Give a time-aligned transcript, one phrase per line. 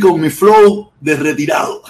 [0.00, 1.82] Con mi flow de retirado.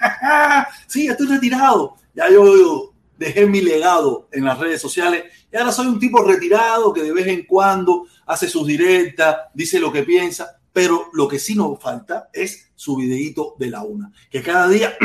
[0.86, 1.96] sí, estoy retirado.
[2.14, 6.92] Ya yo dejé mi legado en las redes sociales y ahora soy un tipo retirado
[6.92, 11.38] que de vez en cuando hace sus directas, dice lo que piensa, pero lo que
[11.38, 14.96] sí nos falta es su videíto de la una, que cada día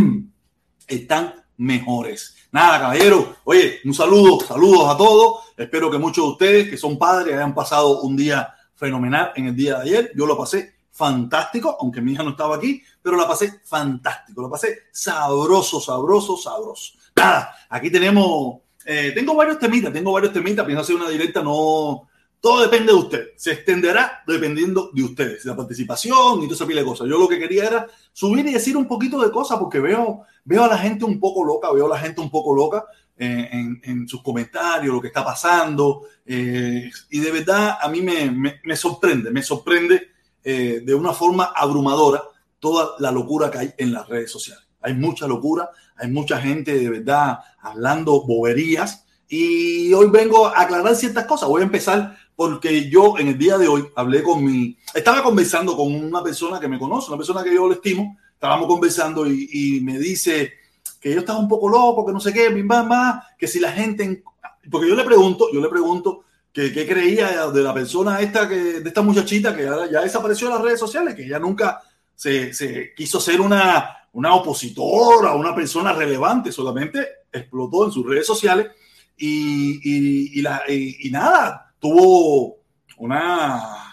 [0.86, 2.36] están mejores.
[2.52, 3.36] Nada, caballero.
[3.44, 5.44] Oye, un saludo, saludos a todos.
[5.56, 9.56] Espero que muchos de ustedes que son padres hayan pasado un día fenomenal en el
[9.56, 10.12] día de ayer.
[10.16, 14.50] Yo lo pasé fantástico, aunque mi hija no estaba aquí, pero la pasé fantástico, lo
[14.50, 16.92] pasé sabroso, sabroso, sabroso.
[17.16, 22.06] Nada, aquí tenemos, eh, tengo varios temitas, tengo varios temitas, pienso hacer una directa, no,
[22.38, 26.82] todo depende de usted, se extenderá dependiendo de ustedes, la participación y toda esa pila
[26.82, 27.08] de cosas.
[27.08, 30.64] Yo lo que quería era subir y decir un poquito de cosas porque veo, veo
[30.64, 32.84] a la gente un poco loca, veo a la gente un poco loca
[33.16, 33.48] eh,
[33.84, 38.76] en, sus comentarios, lo que está pasando, eh, y de verdad a mí me, me
[38.76, 42.22] sorprende, me sorprende eh, de una forma abrumadora
[42.58, 44.64] toda la locura que hay en las redes sociales.
[44.82, 50.94] Hay mucha locura, hay mucha gente de verdad hablando boberías y hoy vengo a aclarar
[50.96, 51.48] ciertas cosas.
[51.48, 55.76] Voy a empezar porque yo en el día de hoy hablé con mi, estaba conversando
[55.76, 59.80] con una persona que me conoce, una persona que yo le estimo, estábamos conversando y,
[59.82, 60.54] me dice
[60.98, 63.70] que yo estaba un poco loco, que no sé qué, mi mamá, que si la
[63.70, 64.22] gente,
[64.70, 68.88] porque yo le pregunto, yo le pregunto que, creía de la persona esta, que, de
[68.88, 71.80] esta muchachita que ya, ya desapareció de las redes sociales, que ella nunca
[72.14, 78.26] se, se, quiso ser una, una opositora, una persona relevante, solamente explotó en sus redes
[78.26, 78.68] sociales
[79.16, 82.58] y, y, la, y nada, tuvo
[82.98, 83.90] una,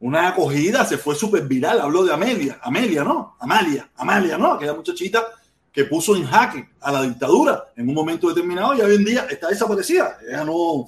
[0.00, 3.36] una acogida, se fue súper viral, habló de Amelia, Amelia, ¿no?
[3.40, 4.52] Amalia, Amalia, ¿no?
[4.52, 5.24] Aquella muchachita
[5.72, 9.26] que puso en jaque a la dictadura en un momento determinado y hoy en día
[9.28, 10.18] está desaparecida.
[10.26, 10.86] Ella no,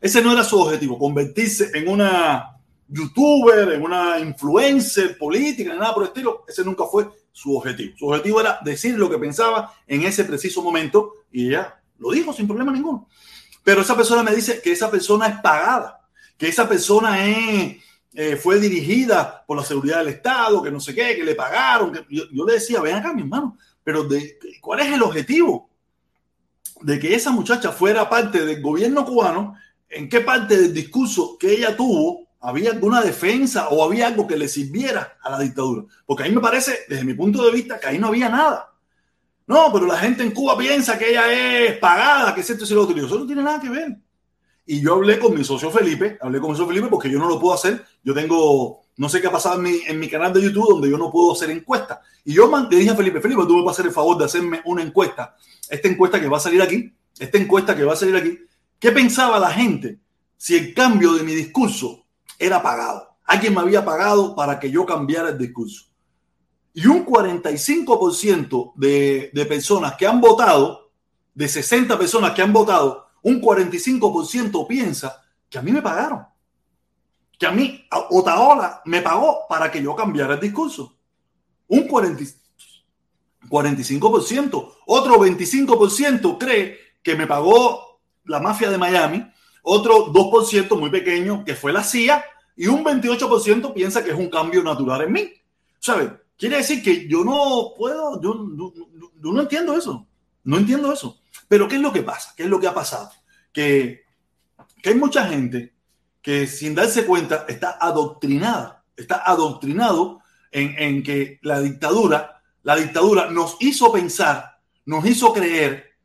[0.00, 2.56] ese no era su objetivo, convertirse en una
[2.88, 6.44] youtuber, en una influencer política, nada por el estilo.
[6.46, 7.94] Ese nunca fue su objetivo.
[7.98, 12.32] Su objetivo era decir lo que pensaba en ese preciso momento y ella lo dijo
[12.32, 13.08] sin problema ninguno.
[13.64, 16.00] Pero esa persona me dice que esa persona es pagada,
[16.38, 21.16] que esa persona eh, fue dirigida por la seguridad del Estado, que no sé qué,
[21.16, 21.92] que le pagaron.
[21.92, 24.06] Que yo, le decía, ven acá, mi hermano, pero
[24.60, 25.68] ¿cuál es el objetivo?
[26.80, 29.56] De que esa muchacha fuera parte del gobierno cubano
[29.88, 34.36] en qué parte del discurso que ella tuvo había alguna defensa o había algo que
[34.36, 35.84] le sirviera a la dictadura.
[36.04, 38.72] Porque a mí me parece, desde mi punto de vista, que ahí no había nada.
[39.48, 42.74] No, pero la gente en Cuba piensa que ella es pagada, que es esto y
[42.74, 42.96] lo otro.
[42.96, 43.96] Eso no tiene nada que ver.
[44.64, 47.28] Y yo hablé con mi socio Felipe, hablé con mi socio Felipe porque yo no
[47.28, 47.84] lo puedo hacer.
[48.02, 50.90] Yo tengo, no sé qué ha pasado en mi, en mi canal de YouTube donde
[50.90, 52.00] yo no puedo hacer encuestas.
[52.24, 54.24] Y yo le dije a Felipe, Felipe, tú me vas a hacer el favor de
[54.24, 55.36] hacerme una encuesta.
[55.68, 58.38] Esta encuesta que va a salir aquí, esta encuesta que va a salir aquí,
[58.78, 60.00] ¿Qué pensaba la gente
[60.36, 62.04] si el cambio de mi discurso
[62.38, 63.16] era pagado?
[63.24, 65.86] Alguien me había pagado para que yo cambiara el discurso.
[66.74, 70.92] Y un 45% de, de personas que han votado,
[71.34, 76.26] de 60 personas que han votado, un 45% piensa que a mí me pagaron.
[77.38, 80.96] Que a mí Otaola me pagó para que yo cambiara el discurso.
[81.68, 84.74] Un 45%.
[84.86, 87.85] Otro 25% cree que me pagó
[88.26, 89.26] la mafia de Miami,
[89.62, 92.24] otro 2% muy pequeño que fue la CIA
[92.56, 95.32] y un 28% piensa que es un cambio natural en mí.
[95.78, 96.10] ¿Sabes?
[96.38, 98.34] Quiere decir que yo no puedo, yo,
[99.20, 100.06] no entiendo eso,
[100.44, 101.20] no entiendo eso.
[101.48, 102.32] Pero ¿qué es lo que pasa?
[102.36, 103.10] ¿Qué es lo que ha pasado?
[103.52, 104.04] Que,
[104.82, 105.74] que hay mucha gente
[106.22, 113.30] que sin darse cuenta está adoctrinada, está adoctrinado en, en que la dictadura, la dictadura
[113.30, 115.96] nos hizo pensar, nos hizo creer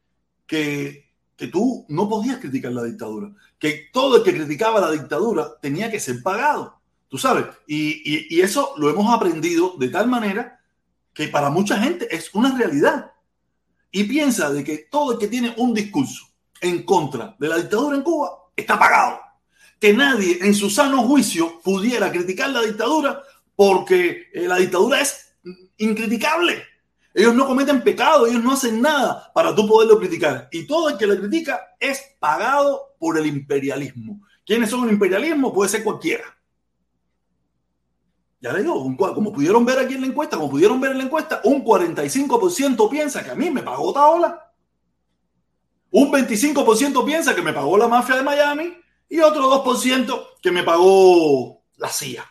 [0.46, 1.11] que
[1.41, 5.89] que tú no podías criticar la dictadura, que todo el que criticaba la dictadura tenía
[5.89, 6.79] que ser pagado,
[7.10, 10.60] tú sabes, y, eso lo hemos aprendido de tal manera
[11.12, 13.12] que para mucha gente es una realidad.
[13.91, 16.27] Y piensa de que todo el que tiene un discurso
[16.62, 19.19] en contra de la dictadura en Cuba está pagado.
[19.79, 23.24] Que nadie en su sano juicio pudiera criticar la dictadura
[23.55, 25.33] porque eh, la dictadura es
[25.77, 26.62] incriticable.
[27.13, 30.48] Ellos no cometen pecado, ellos no hacen nada para tú poderlo criticar.
[30.51, 34.22] Y todo el que lo critica es pagado por el imperialismo.
[34.46, 35.53] ¿Quiénes son el imperialismo?
[35.53, 36.24] Puede ser cualquiera.
[38.39, 41.03] Ya le digo, como pudieron ver aquí en la encuesta, como pudieron ver en la
[41.03, 44.51] encuesta, un 45% piensa que a mí me pagó Taola.
[45.91, 48.74] Un 25% piensa que me pagó la mafia de Miami
[49.10, 52.25] y otro 2% que me pagó la CIA.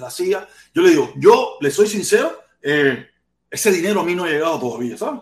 [0.00, 0.48] La CIA.
[0.72, 3.06] Yo le digo, yo le soy sincero, eh,
[3.54, 5.20] ese dinero a mí no ha llegado todavía, ¿sabes?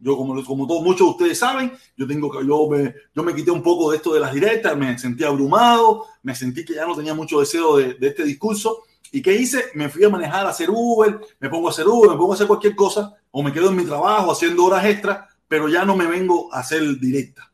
[0.00, 3.50] Yo, como, como todos, muchos de ustedes saben, yo tengo yo me, yo me quité
[3.50, 6.96] un poco de esto de las directas, me sentí abrumado, me sentí que ya no
[6.96, 9.64] tenía mucho deseo de, este discurso ¿Y qué hice?
[9.74, 12.34] Me fui a manejar, a hacer Uber, me pongo a hacer Uber, me pongo a
[12.34, 15.96] hacer cualquier cosa, o me quedo en mi trabajo haciendo horas extras, pero ya no
[15.96, 17.50] me vengo a hacer directa.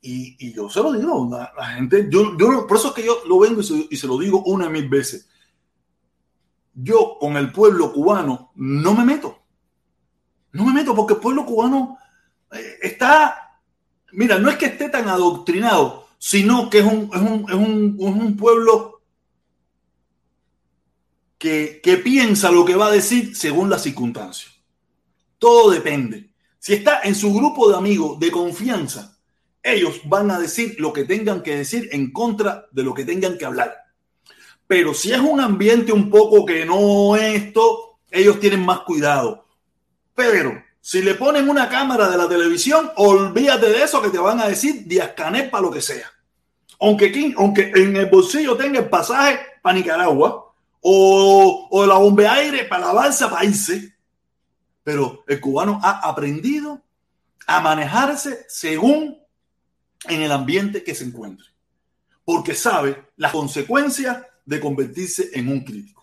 [0.00, 3.40] Y, yo se lo digo, la, gente, yo, yo, por eso es que yo lo
[3.40, 5.28] vengo y se, y se lo digo una y mil veces.
[6.74, 9.38] Yo con el pueblo cubano no me meto.
[10.52, 11.98] No me meto porque el pueblo cubano
[12.52, 13.60] eh, está,
[14.12, 17.96] mira, no es que esté tan adoctrinado, sino que es un, es un, es un,
[18.00, 19.02] es un pueblo
[21.38, 24.52] que, que, piensa lo que va a decir según las circunstancias.
[25.38, 26.32] Todo depende.
[26.58, 29.18] Si está en su grupo de amigos de confianza,
[29.62, 33.36] ellos van a decir lo que tengan que decir en contra de lo que tengan
[33.36, 33.83] que hablar.
[34.74, 39.46] Pero si es un ambiente un poco que no esto, ellos tienen más cuidado.
[40.16, 44.40] Pero si le ponen una cámara de la televisión, olvídate de eso que te van
[44.40, 46.10] a decir Díaz Canel para lo que sea.
[46.80, 52.64] Aunque, aunque en el bolsillo tenga el pasaje para Nicaragua o, o la bomba aire
[52.64, 53.92] para la balsa países,
[54.82, 56.82] pero el cubano ha aprendido
[57.46, 59.22] a manejarse según
[60.08, 61.46] en el ambiente que se encuentre,
[62.24, 65.94] porque sabe las consecuencias de convertirse en un crítico.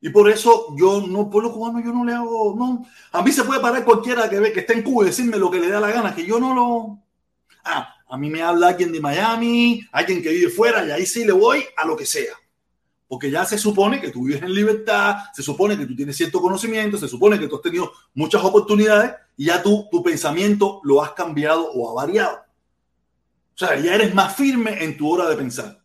[0.00, 2.84] Y por eso yo no, pueblo cubano, yo no le hago, no.
[3.12, 5.48] A mí se puede parar cualquiera que ve que esté en Cuba y decirme lo
[5.48, 6.98] que le da la gana, que yo no lo.
[7.64, 11.24] Ah, a mí me habla alguien de Miami, alguien que vive fuera, y ahí sí
[11.24, 12.34] le voy a lo que sea.
[13.06, 16.40] Porque ya se supone que tú vives en libertad, se supone que tú tienes cierto
[16.40, 21.00] conocimiento, se supone que tú has tenido muchas oportunidades y ya tú, tu pensamiento lo
[21.00, 22.38] has cambiado o ha variado.
[23.54, 25.81] O sea, ya eres más firme en tu hora de pensar.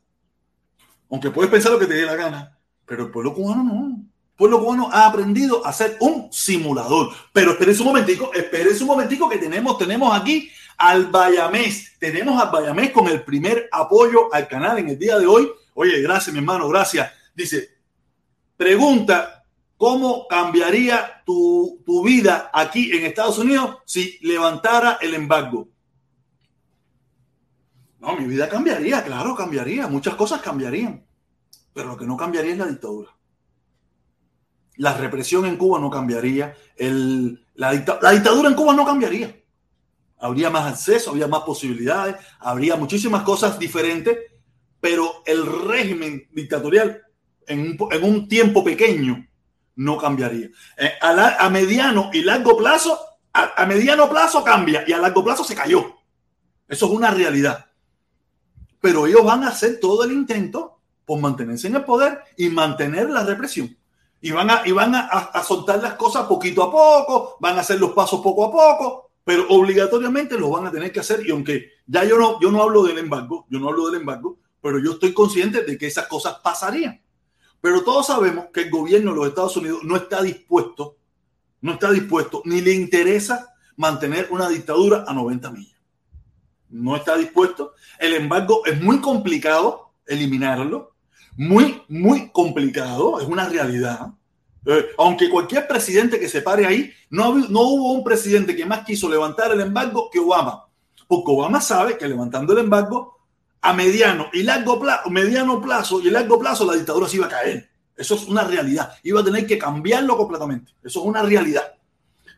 [1.10, 3.96] Aunque puedes pensar lo que te dé la gana, pero el pueblo cubano no.
[3.96, 7.10] El pueblo cubano ha aprendido a ser un simulador.
[7.34, 11.94] Pero esperen un momentico, esperen un momentico que tenemos, tenemos aquí al Bayamés.
[12.00, 15.50] Tenemos al Bayamés con el primer apoyo al canal en el día de hoy.
[15.74, 17.12] Oye, gracias, mi hermano, gracias.
[17.34, 17.70] Dice,
[18.56, 19.44] pregunta,
[19.76, 25.68] ¿cómo cambiaría tu, tu vida aquí en Estados Unidos si levantara el embargo?
[28.00, 29.88] No, mi vida cambiaría, claro, cambiaría.
[29.88, 31.04] Muchas cosas cambiarían.
[31.74, 33.12] Pero lo que no cambiaría es la dictadura.
[34.78, 36.56] La represión en Cuba no cambiaría.
[37.56, 39.36] la, dictadura en Cuba no cambiaría.
[40.20, 44.18] Habría más acceso, habría más posibilidades, habría muchísimas cosas diferentes,
[44.80, 47.04] pero el régimen dictatorial
[47.48, 49.28] en un, tiempo pequeño
[49.76, 50.50] no cambiaría.
[50.78, 53.00] Eh, a, mediano y largo plazo,
[53.34, 55.98] a mediano plazo cambia y a largo plazo se cayó.
[56.68, 57.67] Eso es una realidad
[58.88, 63.10] pero ellos van a hacer todo el intento por mantenerse en el poder y mantener
[63.10, 63.78] la represión.
[64.22, 67.82] Y van a, y van a, soltar las cosas poquito a poco, van a hacer
[67.82, 71.28] los pasos poco a poco, pero obligatoriamente lo van a tener que hacer.
[71.28, 74.40] Y aunque ya yo no, yo no hablo del embargo, yo no hablo del embargo,
[74.62, 77.02] pero yo estoy consciente de que esas cosas pasarían.
[77.60, 80.96] Pero todos sabemos que el gobierno de los Estados Unidos no está dispuesto,
[81.60, 85.77] no está dispuesto, ni le interesa mantener una dictadura a 90 millas
[86.70, 87.74] no está dispuesto.
[88.00, 90.94] El embargo es muy complicado eliminarlo,
[91.36, 94.12] muy, muy complicado, es una realidad.
[94.66, 98.86] Eh, aunque cualquier presidente que se pare ahí, no, no hubo un presidente que más
[98.86, 100.66] quiso levantar el embargo que Obama,
[101.08, 103.18] porque Obama sabe que levantando el embargo
[103.62, 107.30] a mediano y largo plazo, mediano plazo y largo plazo la dictadura se iba a
[107.30, 107.70] caer.
[107.96, 108.94] Eso es una realidad.
[109.04, 110.72] Iba a tener que cambiarlo completamente.
[110.84, 111.74] Eso es una realidad.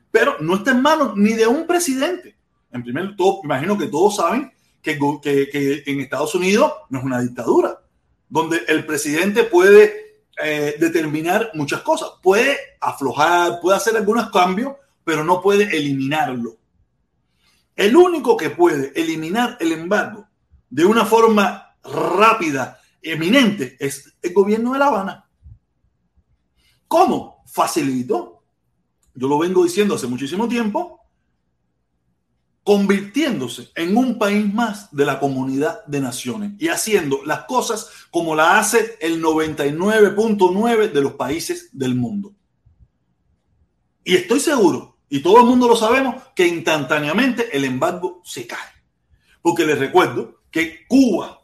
[0.09, 2.38] Pero no está en manos ni de un presidente.
[2.71, 7.81] En primer lugar, imagino que todos saben que, en Estados Unidos no es una dictadura,
[8.27, 14.73] donde el presidente puede eh, determinar muchas cosas, puede aflojar, puede hacer algunos cambios,
[15.03, 16.57] pero no puede eliminarlo.
[17.75, 20.27] El único que puede eliminar el embargo
[20.69, 25.29] de una forma rápida, eminente, es el gobierno de La Habana.
[26.88, 27.43] ¿Cómo?
[27.47, 28.43] Facilito.
[29.13, 30.99] Yo lo vengo diciendo hace muchísimo tiempo
[32.69, 38.35] convirtiéndose en un país más de la comunidad de naciones y haciendo las cosas como
[38.35, 42.31] la hace el 99.9 de los países del mundo.
[44.03, 48.59] Y estoy seguro, y todo el mundo lo sabemos, que instantáneamente el embargo se cae.
[49.41, 51.41] Porque les recuerdo que Cuba,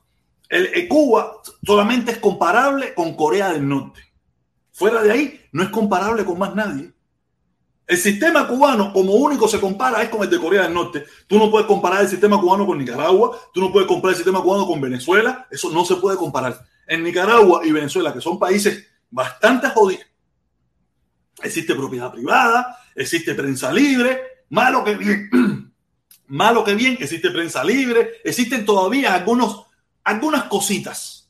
[0.48, 4.02] el, Cuba solamente es comparable con Corea del Norte.
[4.74, 6.94] Fuera de ahí, no es comparable con más nadie.
[7.88, 11.06] El sistema cubano, como único se compara, es con el de Corea del Norte.
[11.28, 14.42] Tú no puedes comparar el sistema cubano con Nicaragua, tú no puedes comparar el sistema
[14.42, 16.60] cubano con Venezuela, eso no se puede comparar.
[16.88, 20.06] En Nicaragua y Venezuela, que son países bastante jodidos,
[21.44, 25.72] existe propiedad privada, existe prensa libre, malo que bien,
[26.28, 31.30] malo que bien, existe prensa libre, existen todavía algunas cositas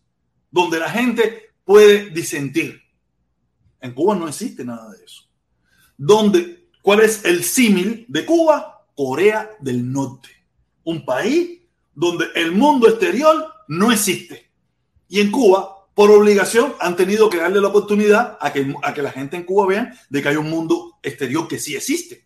[0.50, 2.82] donde la gente puede disentir.
[3.82, 4.95] En Cuba no existe nada de eso.
[5.98, 8.86] ¿Dónde, ¿Cuál es el símil de Cuba?
[8.96, 10.30] Corea del Norte.
[10.84, 11.62] Un país
[11.96, 14.52] donde el mundo exterior no existe.
[15.08, 19.02] Y en Cuba, por obligación, han tenido que darle la oportunidad a que, a que
[19.02, 22.26] la gente en Cuba vea de que hay un mundo exterior que sí existe.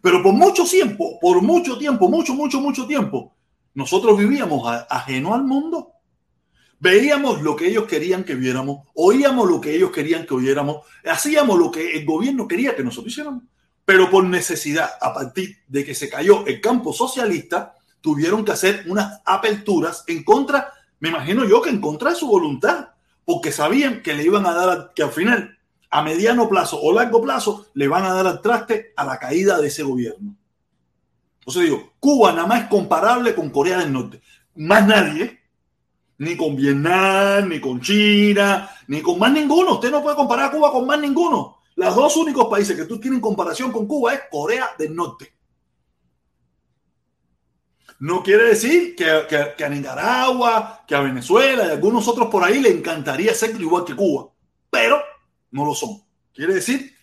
[0.00, 3.34] Pero por mucho tiempo, por mucho tiempo, mucho, mucho, mucho tiempo,
[3.74, 5.94] nosotros vivíamos ajeno al mundo.
[6.80, 11.58] Veíamos lo que ellos querían que viéramos, oíamos lo que ellos querían que oyéramos, hacíamos
[11.58, 13.44] lo que el gobierno quería que nosotros hiciéramos.
[13.84, 18.84] Pero por necesidad, a partir de que se cayó el campo socialista, tuvieron que hacer
[18.86, 22.88] unas aperturas en contra, me imagino yo que en contra de su voluntad,
[23.26, 25.58] porque sabían que le iban a dar, que al final,
[25.90, 29.60] a mediano plazo o largo plazo, le van a dar al traste a la caída
[29.60, 30.34] de ese gobierno.
[31.40, 34.22] Entonces digo, Cuba nada más es comparable con Corea del Norte.
[34.54, 35.39] Más nadie,
[36.20, 39.74] ni con Vietnam, ni con China, ni con más ninguno.
[39.74, 41.62] Usted no puede comparar a Cuba con más ninguno.
[41.76, 45.32] Los dos únicos países que tú tienes comparación con Cuba es Corea del Norte.
[48.00, 52.70] No quiere decir que, a Nicaragua, que a Venezuela y algunos otros por ahí le
[52.70, 54.28] encantaría ser igual que Cuba,
[54.68, 55.00] pero
[55.52, 56.02] no lo son.
[56.34, 56.94] Quiere decir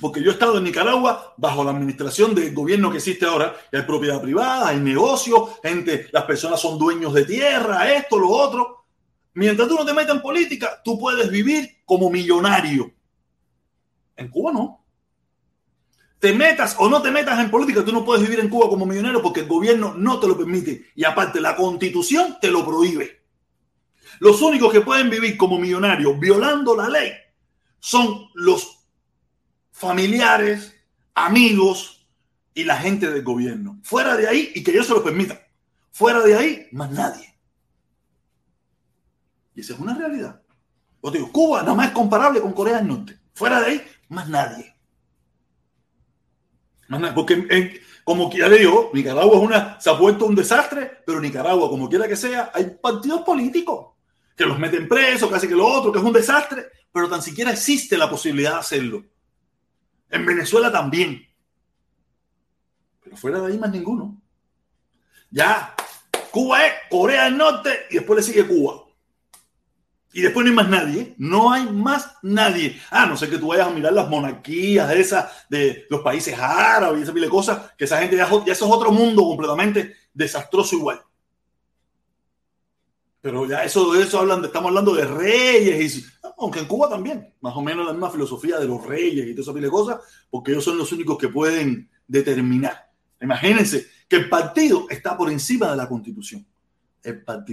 [0.00, 3.82] porque yo he estado en Nicaragua bajo la administración del gobierno que existe ahora, hay
[3.82, 8.84] propiedad privada, hay negocios, gente, las personas son dueños de tierra, esto, lo otro.
[9.34, 12.92] Mientras tú no te metas en política, tú puedes vivir como millonario.
[14.16, 14.84] En Cuba no.
[16.18, 18.86] Te metas o no te metas en política, tú no puedes vivir en Cuba como
[18.86, 20.86] millonario porque el gobierno no te lo permite.
[20.94, 23.22] Y aparte, la constitución te lo prohíbe.
[24.20, 27.12] Los únicos que pueden vivir como millonarios violando la ley
[27.80, 28.73] son los
[29.84, 30.74] familiares,
[31.14, 32.06] amigos
[32.54, 33.78] y la gente del gobierno.
[33.82, 35.38] Fuera de ahí y que ellos se lo permitan.
[35.92, 37.34] Fuera de ahí, más nadie.
[39.54, 40.40] Y esa es una realidad.
[41.00, 43.18] Os digo, Cuba nada más es comparable con Corea del Norte.
[43.34, 44.74] Fuera de ahí, más nadie.
[46.88, 47.14] Más nadie.
[47.14, 51.88] Porque como ya digo, Nicaragua es una, se ha puesto un desastre, pero Nicaragua, como
[51.88, 53.94] quiera que sea, hay partidos políticos
[54.36, 57.52] que los meten presos, casi que lo otro, que es un desastre, pero tan siquiera
[57.52, 59.04] existe la posibilidad de hacerlo.
[60.14, 61.26] En Venezuela también.
[63.02, 64.16] Pero fuera de ahí más ninguno.
[65.28, 65.74] Ya,
[66.30, 68.84] Cuba es Corea del Norte y después le sigue Cuba.
[70.12, 71.14] Y después no hay más nadie.
[71.18, 72.80] No hay más nadie.
[72.92, 77.00] Ah, no sé que tú vayas a mirar las monarquías esas de los países árabes
[77.00, 79.96] y esa pile de cosas, que esa gente ya, ya eso es otro mundo completamente
[80.12, 81.02] desastroso igual.
[83.20, 86.06] Pero ya eso de eso hablan, estamos hablando de reyes, y,
[86.38, 89.42] aunque en Cuba también, más o menos la misma filosofía de los reyes y toda
[89.42, 92.90] esa pila de cosas, porque ellos son los únicos que pueden determinar.
[93.20, 96.46] Imagínense que el partido está por encima de la constitución.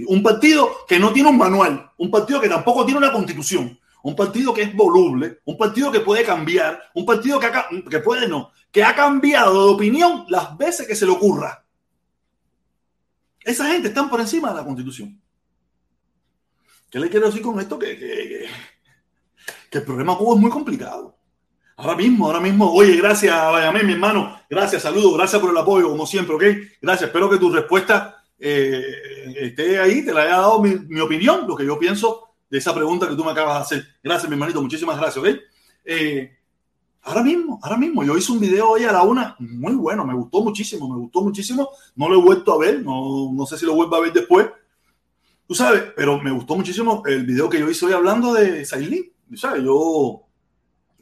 [0.06, 4.16] Un partido que no tiene un manual, un partido que tampoco tiene una constitución, un
[4.16, 8.82] partido que es voluble, un partido que puede cambiar, un partido que, puede no, que
[8.82, 11.64] ha cambiado de opinión las veces que se le ocurra.
[13.44, 15.20] Esa gente está por encima de la constitución.
[16.90, 17.78] ¿Qué le quiero decir con esto?
[17.78, 18.46] Que,
[19.78, 21.16] el problema Cuba es muy complicado.
[21.76, 25.88] Ahora mismo, ahora mismo, oye, gracias, Bayamé, mi hermano, gracias, saludos, gracias por el apoyo,
[25.88, 26.42] como siempre, ¿ok?
[26.80, 31.56] Gracias, espero que tu respuesta eh, esté ahí, te la haya dado mi, opinión, lo
[31.56, 33.88] que yo pienso de esa pregunta que tú me acabas de hacer.
[34.02, 35.40] Gracias, mi hermanito, muchísimas gracias, ¿ok?
[35.84, 36.30] Eh,
[37.02, 40.14] ahora mismo, ahora mismo, yo hice un video hoy a la una, muy bueno, me
[40.14, 43.64] gustó muchísimo, me gustó muchísimo, no lo he vuelto a ver, no, no sé si
[43.64, 44.46] lo vuelvo a ver después,
[45.52, 49.12] Tú sabes, pero me gustó muchísimo el video que yo hice hoy hablando de Sailin.
[49.36, 49.64] ¿Sabes?
[49.64, 50.22] Yo,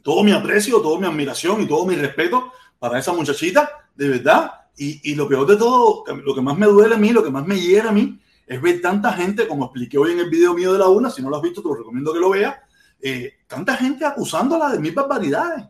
[0.01, 4.51] todo mi aprecio, toda mi admiración y todo mi respeto para esa muchachita, de verdad.
[4.77, 7.29] Y, y lo peor de todo, lo que más me duele a mí, lo que
[7.29, 10.53] más me hiera a mí, es ver tanta gente, como expliqué hoy en el video
[10.53, 12.55] mío de la una, si no lo has visto, te lo recomiendo que lo veas,
[13.01, 15.65] eh, tanta gente acusándola de mil barbaridades,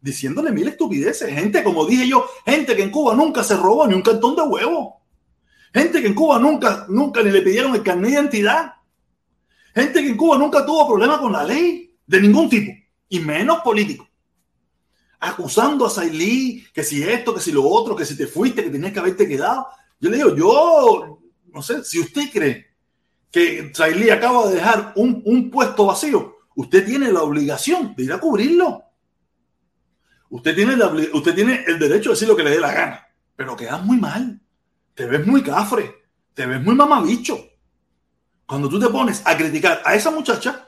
[0.00, 1.32] diciéndole mil estupideces.
[1.32, 4.42] Gente, como dije yo, gente que en Cuba nunca se robó ni un cartón de
[4.42, 5.02] huevo.
[5.72, 8.74] Gente que en Cuba nunca, nunca ni le pidieron el carnet de identidad.
[9.74, 12.72] Gente que en Cuba nunca tuvo problema con la ley de ningún tipo,
[13.08, 14.08] y menos político.
[15.18, 18.70] Acusando a Sailí que si esto, que si lo otro, que si te fuiste, que
[18.70, 19.66] tenías que haberte quedado.
[19.98, 21.20] Yo le digo, yo
[21.52, 22.66] no sé, si usted cree
[23.30, 28.12] que Sailí acaba de dejar un, un puesto vacío, usted tiene la obligación de ir
[28.12, 28.82] a cubrirlo.
[30.28, 30.74] Usted tiene,
[31.12, 33.96] usted tiene el derecho de decir lo que le dé la gana, pero queda muy
[33.96, 34.40] mal
[34.96, 35.94] te ves muy cafre,
[36.32, 37.38] te ves muy mamabicho.
[38.46, 40.65] Cuando tú te pones a criticar a esa muchacha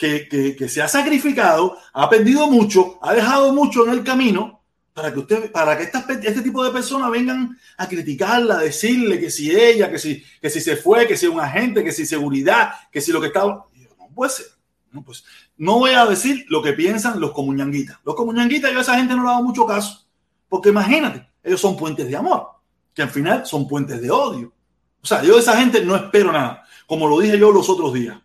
[0.00, 4.62] que, se ha sacrificado, ha perdido mucho, ha dejado mucho en el camino,
[4.94, 9.30] para que usted, para que este tipo de personas vengan a criticarla, a decirle que
[9.30, 12.72] si ella, que si, que si se fue, que si un agente, que si seguridad,
[12.90, 13.66] que si lo que estaba.
[13.98, 14.46] No puede ser.
[14.90, 15.24] No, pues,
[15.56, 17.98] no voy a decir lo que piensan los comuñanguitas.
[18.04, 20.06] Los comuñanguitas, yo a esa gente no le hago mucho caso.
[20.48, 22.48] Porque imagínate, ellos son puentes de amor,
[22.92, 24.52] que al final son puentes de odio.
[25.00, 26.64] O sea, yo de esa gente no espero nada.
[26.86, 28.18] Como lo dije yo los otros días.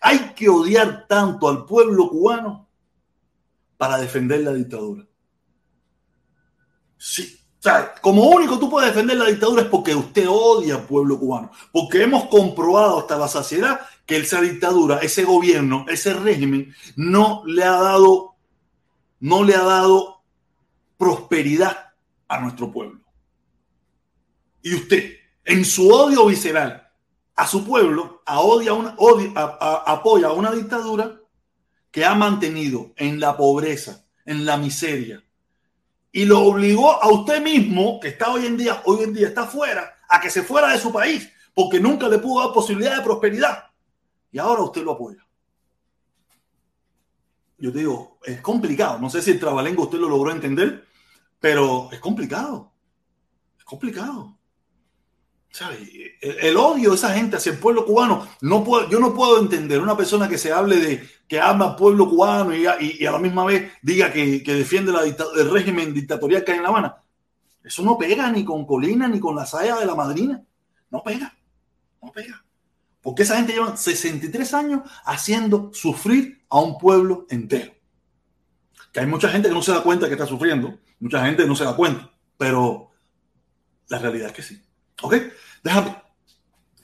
[0.00, 2.68] Hay que odiar tanto al pueblo cubano
[3.76, 5.06] para defender la dictadura.
[6.96, 7.36] Sí.
[8.00, 11.50] Como único tú puedes defender la dictadura es porque usted odia al pueblo cubano.
[11.72, 17.64] Porque hemos comprobado hasta la saciedad que esa dictadura, ese gobierno, ese régimen no le
[17.64, 18.36] ha dado,
[19.20, 20.22] no le ha dado
[20.96, 21.92] prosperidad
[22.28, 23.00] a nuestro pueblo.
[24.62, 26.89] Y usted, en su odio visceral
[27.36, 28.96] a su pueblo, a odia una,
[29.86, 31.20] apoya a una dictadura
[31.90, 35.24] que ha mantenido en la pobreza, en la miseria,
[36.12, 39.46] y lo obligó a usted mismo, que está hoy en día, hoy en día está
[39.46, 43.02] fuera, a que se fuera de su país, porque nunca le pudo dar posibilidad de
[43.02, 43.70] prosperidad.
[44.32, 45.24] Y ahora usted lo apoya.
[47.58, 48.98] Yo digo, es complicado.
[48.98, 50.86] No sé si el trabalengo usted lo logró entender,
[51.38, 52.72] pero es complicado.
[53.58, 54.38] Es complicado.
[56.20, 59.80] El, odio de esa gente hacia el pueblo cubano, no puedo, yo no puedo entender
[59.80, 63.44] una persona que se hable de que ama al pueblo cubano y, a la misma
[63.44, 64.92] vez diga que, defiende
[65.36, 66.96] el régimen dictatorial que hay en La Habana.
[67.62, 70.42] Eso no pega ni con Colina ni con la saya de la madrina.
[70.90, 71.36] No pega.
[72.02, 72.44] No pega.
[73.02, 77.72] Porque esa gente lleva 63 años haciendo sufrir a un pueblo entero.
[78.92, 81.54] Que hay mucha gente que no se da cuenta que está sufriendo, mucha gente no
[81.54, 82.90] se da cuenta, pero
[83.88, 84.62] la realidad es que sí.
[85.02, 85.14] ¿Ok?
[85.62, 85.96] Déjame,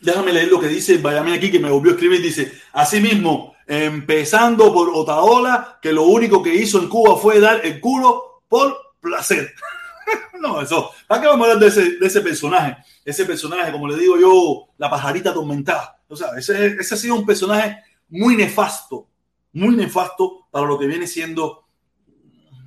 [0.00, 2.22] déjame leer lo que dice Bayamín aquí, que me volvió a escribir.
[2.22, 7.80] Dice, asimismo, empezando por Otaola, que lo único que hizo en Cuba fue dar el
[7.80, 9.52] culo por placer.
[10.40, 10.90] no, eso.
[11.06, 12.76] ¿Para qué vamos a hablar de ese, de ese personaje?
[13.04, 16.00] Ese personaje, como le digo yo, la pajarita atormentada.
[16.08, 19.08] O sea, ese, ese ha sido un personaje muy nefasto,
[19.52, 21.66] muy nefasto para lo que viene siendo,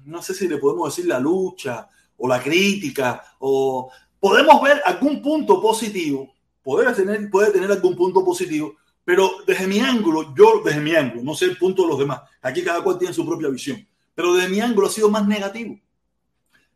[0.06, 5.22] no sé si le podemos decir la lucha o la crítica o podemos ver algún
[5.22, 10.82] punto positivo, puede tener, puede tener algún punto positivo, pero desde mi ángulo, yo desde
[10.82, 13.50] mi ángulo, no sé el punto de los demás, aquí cada cual tiene su propia
[13.50, 15.80] visión, pero desde mi ángulo ha sido más negativo.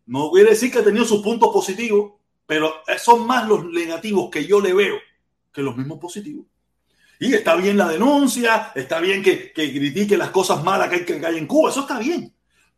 [0.06, 2.14] No quiere decir que ha tenido sus puntos positivos,
[2.46, 4.98] pero son más los negativos que yo le veo
[5.52, 6.46] que los mismos positivos.
[7.20, 11.06] Y está bien la denuncia, está bien que, que critique las cosas malas que hay,
[11.06, 12.34] que hay en Cuba, eso está bien.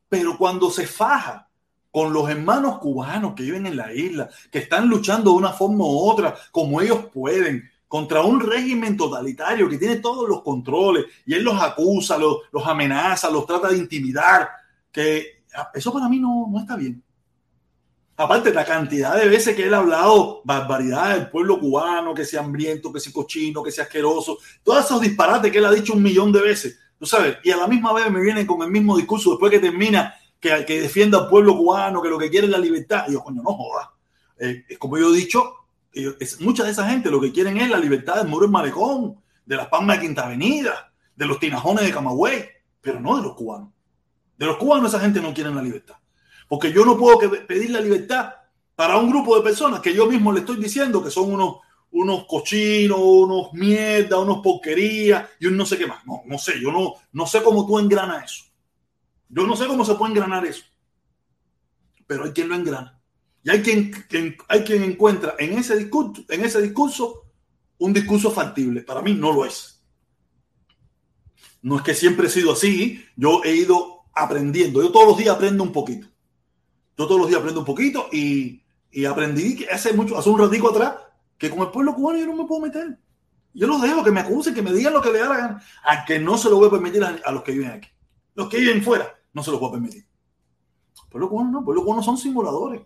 [0.08, 1.50] Pero cuando se faja
[1.96, 5.86] con los hermanos cubanos que viven en la isla, que están luchando de una forma
[5.86, 11.36] u otra, como ellos pueden, contra un régimen totalitario que tiene todos los controles y
[11.36, 14.50] él los acusa, los, los amenaza, los trata de intimidar,
[14.92, 17.02] que eso para mí no, no está bien.
[18.18, 22.42] Aparte, la cantidad de veces que él ha hablado barbaridad del pueblo cubano, que sea
[22.42, 26.04] hambriento, que sea cochino, que sea asqueroso, todos esos disparates que él ha dicho un
[26.04, 28.98] millón de veces, tú sabes, y a la misma vez me vienen con el mismo
[28.98, 30.14] discurso después que termina
[30.66, 33.06] que, defienda al pueblo cubano, que lo que quiere es la libertad.
[33.08, 33.94] Y yo, coño, no joda.
[34.38, 35.54] Eh, como yo he dicho,
[36.40, 39.56] mucha de esa gente lo que quieren es la libertad del muro en Malecón, de
[39.56, 42.46] las Palmas de Quinta Avenida, de los tinajones de Camagüey,
[42.82, 43.70] pero no de los cubanos.
[44.38, 45.96] De los cubanos esa gente no quiere la libertad.
[46.48, 48.34] Porque yo no puedo pedir la libertad
[48.76, 51.58] para un grupo de personas que yo mismo le estoy diciendo que son unos,
[51.92, 56.06] unos cochinos, unos mierda, unos porquerías y un no sé qué más.
[56.06, 58.44] No, no sé, yo no, no sé cómo tú engranas eso.
[59.36, 60.64] Yo no sé cómo se puede engranar eso,
[62.08, 63.02] pero hay quien lo engrana.
[63.44, 63.94] Y hay quien,
[64.48, 67.26] hay quien encuentra en ese, discurso, en ese discurso
[67.78, 68.82] un discurso factible.
[68.82, 69.84] Para mí no lo es.
[71.62, 73.04] No es que siempre he sido así.
[73.18, 74.82] Yo he ido aprendiendo.
[74.82, 76.08] Yo todos los días aprendo un poquito.
[76.98, 80.40] Yo todos los días aprendo un poquito y, y aprendí que hace mucho, hace un
[80.40, 80.96] ratico atrás,
[81.38, 82.98] que con el pueblo cubano yo no me puedo meter.
[83.54, 85.64] Yo los dejo que me acusen, que me digan lo que le da la gana,
[85.84, 87.90] a que no se lo voy a permitir a los que viven aquí.
[88.34, 90.08] Los que viven fuera no se los voy a permitir.
[91.10, 92.82] Pueblo cubano no, pueblo cubano son simuladores.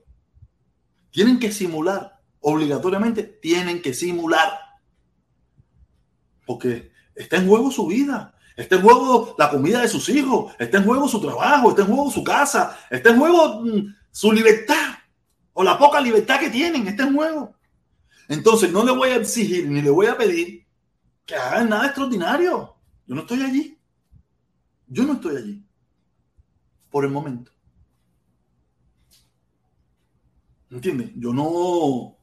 [1.11, 4.49] Tienen que simular, obligatoriamente tienen que simular.
[6.45, 10.79] Porque está en juego su vida, está en juego la comida de sus hijos, está
[10.79, 14.95] en juego su trabajo, está en juego su casa, está en juego mm, su libertad
[15.53, 17.55] o la poca libertad que tienen, está en juego.
[18.27, 20.65] Entonces no le voy a exigir ni le voy a pedir
[21.27, 22.75] que hagan nada extraordinario.
[23.05, 23.77] Yo no estoy allí.
[24.87, 25.68] Yo no estoy allí.
[26.89, 27.51] Por el momento.
[30.71, 31.11] ¿Entiendes?
[31.15, 32.15] Yo no.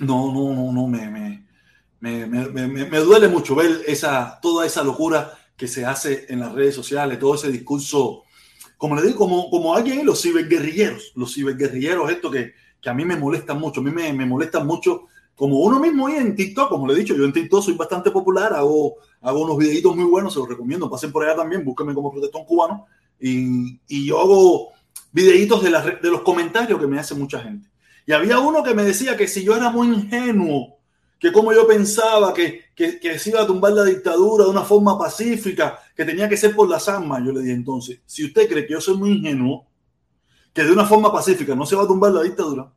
[0.00, 5.36] No, no, no, no, me, me, me, me, duele mucho ver esa, toda esa locura
[5.56, 8.22] que se hace en las redes sociales, todo ese discurso,
[8.76, 13.04] como le digo, como, como alguien, los ciberguerrilleros, los ciberguerrilleros, esto que, que a mí
[13.04, 15.08] me molesta mucho, a mí me, me molesta mucho
[15.38, 18.10] como uno mismo ahí en TikTok, como le he dicho, yo en TikTok soy bastante
[18.10, 21.94] popular, hago, hago unos videitos muy buenos, se los recomiendo, pasen por allá también, búsquenme
[21.94, 22.86] como protestón cubano,
[23.20, 24.72] y, y yo hago
[25.12, 27.68] videitos de, de los comentarios que me hace mucha gente.
[28.04, 30.78] Y había uno que me decía que si yo era muy ingenuo,
[31.20, 34.62] que como yo pensaba que, que, que, se iba a tumbar la dictadura de una
[34.62, 38.48] forma pacífica, que tenía que ser por las armas, yo le dije entonces, si usted
[38.48, 39.68] cree que yo soy muy ingenuo,
[40.52, 42.72] que de una forma pacífica no se va a tumbar la dictadura,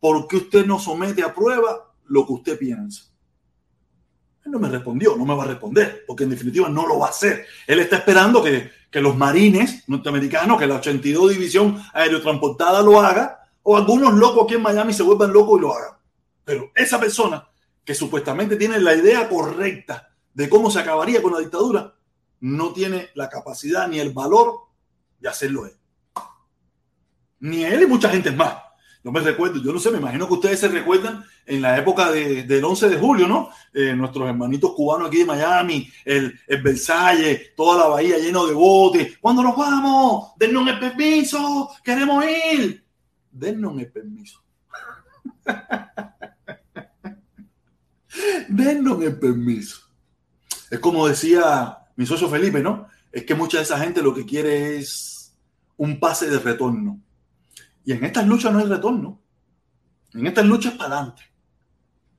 [0.00, 3.04] ¿por qué usted no somete a prueba lo que usted piensa?
[4.44, 7.06] Él no me respondió, no me va a responder, porque en definitiva no lo va
[7.06, 7.46] a hacer.
[7.66, 13.40] Él está esperando que, que los marines norteamericanos, que la 82 División Aerotransportada lo haga,
[13.62, 15.98] o algunos locos aquí en Miami se vuelvan locos y lo hagan.
[16.44, 17.48] Pero esa persona
[17.84, 21.94] que supuestamente tiene la idea correcta de cómo se acabaría con la dictadura,
[22.40, 24.60] no tiene la capacidad ni el valor
[25.18, 25.76] de hacerlo él.
[27.40, 28.54] Ni él y mucha gente más.
[29.06, 32.10] No me recuerdo, yo no sé, me imagino que ustedes se recuerdan en la época
[32.10, 33.50] de, del 11 de julio, ¿no?
[33.72, 38.54] Eh, nuestros hermanitos cubanos aquí de Miami, el, el, Versalles, toda la bahía lleno de
[38.54, 39.16] botes.
[39.18, 40.32] ¿Cuándo nos vamos?
[40.36, 42.84] Dennos el permiso, queremos ir.
[43.30, 44.42] Dennos el permiso.
[48.48, 49.82] Dennos el permiso.
[50.68, 52.88] Es como decía mi socio Felipe, ¿no?
[53.12, 55.32] Es que mucha de esa gente lo que quiere es
[55.76, 57.05] un pase de retorno.
[57.86, 59.22] Y en estas luchas no hay retorno.
[60.12, 61.22] En estas luchas para adelante.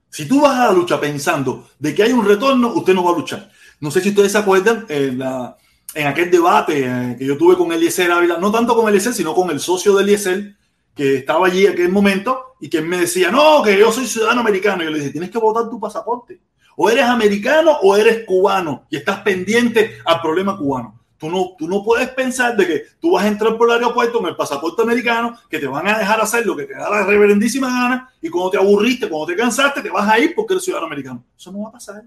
[0.10, 3.12] Si tú vas a la lucha pensando de que hay un retorno, usted no va
[3.12, 3.52] a luchar.
[3.82, 5.58] No sé si ustedes se acuerdan en, la,
[5.94, 9.36] en aquel debate eh, que yo tuve con Eliezer Ávila, no tanto con Eliezer, sino
[9.36, 10.56] con el socio de Eliezer,
[10.96, 14.40] que estaba allí en aquel momento y que me decía, no, que yo soy ciudadano
[14.40, 14.82] americano.
[14.82, 16.42] Y yo le dije, tienes que votar tu pasaporte.
[16.78, 20.97] O eres americano o eres cubano y estás pendiente al problema cubano.
[21.18, 24.20] Tú no, tú no puedes pensar de que tú vas a entrar por el aeropuerto
[24.20, 27.06] con el pasaporte americano, que te van a dejar hacer lo que te da la
[27.06, 30.64] reverendísima gana y cuando te aburriste, cuando te cansaste, te vas a ir porque eres
[30.64, 31.24] ciudadano americano.
[31.38, 32.04] Eso no va a pasar.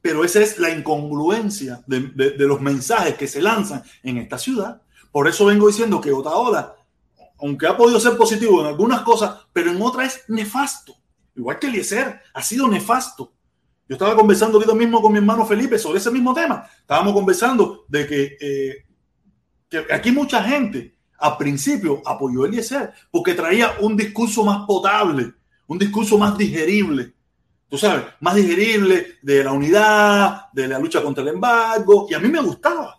[0.00, 4.80] Pero esa es la incongruencia de, los mensajes que se lanzan en esta ciudad.
[5.12, 6.76] Por eso vengo diciendo que Otaola
[7.42, 10.94] aunque ha podido ser positivo en algunas cosas, pero en otras es nefasto.
[11.34, 13.32] Igual que Eliezer, ha sido nefasto.
[13.90, 16.64] Yo estaba conversando ahorita mismo con mi hermano Felipe sobre ese mismo tema.
[16.80, 18.86] Estábamos conversando de que, eh,
[19.68, 25.32] que aquí mucha gente al principio apoyó a Eliezer porque traía un discurso más potable,
[25.66, 27.14] un discurso más digerible.
[27.68, 32.06] Tú sabes, más digerible de la unidad, de la lucha contra el embargo.
[32.08, 32.96] Y a mí me gustaba.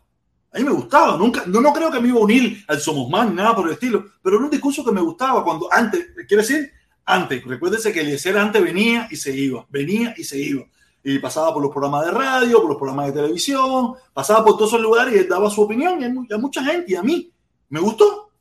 [0.52, 3.10] A mí me gustaba, nunca, no, no creo que me iba a unir al Somos
[3.10, 6.08] Más ni nada por el estilo, pero era un discurso que me gustaba cuando antes,
[6.28, 6.70] quiere decir,
[7.06, 10.66] antes, recuérdese que Eliezer antes venía y se iba, venía y se iba.
[11.04, 14.72] Y pasaba por los programas de radio, por los programas de televisión, pasaba por todos
[14.72, 17.32] esos lugares y daba su opinión y a mucha gente y a mí
[17.70, 18.32] me gustó.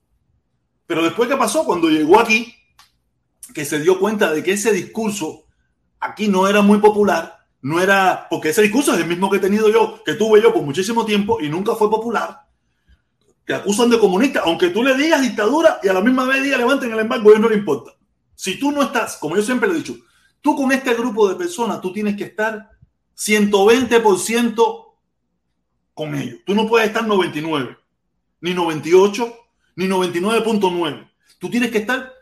[0.87, 2.55] Pero después que pasó, cuando llegó aquí,
[3.55, 5.45] que se dio cuenta de que ese discurso
[6.01, 9.41] aquí no era muy popular, no era, porque ese discurso es el mismo que he
[9.41, 12.47] tenido yo, que tuve yo por muchísimo tiempo y nunca fue popular.
[13.45, 16.59] Te acusan de comunista, aunque tú le digas dictadura y a la misma vez digas
[16.59, 17.93] levanten el embargo, a ellos no le importa.
[18.35, 19.95] Si tú no estás, como yo siempre le he dicho,
[20.41, 22.71] tú con este grupo de personas, tú tienes que estar
[23.17, 24.87] 120%
[25.95, 26.41] con ellos.
[26.47, 27.77] Tú no puedes estar 99,
[28.41, 29.35] ni 98,
[29.77, 31.11] ni 99.9.
[31.39, 32.13] Tú tienes que estar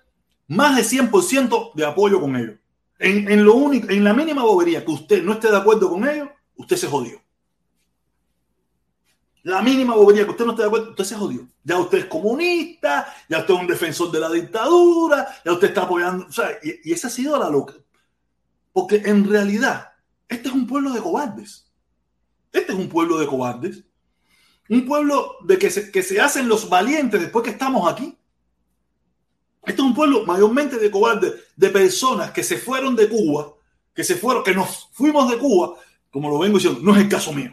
[0.48, 2.56] más de 100% de apoyo con ellos.
[2.98, 6.28] En, lo único, en la mínima bobería que usted no esté de acuerdo con ellos,
[6.56, 7.22] usted se jodió.
[9.44, 11.46] La mínima bobería que usted no esté de acuerdo, usted se jodió.
[11.62, 15.82] Ya usted es comunista, ya usted es un defensor de la dictadura, ya usted está
[15.82, 16.26] apoyando.
[16.26, 17.74] O sea, y esa ha sido la loca.
[18.78, 19.88] Porque en realidad,
[20.28, 21.68] este es un pueblo de cobardes.
[22.52, 23.82] Este es un pueblo de cobardes.
[24.68, 28.16] Un pueblo de que se, que se hacen los valientes después que estamos aquí.
[29.66, 33.52] Este es un pueblo mayormente de cobardes, de personas que se fueron de Cuba,
[33.92, 35.74] que se fueron, que nos fuimos de Cuba,
[36.08, 37.50] como lo vengo diciendo, no es el caso mío.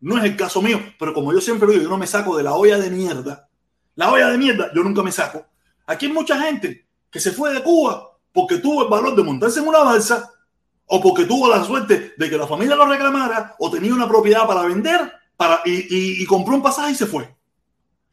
[0.00, 2.44] No es el caso mío, pero como yo siempre digo, yo no me saco de
[2.44, 3.46] la olla de mierda.
[3.94, 5.44] La olla de mierda, yo nunca me saco.
[5.84, 9.60] Aquí hay mucha gente que se fue de Cuba porque tuvo el valor de montarse
[9.60, 10.32] en una balsa
[10.86, 14.46] o porque tuvo la suerte de que la familia lo reclamara o tenía una propiedad
[14.46, 17.34] para vender para, y, compró un pasaje y se fue.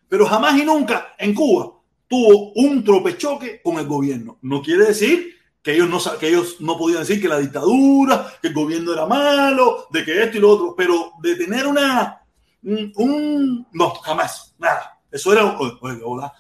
[0.08, 1.72] Pero jamás y nunca en Cuba
[2.08, 4.38] tuvo un tropechoque con el gobierno.
[4.42, 8.48] No quiere decir que ellos no, que ellos no podían decir que la dictadura, que
[8.48, 12.22] el gobierno era malo, de que esto y lo otro, pero de tener una,
[12.64, 14.99] un, un no, jamás, nada.
[15.12, 16.32] Eso era, oye, hola,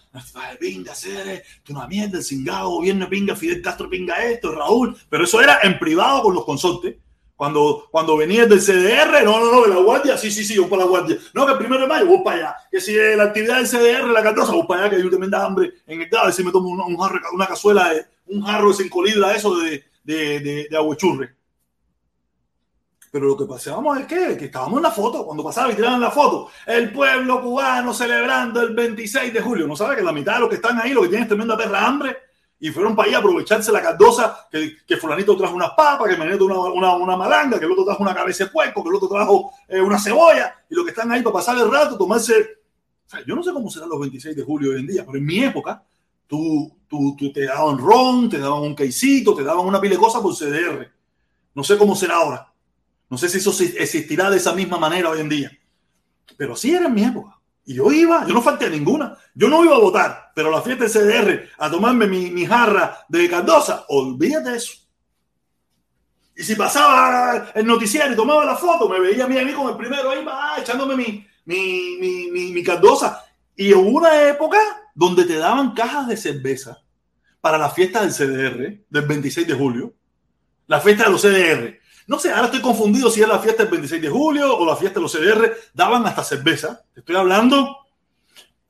[0.59, 5.41] pinga, hacer una mierda, el cingado gobierno pinga, Fidel Castro pinga esto, Raúl, pero eso
[5.41, 6.95] era en privado con los consortes,
[7.35, 10.69] Cuando, cuando venías del CDR, no, no, no, de la guardia, sí, sí, sí, voy
[10.69, 11.17] para la guardia.
[11.33, 12.55] No, que el primero de mayo, voy para allá.
[12.69, 15.45] Que si la actividad del CDR, la cardosa, voy para allá, que yo también da
[15.45, 19.57] hambre en el dado, si me tomo una cazuela, de, un jarro de cinco eso
[19.57, 21.38] de, de, de, de.
[23.11, 25.99] Pero lo que pasábamos es que, que estábamos en la foto, cuando pasaba y tiraban
[25.99, 29.67] la foto, el pueblo cubano celebrando el 26 de julio.
[29.67, 31.57] No sabe que la mitad de los que están ahí, lo que tienen es tremenda
[31.57, 32.17] perra hambre,
[32.59, 36.17] y fueron para ahí a aprovecharse la cardosa, que, que fulanito trajo unas papas, que
[36.17, 38.95] Manito una, una, una, malanga, que el otro trajo una cabeza de puerco, que el
[38.95, 42.57] otro trajo eh, una cebolla, y los que están ahí para pasar el rato, tomarse...
[43.25, 45.43] Yo no sé cómo serán los 26 de julio hoy en día, pero en mi
[45.43, 45.83] época,
[46.27, 50.35] tú, tú, te daban ron, te daban un quesito, te daban una pila de por
[50.35, 50.91] CDR.
[51.55, 52.48] No sé cómo será ahora.
[53.09, 55.51] No sé si eso existirá de esa misma manera hoy en día.
[56.37, 57.39] Pero así era en mi época.
[57.65, 59.17] Y yo iba, yo no falté a ninguna.
[59.33, 63.29] Yo no iba a votar, pero la fiesta de CDR, a tomarme mi, jarra de
[63.29, 64.73] Cardosa, olvídate de eso.
[66.35, 69.51] Y si pasaba el noticiero y tomaba la foto, me veía a mí, a mí
[69.53, 70.25] con el primero ahí,
[70.59, 73.25] echándome mi, mi, mi, mi, mi Cardosa.
[73.55, 74.57] Y hubo una época
[74.95, 76.81] donde te daban cajas de cerveza
[77.41, 79.93] para la fiesta del CDR del 26 de julio.
[80.67, 81.78] La fiesta de los CDR.
[82.09, 84.75] No sé, ahora estoy confundido si es la fiesta del 26 de julio o la
[84.75, 85.55] fiesta de los CDR.
[85.75, 86.83] Daban hasta cerveza.
[86.91, 87.85] Te estoy hablando.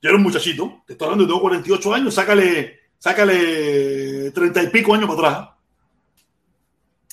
[0.02, 0.84] Yo era un muchachito.
[0.86, 2.14] Te estoy hablando tengo 48 años.
[2.14, 5.50] Sácale, sácale 30 y pico años para atrás.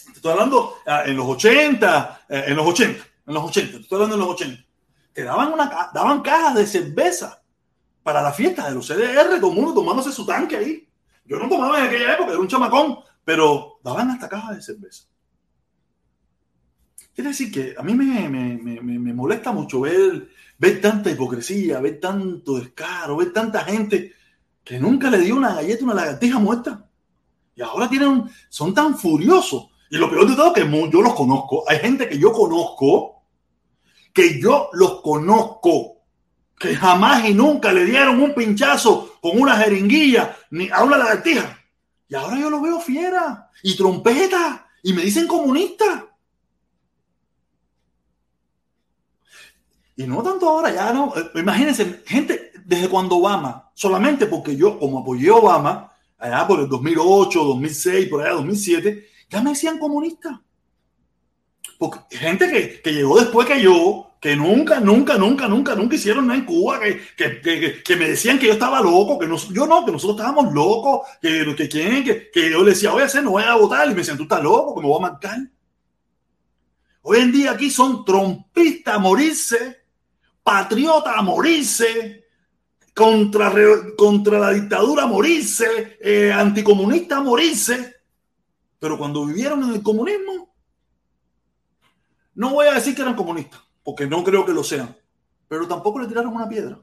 [0.07, 3.71] Te estoy hablando ah, en los 80, eh, en los 80, en los 80.
[3.71, 4.65] Te estoy hablando en los 80.
[5.13, 7.41] Te daban, una, daban cajas de cerveza
[8.03, 10.89] para la fiesta de los CDR, todo el mundo tomándose su tanque ahí.
[11.25, 15.07] Yo no tomaba en aquella época, era un chamacón, pero daban hasta cajas de cerveza.
[17.17, 21.81] Quiere decir que a mí me, me, me, me, molesta mucho ver, ver tanta hipocresía,
[21.81, 24.13] ver tanto descaro, ver tanta gente
[24.63, 26.91] que nunca le dio una galleta una lagartija muerta.
[27.55, 29.69] Y ahora tienen, son tan furiosos.
[29.89, 31.65] Y lo peor de todo es que yo los conozco.
[31.67, 33.23] Hay gente que yo conozco,
[34.13, 36.03] que yo los conozco,
[36.59, 41.65] que jamás y nunca le dieron un pinchazo con una jeringuilla ni a una lagartija.
[42.09, 46.06] Y ahora yo los veo fiera y trompeta y me dicen comunista.
[49.97, 51.13] Y no tanto ahora, ya no.
[51.17, 56.61] Eh, imagínense, gente, desde cuando Obama, solamente porque yo, como apoyé a Obama, allá por
[56.61, 60.43] el 2008, 2006, por allá 2007, ya me decían comunista.
[61.79, 66.27] Porque gente que, que llegó después que yo, que nunca, nunca, nunca, nunca, nunca hicieron
[66.27, 69.67] nada en Cuba, que, que, que, me decían que yo estaba loco, que no, yo
[69.67, 73.33] no, que nosotros estábamos locos, que, que, que, que yo le decía, a hacer, no
[73.33, 75.39] voy a votar, y me decían, tú estás loco, que me voy a marcar.
[77.03, 79.86] Hoy en día aquí son trompistas a morirse
[80.47, 82.25] patriota morirse,
[82.95, 83.53] contra,
[83.99, 87.97] contra la dictadura a morirse, eh, anticomunista morirse.
[88.79, 90.55] Pero cuando vivieron en el comunismo,
[92.37, 94.97] no voy a decir que eran comunistas, porque no creo que lo sean,
[95.49, 96.81] pero tampoco le tiraron una piedra.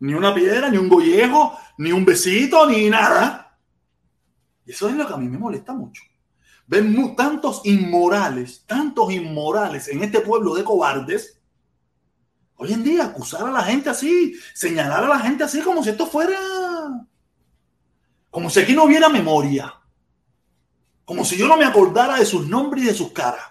[0.00, 3.58] Ni una piedra, ni un gollejo, ni un besito, ni nada.
[4.64, 6.02] Y eso es lo que a mí me molesta mucho.
[6.66, 11.43] Ven tantos inmorales, tantos inmorales en este pueblo de cobardes
[12.56, 15.90] Hoy en día, acusar a la gente así, señalar a la gente así como si
[15.90, 16.38] esto fuera,
[18.30, 19.74] como si aquí no hubiera memoria,
[21.04, 23.44] como si yo no me acordara de sus nombres y de sus caras.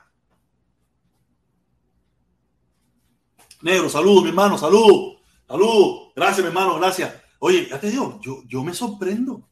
[3.61, 6.11] Negro, saludos, mi hermano, saludos, saludos.
[6.15, 7.13] Gracias, mi hermano, gracias.
[7.39, 9.47] Oye, ya te digo, yo, yo me sorprendo.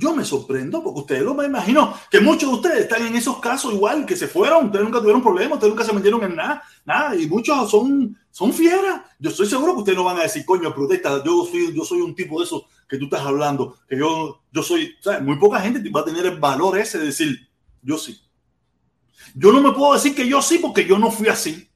[0.00, 3.38] Yo me sorprendo porque ustedes lo me imagino que muchos de ustedes están en esos
[3.38, 6.62] casos igual, que se fueron, ustedes nunca tuvieron problemas, ustedes nunca se metieron en nada,
[6.86, 9.02] nada, y muchos son, son fieras.
[9.18, 12.00] Yo estoy seguro que ustedes no van a decir, coño, protesta, yo soy, yo soy
[12.00, 15.20] un tipo de esos que tú estás hablando, que yo, yo soy, ¿sabes?
[15.20, 17.38] Muy poca gente va a tener el valor ese de decir,
[17.82, 18.18] yo sí.
[19.34, 21.68] Yo no me puedo decir que yo sí porque yo no fui así.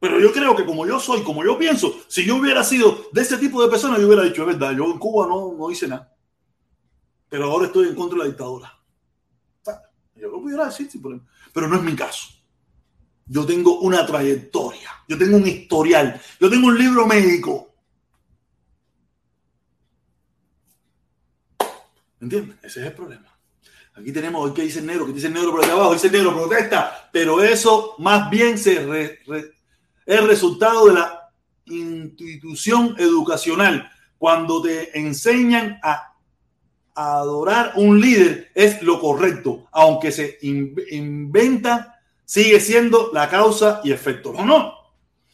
[0.00, 3.22] Pero yo creo que como yo soy, como yo pienso, si yo hubiera sido de
[3.22, 5.86] ese tipo de persona, yo hubiera dicho, es verdad, yo en Cuba no, no hice
[5.86, 6.11] nada
[7.32, 8.78] pero ahora estoy en contra de la dictadura.
[10.16, 10.90] Yo lo pudiera decir,
[11.50, 12.28] pero no es mi caso.
[13.24, 17.74] Yo tengo una trayectoria, yo tengo un historial, yo tengo un libro médico.
[22.18, 22.58] ¿Me entiendes?
[22.64, 23.34] Ese es el problema.
[23.94, 27.08] Aquí tenemos, hoy que dice negro, que dice negro por acá abajo, dice negro protesta,
[27.10, 29.16] pero eso más bien se
[30.04, 31.32] es resultado de la
[31.64, 36.11] institución educacional, cuando te enseñan a
[36.94, 44.32] adorar un líder es lo correcto, aunque se inventa, sigue siendo la causa y efecto.
[44.32, 44.74] No, no.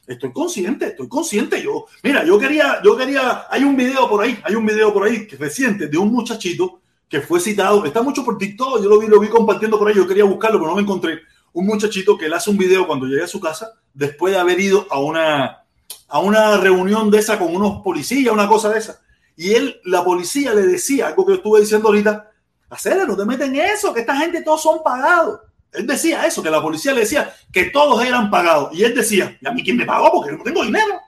[0.06, 1.62] Estoy consciente, estoy consciente.
[1.62, 5.06] Yo, mira, yo quería, yo quería, hay un video por ahí, hay un video por
[5.06, 9.06] ahí reciente de un muchachito que fue citado, está mucho por TikTok, yo lo vi,
[9.06, 11.20] lo vi compartiendo por ahí, yo quería buscarlo, pero no me encontré.
[11.52, 14.60] Un muchachito que le hace un video cuando llegue a su casa, después de haber
[14.60, 15.64] ido a una,
[16.08, 19.00] a una reunión de esa con unos policías, una cosa de esa.
[19.38, 22.28] Y él, la policía le decía algo que yo estuve diciendo ahorita,
[22.70, 25.38] hacer no te meten eso, que esta gente todos son pagados.
[25.70, 28.76] Él decía eso, que la policía le decía que todos eran pagados.
[28.76, 30.10] Y él decía, ¿y a mí quién me pagó?
[30.10, 31.00] Porque no tengo dinero.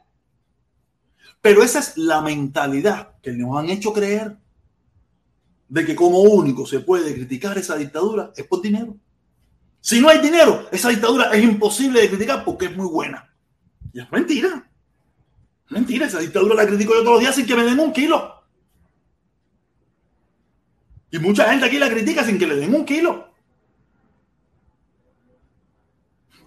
[1.41, 4.37] Pero esa es la mentalidad que nos han hecho creer
[5.69, 8.97] de que como único se puede criticar esa dictadura es por dinero.
[9.81, 13.29] Si no hay dinero, esa dictadura es imposible de criticar porque es muy buena.
[13.93, 14.70] Y es mentira.
[15.71, 18.45] Mentira, esa dictadura la critico yo todos los días sin que me den un kilo.
[21.11, 23.33] Y mucha gente aquí la critica sin que le den un kilo.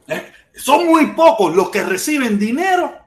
[0.07, 3.03] Eh, son muy pocos los que reciben dinero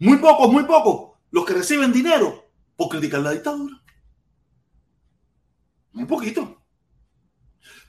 [0.00, 3.82] muy pocos, muy pocos, los que reciben dinero por criticar la dictadura.
[5.92, 6.59] Muy poquito.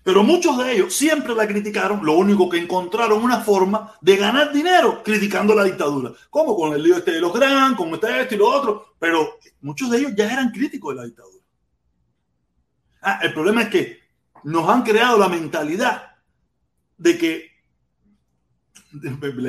[0.03, 4.51] Pero muchos de ellos siempre la criticaron, lo único que encontraron una forma de ganar
[4.51, 6.11] dinero criticando la dictadura.
[6.29, 8.95] Como con el lío este de los gran, con este, este y lo otro.
[8.97, 11.43] Pero muchos de ellos ya eran críticos de la dictadura.
[13.03, 13.99] Ah, el problema es que
[14.43, 16.15] nos han creado la mentalidad
[16.97, 17.51] de que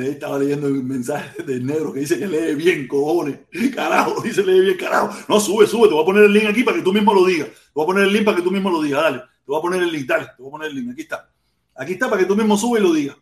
[0.07, 3.39] estaba leyendo un mensaje del negro que dice que lee bien, cojones.
[3.75, 5.15] Carajo, dice lee bien, carajo.
[5.27, 5.87] No, sube, sube.
[5.87, 7.49] Te voy a poner el link aquí para que tú mismo lo digas.
[7.49, 9.01] Te voy a poner el link para que tú mismo lo digas.
[9.01, 9.32] Dale.
[9.45, 10.07] Te voy a poner el link.
[10.07, 10.25] Dale.
[10.25, 10.91] Te voy a poner el link.
[10.91, 11.29] Aquí está.
[11.75, 13.17] Aquí está para que tú mismo subas y lo digas.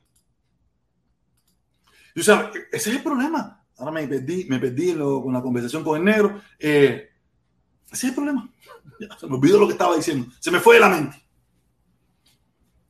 [2.13, 3.65] Y, o sea, ese es el problema.
[3.77, 6.41] Ahora me perdí, me perdí con la conversación con el negro.
[6.59, 7.09] Eh,
[7.91, 8.51] ese es el problema.
[9.19, 10.27] se me olvidó lo que estaba diciendo.
[10.39, 11.17] Se me fue de la mente.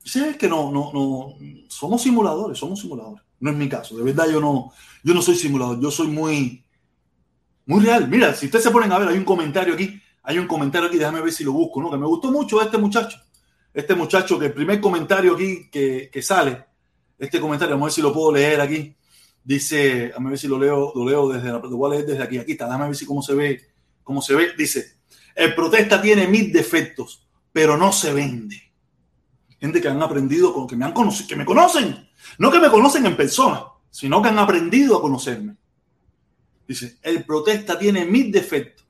[0.03, 1.35] Sí, que no, no, no,
[1.69, 3.23] somos simuladores, somos simuladores.
[3.39, 4.71] No es mi caso, de verdad yo no,
[5.03, 6.63] yo no soy simulador, yo soy muy,
[7.65, 8.07] muy real.
[8.07, 10.97] Mira, si ustedes se ponen a ver, hay un comentario aquí, hay un comentario aquí,
[10.97, 11.89] déjame ver si lo busco, ¿no?
[11.89, 13.17] Que me gustó mucho este muchacho.
[13.73, 16.65] Este muchacho, que el primer comentario aquí que, que sale,
[17.17, 18.95] este comentario, vamos a ver si lo puedo leer aquí.
[19.43, 22.37] Dice, déjame ver si lo leo, lo leo desde la, lo voy a desde aquí,
[22.37, 23.61] aquí está, déjame ver si cómo se ve,
[24.03, 24.49] cómo se ve.
[24.57, 24.97] Dice,
[25.35, 28.71] el protesta tiene mil defectos, pero no se vende
[29.61, 32.09] gente que han aprendido, con, que me han conocido, que me conocen,
[32.39, 35.55] no que me conocen en persona, sino que han aprendido a conocerme.
[36.67, 38.80] Dice, el protesta tiene mil defectos,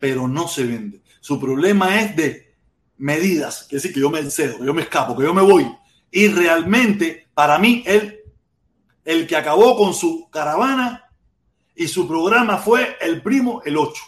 [0.00, 1.02] pero no se vende.
[1.20, 2.56] Su problema es de
[2.96, 5.70] medidas, que decir que yo me cedo, que yo me escapo, que yo me voy.
[6.10, 8.18] Y realmente, para mí, él,
[9.04, 11.04] el que acabó con su caravana
[11.76, 14.02] y su programa fue el primo, el 8.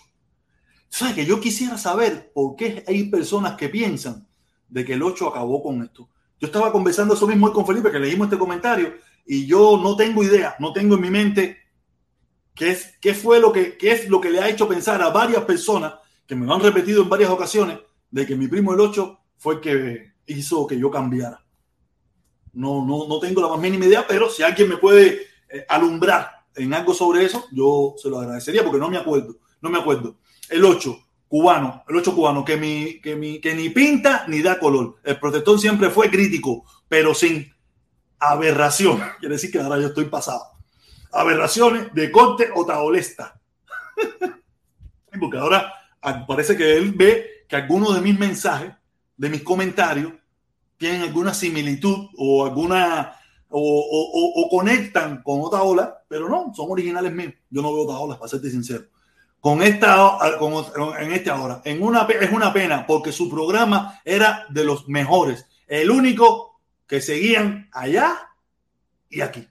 [0.88, 4.26] ¿Sabes que yo quisiera saber por qué hay personas que piensan
[4.68, 6.08] de que el 8 acabó con esto?
[6.40, 8.94] Yo estaba conversando eso mismo con Felipe, que leímos este comentario,
[9.26, 11.61] y yo no tengo idea, no tengo en mi mente
[12.54, 15.94] qué, es, fue lo que, es lo que le ha hecho pensar a varias personas,
[16.26, 17.78] que me lo han repetido en varias ocasiones,
[18.10, 21.44] de que mi primo el 8 fue el que hizo que yo cambiara.
[22.52, 26.30] No, no, no tengo la más mínima idea, pero si alguien me puede eh, alumbrar
[26.54, 30.18] en algo sobre eso, yo se lo agradecería porque no me acuerdo, no me acuerdo.
[30.50, 30.98] El 8,
[31.28, 34.96] cubano, el 8 cubano, que, que, que ni pinta ni da color.
[35.02, 37.50] El protector siempre fue crítico, pero sin
[38.18, 39.00] aberración.
[39.18, 40.51] Quiere decir que ahora yo estoy pasado.
[41.12, 43.40] Aberraciones de corte o taolesta.
[45.20, 45.72] Porque ahora
[46.26, 48.72] parece que él ve que algunos de mis mensajes,
[49.16, 50.12] de mis comentarios,
[50.76, 53.16] tienen alguna similitud o alguna
[53.48, 57.34] o, conectan con otra ola, pero no, son originales míos.
[57.50, 58.84] Yo no veo otra ola, para serte sincero
[59.42, 60.54] con esta con,
[61.00, 61.60] en esta hora.
[61.64, 65.46] En una, es una pena porque su programa era de los mejores.
[65.66, 68.30] El único que seguían allá
[69.10, 69.48] y aquí.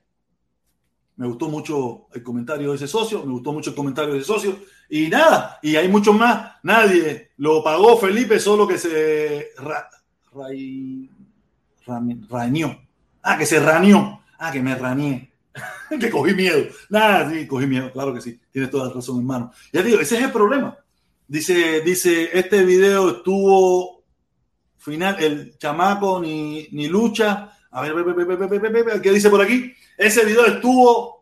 [1.22, 4.28] Me gustó mucho el comentario de ese socio, me gustó mucho el comentario de ese
[4.28, 4.57] socio.
[4.89, 6.53] Y nada, y hay muchos más.
[6.63, 9.88] Nadie lo pagó Felipe, solo que se ra,
[13.22, 14.24] Ah, que se rañó.
[14.39, 15.32] Ah, que me rañé.
[15.99, 16.65] que cogí miedo.
[16.89, 18.39] Nada, sí, cogí miedo, claro que sí.
[18.51, 19.51] Tienes toda la razón, hermano.
[19.72, 20.76] Ya digo, ese es el problema.
[21.28, 24.03] Dice, dice, este video estuvo
[24.80, 27.51] final, el chamaco ni, ni lucha.
[27.69, 27.93] A ver,
[29.03, 29.72] ¿qué dice por aquí?
[30.02, 31.22] Ese video estuvo,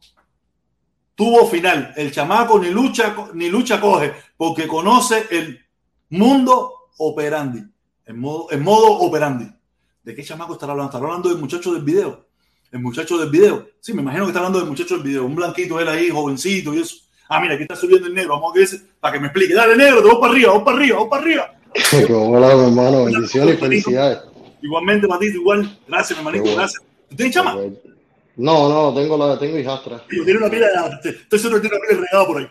[1.16, 1.94] tuvo final.
[1.98, 5.60] El chamaco ni lucha, ni lucha coge, porque conoce el
[6.10, 7.62] mundo operandi.
[8.06, 9.48] En modo, en modo operandi.
[10.04, 10.90] ¿De qué chamaco estará hablando?
[10.90, 12.30] Estará hablando del muchacho del video
[12.72, 13.68] el muchacho del video.
[13.80, 15.26] Sí, me imagino que está hablando del muchacho del video.
[15.26, 16.98] Un blanquito, él ahí, jovencito y eso.
[17.28, 18.36] Ah, mira, aquí está subiendo el negro.
[18.36, 18.70] Vamos a ver
[19.00, 19.54] para que me explique.
[19.54, 21.56] Dale, negro, te voy para arriba, vamos para arriba, vamos para arriba.
[22.10, 23.06] Hola, mi hermano.
[23.06, 24.20] Bendiciones y felicidades.
[24.62, 25.80] Igualmente, Matito, igual.
[25.88, 26.84] Gracias, mi hermanito, gracias.
[27.10, 27.58] ¿Tú tienes chama?
[28.40, 30.02] No, no, tengo, la, tengo hijastra.
[30.08, 30.68] Tiene una pila
[31.04, 31.10] de...
[31.10, 32.48] Estoy seguro que tiene una pila regada por ahí.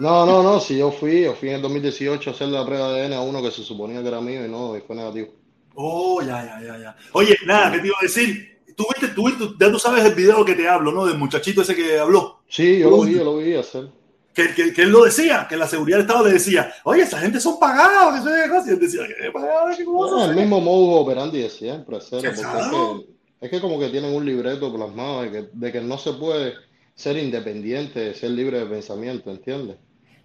[0.00, 2.92] No, no, no, si yo fui, yo fui en el 2018 a hacer la prueba
[2.92, 5.28] de ADN a uno que se suponía que era mío y no, y fue negativo.
[5.76, 6.96] Oh, ya, ya, ya, ya.
[7.12, 8.62] Oye, nada, ¿qué te iba a decir?
[8.76, 11.06] Tú viste, tú ya tú sabes el video que te hablo, ¿no?
[11.06, 12.40] Del muchachito ese que habló.
[12.48, 13.90] Sí, yo lo vi, yo lo vi hacer.
[14.34, 17.18] Que, que, que, él lo decía, que la seguridad del Estado le decía, oye, esa
[17.18, 19.76] gente son pagados, que se Y él decía, ¿qué pagados?
[19.76, 23.12] ¿Qué no, el mismo modo operandi de siempre, hacer, porque es que,
[23.42, 26.54] es que, como que tienen un libreto plasmado de que, de que no se puede
[26.94, 29.78] ser independiente, ser libre de pensamiento, ¿entiendes?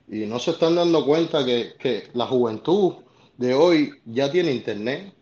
[0.08, 2.94] Y no se están dando cuenta que, que la juventud
[3.36, 5.14] de hoy ya tiene internet,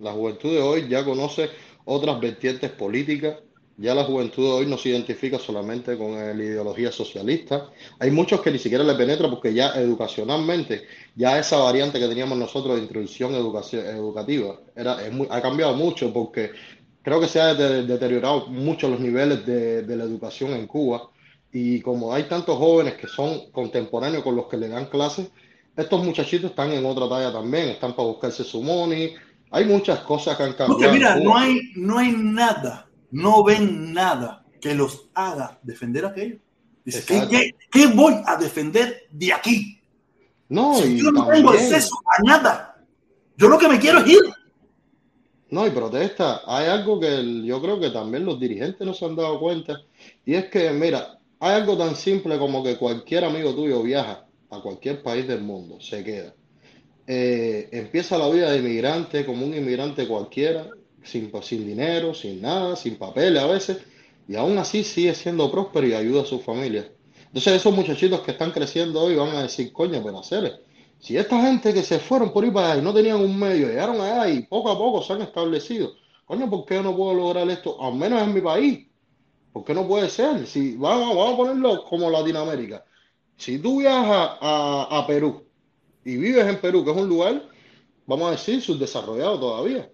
[0.00, 1.48] la juventud de hoy ya conoce
[1.84, 3.36] otras vertientes políticas,
[3.76, 7.70] ya la juventud de hoy no se identifica solamente con la ideología socialista.
[7.98, 10.86] Hay muchos que ni siquiera le penetra porque ya educacionalmente,
[11.16, 14.98] ya esa variante que teníamos nosotros de introducción educativa era,
[15.30, 16.52] ha cambiado mucho porque
[17.04, 21.10] creo que se ha deteriorado mucho los niveles de, de, la educación en Cuba.
[21.52, 25.28] Y como hay tantos jóvenes que son contemporáneos con los que le dan clases,
[25.76, 29.14] estos muchachitos están en otra talla también, están para buscarse su money.
[29.52, 30.78] Hay muchas cosas que han cambiado.
[30.78, 36.08] Porque mira, no hay, no hay nada no ven nada que los haga defender a
[36.08, 36.38] aquello.
[36.84, 39.80] Dice, ¿qué, qué, voy a defender de aquí?
[40.48, 42.84] No, si yo no tengo acceso a nada.
[43.36, 44.20] Yo lo que me quiero es ir.
[45.54, 46.42] No, y protesta.
[46.46, 49.82] Hay algo que yo creo que también los dirigentes no se han dado cuenta.
[50.26, 54.60] Y es que, mira, hay algo tan simple como que cualquier amigo tuyo viaja a
[54.60, 56.34] cualquier país del mundo, se queda.
[57.06, 60.68] Eh, empieza la vida de inmigrante como un inmigrante cualquiera,
[61.04, 63.78] sin, sin dinero, sin nada, sin papeles a veces,
[64.26, 66.90] y aún así sigue siendo próspero y ayuda a su familia.
[67.26, 70.63] Entonces esos muchachitos que están creciendo hoy van a decir, coño, pero hacer,
[71.04, 73.68] si esta gente que se fueron por ahí para allá y no tenían un medio,
[73.68, 75.92] llegaron allá y poco a poco se han establecido,
[76.24, 77.76] coño, ¿por qué no puedo lograr esto?
[77.82, 78.86] Al menos en mi país.
[79.52, 80.46] ¿Por qué no puede ser?
[80.46, 82.86] Si vamos, vamos a ponerlo como Latinoamérica.
[83.36, 85.44] Si tú viajas a, a Perú
[86.06, 87.50] y vives en Perú, que es un lugar,
[88.06, 89.90] vamos a decir, subdesarrollado todavía,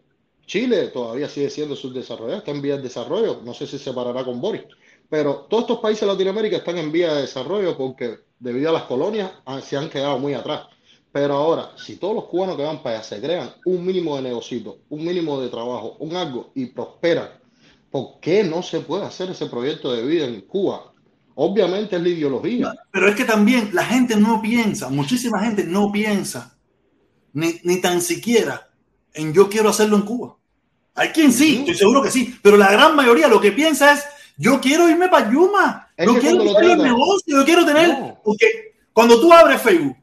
[0.47, 4.25] Chile todavía sigue siendo subdesarrollado, está en vía de desarrollo, no sé si se parará
[4.25, 4.63] con Boris,
[5.09, 8.85] pero todos estos países de Latinoamérica están en vía de desarrollo porque debido a las
[8.85, 9.33] colonias
[9.65, 10.69] se han quedado muy atrás.
[11.13, 14.23] Pero ahora, si todos los cubanos que van para allá se crean un mínimo de
[14.23, 17.29] negocio, un mínimo de trabajo, un algo y prosperan,
[17.91, 20.93] ¿por qué no se puede hacer ese proyecto de vida en Cuba?
[21.35, 22.75] Obviamente es la ideología.
[22.93, 26.57] Pero es que también la gente no piensa, muchísima gente no piensa,
[27.33, 28.69] ni, ni tan siquiera
[29.13, 30.37] en yo quiero hacerlo en Cuba.
[30.95, 34.05] Hay quien sí, estoy seguro que sí, pero la gran mayoría lo que piensa es,
[34.37, 39.21] yo quiero irme para Yuma, yo quiero tener el negocio, yo quiero tener, porque cuando
[39.21, 39.97] tú abres Facebook,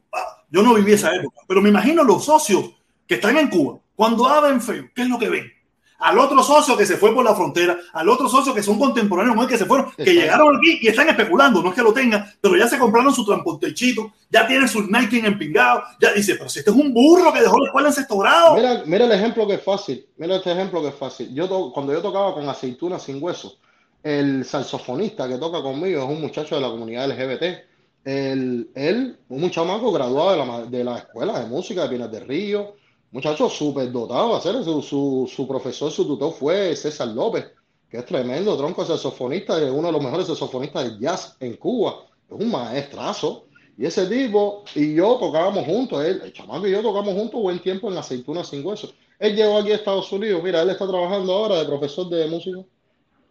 [0.50, 2.70] yo no viví esa época, pero me imagino los socios
[3.06, 5.52] que están en Cuba, cuando abren Facebook, ¿qué es lo que ven?
[5.98, 9.46] al otro socio que se fue por la frontera, al otro socio que son contemporáneos
[9.46, 12.56] que se fueron, que llegaron aquí y están especulando, no es que lo tengan, pero
[12.56, 16.70] ya se compraron su transportechito, ya tienen su Nike empingado, ya dice, pero si este
[16.70, 18.54] es un burro que dejó la escuela en sexto grado.
[18.54, 21.34] Mira, mira el ejemplo que es fácil, mira este ejemplo que es fácil.
[21.34, 23.58] Yo cuando yo tocaba con aceitunas sin hueso,
[24.02, 27.67] el saxofonista que toca conmigo es un muchacho de la comunidad LGBT.
[28.08, 32.26] El, él, un chamaco graduado de la, de la escuela de música de Pinas del
[32.26, 32.74] Río,
[33.10, 37.44] muchacho súper dotado hacer su, su, su, profesor, su tutor fue César López,
[37.90, 42.06] que es tremendo tronco saxofonista, es uno de los mejores saxofonistas de jazz en Cuba,
[42.30, 43.44] es un maestrazo.
[43.76, 47.58] Y ese tipo y yo tocábamos juntos, él, el chamaco y yo tocamos juntos buen
[47.58, 48.90] tiempo en Aceitunas sin Hueso.
[49.18, 52.64] Él llegó aquí a Estados Unidos, mira, él está trabajando ahora de profesor de música,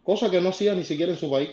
[0.04, 1.50] cosa que no hacía ni siquiera en su país.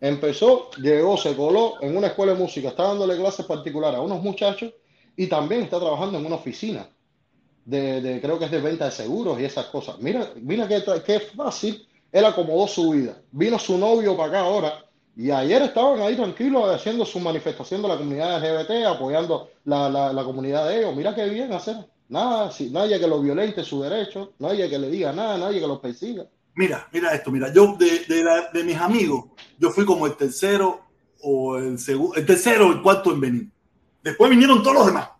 [0.00, 4.22] Empezó, llegó, se coló en una escuela de música, está dándole clases particulares a unos
[4.22, 4.72] muchachos
[5.16, 6.88] y también está trabajando en una oficina
[7.64, 9.98] de, creo que es de venta de seguros y esas cosas.
[9.98, 13.20] Mira, mira qué, qué fácil, él acomodó su vida.
[13.30, 14.84] Vino su novio para acá ahora
[15.16, 20.24] y ayer estaban ahí tranquilos haciendo su manifestación de la comunidad LGBT, apoyando la, la,
[20.24, 20.96] comunidad de ellos.
[20.96, 21.76] Mira qué bien hacer.
[22.08, 25.66] Nada, si, nadie que lo violente su derecho, nadie que le diga nada, nadie que
[25.66, 26.26] lo persiga.
[26.54, 29.26] Mira, mira esto, mira, yo de, de, de mis amigos,
[29.60, 30.80] yo fui como el tercero
[31.22, 33.52] o el segundo, el tercero o el cuarto en venir.
[34.02, 35.10] Después vinieron todos los demás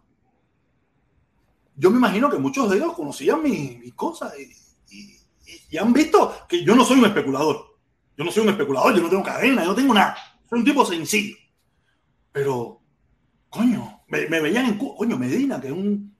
[1.80, 6.74] yo me imagino que muchos de ellos conocían mis, cosas y, han visto que yo
[6.74, 7.78] no soy un especulador.
[8.18, 10.14] Yo no soy un especulador, yo no tengo cadena, yo no tengo nada.
[10.48, 11.36] Soy un tipo sencillo.
[12.32, 12.82] Pero,
[13.48, 16.14] coño, me, veían en coño, Medina, que es un.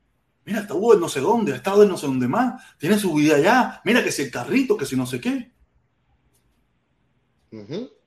[0.46, 3.12] Mira, está en no sé dónde, ha estado en no sé dónde más, tiene su
[3.12, 5.52] vida allá, mira que si el carrito, que si no sé qué.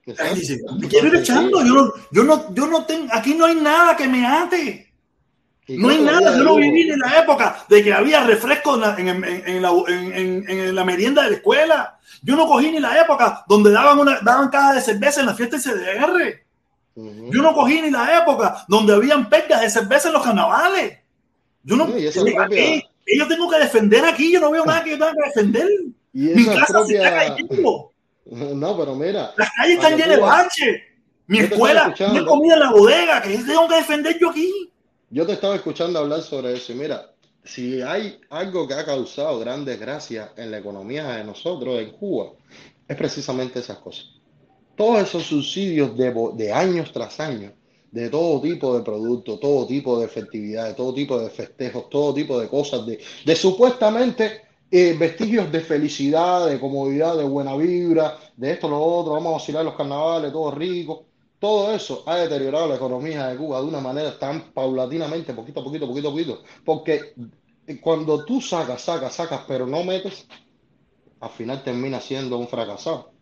[0.06, 3.96] Me quiero ir echando, yo no, yo no, yo no tengo, aquí no hay nada
[3.96, 4.92] que me ate.
[5.66, 10.84] No hay nada, yo no viví en la época de que había refresco en la,
[10.84, 11.98] merienda de la escuela.
[12.22, 15.34] Yo no cogí ni la época donde daban una daban caja de cerveza en la
[15.34, 16.44] fiesta de CDR.
[16.96, 20.98] Yo no cogí ni la época donde habían pegas de cerveza en los carnavales.
[21.62, 21.86] Yo no.
[21.86, 22.82] Sí, propia...
[23.06, 25.68] yo tengo que defender aquí, yo no veo nada que yo tenga que defender.
[26.12, 26.86] Mi casa propia...
[26.86, 27.93] se está cayendo.
[28.54, 29.32] No, pero mira.
[29.36, 30.82] Las calles están llenas de baches.
[31.26, 34.70] Mi escuela tiene comida en la bodega, que tengo que defender yo aquí.
[35.10, 37.14] Yo te estaba escuchando hablar sobre eso y mira,
[37.44, 42.32] si hay algo que ha causado gran desgracia en la economía de nosotros en Cuba,
[42.86, 44.06] es precisamente esas cosas.
[44.76, 47.52] Todos esos subsidios de, de años tras años,
[47.90, 52.40] de todo tipo de productos, todo tipo de festividades, todo tipo de festejos, todo tipo
[52.40, 58.52] de cosas, de, de supuestamente eh, vestigios de felicidad, de comodidad, de buena vibra, de
[58.52, 61.06] esto, lo otro, vamos a vacilar los carnavales, todo rico.
[61.38, 65.64] Todo eso ha deteriorado la economía de Cuba de una manera tan paulatinamente, poquito a
[65.64, 67.14] poquito, poquito a poquito, porque
[67.80, 70.26] cuando tú sacas, sacas, sacas, pero no metes,
[71.20, 73.12] al final termina siendo un fracasado.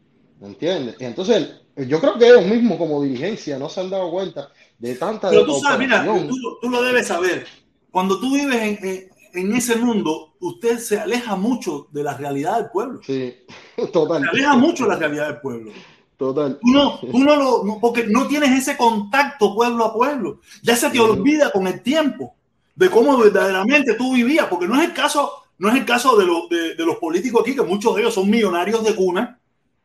[0.41, 0.97] ¿Me entiendes?
[0.99, 4.95] Y entonces, yo creo que ellos mismos como dirigencia no se han dado cuenta de
[4.97, 5.31] tanta...
[5.31, 7.47] Pero tú sabes, mira, tú, lo debes saber.
[7.91, 12.71] Cuando tú vives en, en ese mundo, usted se aleja mucho de la realidad del
[12.71, 13.01] pueblo.
[13.05, 13.35] Sí,
[13.93, 14.23] total.
[14.23, 15.73] Se aleja mucho de la realidad del pueblo.
[16.17, 16.59] Total.
[16.63, 20.41] Uno, uno lo, porque no tienes ese contacto pueblo a pueblo.
[20.63, 22.35] Ya se te olvida con el tiempo
[22.75, 26.27] de cómo verdaderamente tú vivías, porque no es el caso, no es el caso de,
[26.57, 29.39] de, de los políticos aquí, que muchos de ellos son millonarios de cuna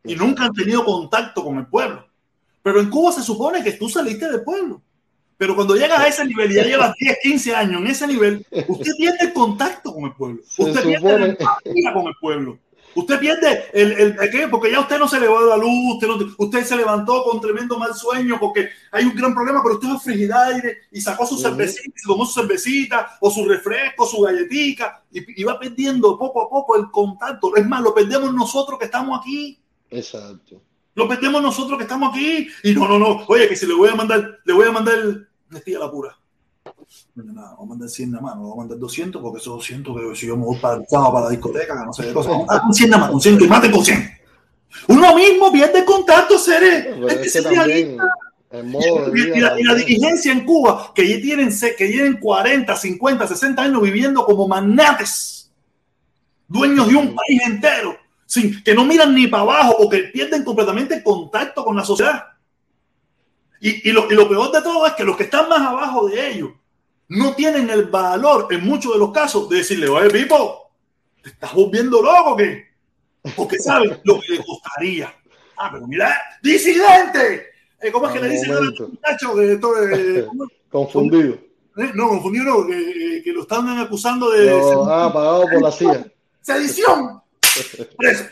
[0.04, 2.06] y nunca han tenido contacto con el pueblo.
[2.62, 4.82] Pero en Cuba se supone que tú saliste del pueblo.
[5.38, 8.44] Pero cuando llegas a ese nivel y ya llevas 10, 15 años en ese nivel,
[8.66, 10.42] usted pierde contacto con el pueblo.
[10.58, 12.58] Usted pierde la empatía con el pueblo.
[12.94, 14.48] Usted pierde el, el, ¿qué?
[14.48, 17.40] porque ya usted no se levantó a la luz, usted, no, usted, se levantó con
[17.40, 21.38] tremendo mal sueño porque hay un gran problema, pero usted es aire y sacó su
[21.38, 26.48] cervecita, tomó su cervecita o su refresco, su galletica y, y, va perdiendo poco a
[26.48, 27.54] poco el contacto.
[27.54, 29.60] Es más, lo perdemos nosotros que estamos aquí.
[29.90, 30.60] Exacto.
[30.98, 33.24] Lo perdemos nosotros que estamos aquí y no, no, no.
[33.28, 34.96] Oye, que si le voy a mandar, le voy a mandar
[35.48, 36.18] Nestía la pura.
[37.14, 39.54] No, nada, vamos a mandar 100 nada más, no vamos a mandar 200 porque esos
[39.54, 42.12] 200 que si yo me voy para el sábado para la discoteca, no sé qué
[42.12, 44.10] cosa, vamos a mandar 100 nada más, un 100 que maten con 100.
[44.88, 46.86] Uno mismo pierde contacto, seres.
[47.22, 47.96] Es que también,
[48.64, 52.74] modo y, y, la, y, la, dirigencia en Cuba, que ya tienen, que tienen 40,
[52.74, 55.52] 50, 60 años viviendo como magnates,
[56.48, 57.96] dueños de un país entero,
[58.28, 62.26] sin, que no miran ni para abajo o que pierden completamente contacto con la sociedad.
[63.58, 66.08] Y, y, lo, y, lo, peor de todo es que los que están más abajo
[66.08, 66.50] de ellos
[67.08, 70.70] no tienen el valor, en muchos de los casos, de decirle, oye, Pipo,
[71.22, 72.68] ¿te estás volviendo loco qué?
[73.34, 75.12] Porque saben lo que le costaría.
[75.56, 77.46] Ah, pero mira, disidente.
[77.80, 79.40] Eh, ¿Cómo es que le dicen a muchacho?
[79.40, 80.26] Eh,
[80.70, 81.34] confundido.
[81.78, 84.50] Eh, no, confundido no, que, que, lo están acusando de...
[84.50, 86.12] No, ah, pagado por la CIA.
[86.42, 87.22] Sedición.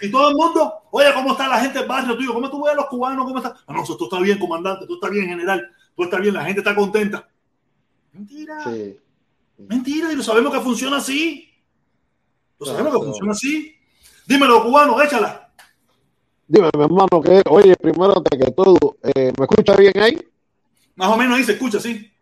[0.03, 2.35] Y todo el mundo, oye, ¿cómo está la gente del barrio tuyo?
[2.35, 3.25] ¿Cómo tú ves a los cubanos?
[3.25, 3.57] ¿Cómo está?
[3.67, 6.61] Ah, no, tú está bien, comandante, tú estás bien, general, tú estás bien, la gente
[6.61, 7.29] está contenta.
[8.13, 8.65] Mentira.
[8.65, 8.99] Sí.
[9.59, 11.51] Mentira, y lo sabemos que funciona así.
[12.59, 13.75] Lo sabemos que funciona así.
[14.27, 15.53] Dímelo, cubano, échala.
[16.49, 20.19] Dime, mi hermano, que, oye, primero que todo, eh, ¿me escucha bien ahí?
[20.95, 22.13] Más o menos ahí se escucha, sí.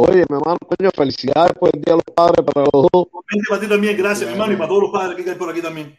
[0.00, 3.08] Oye, mi hermano, coño, felicidades por el Día de los Padres para los dos.
[3.48, 5.60] Para ti también, gracias, mi hermano, y para todos los padres que hay por aquí
[5.60, 5.98] también.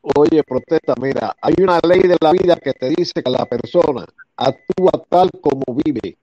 [0.00, 4.06] Oye, protesta, mira, hay una ley de la vida que te dice que la persona
[4.34, 6.16] actúa tal como vive.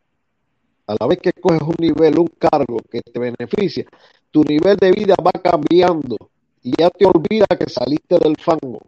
[0.87, 3.85] A la vez que coges un nivel, un cargo que te beneficia,
[4.31, 6.17] tu nivel de vida va cambiando
[6.63, 8.81] y ya te olvida que saliste del fango.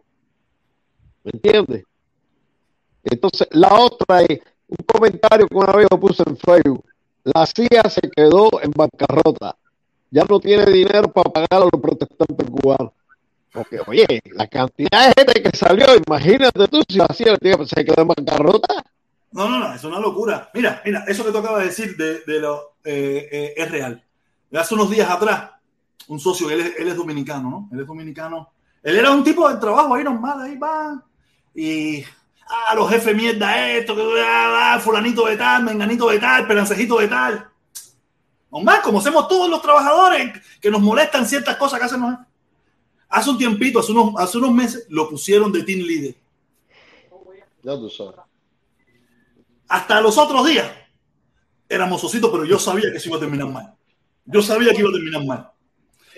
[1.22, 1.84] ¿Me entiendes?
[3.04, 6.84] Entonces, la otra es un comentario que una vez yo puse en Facebook
[7.24, 9.56] la CIA se quedó en bancarrota.
[10.10, 12.92] Ya no tiene dinero para pagar a los protestantes cubanos.
[13.52, 18.02] Porque, oye, la cantidad de gente que salió, imagínate tú si la CIA se quedó
[18.02, 18.84] en bancarrota.
[19.32, 20.50] No, no, no, es una locura.
[20.54, 24.02] Mira, mira, eso que tú acabas de decir de, de lo, eh, eh, es real.
[24.52, 25.50] Hace unos días atrás,
[26.08, 27.68] un socio, él es, él es dominicano, ¿no?
[27.72, 28.50] Él es dominicano.
[28.82, 31.02] Él era un tipo de trabajo ahí normal, ahí va.
[31.54, 32.04] Y
[32.46, 36.98] ah, los jefes mierda esto, que ah, ah, fulanito de tal, menganito de tal, perancejito
[36.98, 37.48] de tal.
[38.50, 42.02] Como hacemos todos los trabajadores que nos molestan ciertas cosas que hacen.
[43.08, 46.14] Hace un tiempito, hace unos, hace unos meses, lo pusieron de team leader.
[47.62, 48.16] Ya tú sabes.
[49.68, 50.70] Hasta los otros días
[51.66, 53.74] éramos ositos, pero yo sabía que se iba a terminar mal.
[54.26, 55.50] Yo sabía que iba a terminar mal.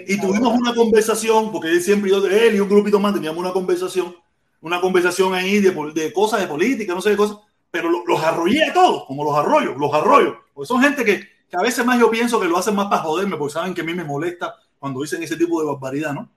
[0.07, 3.53] Y tuvimos una conversación, porque él siempre, yo, él y un grupito más teníamos una
[3.53, 4.17] conversación
[4.65, 7.37] una conversación ahí de, de cosas de política, no sé de cosas,
[7.71, 11.57] pero los arrollé a todos, como los arroyos, los arroyos, porque son gente que, que,
[11.57, 13.85] a veces más yo pienso que lo hacen más para joderme, porque saben que a
[13.85, 16.31] mí me molesta cuando dicen ese tipo de barbaridad, ¿no?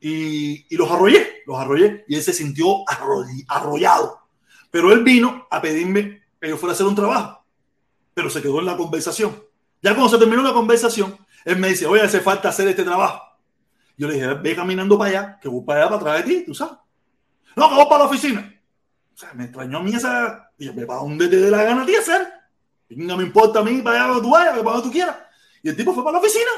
[0.00, 2.82] Y, y los arrollé, los arrollé, y él se sintió
[3.46, 4.22] arrollado.
[4.72, 7.44] Pero él vino a pedirme que yo fuera a hacer un trabajo,
[8.12, 9.40] pero se quedó en la conversación.
[9.80, 13.22] Ya cuando se terminó la conversación, él me dice, oye, hace falta hacer este trabajo.
[13.96, 16.44] Yo le dije, ve caminando para allá, que voy para allá para atrás de ti,
[16.44, 16.78] tú sabes.
[17.58, 18.54] No, voy para la oficina.
[19.12, 20.52] O sea, me extrañó a mí esa.
[20.56, 22.26] Y yo, para donde te dé la gana a ti hacer.
[22.90, 25.16] No me importa a mí para allá donde tú vayas, para donde tú quieras.
[25.62, 26.50] Y el tipo fue para la oficina.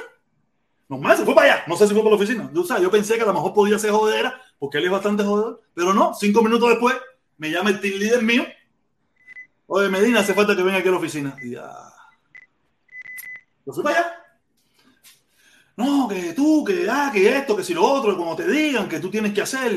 [0.90, 1.64] Normal, se fue para allá.
[1.66, 2.50] No sé si fue para la oficina.
[2.54, 5.24] O sea, yo pensé que a lo mejor podía ser jodera, porque él es bastante
[5.24, 5.62] jodedor.
[5.72, 6.96] Pero no, cinco minutos después,
[7.38, 8.44] me llama el team leader mío.
[9.66, 11.34] Oye, Medina, hace falta que venga aquí a la oficina.
[11.42, 11.70] Y ya.
[13.64, 14.16] Yo fui para allá.
[15.76, 19.00] No, que tú, que ah, que esto, que si lo otro, como te digan, que
[19.00, 19.72] tú tienes que hacer.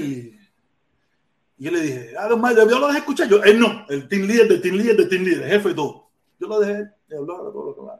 [1.64, 3.30] Y yo le dije, ah, no, yo lo dejé escuchar.
[3.30, 6.12] Yo, él no, el team leader del team leader del team leader, jefe y todo.
[6.38, 8.00] Yo lo dejé de hablar todo lo que va.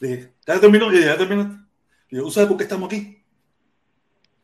[0.00, 1.54] Le dije, ya terminó, y ya terminaste.
[2.10, 3.22] Y yo, ¿sabes por qué estamos aquí?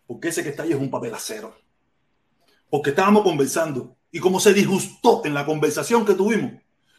[0.06, 1.56] Porque ese que está ahí es un papelacero.
[2.70, 3.96] Porque estábamos conversando.
[4.12, 6.52] Y como se disgustó en la conversación que tuvimos,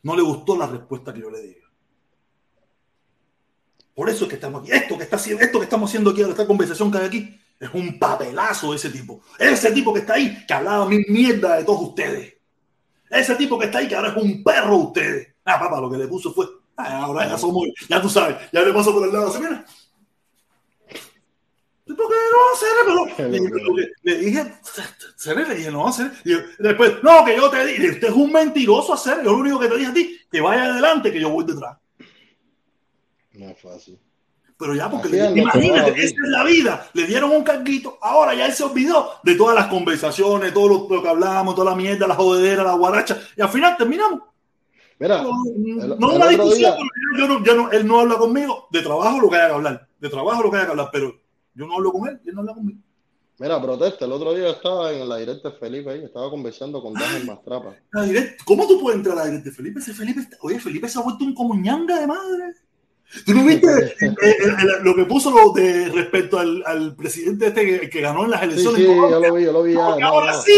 [0.03, 1.55] no le gustó la respuesta que yo le di.
[3.95, 4.73] Por eso es que estamos aquí.
[4.73, 7.99] Esto que, está, esto que estamos haciendo aquí, esta conversación que hay aquí, es un
[7.99, 9.21] papelazo ese tipo.
[9.37, 12.33] Ese tipo que está ahí, que hablaba mil mierda de todos ustedes.
[13.07, 15.27] Ese tipo que está ahí, que ahora es un perro de ustedes.
[15.45, 18.61] Ah, papá, lo que le puso fue, ah, ahora ya somos, ya tú sabes, ya
[18.61, 19.63] le pasó por el lado así, mira.
[21.85, 22.69] ¿Por qué no hacer?
[23.19, 24.53] Pero le, le dije,
[25.15, 26.11] se le dije, no hacer.
[26.25, 29.17] Y después, no, que yo te dije, usted es un mentiroso hacer.
[29.17, 31.77] Yo lo único que te dije a ti, que vaya adelante, que yo voy detrás.
[33.33, 33.99] No es fácil.
[34.61, 36.87] Pero ya, porque le, imagínate, esa es la vida.
[36.93, 37.97] Le dieron un carguito.
[37.99, 41.71] Ahora ya él se olvidó de todas las conversaciones, todo lo, lo que hablábamos, toda
[41.71, 43.19] la mierda, la jodedera, la guaracha.
[43.35, 44.21] Y al final terminamos.
[44.99, 46.75] Mira, no, el, no una discusión,
[47.17, 48.67] yo no, yo no, él no habla conmigo.
[48.69, 49.87] De trabajo lo que haya que hablar.
[49.99, 50.89] De trabajo lo que haya que hablar.
[50.91, 51.19] Pero
[51.55, 52.79] yo no hablo con él, él no habla conmigo.
[53.39, 54.05] Mira, protesta.
[54.05, 57.73] El otro día estaba en la directa de Felipe ahí, estaba conversando con Daniel Mastrapa.
[58.45, 59.79] ¿Cómo tú puedes entrar a la directa de Felipe?
[59.79, 62.53] Ese Felipe, oye, Felipe se ha vuelto un comuñanga de madre.
[63.25, 63.67] ¿Tú no viste
[64.01, 64.37] eh, eh,
[64.83, 68.43] lo que puso lo de respecto al, al presidente este que, que, ganó en las
[68.43, 68.77] elecciones?
[68.77, 69.73] Sí, sí yo lo vi, yo lo vi.
[69.73, 70.41] No, ahora no.
[70.41, 70.51] sí.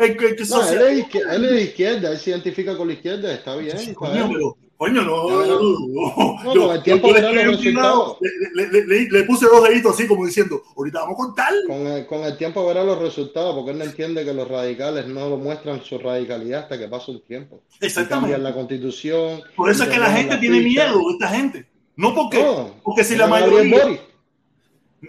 [0.00, 3.78] Él, es izquierda, él es de izquierda, él se identifica con la izquierda, está bien.
[3.78, 5.28] Sí, coño, pero, coño, no.
[5.28, 8.16] No, no, yo, el tiempo los resultados.
[8.54, 11.52] Le, le, le, le, puse dos deditos así como diciendo, ahorita vamos a contar.
[11.66, 15.06] Con el, con el tiempo verá los resultados, porque él no entiende que los radicales
[15.06, 17.60] no lo muestran su radicalidad hasta que pasa un tiempo.
[17.80, 18.32] Exactamente.
[18.32, 19.42] Cambian la constitución.
[19.54, 21.71] Por eso es que la gente tiene miedo, esta gente.
[21.96, 24.00] No porque, no, porque si la mayoría.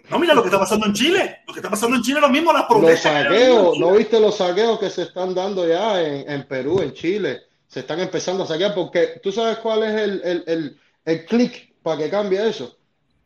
[0.09, 1.41] No, mira lo que está pasando en Chile.
[1.47, 3.25] Lo que está pasando en Chile lo mismo, las protestas.
[3.25, 6.93] Los saqueos, ¿no viste los saqueos que se están dando ya en, en, Perú, en
[6.93, 7.41] Chile?
[7.67, 11.73] Se están empezando a saquear porque tú sabes cuál es el, el, el, el clic
[11.83, 12.75] para que cambie eso.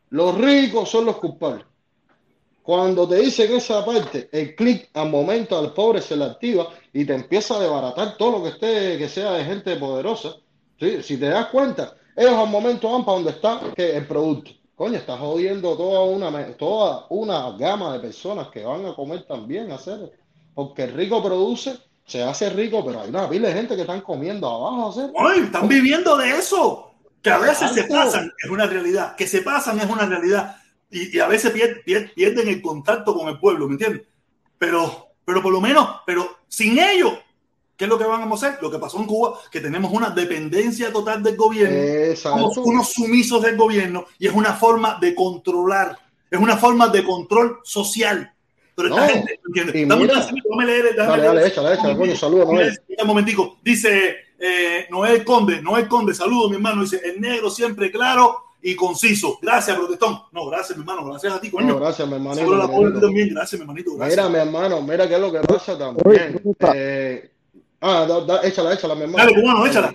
[0.10, 1.66] Los ricos son los culpables.
[2.64, 7.06] Cuando te dicen esa parte, el clic al momento al pobre se le activa y
[7.06, 10.36] te empieza a desbaratar todo lo que esté, que sea de gente poderosa.
[10.78, 11.02] ¿Sí?
[11.02, 14.50] Si te das cuenta, ellos al momento van para donde está que el producto.
[14.76, 19.72] Coño, estás jodiendo toda una, toda una gama de personas que van a comer también,
[19.72, 20.12] a hacer.
[20.56, 24.02] Porque el rico produce, se hace rico, pero hay una pila de gente que están
[24.02, 24.90] comiendo abajo.
[24.90, 25.12] Hacer.
[25.16, 26.92] Ay, están viviendo de eso.
[27.22, 29.16] Que a veces se pasan, es una realidad.
[29.16, 30.58] Que se pasan es una realidad.
[30.90, 34.08] Y, y a veces pierden, pierden el contacto con el pueblo, ¿me entiendes?
[34.58, 37.14] Pero, pero por lo menos, pero sin ellos,
[37.78, 38.60] ¿Qué es lo que vamos a hacer?
[38.62, 43.42] Lo que pasó en Cuba, que tenemos una dependencia total del gobierno, somos unos sumisos
[43.44, 45.96] del gobierno y es una forma de controlar,
[46.30, 48.34] es una forma de control social.
[48.76, 49.76] Pero esta No, gente, ¿entiendes?
[49.76, 51.26] y Dame, mira- un leer, Dale, leer.
[51.36, 52.80] dale, échala, échala, coño, saludos, Noel.
[53.00, 57.92] Un momentico, dice eh, Noel Conde, Noel Conde, saludos mi hermano, dice, el negro siempre
[57.92, 59.38] claro y conciso.
[59.42, 60.20] Gracias, protestón.
[60.32, 61.68] No, gracias mi hermano, gracias a ti, coño.
[61.68, 62.40] No, gracias, mi hermanito.
[62.42, 63.96] Seguro la mi pobre también, gracias mi hermanito.
[63.96, 64.18] Gracias.
[64.18, 66.42] Mira, mi hermano, mira qué es lo que pasa también.
[66.76, 67.32] Eh,
[67.82, 69.26] ah, da, da, échala, échala, mi hermano.
[69.26, 69.94] Dale, cubano, échala.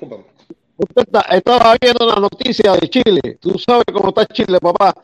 [0.76, 3.39] Usted está- estaba viendo la noticia de Chile.
[3.41, 4.95] Tú sabes cómo está Chile, papá.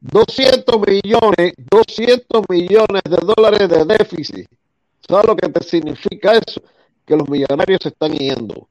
[0.00, 4.48] 200 millones, 200 millones de dólares de déficit.
[5.06, 6.60] ¿Sabes lo que te significa eso?
[7.06, 8.68] Que los millonarios se están yendo.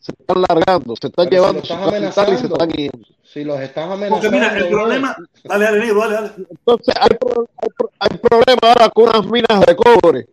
[0.00, 2.54] Se están largando, se están Pero si llevando lo su estás capital y se amenazando.
[2.54, 3.08] están yendo.
[3.22, 4.30] Si los estás Porque amenazando.
[4.32, 6.32] mira, el problema, dale, dale, negro, dale, dale.
[6.50, 7.08] Entonces, hay,
[7.58, 7.68] hay
[8.00, 10.26] hay problema ahora con unas minas de cobre.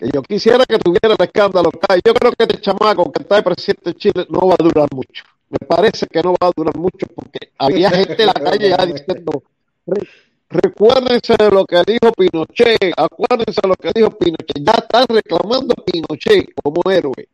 [0.00, 1.68] Que yo quisiera que tuviera el escándalo.
[1.68, 1.96] acá.
[2.04, 4.88] Yo creo que este chamaco que está de presidente de Chile no va a durar
[4.94, 5.24] mucho.
[5.50, 8.86] Me parece que no va a durar mucho porque había gente en la calle ya
[8.86, 9.42] diciendo,
[9.86, 10.08] "Re-
[10.48, 14.58] recuérdense de lo que dijo Pinochet, acuérdense de lo que dijo Pinochet.
[14.64, 17.28] Ya están reclamando Pinochet como héroe.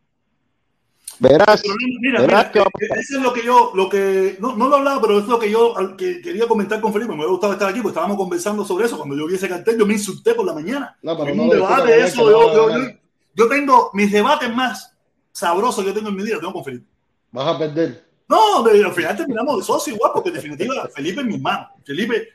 [1.19, 1.63] Verás,
[2.01, 4.55] Mira, verás mira, que va a eh, eso es lo que yo, lo que, no,
[4.55, 7.11] no lo hablaba, pero es lo que yo que quería comentar con Felipe.
[7.11, 8.99] Me hubiera gustado estar aquí, porque estábamos conversando sobre eso.
[8.99, 10.97] Cuando yo vi ese cartel, yo me insulté por la mañana.
[11.03, 12.91] No, pero no debate, eso, yo, yo, ganar.
[12.91, 12.97] yo-
[13.35, 14.95] yo tengo mis debates más
[15.33, 16.87] sabroso que yo tengo en mi vida, tengo con Felipe.
[17.33, 18.07] Vas a perder.
[18.29, 21.69] No, al final terminamos de socio igual, porque en definitiva Felipe es mi hermano.
[21.85, 22.29] Felipe,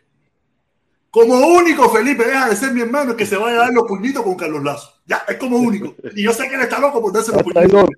[1.10, 3.84] como único, Felipe deja de ser mi hermano, es que se vaya a dar los
[3.86, 4.92] puñitos con Carlos Lazo.
[5.06, 5.94] Ya, es como único.
[6.16, 7.90] Y yo sé que él está loco por darse los puñitos.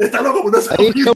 [0.00, 1.14] Está loco por darse los puñitos.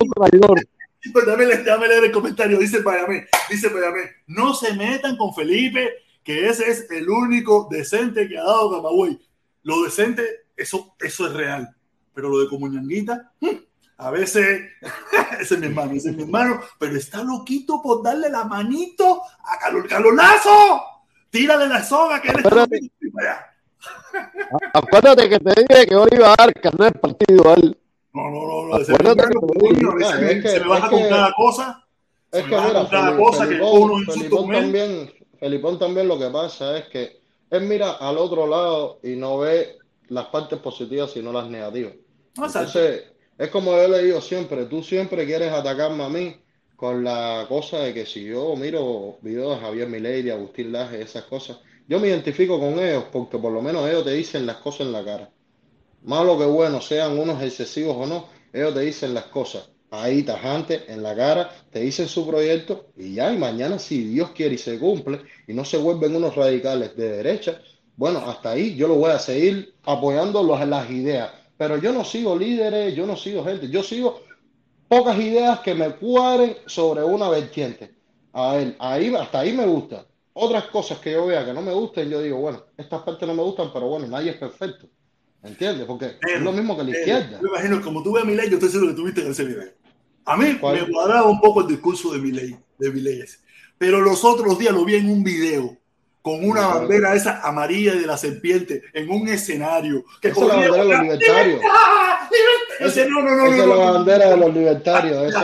[1.13, 5.91] Pues dame, dame leer el comentario, dice Payamé, dice Payamé, no se metan con Felipe,
[6.23, 9.19] que ese es el único decente que ha dado Camagüey.
[9.63, 11.75] Lo decente, eso, eso es real.
[12.15, 13.57] Pero lo de Comuñanguita, hmm,
[13.99, 14.63] a veces,
[15.41, 19.23] ese es mi hermano, ese es mi hermano, pero está loquito por darle la manito
[19.23, 20.83] a Carlos, Carlos Lazo.
[21.31, 22.69] Tírale la soga que él está
[24.73, 27.77] Acuérdate que te dije que hoy iba a dar carnet partido a él.
[28.15, 28.75] No, no, no, no.
[28.77, 29.25] Acuérdate
[29.99, 31.85] que se, me, se me baja con cada cosa.
[32.31, 36.89] Es que mira, cada cosa que uno Felipón también, Felipón también lo que pasa es
[36.89, 39.77] que él mira al otro lado y no ve
[40.09, 41.93] las partes positivas sino las negativas.
[42.37, 43.05] Entonces,
[43.39, 46.37] es como yo le digo siempre, tú siempre quieres atacarme a mí
[46.77, 51.03] con la cosa de que si yo miro videos de Javier Milei, de Agustín Laje,
[51.03, 51.59] esas cosas,
[51.89, 54.93] yo me identifico con ellos porque por lo menos ellos te dicen las cosas en
[54.93, 55.31] la cara.
[56.05, 60.85] Malo que bueno, sean unos excesivos o no, ellos te dicen las cosas ahí tajante
[60.89, 64.59] en la cara, te dicen su proyecto y ya, y mañana si Dios quiere y
[64.59, 67.61] se cumple y no se vuelven unos radicales de derecha,
[67.97, 72.37] bueno, hasta ahí yo lo voy a seguir apoyando las ideas, pero yo no sigo
[72.37, 74.23] líderes, yo no sigo gente, yo sigo
[74.89, 77.95] pocas ideas que me cuadren sobre una vertiente.
[78.33, 80.05] A él, ahí, hasta ahí me gusta.
[80.33, 83.35] Otras cosas que yo vea que no me gusten, yo digo, bueno, estas partes no
[83.35, 84.89] me gustan, pero bueno, nadie es perfecto.
[85.45, 85.87] ¿Entiendes?
[85.87, 87.39] Porque es lo mismo que la izquierda.
[87.41, 89.45] Yo imagino, como tú ves a mi ley, yo estoy seguro que tuviste en ese
[89.45, 89.65] video.
[90.25, 93.39] A mí me cuadraba un poco el discurso de mi ley, de mi ley ese.
[93.77, 95.77] Pero los otros días lo vi en un video
[96.23, 100.05] con una bandera esa amarilla de la serpiente en un escenario.
[100.23, 101.61] Que esa es la bandera de los libertarios.
[103.11, 105.33] No, no, no, es la bandera de los libertarios.
[105.35, 105.43] Ya,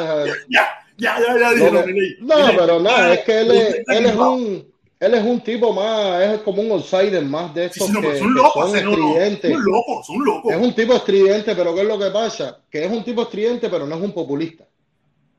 [0.48, 4.14] ya, ya, ya, ya, dije, no, no, pero nada, es que él es, él es
[4.16, 4.69] un
[5.00, 8.74] él es un tipo más, es como un outsider más de estos que, son, locos,
[8.74, 9.50] estridentes.
[9.50, 10.52] Son locos, son locos.
[10.52, 12.60] Es un tipo estridente, pero ¿qué es lo que pasa?
[12.70, 14.66] Que es un tipo estridente, pero no es un populista.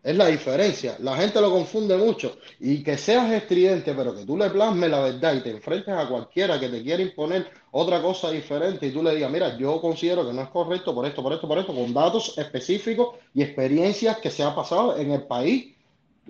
[0.01, 0.95] Es la diferencia.
[0.97, 2.38] La gente lo confunde mucho.
[2.59, 6.07] Y que seas estridente, pero que tú le plasmes la verdad y te enfrentes a
[6.07, 10.26] cualquiera que te quiera imponer otra cosa diferente y tú le digas, mira, yo considero
[10.26, 14.18] que no es correcto por esto, por esto, por esto, con datos específicos y experiencias
[14.18, 15.76] que se ha pasado en el país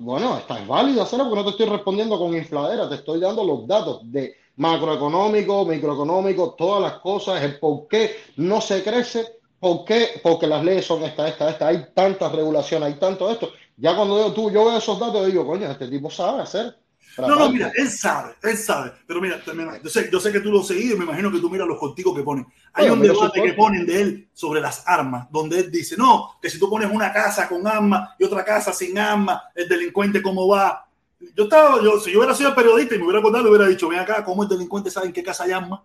[0.01, 3.43] bueno, está es válido hacerlo porque no te estoy respondiendo con infladera, te estoy dando
[3.43, 9.85] los datos de macroeconómico, microeconómico, todas las cosas, el por qué no se crece, por
[9.85, 13.49] qué, porque las leyes son esta, esta, esta, hay tanta regulación, hay tanto esto.
[13.77, 16.75] Ya cuando yo, tú, yo veo esos datos, digo, coño, este tipo sabe hacer.
[17.17, 18.91] No, no, mira, él sabe, él sabe.
[19.05, 19.41] Pero mira,
[19.83, 21.77] yo sé, yo sé que tú lo seguido y me imagino que tú miras los
[21.77, 22.45] contigos que ponen.
[22.73, 26.49] Hay un debate que ponen de él sobre las armas, donde él dice, no, que
[26.49, 30.47] si tú pones una casa con armas y otra casa sin armas, el delincuente cómo
[30.47, 30.87] va.
[31.35, 33.89] Yo estaba, yo, si yo hubiera sido periodista y me hubiera contado, le hubiera dicho,
[33.89, 35.81] ven acá, ¿cómo el delincuente sabe en qué casa hay armas?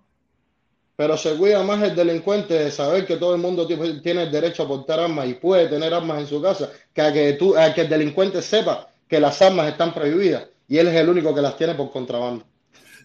[0.94, 4.62] Pero se cuida más el delincuente de saber que todo el mundo tiene el derecho
[4.62, 7.74] a portar armas y puede tener armas en su casa, que a que, tú, a
[7.74, 11.42] que el delincuente sepa que las armas están prohibidas y él es el único que
[11.42, 12.44] las tiene por contrabando.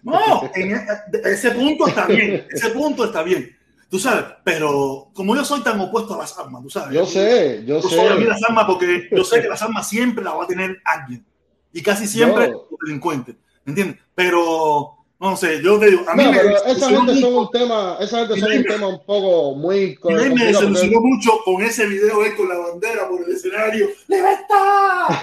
[0.02, 0.86] No, en e,
[1.24, 3.56] ese punto está bien, ese punto está bien.
[3.88, 6.94] Tú sabes, pero como yo soy tan opuesto a las armas, tú sabes.
[6.94, 8.08] Yo sé, yo, sé.
[8.08, 10.78] a mí las armas porque yo sé que las armas siempre las va a tener
[10.84, 11.24] alguien.
[11.72, 12.62] Y casi siempre no.
[12.84, 13.36] delincuente.
[13.66, 13.98] ¿Entiendes?
[14.14, 17.50] Pero no sé, yo te digo, a mí no, me pero esa gente son un
[17.52, 21.86] tema, esa gente son un tema un poco muy y me desilusionó mucho con ese
[21.86, 23.86] video ahí con la bandera por el escenario.
[24.08, 25.20] ¡Libertad!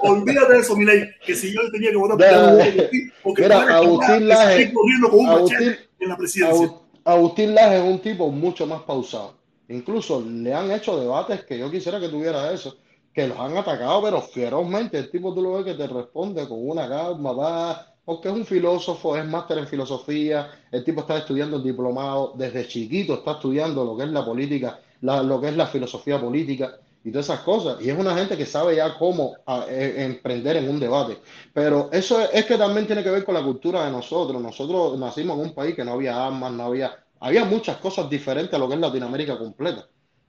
[0.00, 2.90] olvídate de eso, Miley, que si yo tenía que votar por
[3.22, 6.72] porque Mira, Agustín Laje, con un Agustín, en la presidencia.
[7.04, 9.36] Agustín Laje es un tipo mucho más pausado.
[9.68, 12.78] Incluso le han hecho debates que yo quisiera que tuviera eso,
[13.12, 14.98] que los han atacado, pero ferozmente.
[14.98, 18.44] El tipo tú lo ves que te responde con una calma, va porque es un
[18.44, 23.84] filósofo, es máster en filosofía, el tipo está estudiando el diplomado, desde chiquito está estudiando
[23.84, 27.80] lo que es la política, lo que es la filosofía política y todas esas cosas.
[27.80, 29.36] Y es una gente que sabe ya cómo
[29.68, 31.18] e, emprender en un debate.
[31.52, 34.40] Pero eso es, es, que también tiene que ver con la cultura de nosotros.
[34.40, 38.54] Nosotros nacimos en un país que no había armas, no había, había muchas cosas diferentes
[38.54, 39.86] a lo que es Latinoamérica completa.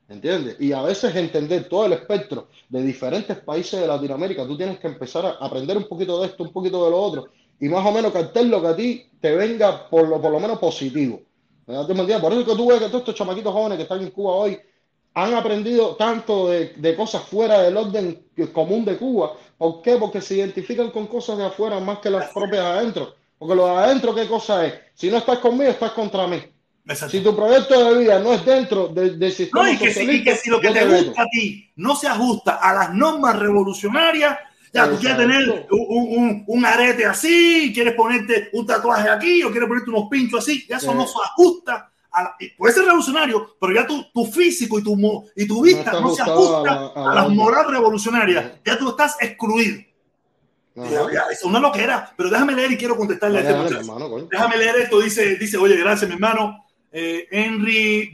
[0.07, 0.57] ¿Entiendes?
[0.59, 4.85] Y a veces entender todo el espectro de diferentes países de Latinoamérica, tú tienes que
[4.85, 7.29] empezar a aprender un poquito de esto, un poquito de lo otro,
[7.59, 10.39] y más o menos captar lo que a ti te venga por lo, por lo
[10.39, 11.21] menos positivo.
[11.65, 14.59] Por eso que tú ves que todos estos chamaquitos jóvenes que están en Cuba hoy
[15.15, 19.33] han aprendido tanto de, de, cosas fuera del orden común de Cuba.
[19.57, 19.95] ¿Por qué?
[19.97, 23.15] Porque se identifican con cosas de afuera más que las propias adentro.
[23.37, 24.73] Porque lo de adentro, ¿qué cosa es?
[24.93, 26.41] Si no estás conmigo, estás contra mí.
[27.09, 30.35] Si tu proyecto de vida no es dentro del sistema no, y que, si, que
[30.35, 34.37] si lo que te gusta a ti no se ajusta a las normas revolucionarias,
[34.75, 39.49] ya tú quieres tener un, un, un, arete así, quieres ponerte un tatuaje aquí o
[39.49, 41.91] quieres ponerte unos pinchos así, ya eso no se ajusta.
[42.11, 46.13] A puede ser revolucionario, pero ya tu, tu físico y tu, y tu vista no,
[46.13, 48.53] se ajusta a, a, las moral revolucionarias.
[48.65, 49.81] Ya tú estás excluido.
[50.75, 54.27] Ya, ya, es una loquera, pero déjame leer y quiero contestarle a este muchacho.
[54.29, 56.65] Déjame leer esto, dice, dice, oye, gracias, mi hermano.
[56.91, 58.11] Eh, Henry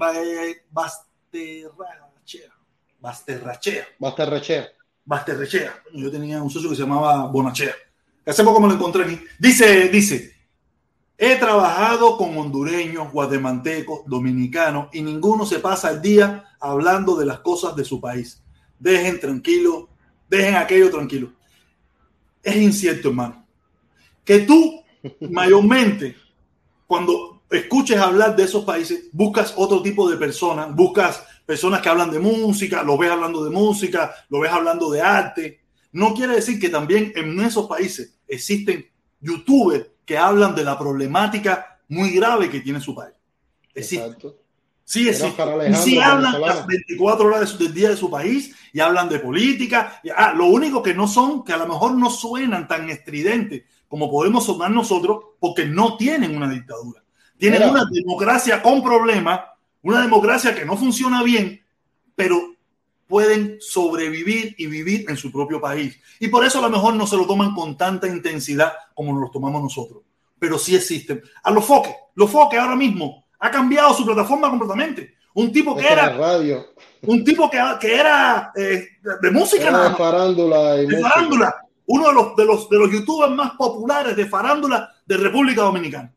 [0.72, 2.52] Basterrachea.
[3.00, 3.88] Basterrachea.
[4.00, 4.72] Basterrachea.
[5.12, 5.84] Basterrachea.
[5.92, 7.76] Yo tenía un socio que se llamaba Bonachea.
[8.26, 9.20] Hace poco me lo encontré aquí.
[9.38, 10.34] Dice, dice,
[11.18, 17.42] he trabajado con hondureños, guatemaltecos, dominicanos y ninguno se pasa el día hablando de las
[17.42, 18.42] cosas de su país.
[18.80, 19.90] Dejen tranquilo,
[20.30, 21.34] dejen aquello tranquilo.
[22.42, 23.46] Es incierto, hermano.
[24.24, 24.82] Que tú,
[25.30, 26.16] mayormente,
[26.88, 31.22] cuando escuches hablar de esos países, buscas otro tipo de personas, buscas
[31.52, 35.60] personas que hablan de música, lo ves hablando de música, lo ves hablando de arte.
[35.92, 38.90] No quiere decir que también en esos países existen
[39.20, 43.14] youtubers que hablan de la problemática muy grave que tiene su país.
[43.76, 44.16] Existe.
[44.86, 45.44] Sí, existe.
[45.70, 50.02] Y sí hablan las 24 horas del día de su país y hablan de política.
[50.16, 54.10] ah, lo único que no son, que a lo mejor no suenan tan estridentes como
[54.10, 57.04] podemos sonar nosotros, porque no tienen una dictadura.
[57.38, 59.42] Tienen una democracia con problemas,
[59.84, 61.64] una democracia que no funciona bien,
[62.16, 62.56] pero
[63.08, 66.00] pueden sobrevivir y vivir en su propio país.
[66.20, 69.24] Y por eso a lo mejor no se lo toman con tanta intensidad como nos
[69.24, 70.04] lo tomamos nosotros.
[70.40, 71.22] Pero sí existen.
[71.44, 75.16] A los foques, los foques ahora mismo ha cambiado su plataforma completamente.
[75.34, 76.68] Un tipo que era radio.
[77.04, 78.88] un tipo que, que era eh,
[79.22, 81.56] de música era farándula de farándula.
[81.86, 86.14] Uno de los, de los de los youtubers más populares de farándula de República Dominicana.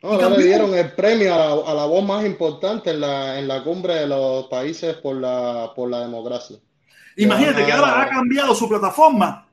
[0.00, 3.94] No, le dieron el premio a la, voz más importante en la, en la cumbre
[3.94, 6.56] de los países por la, por la democracia.
[7.16, 9.48] Imagínate que ahora ha cambiado su plataforma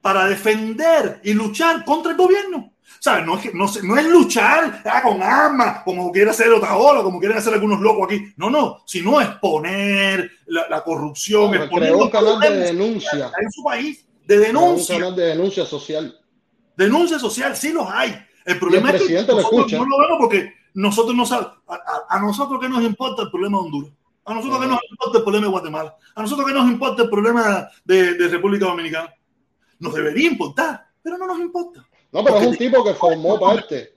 [0.00, 2.72] para defender y luchar contra el gobierno.
[2.98, 3.24] ¿Sabes?
[3.26, 7.36] No es, no, no es luchar ah, con armas, como quiere hacer Otaola, como quieren
[7.36, 8.32] hacer algunos locos aquí.
[8.36, 11.52] No, no, sino exponer la, la corrupción.
[11.52, 13.30] No, creó un canal de denuncia.
[13.40, 14.96] En su país, de denuncia.
[14.96, 16.18] Un canal de denuncia social.
[16.74, 21.14] Denuncia social, sí los hay el problema es que nosotros no lo vemos porque nosotros
[21.14, 21.56] no sabemos.
[22.08, 23.92] A, nosotros que nos importa el problema de Honduras.
[24.24, 25.96] A nosotros que nos importa el problema de Guatemala.
[26.14, 29.14] A nosotros que nos importa el problema de, de República Dominicana.
[29.78, 31.86] Nos debería importar, pero no nos importa.
[32.12, 33.94] No, pero es un tipo que formó parte.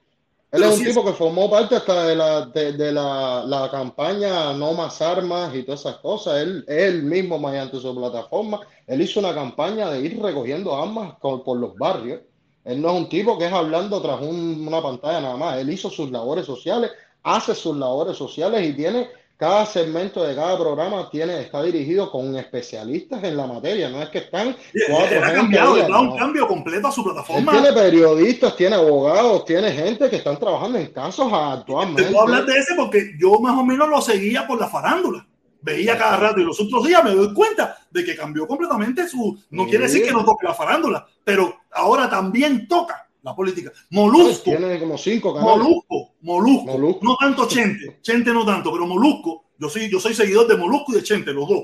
[0.51, 4.53] Él es un tipo que formó parte hasta de la, de, de la, la, campaña
[4.53, 6.41] No Más Armas y todas esas cosas.
[6.41, 11.57] Él, él mismo, mediante su plataforma, él hizo una campaña de ir recogiendo armas por
[11.57, 12.21] los barrios
[12.65, 15.57] él no es un tipo que es hablando tras una pantalla nada más.
[15.57, 16.91] Él hizo sus labores sociales,
[17.23, 22.37] hace sus labores sociales y tiene cada segmento de cada programa tiene, está dirigido con
[22.37, 23.89] especialistas en la materia.
[23.89, 24.55] No es que están
[24.87, 27.51] cuatro ha cambiado, le un cambio completo a su plataforma.
[27.51, 32.03] Él tiene periodistas, tiene abogados, tiene gente que están trabajando en casos actualmente.
[32.03, 35.25] Te puedo hablar de ese porque yo más o menos lo seguía por la farándula
[35.63, 39.39] veía cada rato y los otros días me doy cuenta de que cambió completamente su...
[39.49, 43.71] No quiere decir que no toque la farándula, pero ahora también toca la política.
[43.89, 44.43] Molusco.
[44.43, 49.45] Tiene como cinco Molusco, Molusco, No tanto Chente, Chente no tanto, pero Molusco.
[49.57, 51.63] Yo soy, yo soy seguidor de Molusco y de Chente, los dos.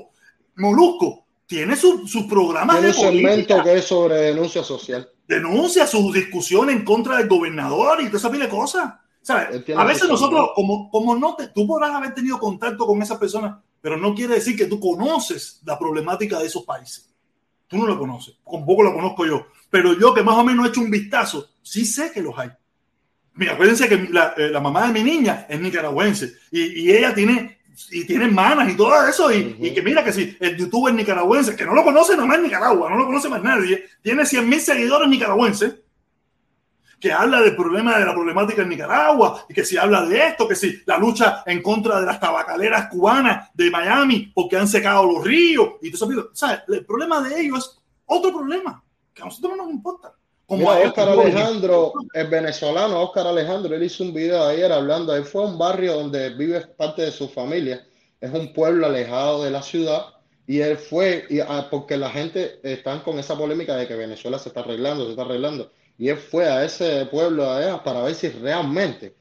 [0.56, 5.10] Molusco tiene sus su programas tiene de un segmento que es sobre denuncia social.
[5.26, 8.94] Denuncia su discusión en contra del gobernador y toda esa pila de cosas.
[9.28, 13.58] A veces nosotros, como, como no te, tú podrás haber tenido contacto con esas personas,
[13.80, 17.10] pero no quiere decir que tú conoces la problemática de esos países.
[17.66, 20.68] Tú no lo conoces, poco lo conozco yo, pero yo que más o menos he
[20.70, 22.50] hecho un vistazo, sí sé que los hay.
[23.34, 27.14] Mira, acuérdense que la, eh, la mamá de mi niña es nicaragüense y, y, ella
[27.14, 27.60] tiene
[27.90, 31.54] y tiene hermanas y todo eso y, y, que mira que si el youtuber nicaragüense,
[31.54, 34.60] que no lo conoce nomás en Nicaragua, no lo conoce más nadie, tiene 100 mil
[34.60, 35.76] seguidores nicaragüenses,
[37.00, 40.46] que habla del problema de la problemática en Nicaragua, y que si habla de esto,
[40.46, 45.10] que si la lucha en contra de las tabacaleras cubanas de Miami porque han secado
[45.10, 46.30] los ríos, y todo eso.
[46.34, 46.60] ¿sabes?
[46.68, 48.84] El problema de ellos es otro problema,
[49.14, 50.12] que a nosotros no nos importa.
[50.44, 55.44] Como Oscar Alejandro, el venezolano Oscar Alejandro, él hizo un video ayer hablando, él fue
[55.44, 57.86] a un barrio donde vive parte de su familia,
[58.20, 60.06] es un pueblo alejado de la ciudad,
[60.46, 64.38] y él fue, y, ah, porque la gente está con esa polémica de que Venezuela
[64.38, 65.70] se está arreglando, se está arreglando
[66.00, 69.14] y él fue a ese pueblo de para ver si realmente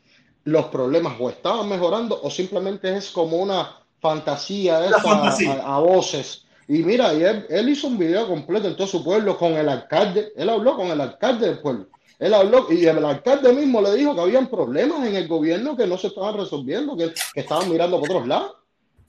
[0.46, 6.78] los problemas o estaban mejorando o simplemente es como una fantasía, esa, A, voces Y
[6.84, 10.32] mira, y él, él, hizo un video completo en todo su pueblo con el alcalde.
[10.38, 11.88] Él habló con el alcalde del pueblo.
[12.18, 15.86] Él habló y el alcalde mismo le dijo que habían problemas en el gobierno que
[15.86, 18.54] no se estaban resolviendo, que, que estaban mirando por otros lados.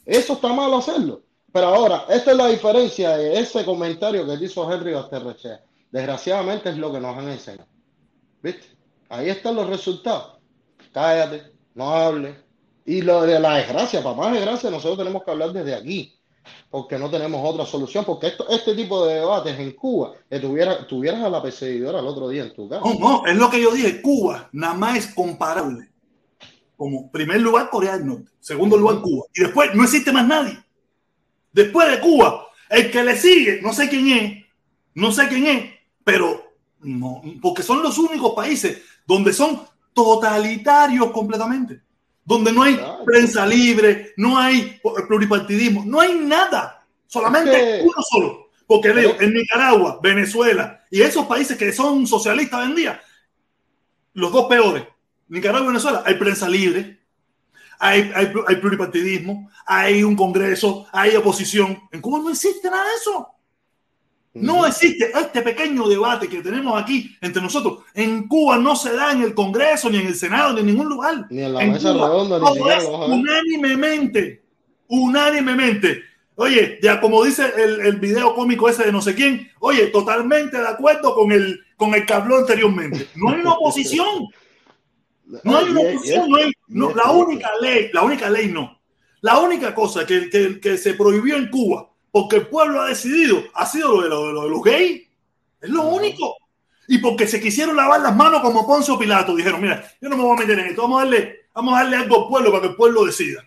[0.04, 1.22] Eso está mal hacerlo.
[1.52, 5.60] Pero ahora, esta es la diferencia de ese comentario que hizo Henry Basterrechea.
[5.90, 7.68] Desgraciadamente es lo que nos han enseñado.
[8.42, 8.66] ¿Viste?
[9.08, 10.38] Ahí están los resultados.
[10.92, 12.36] Cállate, no hables.
[12.84, 16.20] Y lo de la desgracia, para más desgracia, nosotros tenemos que hablar desde aquí
[16.70, 20.86] porque no tenemos otra solución, porque esto, este tipo de debates en Cuba, que tuviera,
[20.86, 22.82] tuvieras a la perseguidora el otro día en tu casa.
[22.84, 25.88] No, no, es lo que yo dije, Cuba nada más es comparable.
[26.76, 30.58] Como primer lugar Corea del Norte, segundo lugar Cuba, y después no existe más nadie.
[31.52, 34.44] Después de Cuba, el que le sigue, no sé quién es,
[34.94, 35.70] no sé quién es,
[36.12, 41.82] pero no, porque son los únicos países donde son totalitarios completamente
[42.30, 43.04] donde no hay claro.
[43.04, 47.88] prensa libre, no hay pluripartidismo, no hay nada, solamente es que...
[47.88, 48.50] uno solo.
[48.68, 53.00] Porque leo, en Nicaragua, Venezuela y esos países que son socialistas hoy en día,
[54.12, 54.84] los dos peores,
[55.26, 57.00] Nicaragua y Venezuela, hay prensa libre,
[57.80, 61.80] hay, hay, hay pluripartidismo, hay un congreso, hay oposición.
[61.90, 63.28] En Cuba no existe nada de eso.
[64.32, 67.80] No existe este pequeño debate que tenemos aquí entre nosotros.
[67.94, 70.88] En Cuba no se da en el Congreso, ni en el Senado, ni en ningún
[70.88, 71.26] lugar.
[71.30, 74.42] Ni en la en mesa Cuba, redonda, ni todo es unánimemente,
[74.86, 76.02] unánimemente.
[76.36, 80.56] Oye, ya como dice el, el, video cómico ese de no sé quién, oye, totalmente
[80.58, 83.08] de acuerdo con el, con el que habló anteriormente.
[83.16, 84.26] No hay una oposición.
[85.44, 88.80] No hay una oposición, no hay, no, la única ley, la única ley no.
[89.20, 93.42] La única cosa que, que, que se prohibió en Cuba porque el pueblo ha decidido,
[93.54, 95.08] ha sido lo de, lo, lo de los gays.
[95.60, 96.36] Es lo único.
[96.88, 99.36] Y porque se quisieron lavar las manos como Poncio Pilato.
[99.36, 100.82] Dijeron, mira, yo no me voy a meter en esto.
[100.82, 103.46] Vamos a darle, vamos a darle algo al pueblo para que el pueblo decida.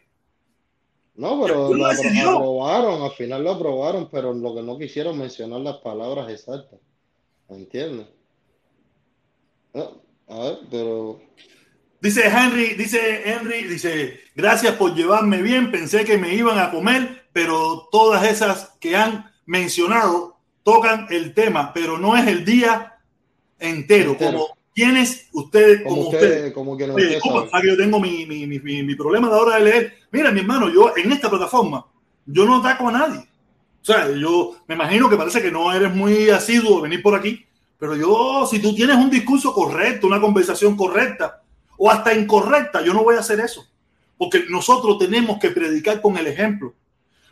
[1.15, 5.77] No, pero lo, aprobaron, al final lo aprobaron, pero lo que no quisieron mencionar las
[5.77, 6.79] palabras exactas.
[7.49, 8.07] ¿Entiendes?
[9.73, 11.19] No, a ver, pero
[12.03, 17.22] Dice Henry, dice Henry, dice, gracias por llevarme bien, pensé que me iban a comer,
[17.33, 22.97] pero todas esas que han mencionado tocan el tema, pero no es el día
[23.59, 24.31] entero, entero.
[24.31, 26.37] como quienes ustedes, como, como ustedes.
[26.37, 26.95] usted, como que no.
[27.51, 29.93] Ah, yo tengo mi, mi, mi, mi, problema a la hora de leer.
[30.11, 31.85] Mira, mi hermano, yo en esta plataforma,
[32.25, 33.19] yo no ataco a nadie.
[33.19, 37.15] O sea, yo me imagino que parece que no eres muy asiduo de venir por
[37.15, 37.45] aquí,
[37.77, 41.41] pero yo, si tú tienes un discurso correcto, una conversación correcta,
[41.77, 43.65] o hasta incorrecta, yo no voy a hacer eso.
[44.17, 46.73] Porque nosotros tenemos que predicar con el ejemplo.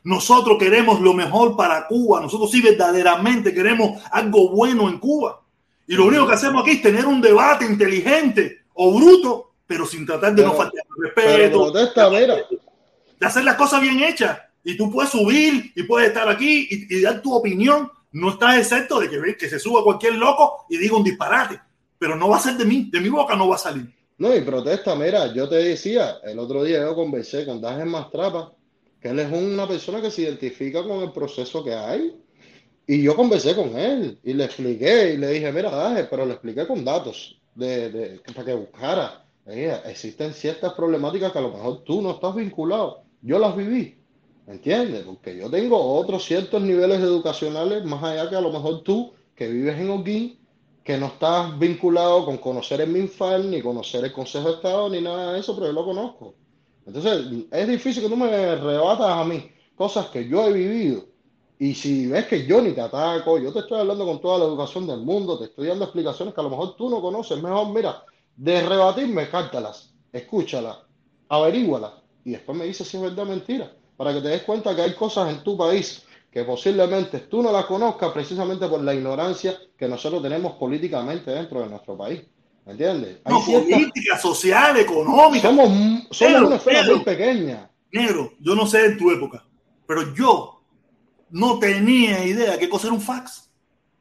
[0.04, 2.22] Nosotros queremos lo mejor para Cuba.
[2.22, 5.42] Nosotros sí verdaderamente queremos algo bueno en Cuba.
[5.88, 10.06] Y lo único que hacemos aquí es tener un debate inteligente o bruto, pero sin
[10.06, 11.72] tratar de pero, no faltar respeto.
[11.72, 12.28] Protesta, de,
[13.20, 14.40] de hacer las cosas bien hechas.
[14.64, 17.90] Y tú puedes subir y puedes estar aquí y, y dar tu opinión.
[18.14, 21.60] No estás excepto de que, que se suba cualquier loco y diga un disparate.
[21.98, 22.90] Pero no va a ser de mí.
[22.92, 23.88] De mi boca no va a salir.
[24.18, 28.52] No, y protesta, mira, yo te decía, el otro día yo conversé con Dajen Mastrapa,
[29.02, 32.16] que él es una persona que se identifica con el proceso que hay.
[32.86, 36.34] Y yo conversé con él y le expliqué y le dije, mira, Daje, pero le
[36.34, 39.26] expliqué con datos de, de, para que buscara.
[39.46, 43.04] Ella, existen ciertas problemáticas que a lo mejor tú no estás vinculado.
[43.22, 43.98] Yo las viví,
[44.46, 45.04] ¿entiendes?
[45.04, 49.48] Porque yo tengo otros ciertos niveles educacionales más allá que a lo mejor tú, que
[49.48, 50.40] vives en Oguín,
[50.84, 55.02] que no estás vinculado con conocer el MINFAL, ni conocer el Consejo de Estado, ni
[55.02, 56.36] nada de eso, pero yo lo conozco.
[56.86, 61.06] Entonces, es difícil que tú me rebatas a mí cosas que yo he vivido.
[61.60, 64.46] Y si ves que yo ni te ataco, yo te estoy hablando con toda la
[64.46, 67.42] educación del mundo, te estoy dando explicaciones que a lo mejor tú no conoces.
[67.42, 68.04] Mejor, mira,
[68.36, 70.78] de rebatirme, cártalas, escúchalas,
[71.30, 71.92] averígualas
[72.26, 73.72] y después me dices si es verdad o mentira.
[73.96, 77.52] Para que te des cuenta que hay cosas en tu país que posiblemente tú no
[77.52, 82.22] la conozcas precisamente por la ignorancia que nosotros tenemos políticamente dentro de nuestro país.
[82.66, 83.20] ¿Me entiendes?
[83.24, 83.70] Hay no, cierta...
[83.70, 85.48] política, social, económica.
[85.48, 85.68] Somos,
[86.12, 87.72] somos negro, una esfera negro, muy pequeña.
[87.92, 89.44] Negro, yo no sé en tu época,
[89.88, 90.62] pero yo
[91.32, 93.50] no tenía idea qué cosa era un fax.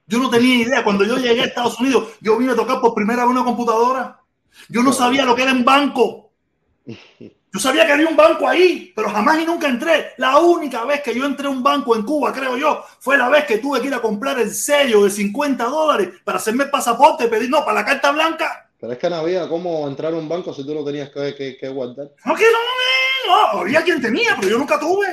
[0.06, 0.84] Yo no tenía idea.
[0.84, 4.20] Cuando yo llegué a Estados Unidos, yo vine a tocar por primera vez una computadora.
[4.68, 6.32] Yo no sabía lo que era en banco.
[7.52, 10.12] Yo sabía que había un banco ahí, pero jamás y nunca entré.
[10.18, 13.28] La única vez que yo entré a un banco en Cuba, creo yo, fue la
[13.28, 16.70] vez que tuve que ir a comprar el sello de 50 dólares para hacerme el
[16.70, 18.70] pasaporte, pedir, no, para la carta blanca.
[18.78, 21.34] Pero es que no había cómo entrar a un banco si tú no tenías que,
[21.34, 22.10] que, que guardar.
[22.24, 25.06] No, que no, no, había quien tenía, pero yo nunca tuve.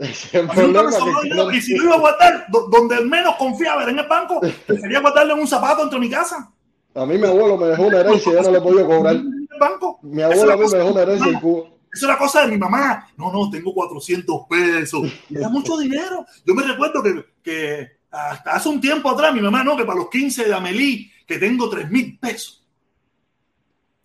[0.00, 1.50] No...
[1.52, 5.34] Y si yo iba a guardar donde menos confiaba era en el banco, prefería guardarlo
[5.34, 6.50] en un zapato entre mi casa.
[6.94, 9.16] A mí mi abuelo me dejó una herencia y yo no le podía cobrar.
[9.60, 10.00] Banco.
[10.02, 11.68] Mi abuelo a mí me dejó una herencia en Cuba.
[11.92, 13.08] Eso era cosa de mi mamá.
[13.16, 15.02] No, no, tengo 400 pesos.
[15.30, 16.24] Era mucho dinero.
[16.44, 19.98] Yo me recuerdo que, que hasta hace un tiempo atrás, mi mamá, no, que para
[19.98, 22.66] los 15 de Amelie, que tengo 3 mil pesos.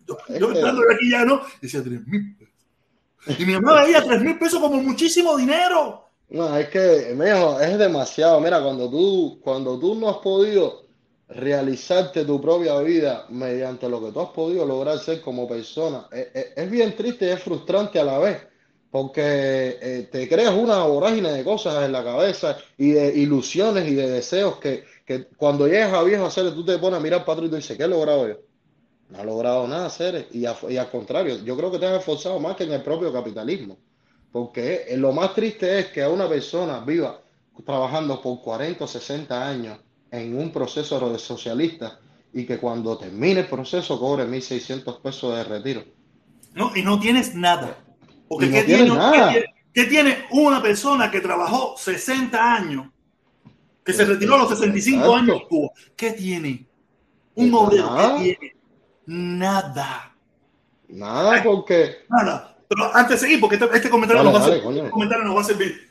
[0.06, 1.40] Yo, yo entrando de aquí ya, ¿no?
[1.60, 3.40] Decía 3 mil pesos.
[3.40, 6.04] Y mi mamá veía 3 mil pesos como muchísimo dinero.
[6.28, 8.40] No, es que, mijo, es demasiado.
[8.40, 10.85] Mira, cuando tú, cuando tú no has podido
[11.28, 16.28] realizarte tu propia vida mediante lo que tú has podido lograr ser como persona, es,
[16.34, 18.38] es- es bien triste y es frustrante a la vez,
[18.90, 23.94] porque eh, te creas una vorágine de cosas en la cabeza y de ilusiones y
[23.94, 27.24] de deseos que, que cuando llegas a viejo a hacer, tú te pones a mirar
[27.24, 28.36] para y tú dices, ¿qué he logrado yo?
[29.08, 31.98] No he logrado nada, hacer y, a- y al contrario, yo creo que te has
[31.98, 33.78] esforzado más que en el propio capitalismo.
[34.32, 37.22] Porque eh, lo más triste es que a una persona viva
[37.64, 39.78] trabajando por 40 o 60 años
[40.18, 41.98] en un proceso de socialista
[42.32, 45.84] y que cuando termine el proceso cobre 1.600 pesos de retiro.
[46.54, 46.72] ¿no?
[46.74, 47.78] Y no tienes nada.
[48.28, 49.12] Porque no ¿qué, tiene, nada.
[49.12, 52.88] qué tiene- qué tiene una persona que trabajó 60 años,
[53.84, 55.16] que se retiró a los 65 Exacto.
[55.16, 55.68] años en Cuba?
[55.94, 56.66] ¿Qué tiene?
[57.34, 57.62] Un Nada.
[58.16, 58.36] obrero.
[59.06, 60.12] Nada.
[60.88, 62.56] Nada, porque Nada.
[62.68, 65.24] Pero antes de seguir, porque este, este comentario, Dale, nos, va a servir, este comentario
[65.24, 65.85] nos va a servir.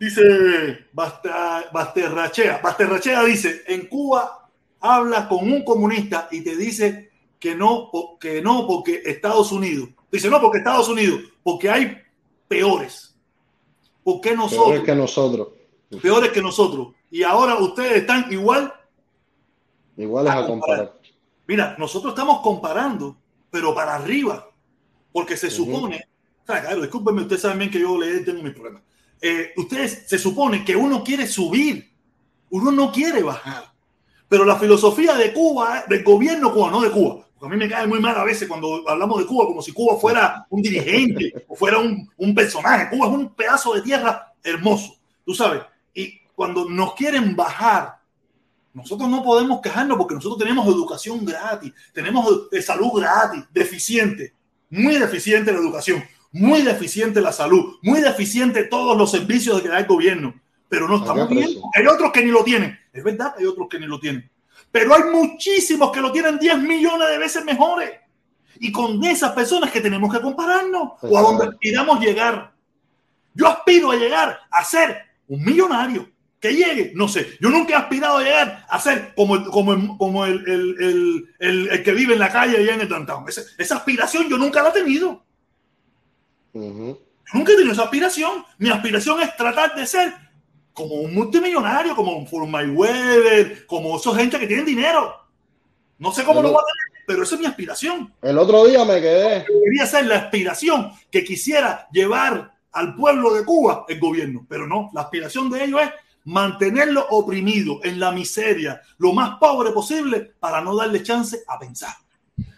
[0.00, 2.58] Dice Basta- Basterrachea.
[2.62, 4.48] Basterrachea dice, en Cuba
[4.80, 9.90] habla con un comunista y te dice que no, que no porque Estados Unidos.
[10.10, 11.98] Dice, no porque Estados Unidos, porque hay
[12.48, 13.14] peores.
[14.02, 14.84] ¿Por qué peor nosotros?
[14.84, 15.48] que nosotros,
[16.00, 16.88] Peores que nosotros.
[17.10, 18.72] Y ahora ustedes están igual.
[19.98, 20.94] iguales A a comparar.
[21.46, 23.16] Mira, nosotros estamos comparando,
[23.50, 24.48] pero para arriba.
[25.12, 25.56] Porque se Ujú.
[25.56, 26.06] supone,
[26.42, 28.82] o sea, claro, discúlpenme, ustedes saben bien que yo le tengo mis problemas.
[29.20, 31.90] Eh, ustedes se supone que uno quiere subir,
[32.50, 33.72] uno no quiere bajar.
[34.28, 37.68] Pero la filosofía de Cuba, del gobierno cubano, no de Cuba, porque a mí me
[37.68, 41.44] cae muy mal a veces cuando hablamos de Cuba, como si Cuba fuera un dirigente
[41.48, 42.88] o fuera un, un personaje.
[42.90, 45.62] Cuba es un pedazo de tierra hermoso, tú sabes.
[45.92, 48.00] Y cuando nos quieren bajar,
[48.72, 54.32] nosotros no podemos quejarnos porque nosotros tenemos educación gratis, tenemos salud gratis, deficiente,
[54.68, 59.78] muy deficiente la educación, muy deficiente la salud, muy deficiente todos los servicios que da
[59.78, 60.34] el gobierno,
[60.68, 61.48] pero no estamos bien.
[61.74, 64.30] Hay otros que ni lo tienen, es verdad hay otros que ni lo tienen,
[64.70, 67.90] pero hay muchísimos que lo tienen 10 millones de veces mejores.
[68.62, 72.52] Y con esas personas que tenemos que compararnos o a donde aspiramos llegar.
[73.32, 74.98] Yo aspiro a llegar a ser
[75.28, 76.10] un millonario.
[76.38, 77.36] Que llegue, no sé.
[77.40, 80.76] Yo nunca he aspirado a llegar a ser como el, como el, como el, el,
[80.80, 83.24] el, el- el que vive en la calle allá en el downtown.
[83.28, 85.22] Esa, esa aspiración yo nunca la he tenido.
[86.52, 86.98] Ujú.
[87.32, 88.44] Yo nunca he tenido esa aspiración.
[88.58, 90.14] Mi aspiración es tratar de ser
[90.72, 95.14] como un multimillonario, como un Full Weather, como esa gente que tienen dinero.
[95.98, 98.14] No sé cómo lo voy a tener, pero esa es mi aspiración.
[98.22, 103.44] El otro día me quedé, Quería ser la aspiración que quisiera llevar al pueblo de
[103.44, 105.90] Cuba el gobierno, pero no, la aspiración de ellos es
[106.24, 111.94] mantenerlo oprimido en la miseria, lo más pobre posible, para no darle chance a pensar.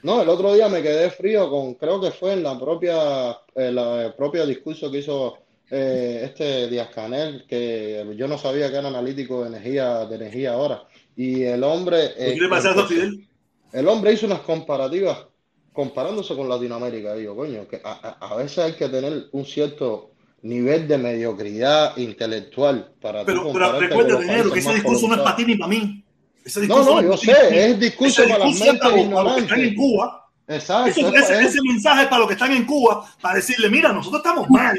[0.03, 3.75] No, el otro día me quedé frío con, creo que fue en la propia, en
[3.75, 5.39] la el propio discurso que hizo
[5.71, 10.53] eh, este Díaz Canel, que yo no sabía que era analítico de energía, de energía
[10.53, 10.85] ahora.
[11.17, 13.27] Y el hombre, eh, ¿Qué le pasa a Fidel?
[13.73, 15.27] el hombre hizo unas comparativas
[15.73, 17.15] comparándose con Latinoamérica.
[17.15, 20.11] Digo, coño, que a, a- veces hay que tener un cierto
[20.43, 25.45] nivel de mediocridad intelectual para Pero, pero recuerda, que ese discurso no es para ti
[25.45, 26.05] ni para mí.
[26.45, 27.33] Ese No, no, yo sé,
[27.71, 29.75] es discurso para discurso para mentes los, para los que están en.
[29.75, 30.19] Cuba.
[30.49, 33.37] Exacto, Eso- es- ese, es- ese mensaje es para los que están en Cuba, para
[33.37, 34.77] decirle, mira, nosotros estamos mal,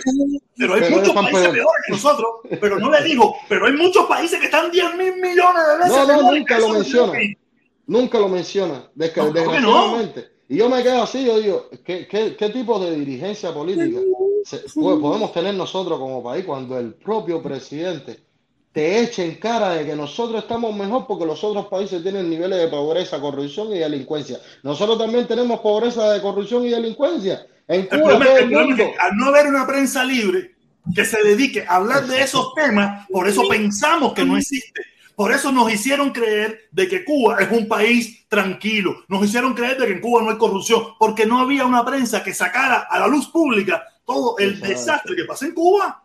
[0.58, 1.54] pero hay Pero muchos países peor.
[1.54, 2.28] peores que nosotros,
[2.60, 6.08] pero no le digo, pero hay muchos países que están 10 mil millones de veces
[6.08, 7.14] No, no, nunca lo menciona.
[7.88, 9.98] nunca lo menciona, desde- No, ¿cómo que no?
[10.50, 14.00] Y yo me quedo así, yo digo, ¿qué, qué, qué tipo de dirigencia política
[14.44, 18.20] se- podemos tener nosotros como país cuando el propio presidente
[18.74, 22.58] te eche en cara de que nosotros estamos mejor porque los otros países tienen niveles
[22.60, 24.40] de pobreza, corrupción y delincuencia?
[24.64, 27.46] Nosotros también tenemos pobreza de corrupción y delincuencia.
[27.68, 28.84] En El Cuba problema, todo el el problema es mundo.
[28.94, 30.56] que al no haber una prensa libre
[30.94, 34.82] que se dedique a hablar de esos temas, por eso pensamos que no existe.
[35.16, 39.04] Por eso nos hicieron creer de que Cuba es un país tranquilo.
[39.08, 42.24] Nos hicieron creer de que en Cuba no hay corrupción, porque no había una prensa
[42.24, 44.68] que sacara a la luz pública todo el Exacto.
[44.68, 46.03] desastre que pasa en Cuba.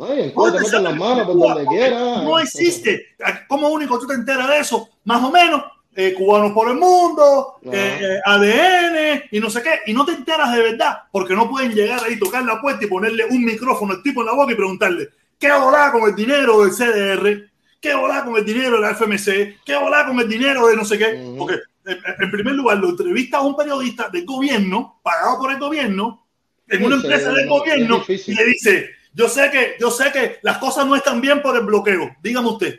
[0.00, 2.22] No, en las manos por Cuba, donde quiera.
[2.22, 3.08] No existe.
[3.48, 4.88] ¿Cómo único tú te enteras de eso?
[5.04, 5.62] Más o menos.
[5.94, 10.12] eh, cubanos por el mundo, eh, eh, ADN y no sé qué, y no te
[10.12, 13.94] enteras de verdad, porque no pueden llegar ahí, tocar la puerta y ponerle un micrófono
[13.94, 15.08] al tipo en la boca y preguntarle,
[15.38, 17.50] ¿qué volá con el dinero del CDR?
[17.80, 19.64] ¿Qué volá con el dinero de la FMC?
[19.64, 21.34] ¿Qué volá con el dinero de no sé qué?
[21.36, 26.24] Porque, en, primer lugar, lo entrevista a un periodista del gobierno, pagado por el gobierno,
[26.68, 30.58] en una empresa del gobierno y le dice, yo sé que, yo sé que las
[30.58, 32.10] cosas no están bien por el bloqueo.
[32.22, 32.78] Dígame usted.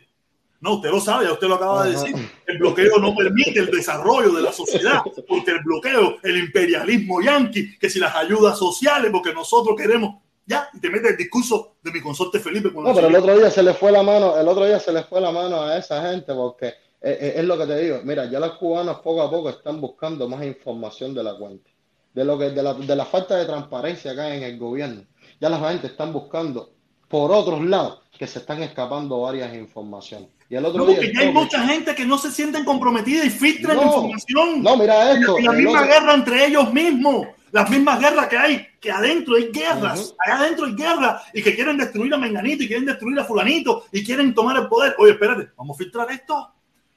[0.62, 2.16] No, usted lo sabe, usted lo acaba de decir.
[2.46, 7.80] El bloqueo no permite el desarrollo de la sociedad, porque el bloqueo, el imperialismo yanqui,
[7.80, 11.92] que si las ayudas sociales, porque nosotros queremos, ya, y te mete el discurso de
[11.92, 12.70] mi consorte Felipe.
[12.72, 15.04] no, pero el otro día se le fue la mano, el otro día se le
[15.04, 18.02] fue la mano a esa gente, porque eh, eh, es lo que te digo.
[18.04, 21.72] Mira, ya los cubanos poco a poco están buscando más información de la cuenta,
[22.14, 25.08] de lo que, de la, de la falta de transparencia hay en el gobierno
[25.42, 26.72] ya la gente están buscando
[27.10, 30.30] por otros lados que se están escapando varias informaciones.
[30.48, 33.82] Y el otro no, día, hay mucha gente que no se sienten comprometida y filtran
[33.82, 34.62] información.
[34.62, 35.40] No, mira esto.
[35.40, 37.28] la, misma guerra entre ellos mismos.
[37.52, 41.54] Las mismas guerras que hay, que adentro hay guerras, allá adentro hay guerras y que
[41.54, 44.96] quieren destruir a Menganito y quieren destruir a Fulanito y quieren tomar el poder.
[45.00, 46.50] Oye, espérate, vamos a filtrar esto.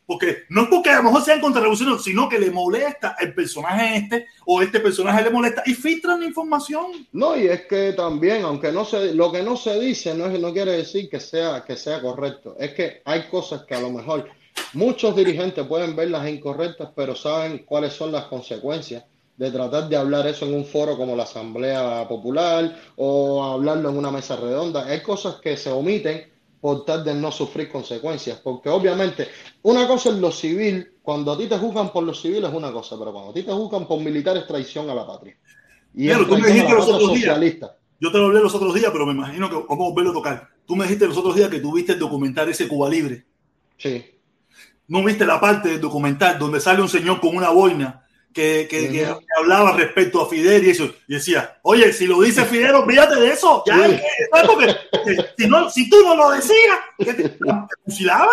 [0.07, 3.97] Porque no es porque a lo mejor sean contrarrevolucionarios, sino que le molesta el personaje
[3.97, 7.07] este o este personaje le molesta y filtran la información.
[7.13, 10.39] No, y es que también, aunque no se, lo que no se dice no, es,
[10.39, 12.55] no quiere decir que sea, que sea correcto.
[12.59, 14.29] Es que hay cosas que a lo mejor
[14.75, 19.05] muchos dirigentes pueden verlas incorrectas, pero saben cuáles son las consecuencias
[19.37, 23.97] de tratar de hablar eso en un foro como la Asamblea Popular o hablarlo en
[23.97, 24.87] una mesa redonda.
[24.87, 26.34] Hay cosas que se omiten
[26.65, 28.41] por tal de no sufrir consecuencias.
[28.43, 29.29] Porque obviamente,
[29.65, 32.73] una cosa es lo civil, cuando a ti te juzgan por lo civil es una
[32.73, 35.37] cosa, pero cuando a ti te juzgan por militares traición a la patria.
[35.95, 37.39] Y pero tú me dijiste los otros días,
[38.01, 40.15] yo te lo hablé los otros días, pero me imagino que vamos a volverlo a
[40.15, 40.49] tocar.
[40.65, 43.27] Tú me dijiste los otros días que tuviste el documental ese Cuba Libre.
[43.77, 44.03] Sí.
[44.89, 48.04] ¿No viste la parte del documental donde sale un señor con una boina
[48.35, 49.07] que, que,
[49.39, 50.91] hablaba respecto a Fidel y eso.
[51.07, 53.63] Y decía, oye, si lo dice Fidel, olvídate de eso.
[53.67, 53.77] Ya,
[54.47, 54.77] porque,
[55.39, 57.39] si, no, si tú no lo decías, ¿qué te,
[57.85, 58.29] fusilaban?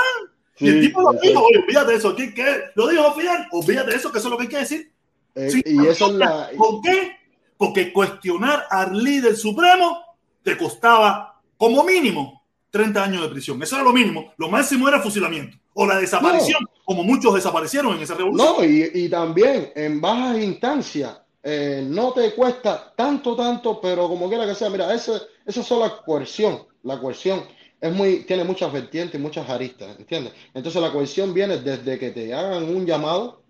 [0.58, 2.16] y el tipo lo dijo, oye, olvídate de eso.
[2.16, 2.64] ¿Qué, qué?
[2.76, 3.48] ¿Lo dijo Fidel?
[3.52, 4.92] Olvídate de eso, que eso es lo que hay que decir.
[5.36, 6.50] Eh, y eso es la...
[6.58, 7.18] ¿Por qué?
[7.56, 10.04] Porque cuestionar al líder supremo
[10.44, 13.62] te costaba como mínimo 30 años de prisión.
[13.62, 14.34] Eso era lo mínimo.
[14.38, 18.56] Lo máximo era fusilamiento o la desaparición, como muchos desaparecieron en esa revolución.
[18.58, 24.46] No, y, también en bajas instancias eh, no te cuesta tanto, tanto, pero como quiera
[24.46, 27.44] que sea, mira, esa es solo la coerción, la coerción
[27.80, 30.34] es muy, tiene muchas vertientes y muchas aristas, ¿entiendes?
[30.54, 33.42] Entonces la coerción viene desde que te hagan un llamado,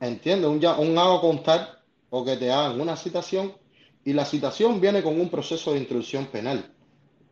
[0.00, 0.48] ¿entiendes?
[0.48, 3.52] Un, un hago contar o que te hagan una citación
[4.04, 6.72] y la citación viene con un proceso de instrucción penal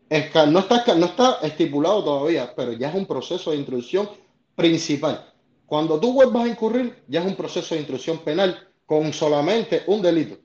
[0.09, 4.09] no está, estipulado todavía, pero ya es un proceso de instrucción
[4.55, 5.33] principal.
[5.67, 10.01] Cuando tú vuelvas a incurrir, ya es un proceso de instrucción penal con solamente un
[10.01, 10.39] delito.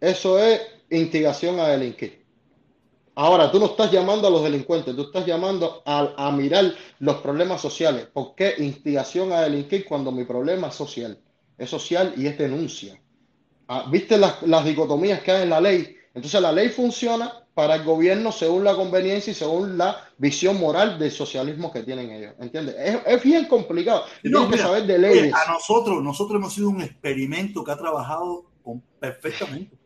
[0.00, 0.60] Eso es
[0.90, 2.22] instigación a delinquir.
[3.14, 7.60] Ahora, tú no estás llamando a los delincuentes, tú estás llamando a, mirar los problemas
[7.60, 8.06] sociales.
[8.06, 11.18] ¿Por qué instigación a delinquir cuando mi problema es social?
[11.58, 12.98] Es social y es denuncia.
[13.68, 15.96] Ah, ¿Viste las, las dicotomías que hay en la ley?
[16.14, 20.98] Entonces la ley funciona para el gobierno según la conveniencia y según la visión moral
[20.98, 22.34] del socialismo que tienen ellos.
[22.40, 22.76] ¿Entiendes?
[23.06, 24.04] Es, bien complicado.
[24.24, 25.34] No, que saber de leyes.
[25.34, 28.46] A nosotros, nosotros hemos sido un experimento que ha trabajado
[28.98, 29.76] perfectamente.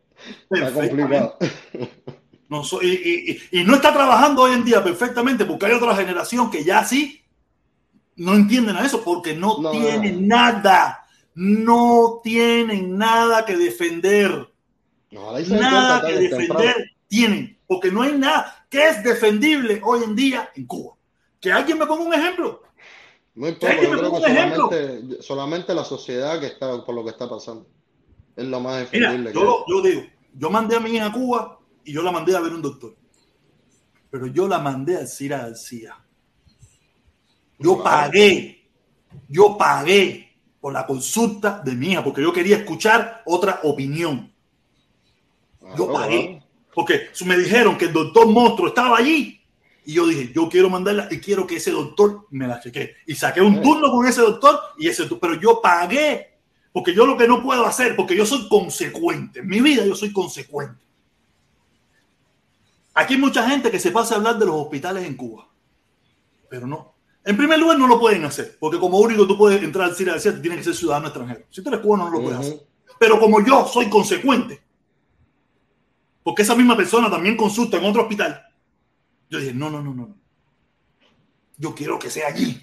[0.50, 1.36] Está complicado.
[2.48, 6.62] No, y, y, no está trabajando hoy en día perfectamente porque hay otra generación que
[6.62, 7.24] ya sí
[8.14, 14.48] no entienden a eso porque no, tienen nada, no tienen nada que defender.
[15.10, 20.66] nada que defender tienen porque no hay nada que es defendible hoy en día en
[20.66, 20.94] Cuba.
[21.40, 22.62] Que alguien me ponga un ejemplo.
[23.34, 27.28] Muy poco, yo creo que solamente, solamente, la sociedad que está por lo que está
[27.28, 27.66] pasando.
[28.34, 29.32] Es lo más defendible.
[29.32, 30.02] yo, yo digo,
[30.34, 32.96] yo mandé a mi hija a Cuba y yo la mandé a ver un doctor.
[34.10, 35.96] Pero yo la mandé a Cira García.
[37.58, 38.68] Yo pagué,
[39.28, 44.32] yo pagué por la consulta de mi hija porque yo quería escuchar otra opinión.
[45.76, 46.35] Yo pagué.
[46.76, 49.40] Porque me dijeron que el doctor monstruo estaba allí.
[49.86, 52.96] Y yo dije, yo quiero mandarla y quiero que ese doctor me la cheque.
[53.06, 56.34] Y saqué un turno con ese doctor y ese pero yo pagué.
[56.74, 59.40] Porque yo lo que no puedo hacer, porque yo soy consecuente.
[59.40, 60.84] En mi vida yo soy consecuente.
[62.92, 65.48] Aquí hay mucha gente que se pasa a hablar de los hospitales en Cuba.
[66.50, 66.92] Pero no.
[67.24, 68.58] En primer lugar, no lo pueden hacer.
[68.60, 71.46] Porque como único tú puedes entrar al CIRA decir, tienes que ser ciudadano extranjero.
[71.48, 72.60] Si tú eres cubano, no lo puedes hacer.
[72.98, 74.65] Pero como yo soy consecuente,
[76.26, 78.44] porque esa misma persona también consulta en otro hospital.
[79.30, 80.16] Yo dije, no, no, no, no.
[81.56, 82.60] Yo quiero que sea allí.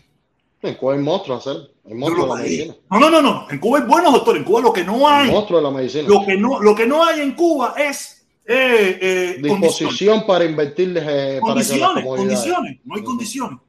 [0.62, 1.48] En Cuba hay monstruos.
[1.48, 2.76] Hay monstruos de la medicina.
[2.92, 3.50] No, no, no, no.
[3.50, 4.42] En Cuba hay buenos doctores.
[4.42, 5.32] En Cuba lo que no hay.
[5.32, 6.10] Monstruos de la medicina.
[6.10, 8.28] Lo que no, lo que no hay en Cuba es.
[8.46, 11.06] Eh, eh, Disposición para invertirles.
[11.08, 12.80] Eh, condiciones, para condiciones.
[12.84, 13.60] No hay condiciones.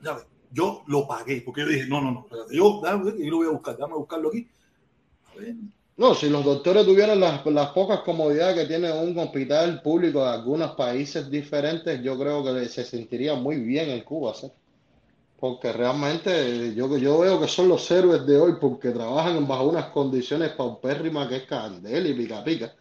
[0.00, 0.16] Ya
[0.52, 2.26] yo lo pagué porque yo dije, no, no, no.
[2.52, 2.80] Yo,
[3.18, 3.74] yo lo voy a buscar.
[3.74, 4.46] Déjame buscarlo aquí.
[5.24, 5.56] A ver.
[6.02, 10.30] No, si los doctores tuvieran las, las pocas comodidades que tiene un hospital público de
[10.30, 14.50] algunos países diferentes, yo creo que se sentiría muy bien en Cuba, ¿sí?
[15.38, 19.90] Porque realmente yo, yo veo que son los héroes de hoy porque trabajan bajo unas
[19.90, 22.74] condiciones paupérrimas que es candela y pica pica.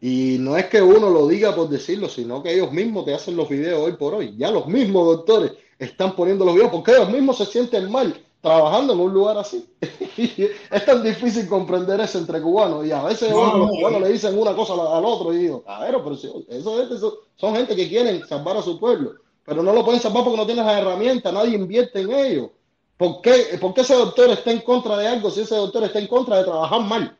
[0.00, 3.36] Y no es que uno lo diga por decirlo, sino que ellos mismos te hacen
[3.36, 4.34] los videos hoy por hoy.
[4.38, 8.92] Ya los mismos doctores están poniendo los videos porque ellos mismos se sienten mal trabajando
[8.92, 9.66] en un lugar así.
[9.80, 14.06] es tan difícil comprender eso entre cubanos y a veces No, los no, cubanos no.
[14.06, 17.74] le dicen una cosa al, otro y digo, a ver, pero si eso- son gente
[17.74, 19.12] que quieren salvar a su pueblo,
[19.46, 22.50] pero no lo pueden salvar porque no tienen las herramientas, nadie invierte en ello.
[22.98, 25.98] ¿Por qué, ¿Por qué ese doctor está en contra de algo si ese doctor está
[25.98, 27.16] en contra de trabajar mal?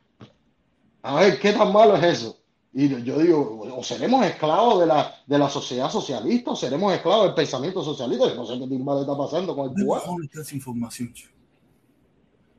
[1.01, 2.37] A ver, ¿qué tan malo es eso?
[2.77, 7.27] Y yo digo, o seremos esclavos de la, de la sociedad socialista, o seremos esclavos
[7.27, 8.27] del pensamiento socialista.
[8.27, 10.17] Yo no sé qué mal está pasando con el ¿Dónde cubano.
[10.25, 11.31] está esa información, chico?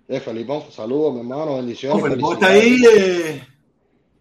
[0.09, 2.03] Eh, Felipón, saludos, mi hermano, No, bendiciones.
[2.03, 2.83] Felipe está ahí.
[2.97, 3.47] eh,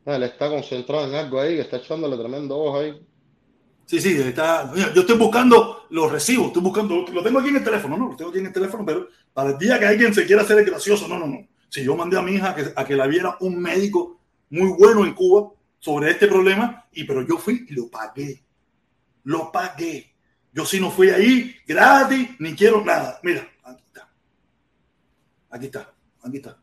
[0.05, 3.01] Él está concentrado en algo ahí, que está echándole tremendo ojo ahí.
[3.85, 4.73] Sí, sí, está.
[4.93, 8.09] Yo estoy buscando los recibos, estoy buscando, lo tengo aquí en el teléfono, ¿no?
[8.09, 10.57] Lo tengo aquí en el teléfono, pero para el día que alguien se quiera hacer
[10.57, 11.37] el gracioso, no, no, no.
[11.69, 14.19] Si yo mandé a mi hija a que, a que la viera un médico
[14.49, 15.51] muy bueno en Cuba
[15.85, 18.43] sobre este problema, y pero yo fui y lo pagué.
[19.25, 20.15] Lo pagué.
[20.51, 23.19] Yo sí no fui ahí gratis, ni quiero nada.
[23.21, 24.09] Mira, aquí está.
[25.51, 25.93] Aquí está,
[26.23, 26.59] aquí está.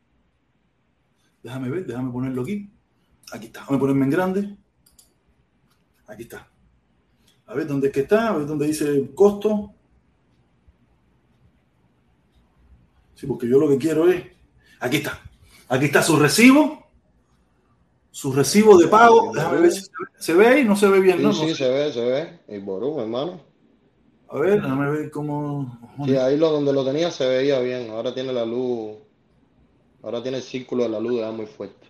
[1.40, 2.68] Déjame ver, déjame ponerlo aquí.
[3.32, 4.56] Aquí está, déjame ponerme en grande.
[6.08, 6.50] Aquí está.
[7.46, 9.72] A ver dónde es que está, a ver dónde dice costo.
[13.14, 14.20] Sí, porque yo lo que quiero es.
[14.80, 15.20] Aquí está.
[15.68, 16.81] Aquí está su recibo.
[18.12, 19.32] Su recibo de pago.
[19.34, 21.32] Déjame ver si se ve, se ve ahí, no se ve bien, Sí, ¿no?
[21.32, 22.40] sí, No se ve, se ve.
[22.48, 23.40] Y Ború, hermano.
[24.28, 25.78] A ver, déjame ver cómo.
[26.04, 27.90] Sí, ahí lo, donde lo tenía se veía bien.
[27.90, 28.92] Ahora tiene la luz.
[30.02, 31.88] Ahora tiene el círculo de la luz muy fuerte.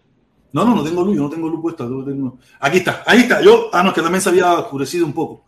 [0.53, 1.85] No, no, no tengo luz, yo no tengo luz puesta.
[1.85, 3.41] tengo- Aquí está, ahí está.
[3.43, 5.45] Yo, ah, no, que también se había oscurecido un poco.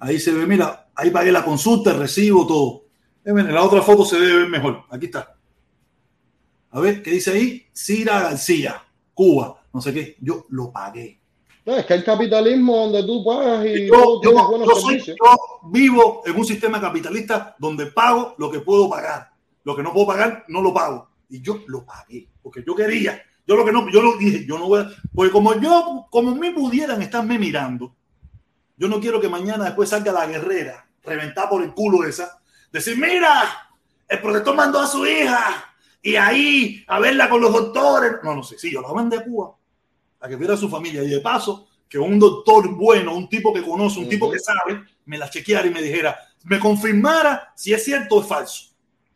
[0.00, 2.84] Ahí se ve, mira, ahí pagué la consulta, el recibo, todo.
[3.24, 4.82] Eh, En la otra foto se ver mejor.
[4.90, 5.36] Aquí está.
[6.70, 7.66] A ver, ¿qué dice ahí?
[7.72, 8.82] Cira García,
[9.14, 10.16] Cuba, no sé qué.
[10.20, 11.20] Yo lo pagué.
[11.68, 14.20] No, es que el capitalismo donde tú pagas y Yo,
[14.80, 15.14] soy-
[15.64, 19.30] vivo en un sistema capitalista donde pago lo que puedo pagar.
[19.64, 21.10] Lo que no puedo pagar, no lo pago.
[21.28, 23.20] Y yo lo pagué, porque yo quería.
[23.46, 26.34] Yo lo que no, yo lo dije, yo no voy a, porque como yo, como
[26.34, 27.94] me pudieran estarme mirando,
[28.78, 32.40] yo no quiero que mañana después salga la guerrera, reventar por el culo esa,
[32.72, 33.42] decir, mira,
[34.08, 38.12] el protector mandó a su hija y ahí a verla con los doctores.
[38.22, 39.57] No, no sé, sí, yo la mandé a Cuba
[40.20, 43.52] a que viera a su familia y de paso que un doctor bueno, un tipo
[43.52, 44.34] que conoce, un tipo Ujú.
[44.34, 48.26] que sabe, me la chequeara y me dijera, me confirmara si es cierto o es
[48.26, 48.64] falso.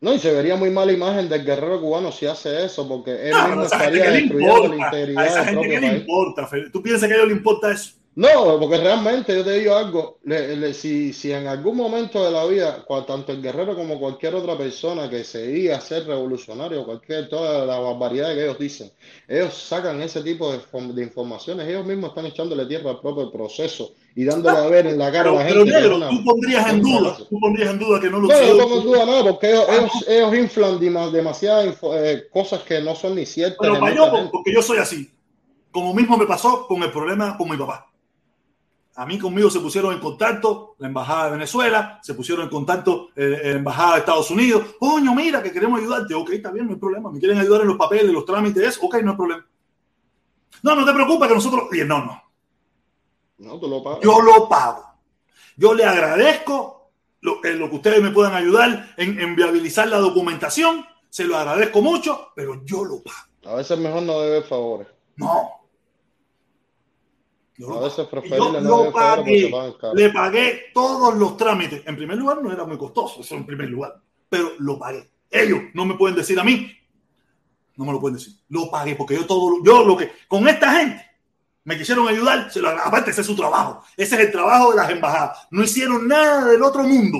[0.00, 3.30] No, y se vería muy mala imagen del guerrero cubano si hace eso, porque él
[3.30, 6.00] No, mismo estaría destruyendo la integridad a esa gente que le país.
[6.00, 6.70] importa, Fede.
[6.70, 7.92] ¿Tú piensas que a ellos le importa eso?
[8.14, 12.30] No, porque realmente yo te digo algo, le- le- si, si en algún momento de
[12.30, 17.30] la vida, tanto el guerrero como cualquier otra persona que se diga ser revolucionario, cualquier,
[17.30, 18.92] toda la barbaridad que ellos dicen,
[19.26, 23.32] ellos sacan ese tipo de, form- de informaciones, ellos mismos están echándole tierra al propio
[23.32, 25.96] proceso y dándole a ver en la cara Pero, a la pero gente es negro,
[25.96, 28.76] una- tú pondrías en duda, tú pondrías en duda que no lo No, yo pongo
[28.76, 33.14] en duda nada, porque ellos, ellos, ellos inflan dema- demasiadas eh, cosas que no son
[33.14, 33.56] ni ciertas.
[33.58, 35.10] Pero para yo, porque yo soy así.
[35.70, 37.86] Como mismo me pasó con el problema con mi papá.
[38.94, 43.08] A mí conmigo se pusieron en contacto la embajada de Venezuela, se pusieron en contacto
[43.16, 44.74] eh, la embajada de Estados Unidos.
[44.78, 46.14] Coño, mira, que queremos ayudarte.
[46.14, 47.10] Ok, está bien, no hay problema.
[47.10, 48.78] Me quieren ayudar en los papeles, los trámites.
[48.82, 49.46] Ok, no hay problema.
[50.62, 51.64] No, no te preocupes que nosotros.
[51.70, 52.22] Oye, no, no.
[53.38, 54.00] No, tú lo pagas.
[54.02, 54.84] Yo lo pago.
[55.56, 56.90] Yo le agradezco
[57.22, 60.84] lo, eh, lo que ustedes me puedan ayudar en, en viabilizar la documentación.
[61.08, 63.52] Se lo agradezco mucho, pero yo lo pago.
[63.52, 64.88] A veces es mejor no deber favores.
[65.16, 65.61] No.
[67.56, 67.74] Yo lo
[68.86, 69.50] yo pagué,
[69.94, 71.82] le pagué todos los trámites.
[71.86, 75.10] En primer lugar, no era muy costoso, eso en primer lugar, pero lo pagué.
[75.30, 76.70] Ellos no me pueden decir a mí,
[77.76, 78.34] no me lo pueden decir.
[78.48, 81.04] Lo pagué porque yo todo, lo- yo lo que, con esta gente,
[81.64, 84.76] me quisieron ayudar, se lo, aparte ese es su trabajo, ese es el trabajo de
[84.76, 85.46] las embajadas.
[85.50, 87.18] No hicieron nada del otro mundo.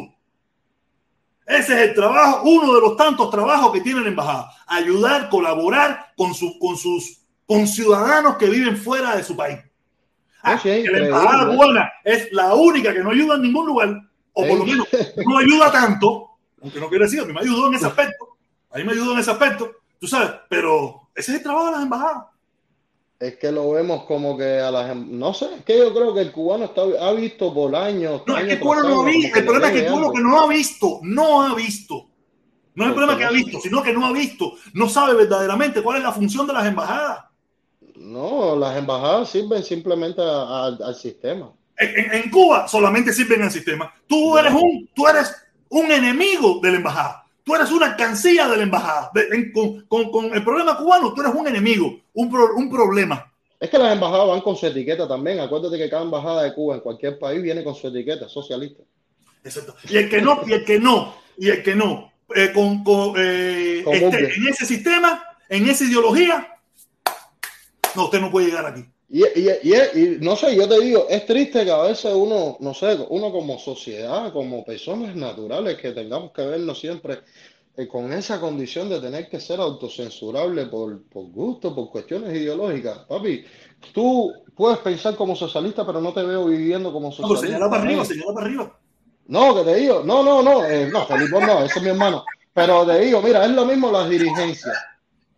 [1.47, 4.51] Ese es el trabajo, uno de los tantos trabajos que tiene la embajada.
[4.67, 9.59] Ayudar, colaborar con, su, con sus conciudadanos que viven fuera de su país.
[10.43, 14.03] Ah, sí, que la embajada cubana es la única que no ayuda en ningún lugar,
[14.33, 14.87] o por lo menos
[15.27, 16.31] no ayuda tanto,
[16.63, 18.29] aunque no quiere decir, a mí me ayudó en ese aspecto,
[18.71, 19.71] a mí me ayudó en ese aspecto,
[20.01, 22.25] tú sabes, pero ese es el trabajo de las embajadas.
[23.21, 24.91] Es que lo vemos como que a las...
[24.91, 28.23] em- No sé, es que yo creo que el cubano está, ha visto por años.
[28.27, 30.21] No, es que el cubano no ha visto, el problema es que el cubano que
[30.21, 32.09] no ha visto, no ha visto.
[32.75, 35.83] No es el problema que ha visto, sino que no ha visto, no sabe verdaderamente
[35.83, 37.27] cuál es la función de las embajadas.
[38.03, 40.25] No, las embajadas sirven simplemente a-
[40.67, 41.53] a- al sistema.
[41.79, 43.93] En, en Cuba solamente sirven al sistema.
[44.07, 45.35] Tú eres un, tú eres
[45.69, 47.25] un enemigo de la embajada.
[47.45, 49.11] Tú eres una cancilla de la embajada.
[49.15, 52.71] De- en- con, con- con el problema cubano, tú eres un enemigo, un, pro- un
[52.71, 53.33] problema.
[53.59, 55.39] Es que las embajadas van con su etiqueta también.
[55.41, 58.83] Acuérdate que cada embajada de Cuba en cualquier país viene con su etiqueta socialista.
[59.45, 59.75] Exacto.
[59.89, 63.15] Y el que no, y el que no, y el que no, eh, con, con,
[63.17, 64.33] eh, Google.
[64.35, 66.49] en ese sistema, en esa ideología,
[67.97, 68.85] no, usted no puede llegar aquí.
[69.09, 72.57] Y, y, y, y no sé, yo te digo, es triste que a veces uno,
[72.61, 77.21] no sé, uno como sociedad, como personas naturales, que tengamos que vernos siempre
[77.77, 83.01] eh, con esa condición de tener que ser autocensurable por, por gusto, por cuestiones ideológicas.
[83.01, 83.45] Papi,
[83.93, 87.47] tú puedes pensar como socialista, pero no te veo viviendo como No, socialista.
[87.49, 88.79] señala para arriba, señala para arriba.
[89.27, 92.25] No, que te digo, no, no, no, eh, no, Felipe, no, ese es mi hermano.
[92.55, 94.77] Pero te digo, mira, es lo mismo las dirigencias.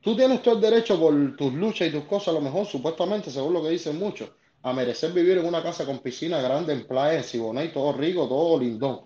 [0.04, 3.30] Tú tienes todo el derecho por tus luchas y tus cosas, a lo mejor, supuestamente,
[3.30, 4.30] según lo que dicen muchos,
[4.62, 8.28] a merecer vivir en una casa con piscina grande en playa, en Siboney, todo rico,
[8.28, 9.00] todo lindón.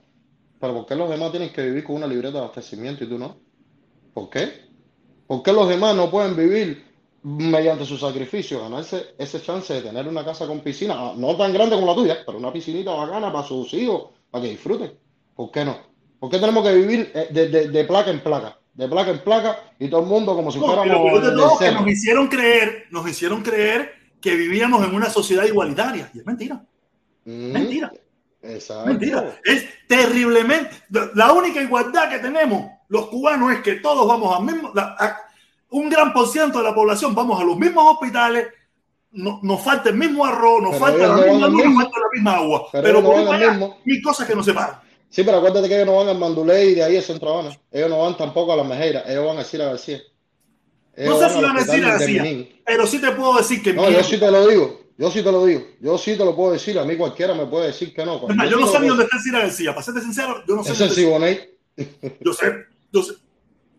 [0.58, 3.18] Pero ¿por qué los demás tienen que vivir con una libreta de abastecimiento y tú
[3.18, 3.42] no?
[4.12, 4.70] ¿Por qué?
[5.26, 6.84] ¿Por qué los demás no pueden vivir
[7.22, 11.52] mediante su sacrificio, ganarse ese chance de tener una casa con piscina, ah, no tan
[11.52, 14.98] grande como la tuya, pero una piscinita bacana para sus hijos, para que disfruten?
[15.34, 15.78] ¿Por qué no?
[16.18, 18.60] ¿Por qué tenemos que vivir eh, de, de- de placa en placa?
[18.78, 21.72] De placa en placa y todo el mundo como si No, fuéramos de todo que
[21.72, 26.08] nos hicieron creer, nos hicieron creer que vivíamos en una sociedad igualitaria.
[26.14, 26.62] Y es mentira,
[27.24, 27.92] Mm, mentira,
[28.40, 28.86] Exacto.
[28.86, 29.36] mentira.
[29.44, 30.70] Es terriblemente.
[31.16, 34.70] La única igualdad que tenemos los cubanos es que todos vamos al mismo.
[34.72, 35.16] la- a-
[35.70, 38.46] un gran por ciento de la población vamos a los mismos hospitales.
[39.10, 41.98] no- nos falta el mismo arroz, nos Pero falta la no misma luz, nos falta
[41.98, 42.66] la misma agua.
[42.70, 44.80] Pero Pero, no por para allá, mil cosas que nos separan.
[45.10, 47.58] Sí, pero acuérdate que ellos no van al Manduley y de ahí a Centro Habana.
[47.72, 49.04] Ellos no van tampoco a la Mejera.
[49.06, 50.00] Ellos van a decir a García.
[50.94, 53.72] Ellos No sé si van a decir a García, pero sí te puedo decir que
[53.72, 54.82] No, mi- yo sí te lo digo.
[54.98, 55.64] Yo sí te lo digo.
[55.80, 56.78] Yo sí te lo puedo decir.
[56.78, 58.20] A mí cualquiera me puede decir que no.
[58.48, 59.70] Yo no sé ni dónde está Cira García.
[59.72, 60.72] Para serte sincero, yo no sé.
[60.84, 60.94] es.
[60.94, 61.38] Siboney.
[62.20, 62.46] Yo sé,
[62.92, 63.12] yo sé,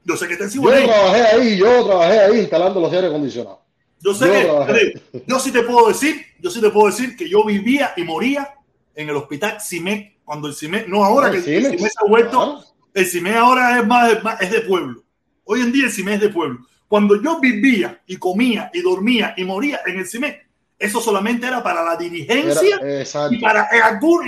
[0.05, 0.85] yo sé que está en Yo Siboney.
[0.85, 3.59] trabajé ahí, yo trabajé ahí instalando los aires acondicionados.
[4.01, 7.27] Yo sé yo que, yo sí te puedo decir, yo sí te puedo decir que
[7.29, 8.53] yo vivía y moría
[8.95, 12.07] en el hospital CIMEC, cuando el CIMEC, no ahora Ah, que el CIMEC se ha
[12.07, 15.03] vuelto, el CIMEC ahora es más, es de pueblo.
[15.43, 16.59] Hoy en día el CIMEC es de pueblo.
[16.87, 20.47] Cuando yo vivía y comía y dormía y moría en el CIMEC,
[20.77, 23.69] eso solamente era para la dirigencia Era- y para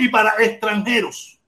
[0.00, 1.38] y para extranjeros.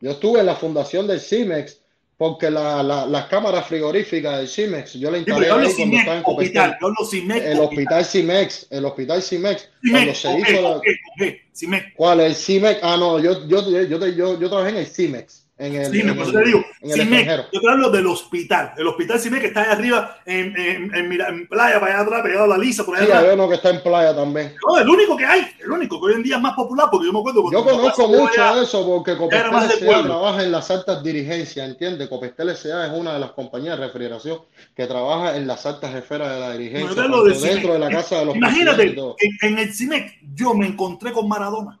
[0.00, 1.80] Yo estuve en la fundación del CIMEX
[2.18, 5.74] porque la- la- las cámaras frigoríficas del CIMEX, yo la Sí, instalé yo hablo ahí
[5.74, 6.76] cuando estaba en hospital, Copestel.
[6.80, 10.70] yo hablo CIMEC, El hospital CIMEX, el hospital CIMEX, cuando se ok, hizo la...
[10.70, 10.82] ok,
[11.20, 11.94] ok, CIMEC.
[11.94, 12.20] ¿Cuál?
[12.20, 12.80] El CIMEX.
[12.82, 15.46] Ah, no, yo, yo, yo, yo, yo trabajé en el CIMEX.
[15.60, 17.48] En el, Sí, en el- eso te digo, en el CIMEC, extranjero.
[17.52, 21.48] yo te hablo del hospital, el hospital CIMEC que está allá arriba en, en, en,
[21.48, 23.24] playa, para allá atrás, pegado a la lisa, por allá Sí, atrás.
[23.28, 24.54] hay uno que está en playa también.
[24.64, 27.06] No, el único que hay, el único que hoy en día es más popular, porque
[27.08, 30.02] yo me acuerdo Yo conozco mucho allá, de eso porque Copestel S.A.
[30.04, 32.08] trabaja en las altas dirigencias, ¿entiendes?
[32.08, 32.86] Copestel S.A.
[32.86, 34.38] es una de las compañías de refrigeración
[34.76, 38.36] que trabaja en las altas esferas de la dirigencia, dentro de la casa de los
[38.36, 41.80] Imagínate, en, en el CIMEC yo me encontré con Maradona.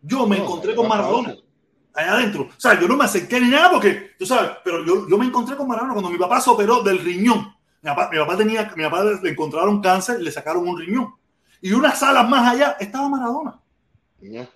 [0.00, 1.28] Yo me No, encontré con Maradona.
[1.30, 1.44] fácil.
[1.94, 2.42] Allá adentro.
[2.44, 5.26] O sea, yo no me acerqué ni nada porque, tú sabes, pero yo, yo me
[5.26, 7.54] encontré con Maradona cuando mi papá se operó del riñón.
[7.82, 11.14] Mi papá, mi papá tenía, mi papá le encontraron cáncer, le sacaron un riñón.
[11.60, 13.60] Y unas salas más allá estaba Maradona.
[14.20, 14.48] Ya.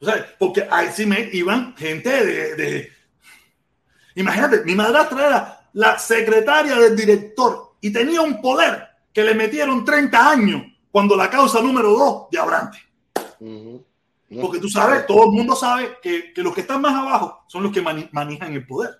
[0.00, 2.92] O sea, porque ahí sí me iban gente de, de-
[4.14, 9.84] Imagínate, mi madrastra era la secretaria del director y tenía un poder que le metieron
[9.84, 12.78] 30 años cuando la causa número 2 de Abrante.
[13.40, 13.78] Ya.
[14.42, 17.62] Porque tú sabes, todo el mundo sabe que, que los que están más abajo son
[17.62, 18.90] los que mani- manejan el poder.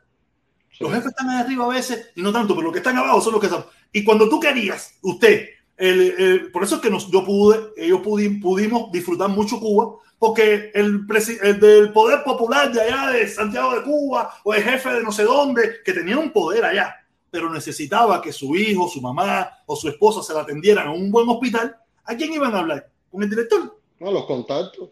[0.70, 0.78] Sí.
[0.84, 3.20] Los jefes están ahí arriba a veces y no tanto, pero los que están abajo
[3.20, 3.66] son los que saben.
[3.92, 8.00] Y cuando tú querías, usted, el- el- por eso es que nos, yo pude, ellos
[8.00, 11.06] pudi- pudimos disfrutar mucho Cuba, porque el,
[11.42, 15.12] el del poder popular de allá de Santiago de Cuba o el jefe de no
[15.12, 16.94] sé dónde, que tenía un poder allá,
[17.30, 21.10] pero necesitaba que su hijo, su mamá o su esposa se la atendieran en un
[21.10, 22.88] buen hospital, ¿a quién iban a hablar?
[23.10, 23.78] ¿Con el director?
[24.00, 24.88] No, los contactos.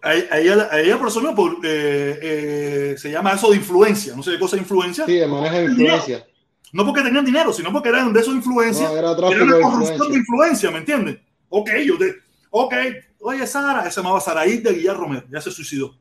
[0.00, 3.56] A, a ella, a ella por eso mismo, por, eh, eh, se llama eso de
[3.56, 5.04] influencia, no sé qué cosa de influencia.
[5.04, 6.26] Sí, de manejo de influencia.
[6.72, 8.88] No porque tenían dinero, sino porque eran de eso de influencia.
[8.88, 10.08] No, era era una corrupción influencia.
[10.08, 11.18] de influencia, ¿me entiendes?
[11.48, 12.14] Ok, yo te.
[12.50, 12.74] Ok,
[13.20, 15.96] oye, Sara, esa se llamaba Saraí de Guillermo Romero, ya se suicidó.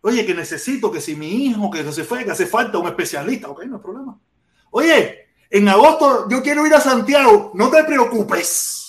[0.00, 3.48] Oye, que necesito que si mi hijo que se fue, que hace falta un especialista,
[3.48, 4.18] ok, no hay problema.
[4.72, 8.81] Oye, en agosto yo quiero ir a Santiago, no te preocupes.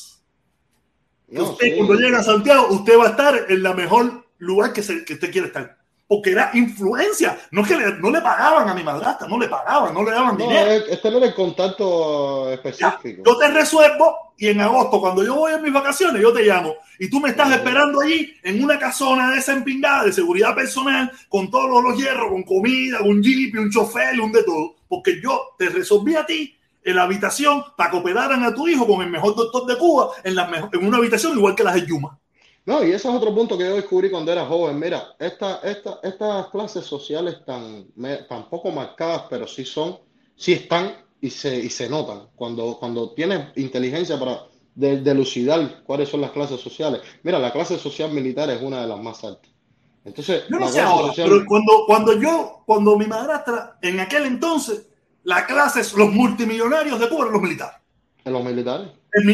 [1.29, 1.73] No, usted sí.
[1.77, 5.13] cuando llegue a Santiago, usted va a estar en la mejor lugar que, se- que
[5.13, 5.77] usted quiere estar.
[6.07, 7.39] porque era influencia.
[7.51, 10.11] No es que le, no le pagaban a mi madrastra, no le pagaban, no le
[10.11, 10.69] daban dinero.
[10.87, 13.23] este no era el contacto específico.
[13.25, 16.75] yo te resuelvo y en agosto, cuando yo voy en mis vacaciones, yo te llamo
[16.99, 21.11] y tú me estás esperando allí en una casona de esa empingada de seguridad personal
[21.29, 25.55] con todos los hierros, con comida, un jeep, un chofer, un de todo, porque yo
[25.57, 29.09] te resolví a ti en la habitación para que operaran a tu hijo con el
[29.09, 32.19] mejor doctor de Cuba en, la en una habitación igual que las de Yuma.
[32.65, 34.79] No, y ese es otro punto que yo descubrí cuando era joven.
[34.79, 37.87] Mira, esta, esta, estas clases sociales tan,
[38.29, 39.99] tan poco marcadas, pero sí son,
[40.35, 42.27] sí están y se, y se notan.
[42.35, 44.45] Cuando, cuando tienes inteligencia para
[44.75, 47.01] delucidar cuáles son las clases sociales.
[47.23, 49.51] Mira, la clase social militar es una de las más altas.
[50.05, 54.87] Entonces, yo no sé ahora, pero cuando, cuando yo, cuando mi madrastra, en aquel entonces,
[55.23, 57.77] la clase, los multimillonarios de Cuba eran los militares.
[58.25, 58.87] ¿En los militares?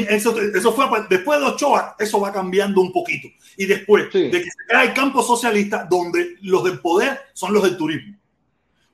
[0.09, 3.27] Eso, eso fue después de Ochoa, eso va cambiando un poquito.
[3.55, 7.63] Y después de que se crea el campo socialista, donde los del poder son los
[7.63, 8.15] del turismo.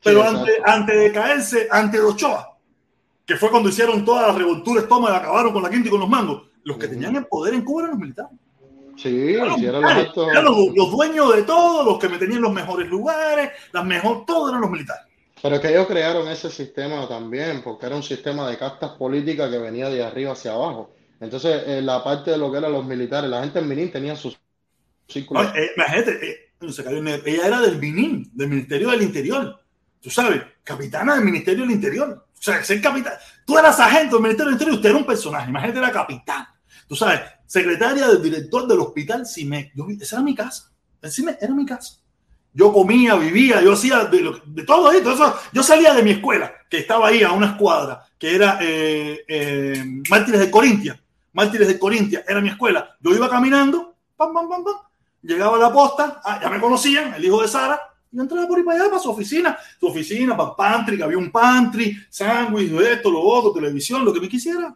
[0.04, 2.56] Pero antes, de caerse, antes de Ochoa,
[3.26, 6.00] que fue cuando hicieron todas las revolturas, tomas y acabaron con la quinta y con
[6.00, 8.32] los mangos, los que tenían el poder en Cuba eran los militares.
[8.98, 9.50] Sí, eran,
[10.46, 14.62] los, dueños de todo, los que me tenían los mejores lugares, las mejor, todo eran
[14.62, 15.06] los militares.
[15.46, 19.60] Pero que ellos crearon ese sistema también, porque era un sistema de castas políticas que
[19.60, 20.96] venía de arriba hacia abajo.
[21.20, 23.92] Entonces, en eh, la parte de lo que eran los militares, la gente en Benín
[23.92, 24.40] tenía sus
[25.08, 25.46] círculos.
[25.56, 26.52] Eh, eh,
[27.26, 29.62] ella era del Benín, del Ministerio del Interior.
[30.02, 32.26] Tú sabes, capitana del Ministerio del Interior.
[32.36, 33.14] O sea, ser capitán.
[33.46, 35.52] Tú eras agente del Ministerio del Interior, usted era un personaje.
[35.52, 36.48] Imagínate, era capitán.
[36.88, 39.74] Tú sabes, secretaria del director del hospital CIMEC.
[40.02, 40.72] esa era mi casa.
[41.04, 42.00] El CIMEC era mi casa.
[42.56, 45.14] Yo comía, vivía, yo hacía de, todo esto.
[45.52, 49.84] yo salía de mi escuela, que estaba ahí a una escuadra, que era eh, eh,
[50.10, 50.98] Mártires de Corintia.
[51.34, 52.96] Mártires de Corintia era mi escuela.
[53.02, 54.76] Yo iba caminando, pam, pam, pam, pam,
[55.22, 57.78] llegaba a la posta, ah, ya me conocían, el hijo de Sara,
[58.10, 59.58] y entraba por ahí para allá, para su oficina.
[59.78, 64.22] Su oficina, para pantry, que había un pantry, sándwich, esto, lo otro, televisión, lo que
[64.22, 64.74] me quisiera.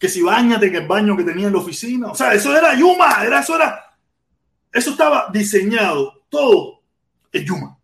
[0.00, 2.08] Que si bañate, que el baño que tenía en la oficina.
[2.08, 3.84] O sea, eso era Yuma, era, eso era.
[4.72, 6.79] Eso estaba diseñado, todo
[7.32, 7.78] es Yuma.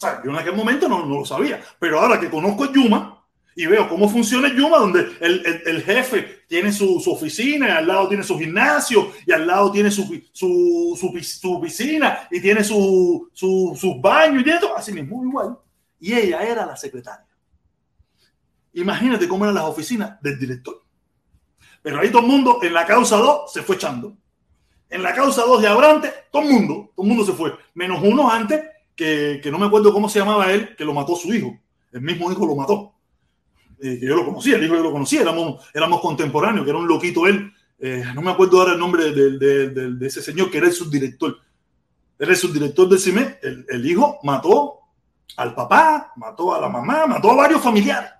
[0.00, 3.18] O yo en aquel momento no, no lo sabía, pero ahora que conozco el Yuma
[3.58, 7.70] y veo cómo funciona Yuma, donde el, el, el jefe tiene su, su, oficina, y
[7.70, 12.62] al lado tiene su gimnasio, y al lado tiene su, su, su piscina, y tiene
[12.62, 15.58] su, sus baños, y todo, así mismo, igual.
[15.98, 17.26] Y ella era la secretaria.
[18.74, 20.80] Imagínate cómo eran las oficinas del director.
[21.82, 24.16] Pero ahí todo el mundo en la causa 2 se fue echando.
[24.90, 27.52] En la causa 2 de Abrante, todo el mundo, todo el mundo se fue.
[27.74, 28.62] Menos uno antes,
[28.96, 31.56] que, que, no me acuerdo cómo se llamaba él, que lo mató su hijo.
[31.92, 32.94] El mismo hijo lo mató.
[33.80, 36.88] Eh, yo lo conocía, el hijo yo lo conocía, éramos, éramos contemporáneos, que era un
[36.88, 37.52] loquito él.
[37.78, 41.38] Eh, no me acuerdo ahora el nombre de, ese señor, que era el subdirector.
[42.18, 43.38] Era el subdirector del CIME.
[43.42, 44.80] El, el hijo mató
[45.36, 48.10] al papá, mató a la mamá, mató a varios familiares.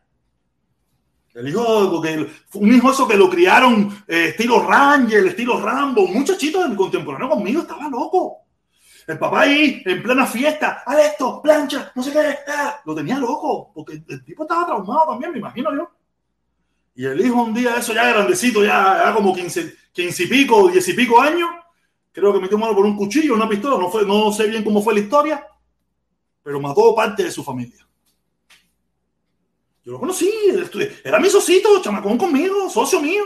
[1.34, 6.14] El hijo, porque un hijo eso que lo criaron eh, estilo Rangel, estilo Rambo, un
[6.14, 8.38] muchachito de mi contemporáneo conmigo estaba loco.
[9.06, 13.18] El papá ahí, en plena fiesta, haz esto, plancha, no sé qué, ah, lo tenía
[13.18, 15.90] loco, porque el tipo estaba traumado también, me imagino yo.
[16.94, 20.68] Y el hijo un día, eso ya grandecito, ya, ya como 15, 15 y pico,
[20.68, 21.48] 10 y pico años,
[22.12, 24.82] creo que metió mano por un cuchillo, una pistola, no, fue, no sé bien cómo
[24.82, 25.46] fue la historia,
[26.42, 27.87] pero mató parte de su familia.
[29.88, 30.30] Yo lo conocí,
[31.02, 33.24] era mi socito, chamacón conmigo, socio mío.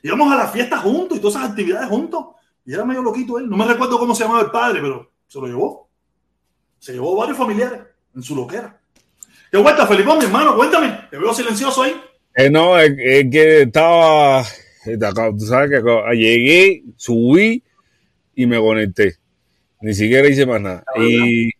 [0.00, 2.26] Íbamos a las fiestas juntos y todas esas actividades juntos.
[2.64, 3.50] Y era medio loquito él.
[3.50, 5.90] No me recuerdo cómo se llamaba el padre, pero se lo llevó.
[6.78, 7.80] Se llevó varios familiares
[8.14, 8.80] en su loquera.
[9.50, 10.54] ¿Qué cuenta, Felipón, mi hermano?
[10.54, 11.08] Cuéntame.
[11.10, 12.00] Te veo silencioso ahí.
[12.36, 14.44] Eh, no, es, que estaba.
[14.84, 17.64] Tú sabes que llegué, subí
[18.36, 19.16] y me conecté.
[19.80, 20.84] Ni siquiera hice más nada.
[21.00, 21.50] Y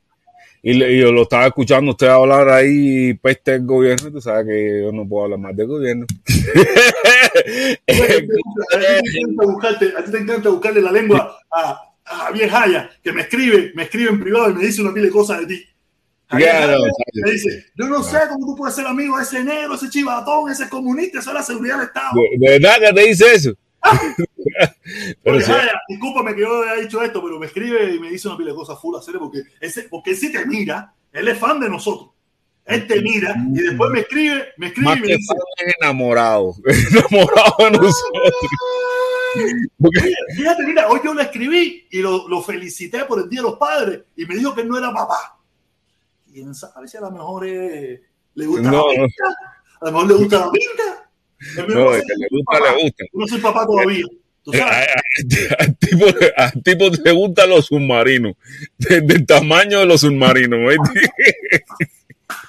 [0.62, 4.92] y, yo lo estaba escuchando usted hablar ahí peste del gobierno, tú sabes que yo
[4.92, 6.06] no puedo hablar más del gobierno.
[9.62, 13.84] a, ti te encanta buscarle la lengua a, a Javier Jaya, que me escribe, me
[13.84, 15.66] escribe en privado y me dice una pila de cosas de ti.
[16.30, 20.50] me dice, yo no sé cómo tú puedes ser amigo de ese negro, ese chivatón,
[20.50, 22.12] ese comunista, eso es la seguridad del Estado.
[22.38, 23.52] ¿De verdad que te dice eso?
[25.22, 25.38] Pero
[25.88, 28.56] discúlpame que yo haya dicho esto, pero me escribe y me dice una pila de
[28.56, 32.10] cosas full serio porque, ese, porque él sí te mira, él es fan de nosotros.
[32.64, 35.74] Él te mira y después me escribe, me escribe Más y me que dice, fan,
[35.80, 38.32] enamorado, enamorado de nosotros.
[40.36, 43.58] Fíjate, mira, hoy yo le escribí y lo, lo, felicité por el Día de los
[43.58, 45.40] Padres y me dijo que no era papá.
[46.32, 48.00] Quién sabe si a lo mejor eh,
[48.34, 49.24] le gusta No, la pinta,
[49.80, 51.10] a lo mejor le gusta la pinta.
[51.68, 53.04] No, es que le gusta, le gusta.
[53.12, 54.06] No soy papá todavía.
[54.44, 54.88] Tú sabes.
[56.36, 58.34] Al tipo, te gustan los submarinos,
[58.78, 60.58] desde el tamaño de los submarinos.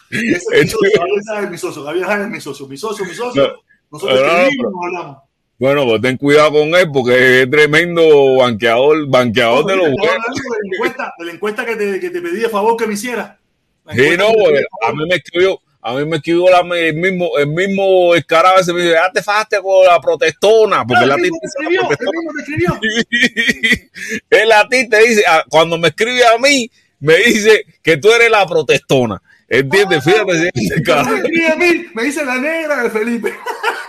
[0.09, 0.91] Ese es mi socio,
[1.23, 3.47] Sáenz es mi socio, Sáenz es mi socio, mi socio, mi socio.
[3.47, 3.53] No.
[3.91, 5.17] Nosotros No, escribimos, no hablamos.
[5.59, 10.25] Bueno, pues ten cuidado con él porque es tremendo banqueador, banqueador de los buenos.
[10.25, 12.93] de la encuesta, de la encuesta que te, que te pedí de favor que me
[12.93, 13.39] hiciera.
[13.85, 16.93] La Sí, no, porque de a mí me escribió, a mí me escribió la- el
[16.95, 21.07] mismo, el mismo escarado ese me dice, ya te fajaste con la protestona, porque No,
[21.07, 22.79] la el mismo escribió, la el mismo escribió.
[22.79, 23.89] protestona.
[24.29, 26.69] Él a ti te dice, ah, cuando me escribe a mí,
[26.99, 29.21] me dice que tú eres la protestona.
[29.49, 30.03] ¿Entiendes?
[30.03, 31.15] Fíjate si este Pero me carajo.
[31.15, 33.33] escribe a mí, me dice la negra de Felipe.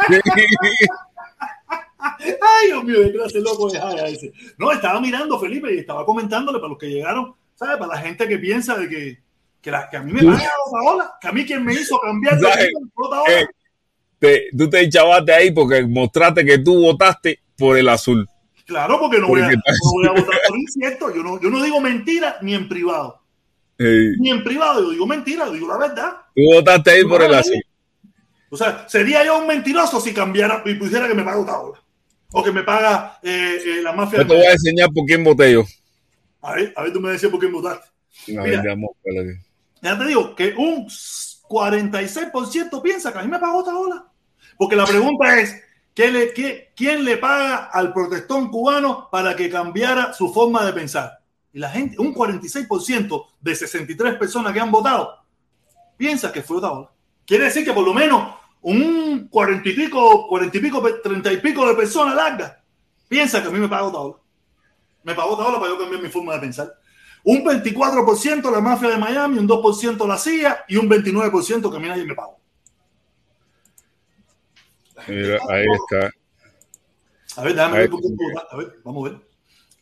[1.99, 4.33] Ay, Dios mío, clase loco ese.
[4.59, 7.77] No, estaba mirando Felipe y estaba comentándole para los que llegaron, ¿sabes?
[7.79, 9.19] Para la gente que piensa de que,
[9.65, 12.39] que, la, que a mí me paga Otaola, que a mí quien me hizo cambiar
[12.39, 12.47] de.
[13.29, 13.47] Eh,
[14.19, 18.29] te- tú te echabaste ahí porque mostraste que tú votaste por el azul.
[18.67, 19.63] Claro, porque no voy, a, no
[19.95, 21.15] voy a votar por incierto.
[21.15, 23.23] Yo no, yo no digo mentira ni en privado.
[23.79, 26.13] Eh, Ni en privado yo digo mentira, yo digo la verdad.
[26.35, 27.61] tú votaste ahí por el azul.
[28.51, 31.83] O sea, sería yo un mentiroso si cambiara y pusiera que me paga Otaola.
[32.33, 34.21] O que me paga eh, eh, la mafia.
[34.21, 35.65] Yo te voy a enseñar por quién voté yo.
[36.43, 37.87] A ver, a ver, tú me decías por qué votaste.
[38.39, 38.63] A Mira.
[38.63, 39.37] ver,
[39.85, 40.89] Ya te digo que un
[41.49, 44.07] 46% piensa que a mí me pagó Otaola.
[44.57, 45.55] Porque la pregunta es,
[45.95, 50.73] ¿qué le, qué- ¿quién le paga al protestón cubano para que cambiara su forma de
[50.73, 51.21] pensar?
[51.53, 55.19] Y la gente, un 46% de 63 personas que han votado,
[55.97, 56.91] piensa que fue Otaola.
[57.27, 61.37] Quiere decir que por lo menos un 40 y pico, 40 y pico, 30 y
[61.39, 62.55] pico de personas largas
[63.09, 64.17] piensa que a mí me pagó Otaola.
[65.05, 66.73] Me pagó Otaola para yo cambiar mi forma de pensar.
[67.25, 71.81] Un 24% la mafia de Miami, un 2% la CIA y un 29% que a
[71.81, 72.39] mí nadie me pagó.
[75.09, 76.11] Mira, ahí está.
[77.37, 78.55] A ver, déjame ver por quién votaste.
[78.55, 79.21] A ver, vamos a ver.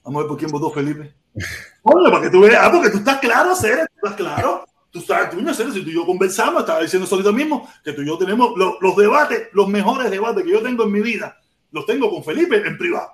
[0.04, 1.14] Vamos a ver por quién votó Felipe.
[1.82, 4.64] Oye, para que tú veas, ah, porque tú estás claro, Cere, tú estás claro.
[4.90, 7.68] Tú estás, tú, no, Cere, si tú y yo conversamos, estaba diciendo eso ahorita mismo,
[7.82, 10.92] que tú y yo tenemos los, los debates, los mejores debates que yo tengo en
[10.92, 11.40] mi vida,
[11.70, 13.12] los tengo con Felipe en privado.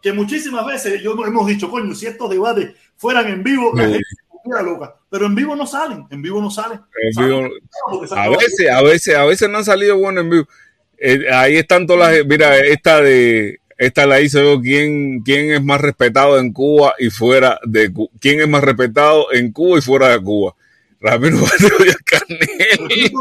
[0.00, 4.04] Que muchísimas veces yo hemos dicho, coño, si estos debates fueran en vivo, la gente
[4.44, 4.96] se loca.
[5.10, 6.80] Pero en vivo no salen, en vivo no salen.
[7.02, 7.48] En vivo-
[8.02, 10.48] a salen- veces, a veces, a veces no han salido buenos en vivo.
[10.98, 12.26] Eh, ahí están todas las.
[12.26, 13.60] Mira, esta de.
[13.76, 14.60] Esta la hice yo.
[14.60, 18.08] ¿Quién, ¿Quién es más respetado en Cuba y fuera de Cuba?
[18.20, 20.54] ¿Quién es más respetado en Cuba y fuera de Cuba?
[21.00, 23.12] Ramiro Barrio Díaz Canel.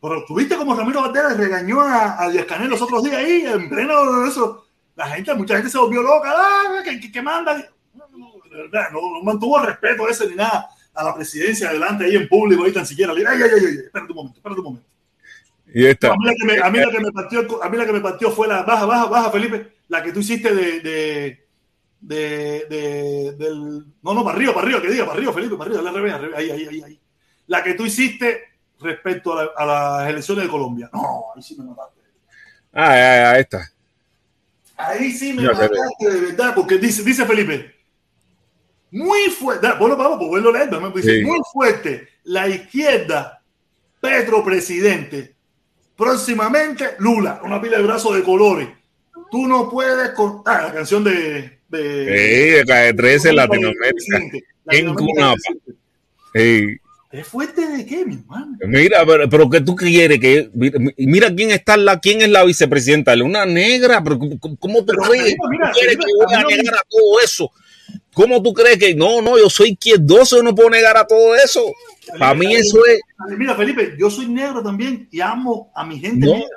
[0.00, 3.44] pero tú viste como Ramiro Valderas regañó a, a Díaz Canel los otros días ahí,
[3.46, 4.66] en pleno eso.
[4.96, 6.32] La gente, mucha gente se volvió loca.
[6.36, 7.66] Ah, que, que, que manda.
[8.52, 12.04] No, no, de verdad, no, no mantuvo respeto ese ni nada a la presidencia adelante
[12.04, 13.12] ahí en público, ahí tan siquiera.
[13.12, 14.88] Ay, ay, ay, ay, espérate un momento, espérate un momento.
[15.74, 16.08] Y esta.
[16.12, 17.92] A mí, la que me, a, mí la que me partió, a mí la que
[17.92, 21.46] me partió fue la baja, baja, baja, Felipe, la que tú hiciste de, de,
[22.00, 23.86] de, de- del.
[24.02, 26.14] No, no, para arriba, para arriba, que diga, para arriba, Felipe, para arriba, al revés,
[26.36, 27.00] ahí, ahí, ahí, ahí.
[27.46, 28.42] La que tú hiciste
[28.80, 29.66] respecto a, la- a
[30.02, 30.90] las elecciones de Colombia.
[30.92, 32.00] No, ahí sí me mataste.
[32.74, 33.70] Ah, ah, ah, esta.
[34.76, 37.76] Ahí sí me Ya, mataste de verdad, porque dice, dice Felipe,
[38.92, 40.70] muy fuerte, bueno, vamos, pues vuelvo a leer,
[41.02, 41.24] Sí.
[41.24, 43.42] muy fuerte, la izquierda,
[44.00, 45.34] Petro presidente,
[45.96, 48.68] próximamente Lula, una pila de brazos de colores.
[49.30, 51.58] Tú no puedes contar la canción de...
[51.68, 54.18] de Sí, de Calle 13 Latinoamérica.
[54.66, 55.36] En Cunapa.
[56.34, 56.76] Sí.
[57.12, 58.56] ¿Es fuerte de qué, mi hermano?
[58.66, 60.18] Mira, pero, pero ¿qué tú quieres?
[60.18, 64.86] que Mira, mira quién está la, quién es la vicepresidenta, una negra, pero ¿cómo, tú
[64.86, 65.02] Pero,
[65.74, 67.50] quieres que voy a negar a todo eso?
[68.14, 71.34] ¿Cómo tú crees que no, no, yo soy izquierdoso, yo no puedo negar a todo
[71.34, 71.64] eso?
[72.18, 73.00] Para mí eso es,
[73.38, 76.32] Mira, Felipe, yo soy negro también y amo a mi gente No.
[76.34, 76.56] negra.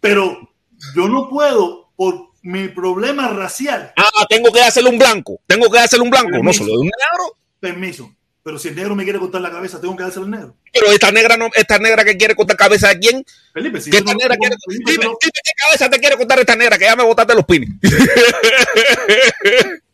[0.00, 0.50] Pero
[0.94, 5.78] yo no puedo, por mi problema racial, ah, tengo que hacerle un blanco, tengo que
[5.78, 6.64] hacerle un blanco, no Permiso.
[6.64, 7.36] solo de un negro.
[7.60, 8.14] permiso.
[8.44, 10.56] Pero si el negro me quiere cortar la cabeza, tengo que dárselo al negro.
[10.72, 13.24] Pero esta negra no, esta negra que quiere cortar cabeza de quién?
[13.54, 14.56] Felipe, si ¿Qué tú esta no- negra quiere?
[14.66, 17.34] Felipe, Dime, no- dime qué cabeza te quiere cortar esta negra, que ya me botaste
[17.36, 17.68] los pines.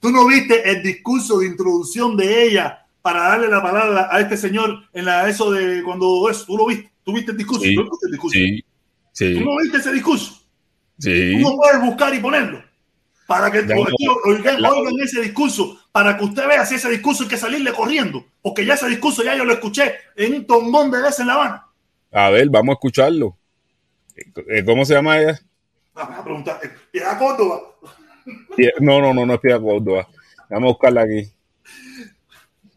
[0.00, 4.36] tú no viste el discurso de introducción de ella para darle la palabra a este
[4.36, 7.74] señor en la eso de cuando eso, tú lo viste, tú viste el discurso, Sí,
[7.74, 8.38] ¿Tú viste el discurso?
[8.38, 8.64] Sí,
[9.12, 10.42] sí, tú no viste ese discurso,
[10.98, 11.32] sí.
[11.32, 12.62] tú no puedes buscar y ponerlo
[13.26, 17.28] para que Ya, oigan, oigan- ese discurso, para que usted vea si ese discurso hay
[17.28, 21.02] que salirle corriendo, porque ya ese discurso ya yo lo escuché en un tombón de
[21.02, 21.66] veces en La Habana.
[22.10, 23.36] A ver, vamos a escucharlo.
[24.16, 25.38] Eh, ¿Cómo se llama ella?
[25.94, 28.07] Ah, me a preguntar, eh, Córdoba, Pie-
[28.80, 30.08] No, no, no, no es Piedad Córdoba.
[30.50, 31.30] Vamos a buscarla aquí.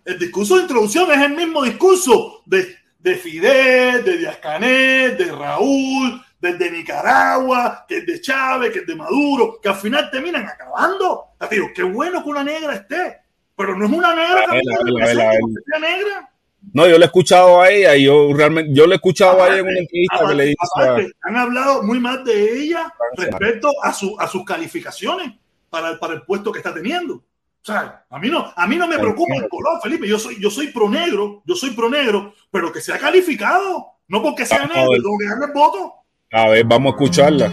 [0.06, 6.22] el discurso de introducción es el mismo discurso de, de Fidel, de Díaz de Raúl,
[6.40, 11.26] desde Nicaragua, que es de Chávez, que es de Maduro, que al final terminan acabando.
[11.50, 13.18] Digo, qué bueno que una negra esté,
[13.56, 16.28] pero no es una negra que negra.
[16.74, 19.48] No, yo le he escuchado a ella y yo realmente, yo le he escuchado a
[19.48, 20.58] ella en una entrevista que le dice.
[20.76, 25.41] Aparte, han hablado muy mal de ella respecto a, su, a sus calificaciones
[25.72, 27.16] para, para el puesto que está teniendo.
[27.16, 30.08] O sea, a mí no, a mí no me preocupa el color, Felipe.
[30.08, 34.22] Yo soy, yo soy pro negro, yo soy pro negro, pero que sea calificado, no
[34.22, 35.94] porque sea negro, tengo que darle el voto.
[36.32, 37.46] A ver, vamos a escucharla.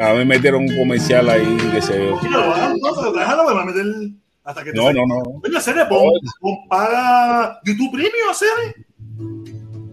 [0.00, 1.98] A mí metieron un comercial ahí que se.
[1.98, 3.84] Déjalo, déjalo, me va a meter.
[4.44, 5.40] Hasta que no, no, no.
[5.44, 6.10] Oye, Cere, pon,
[6.68, 8.86] paga YouTube Premium, Cere.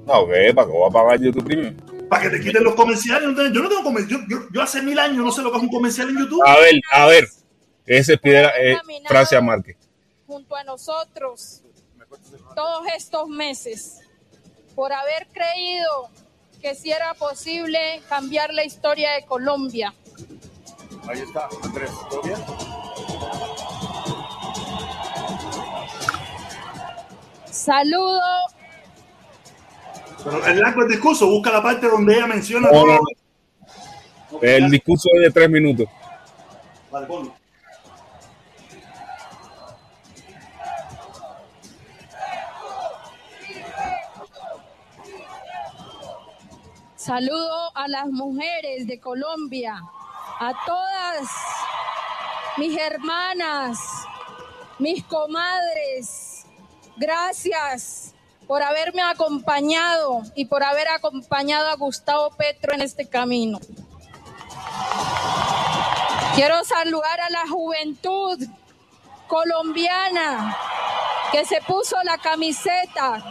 [0.05, 0.53] No, ¿qué?
[0.53, 1.75] ¿Para qué va a pagar YouTube Premium?
[2.09, 3.29] Para que te quiten los comerciales.
[3.53, 4.25] Yo no tengo comerciales.
[4.29, 6.41] Yo, yo, hace mil años no sé lo que es un comercial en YouTube.
[6.45, 7.29] A ver, a ver.
[7.85, 8.77] Ese es eh,
[9.07, 9.77] Francia Márquez.
[10.27, 11.63] Junto a nosotros
[12.55, 13.99] todos estos meses
[14.75, 16.09] por haber creído
[16.61, 19.93] que si era posible cambiar la historia de Colombia.
[21.07, 22.37] Ahí está, Andrés, ¿todo bien?
[27.51, 28.58] Saludo.
[30.23, 32.69] Pero el largo el discurso, busca la parte donde ella menciona.
[34.41, 35.87] El discurso es de tres minutos.
[36.91, 37.33] Vale, ponlo.
[46.95, 49.81] Saludo a las mujeres de Colombia,
[50.39, 51.27] a todas
[52.57, 53.79] mis hermanas,
[54.77, 56.45] mis comadres.
[56.97, 58.13] Gracias
[58.49, 63.59] por haberme acompañado y por haber acompañado a Gustavo Petro en este camino.
[66.33, 68.43] Quiero saludar a la juventud
[69.27, 70.57] colombiana
[71.31, 73.23] que se puso la camiseta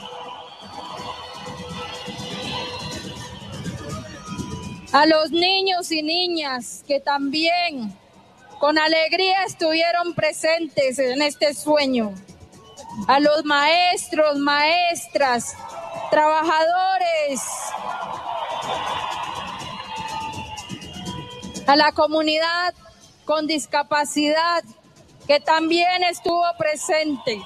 [4.92, 7.92] a los niños y niñas que también
[8.60, 12.14] con alegría estuvieron presentes en este sueño,
[13.06, 15.56] a los maestros, maestras,
[16.10, 17.40] trabajadores,
[21.66, 22.74] a la comunidad
[23.24, 24.64] con discapacidad
[25.26, 27.42] que también estuvo presente,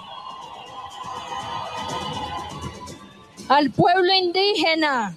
[3.48, 5.16] al pueblo indígena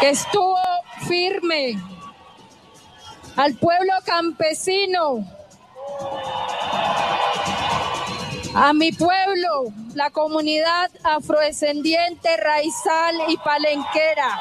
[0.00, 0.58] que estuvo
[1.08, 1.74] firme,
[3.36, 5.26] al pueblo campesino,
[8.54, 14.40] a mi pueblo, la comunidad afrodescendiente, raizal y palenquera.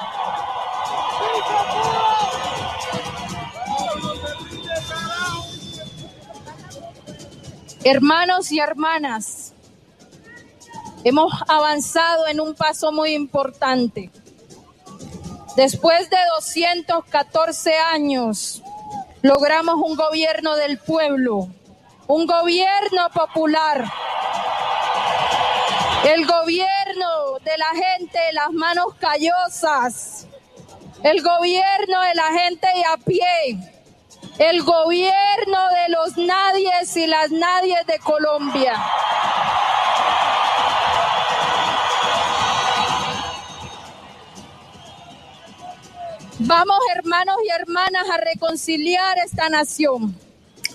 [7.83, 9.53] Hermanos y hermanas,
[11.03, 14.11] hemos avanzado en un paso muy importante.
[15.55, 18.61] Después de 214 años,
[19.21, 21.47] logramos un gobierno del pueblo,
[22.07, 23.85] un gobierno popular,
[26.05, 30.27] el gobierno de la gente de las manos callosas,
[31.03, 33.57] el gobierno de la gente de a pie,
[34.39, 38.73] el gobierno de los nadies y las nadies de Colombia.
[46.43, 50.15] Vamos, hermanos y hermanas, a reconciliar esta nación.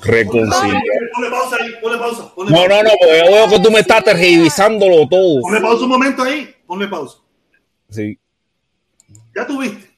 [0.03, 0.83] Reconciliar.
[1.15, 2.33] Ponle pausa ahí, ponle pausa.
[2.37, 5.41] no, no, no, porque yo veo que tú me estás revisándolo todo.
[5.41, 7.19] Ponle pausa un momento ahí, ponle pausa.
[7.91, 8.19] Sí.
[9.35, 9.97] Ya tuviste.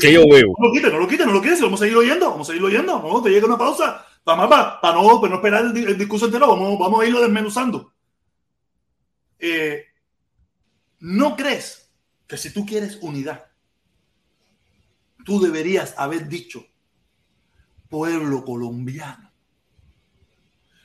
[0.00, 0.52] Que yo veo.
[0.58, 1.60] No lo quites, no lo quites, no lo quites.
[1.60, 2.98] Vamos a seguir oyendo, vamos a seguir oyendo.
[2.98, 4.04] No, te llega una pausa.
[4.24, 7.92] Para, para, para, no, para no esperar el, discurso entero, vamos, vamos a irlo desmenuzando.
[9.38, 9.84] Eh,
[11.00, 11.90] ¿No crees
[12.26, 13.44] que si tú quieres unidad,
[15.24, 16.64] tú deberías haber dicho
[17.88, 19.30] pueblo colombiano.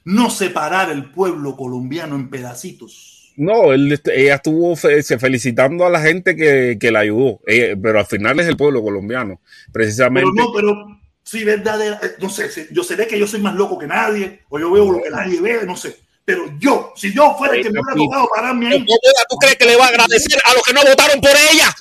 [0.06, 3.34] No separar el pueblo colombiano en pedacitos.
[3.36, 8.40] No, él, ella estuvo felicitando a la gente que, que la ayudó, pero al final
[8.40, 9.40] es el pueblo colombiano,
[9.72, 10.30] precisamente.
[10.36, 13.78] Pero no, pero sí, verdadera, eh, no sé, yo seré que yo soy más loco
[13.78, 15.98] que nadie, o yo veo lo que nadie ve, no sé.
[16.26, 18.86] Pero yo, si yo fuera el que me hubiera tocado pararme ahí.
[18.86, 21.74] ¿Tú crees que le va a agradecer a los que no votaron por ella?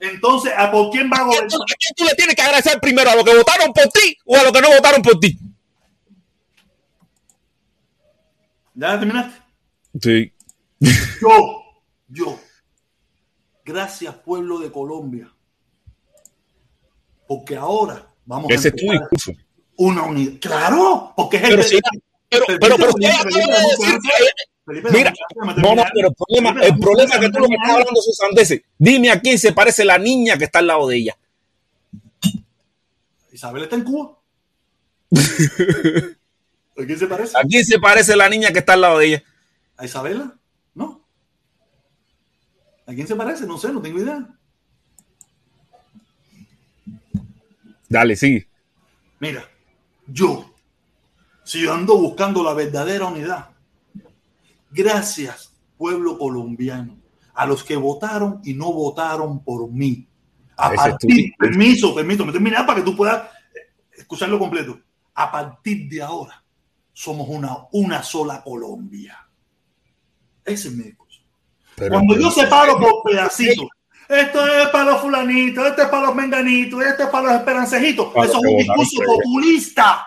[0.00, 1.46] Entonces, ¿a por quién va a gobernar?
[1.46, 3.10] ¿A quién tú le tienes que agradecer primero?
[3.10, 5.38] ¿A los que votaron por ti o a los que no votaron por ti?
[8.74, 9.42] ¿Ya terminaste?
[10.00, 10.32] Sí.
[11.20, 11.62] Yo,
[12.08, 12.40] yo.
[13.62, 15.30] Gracias, pueblo de Colombia.
[17.28, 18.70] Porque ahora vamos Ese a.
[18.70, 19.32] Ese es tu discurso.
[19.76, 20.40] Una unidad.
[20.40, 21.82] Claro, porque es pero, el.
[22.30, 22.92] pero, pero, pero,
[24.64, 25.12] Felipe, Mira,
[25.56, 28.02] no, no, pero el problema, Felipe, el problema es que tú lo que estás hablando
[28.02, 28.62] son sandeces.
[28.78, 31.16] Dime a quién se parece la niña que está al lado de ella.
[33.32, 34.18] Isabel está en Cuba.
[36.78, 37.38] ¿A quién se parece?
[37.38, 39.22] ¿A quién se parece la niña que está al lado de ella?
[39.76, 40.34] ¿A Isabela?
[40.74, 41.02] No.
[42.86, 43.46] ¿A quién se parece?
[43.46, 44.28] No sé, no tengo idea.
[47.88, 48.46] Dale, sigue.
[49.18, 49.48] Mira,
[50.06, 50.54] yo,
[51.44, 53.49] si yo ando buscando la verdadera unidad,
[54.70, 56.98] gracias, pueblo colombiano,
[57.34, 60.06] a los que votaron y no votaron por mí.
[60.56, 63.22] A partir, permiso, permiso, me terminar para que tú puedas
[63.54, 64.78] eh, escucharlo completo.
[65.14, 66.44] A partir de ahora,
[66.92, 69.26] somos una, una sola Colombia.
[70.44, 71.20] Ese es mi discurso.
[71.76, 73.68] Pero- Cuando yo separo por pedacitos,
[74.06, 78.08] esto es para los fulanitos, esto es para los menganitos, esto es para los esperancejitos,
[78.16, 80.06] eso es un discurso populista.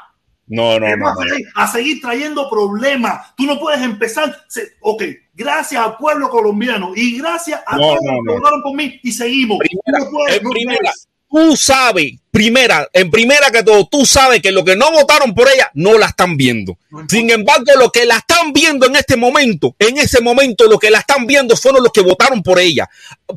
[0.54, 1.08] No, no, no.
[1.10, 3.36] a seguir- a seguir trayendo problemas.
[3.36, 4.36] Tú no puedes empezar.
[4.48, 5.04] se- ok,
[5.34, 9.58] gracias al pueblo colombiano y gracias a todos los que votaron por mí y seguimos.
[9.60, 10.92] Primera- Tú no puedes, en no primera.
[11.34, 15.50] Tú sabes, primera, en primera que todo, tú sabes que los que no votaron por
[15.50, 16.78] ella no la están viendo.
[17.10, 20.92] Sin embargo, los que la están viendo en este momento, en ese momento, los que
[20.92, 22.88] la están viendo fueron los que votaron por ella,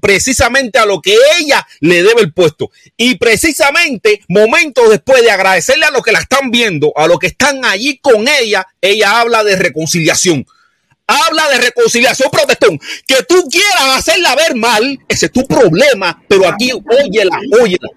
[0.02, 2.70] precisamente a lo que ella le debe el puesto.
[2.98, 7.28] Y precisamente, momentos después de agradecerle a los que la están viendo, a los que
[7.28, 10.46] están allí con ella, ella habla de reconciliación.
[11.06, 12.78] Habla de reconciliación, protestón.
[13.06, 17.88] Que tú quieras hacerla ver mal, ese es tu problema, pero aquí, óyela, óyela.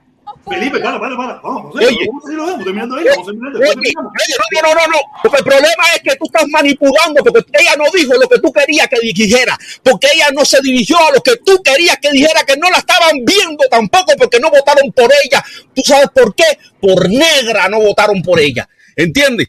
[0.48, 1.34] Felipe, para, para, para.
[1.42, 2.08] Vamos, José, Oye.
[2.08, 3.06] vamos a seguir, vamos terminando ahí.
[3.10, 3.60] Vamos terminando.
[3.60, 4.14] Oye, después terminamos.
[4.14, 7.76] oye, no, no, no, no, porque el problema es que tú estás manipulando, porque ella
[7.78, 11.22] no dijo lo que tú querías que dijera, porque ella no se dirigió a lo
[11.22, 15.12] que tú querías que dijera, que no la estaban viendo tampoco, porque no votaron por
[15.24, 15.44] ella.
[15.74, 16.58] ¿Tú sabes por qué?
[16.82, 18.68] Por negra no votaron por ella.
[18.96, 19.48] ¿Entiendes?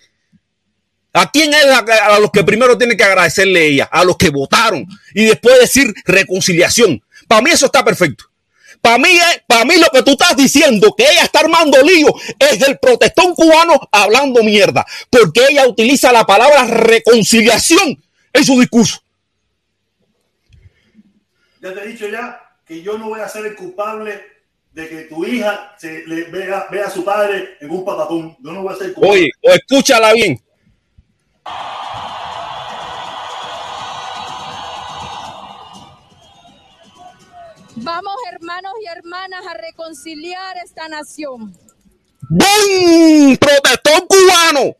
[1.12, 3.88] ¿A quién es a los que primero tiene que agradecerle ella?
[3.90, 4.86] A los que votaron.
[5.14, 7.02] Y después decir reconciliación.
[7.26, 8.24] Para mí eso está perfecto.
[8.80, 12.08] Para mí, para mí lo que tú estás diciendo, que ella está armando lío,
[12.38, 14.86] es el protestón cubano hablando mierda.
[15.10, 19.02] Porque ella utiliza la palabra reconciliación en su discurso.
[21.60, 24.22] Ya te he dicho ya que yo no voy a ser el culpable
[24.72, 28.36] de que tu hija se le vea, vea a su padre en un patatón.
[28.40, 29.20] Yo no voy a ser el culpable.
[29.20, 30.40] Oye, o escúchala bien.
[37.76, 41.56] Vamos, hermanos y hermanas, a reconciliar esta nación.
[42.28, 43.36] ¡Bum!
[43.36, 44.76] Protestón cubano.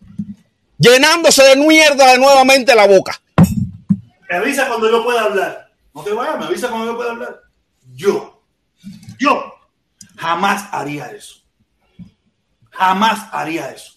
[0.78, 3.20] Llenándose de mierda de nuevamente la boca.
[4.28, 5.72] Me avisa cuando yo pueda hablar.
[5.94, 7.40] No te vayas, me avisa cuando yo pueda hablar.
[7.94, 8.42] Yo,
[9.18, 9.54] yo
[10.16, 11.36] jamás haría eso.
[12.70, 13.94] Jamás haría eso.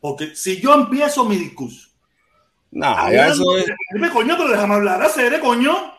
[0.00, 1.87] Porque si yo empiezo mi discurso,
[2.82, 3.66] Ah, ya eso es.
[3.94, 5.92] dime coño, pero déjame hablar, hacer, coño.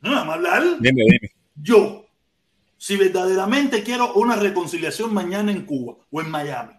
[0.00, 0.62] No, déjame hablar.
[0.80, 1.30] Dime, dime.
[1.54, 2.06] Yo,
[2.76, 6.74] si verdaderamente quiero una reconciliación mañana en Cuba o en Miami,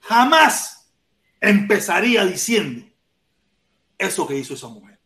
[0.00, 0.92] jamás
[1.40, 2.86] empezaría diciendo
[3.96, 4.98] eso que hizo esa mujer.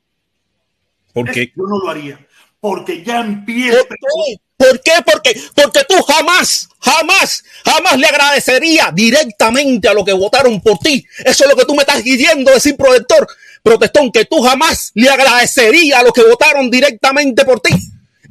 [1.14, 2.26] Porque Eso yo no lo haría.
[2.60, 3.78] Porque ya empieza.
[3.78, 4.41] ¿Por qué?
[4.57, 4.93] ¿Por qué?
[5.05, 11.05] Porque, porque tú jamás, jamás, jamás le agradecería directamente a los que votaron por ti.
[11.24, 13.27] Eso es lo que tú me estás diciendo, decir protector,
[13.62, 17.70] protestón, que tú jamás le agradecería a los que votaron directamente por ti.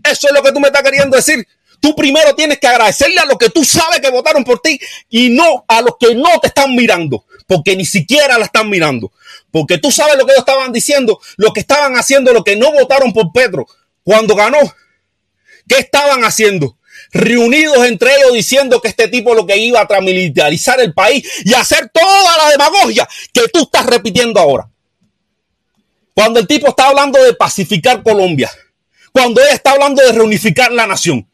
[0.04, 1.46] Eso es lo que tú me estás queriendo decir.
[1.82, 4.80] Tú primero tienes que agradecerle a los que tú sabes que votaron por ti
[5.10, 9.12] y no a los que no te están mirando, porque ni siquiera la están mirando.
[9.50, 12.72] Porque tú sabes lo que ellos estaban diciendo, lo que estaban haciendo, lo que no
[12.72, 13.68] votaron por Pedro
[14.04, 14.60] cuando ganó.
[15.72, 16.78] ¿Qué estaban haciendo?
[17.14, 21.54] Reunidos entre ellos diciendo que este tipo lo que iba a tramilitarizar el país y
[21.54, 24.70] hacer toda la demagogia que tú estás repitiendo ahora.
[26.14, 28.52] Cuando el tipo está hablando de pacificar Colombia,
[29.14, 31.26] cuando ella está hablando de reunificar la nación.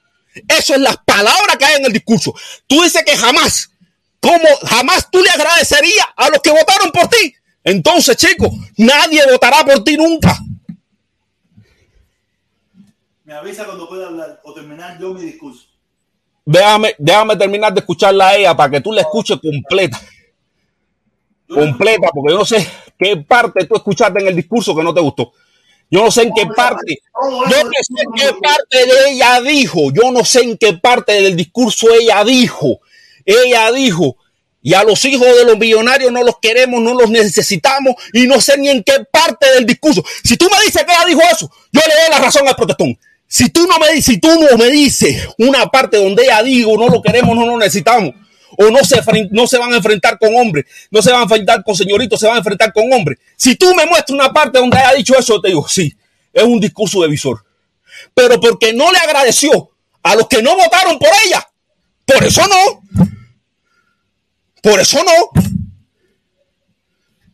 [0.47, 2.31] Eso es las palabras que hay en el discurso.
[2.67, 3.71] Tú dices que jamás,
[4.19, 7.33] como jamás tú le agradecerías a los que votaron por ti.
[7.63, 10.37] Entonces, chicos, nadie votará por ti nunca.
[13.27, 15.65] Me avisa cuando pueda hablar o terminar yo mi discurso.
[16.45, 19.99] Déjame, déjame terminar de escucharla a ella para que tú la escuches completa.
[21.45, 22.65] Completa, porque yo no sé
[22.97, 25.33] qué parte tú escuchaste en el discurso que no te gustó.
[25.91, 26.99] Yo no sé en qué parte.
[27.49, 29.91] Yo no sé en qué parte de ella dijo.
[29.91, 32.79] Yo no sé en qué parte del discurso ella dijo.
[33.25, 34.15] Ella dijo.
[34.61, 38.39] Y a los hijos de los millonarios no los queremos, no los necesitamos y no
[38.39, 40.01] sé ni en qué parte del discurso.
[40.23, 42.97] Si tú me dices que ella dijo eso, yo le doy la razón al protestón.
[43.27, 46.87] Si tú no me, si tú no me dices una parte donde ella dijo no
[46.87, 48.13] lo queremos, no lo necesitamos,
[48.57, 49.01] o no se,
[49.31, 52.25] no se van a enfrentar con hombres, no se van a enfrentar con señoritos, se
[52.25, 53.19] van a enfrentar con hombres.
[53.35, 55.95] Si tú me muestras una parte donde haya dicho eso, te digo, sí,
[56.31, 57.43] es un discurso de visor.
[58.13, 59.71] Pero porque no le agradeció
[60.03, 61.45] a los que no votaron por ella,
[62.05, 63.05] por eso no.
[64.63, 65.41] Por eso no.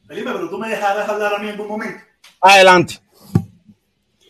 [0.07, 2.03] Felipe, pero tú me dejarás hablar a mí en algún momento.
[2.41, 3.03] Adelante.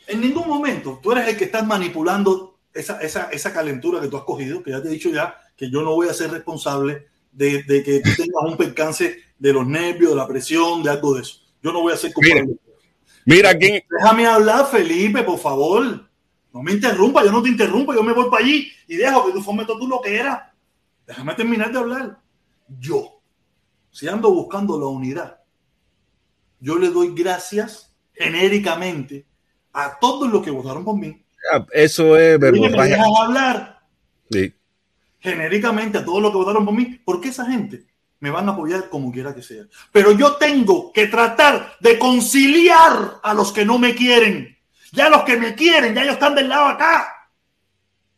[0.08, 4.18] En ningún momento tú eres el que estás manipulando esa, esa, esa calentura que tú
[4.18, 7.08] has cogido, que ya te he dicho ya que yo no voy a ser responsable
[7.32, 11.16] de, de que tú tengas un percance de los nervios, de la presión, de algo
[11.16, 11.40] de eso.
[11.62, 12.58] Yo no voy a ser culpable.
[13.26, 13.84] Mira, quién.
[13.90, 16.10] Déjame hablar, Felipe, por favor.
[16.52, 19.32] No me interrumpa, yo no te interrumpo, yo me voy para allí y dejo que
[19.32, 20.54] tú fometes tú lo que era.
[21.08, 22.20] Déjame terminar de hablar.
[22.80, 23.22] Yo,
[23.92, 25.40] si ando buscando la unidad,
[26.60, 29.26] yo le doy gracias genéricamente
[29.74, 31.24] a todos los que votaron por mí.
[31.72, 32.86] Eso es verdad.
[32.86, 33.80] dejas hablar.
[34.32, 34.54] Sí.
[35.20, 37.86] Genéricamente a todos los que votaron por mí, porque esa gente
[38.20, 39.66] me van a apoyar como quiera que sea.
[39.92, 44.58] Pero yo tengo que tratar de conciliar a los que no me quieren.
[44.94, 47.30] Ya los que me quieren, ya ellos están del lado acá.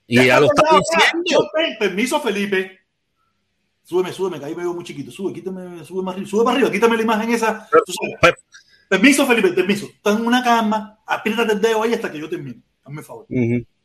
[0.07, 1.49] Y ya, lo están diciendo.
[1.79, 2.79] Permiso, Felipe.
[3.83, 5.11] Súbeme, súbeme, que ahí me veo muy chiquito.
[5.11, 7.67] Sube, quítame, sube más arriba, sube para arriba, quítame la imagen esa.
[8.87, 9.87] Permiso, Felipe, permiso.
[9.87, 12.61] Estás en una cama, apriétate el dedo ahí hasta que yo termine.
[12.83, 13.25] Hazme favor.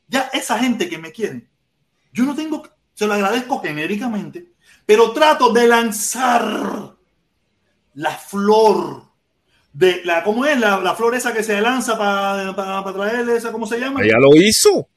[0.08, 1.48] Ya esa gente que me quiere,
[2.12, 2.62] yo no tengo,
[2.94, 4.52] se lo agradezco genéricamente,
[4.84, 6.96] pero trato de lanzar
[7.94, 9.04] la flor
[9.72, 10.58] de la, ¿cómo es?
[10.58, 14.02] La, la flor esa que se lanza para para traerle esa, ¿cómo se llama?
[14.02, 14.88] Ella lo hizo.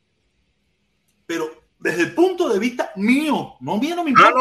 [1.26, 4.40] Pero desde el punto de vista mío, no mío, no me importa.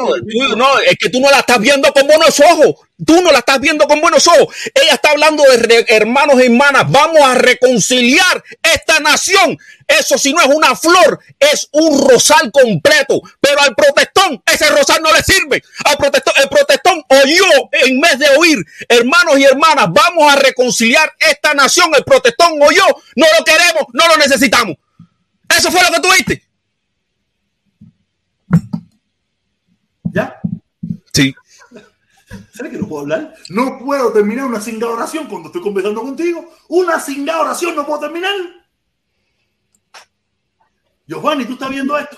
[0.56, 2.76] No, es que tú no la estás viendo con buenos ojos.
[3.04, 4.54] Tú no la estás viendo con buenos ojos.
[4.72, 6.88] Ella está hablando de hermanos y hermanas.
[6.88, 9.58] Vamos a reconciliar esta nación.
[9.88, 13.20] Eso si no es una flor, es un rosal completo.
[13.40, 15.64] Pero al protestón, ese rosal no le sirve.
[15.84, 18.58] Al protestón, el protestón oyó en vez de oír,
[18.88, 21.90] hermanos y hermanas, vamos a reconciliar esta nación.
[21.96, 22.86] El protestón oyó,
[23.16, 24.76] no lo queremos, no lo necesitamos.
[25.58, 26.08] Eso fue lo que tú
[30.12, 30.40] ¿Ya?
[31.12, 31.34] Sí.
[32.52, 33.34] ¿Sabes que no puedo hablar?
[33.48, 36.50] No puedo terminar una singa oración cuando estoy conversando contigo.
[36.68, 38.34] Una singa oración no puedo terminar.
[41.06, 42.16] Giovanni, ¿tú estás viendo esto?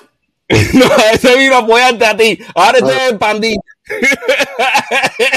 [0.74, 2.38] no, ese vino apoyarte a ti.
[2.54, 3.60] Ahora estoy en pandilla.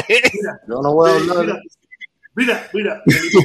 [0.10, 1.62] Mira, Yo no voy a hablar.
[2.36, 3.38] Mira, mira, Felipe,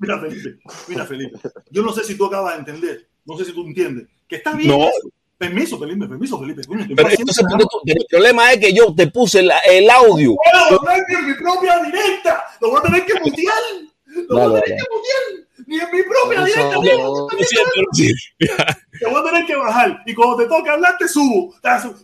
[0.00, 1.38] mira, Felipe, mira, Felipe.
[1.70, 4.52] Yo no sé si tú acabas de entender, no sé si tú entiendes, que está
[4.52, 4.84] bien no.
[4.84, 5.08] eso.
[5.48, 6.62] Permiso, Felipe, permiso, Felipe.
[6.66, 7.44] Pero entonces,
[7.86, 10.36] el problema es que yo te puse el, el audio.
[10.70, 12.44] No puedo tener que en mi propia directa.
[12.60, 13.62] Lo voy a tener que mutear.
[14.06, 15.44] Lo voy a tener que mutear.
[15.66, 16.80] Ni en mi propia directa.
[18.98, 20.02] Te voy a tener que bajar.
[20.06, 21.54] Y cuando te toque hablar, te subo.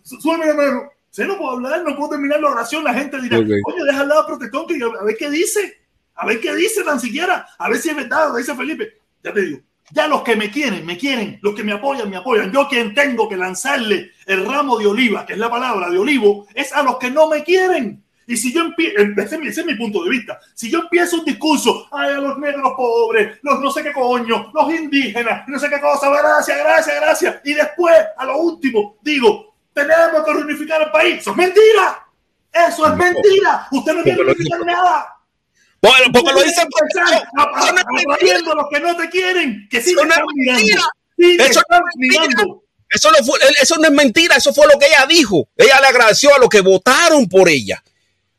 [0.02, 0.90] Súbeme de nuevo.
[1.10, 2.84] Si no puedo hablar, no puedo terminar la oración.
[2.84, 3.60] La gente dirá, okay.
[3.64, 5.78] oye, deja al lado protector que a ver qué dice.
[6.14, 7.46] A ver qué dice tan siquiera.
[7.58, 8.98] A ver si es verdad lo dice Felipe.
[9.22, 9.60] Ya te digo.
[9.92, 11.38] Ya los que me quieren, me quieren.
[11.42, 12.52] Los que me apoyan, me apoyan.
[12.52, 16.46] Yo quien tengo que lanzarle el ramo de oliva, que es la palabra de olivo,
[16.54, 18.02] es a los que no me quieren.
[18.30, 21.24] Y si yo empiezo, ese, ese, es mi punto de vista, si yo empiezo un
[21.24, 25.68] discurso, ay, a los negros pobres, los no sé qué coño, los indígenas, no sé
[25.68, 30.92] qué cosa, gracias, gracias, gracias, y después, a lo último, digo, tenemos que reunificar el
[30.92, 32.06] país, eso es mentira,
[32.52, 35.19] eso es mentira, usted no quiere reunificar nada.
[35.82, 36.68] Bueno, porque lo dicen
[37.36, 40.82] aplaudiendo a los que no te quieren, que sí eso no es mentira.
[41.16, 42.44] eso, no es mentira.
[42.90, 45.48] Eso, no fue, eso no es mentira, eso fue lo que ella dijo.
[45.56, 47.82] Ella le agradeció a los que votaron por ella.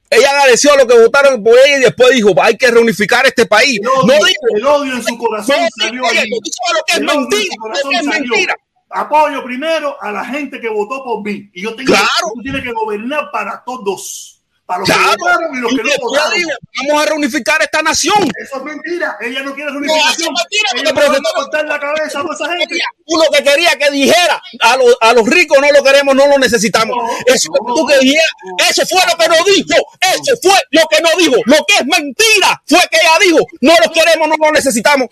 [0.10, 3.46] Ella agradeció a los que votaron por ella y después dijo, hay que reunificar este
[3.46, 3.80] país.
[3.82, 6.30] El odio, no dijo, el odio en su corazón no, salió ahí.
[6.30, 7.56] Lo que es mentira,
[7.90, 8.56] que es mentira.
[8.90, 11.50] Apoyo primero a la gente que votó por mí.
[11.54, 12.08] Y yo tengo claro.
[12.36, 14.41] tú tienes que gobernar para todos.
[14.72, 15.12] Para los claro.
[15.12, 16.38] que votaron y los que no votaron.
[16.38, 18.32] Digo, vamos a reunificar esta nación.
[18.42, 19.18] Eso es mentira.
[19.20, 20.34] Ella no quiere reunificación.
[20.34, 22.76] No, es mentira, ella no cortar la cabeza a esa gente.
[23.06, 26.38] Uno que quería que dijera a los, a los ricos no lo queremos, no lo
[26.40, 26.96] necesitamos.
[26.96, 28.24] No, eso no, tú que dijera,
[28.70, 29.88] eso fue lo que no dijo.
[30.00, 31.36] Eso fue lo que no dijo.
[31.48, 35.10] Lo que es mentira fue que ella dijo, no los queremos, no lo necesitamos.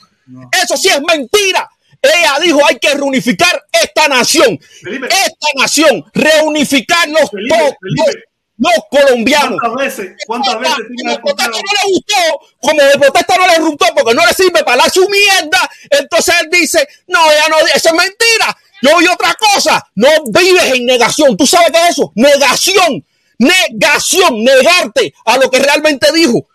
[0.53, 1.69] Eso sí es mentira.
[2.02, 4.57] Ella dijo hay que reunificar esta nación.
[4.81, 5.07] Felipe.
[5.07, 7.73] Esta nación, reunificarnos Felipe, todos.
[7.81, 8.29] Felipe.
[8.60, 9.57] Los colombianos.
[9.60, 10.18] ¿Cuántas veces?
[10.27, 14.26] ¿Cuántas veces Como protesta no le gustó, como de protesta no le gustó porque no
[14.26, 18.57] le sirve para la su mierda, entonces él dice, no, ella no, eso es mentira.
[18.81, 21.38] Yo oí otra cosa, no vives en negación.
[21.38, 22.11] ¿Tú sabes qué es eso?
[22.15, 23.06] Negación,
[23.38, 26.48] negación, negarte a lo que realmente dijo.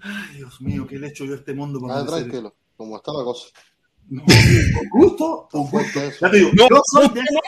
[0.00, 1.80] Ay, Dios mío, ¿qué le he hecho yo a este mundo?
[1.80, 3.48] para Ah, tranquilo, como está la cosa.
[4.10, 6.00] No, con gusto, con gusto.
[6.20, 7.40] Ya te digo, No, yo soy no, de no,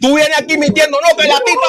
[0.00, 1.66] tú vienes aquí mintiendo, no, que la tipa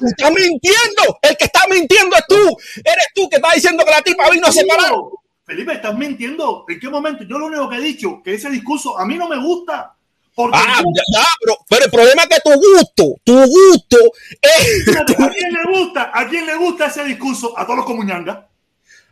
[0.00, 1.18] estás mintiendo.
[1.22, 2.56] El que está mintiendo es tú.
[2.76, 4.92] Eres tú que estás diciendo que la tipa vino separada.
[5.44, 6.64] Felipe, estás mintiendo.
[6.68, 7.24] ¿En qué momento?
[7.24, 9.94] Yo lo único que he dicho, que ese discurso a mí no me gusta.
[10.34, 10.80] Porque Ah,
[11.12, 13.96] ya, pero, pero el problema es que tu gusto, tu gusto
[14.40, 16.10] es ¿a quién le gusta?
[16.14, 17.52] ¿A quién le gusta ese discurso?
[17.58, 18.38] A todos los comuñangas.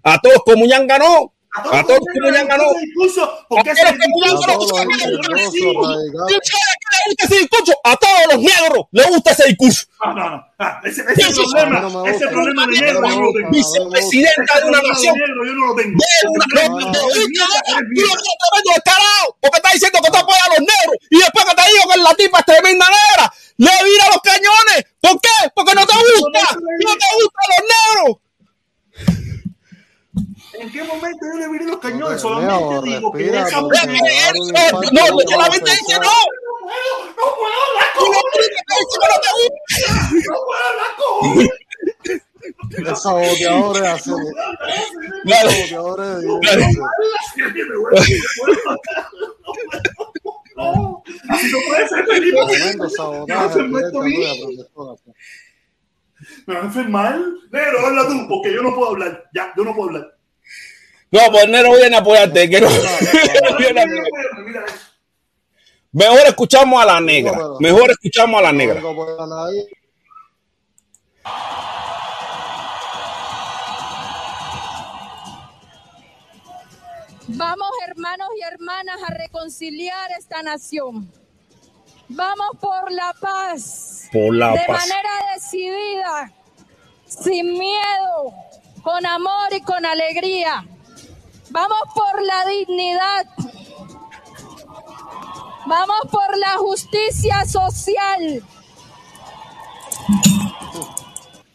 [0.04, 1.34] a todos comuñangas no.
[1.54, 2.64] A porque todos los comuñangas no.
[2.64, 2.82] A todos
[3.16, 4.76] los ¿Tú sabes qué le gusta ese discurso?
[4.84, 6.44] religiosos, ¿Tú radicales.
[6.44, 7.72] sabes qué le gusta ese discurso?
[7.84, 9.86] A todos los negros le gusta ese discurso.
[10.04, 10.44] No, no, no.
[10.58, 13.38] Ah, ese, ese problema, no ese problema de negro yo no lo gusta.
[13.38, 13.50] tengo.
[13.50, 15.14] Vicepresidenta de una nación.
[15.16, 15.98] yo no lo tengo.
[16.50, 16.98] Tremendo
[18.74, 21.84] descarado, porque estás diciendo que tú apoyas a los negros y después que te digo
[21.92, 24.84] que la tipa es tremenda negra, le vira los cañones.
[25.00, 25.36] ¿Por qué?
[25.54, 28.16] Porque no te gusta, no te gustan los negros.
[30.60, 32.20] ¿En qué momento yo le los cañones?
[32.20, 36.10] Solamente digo que infarto No, no va a solamente dice no.
[36.68, 38.08] No puedo hablar con
[40.26, 44.14] no puedo hablar con Esos saboteadores hacen.
[45.24, 45.50] Claro.
[45.50, 46.24] Saboteadores.
[50.56, 52.38] No, así no puede ser, Felipe.
[52.48, 53.58] Tremendo sabotaje.
[53.68, 54.94] profesora.
[56.46, 57.20] Me va a enfermar.
[57.50, 59.24] Negro, habla tú, porque yo no puedo hablar.
[59.32, 60.17] Ya, yo no puedo hablar.
[61.10, 62.50] No, pues negro viene a apoyarte.
[62.50, 62.76] Que no, no
[65.92, 67.32] Mejor escuchamos a la negra.
[67.60, 68.82] Mejor escuchamos a la No negra.
[77.30, 81.12] Vamos, hermanos y hermanas, a reconciliar esta nación.
[82.08, 84.08] Vamos por la paz.
[84.12, 86.32] Por la de manera decidida,
[87.06, 88.34] sin miedo,
[88.82, 90.66] con amor y con alegría.
[91.50, 93.26] Vamos por la dignidad.
[95.66, 98.42] Vamos por la justicia social.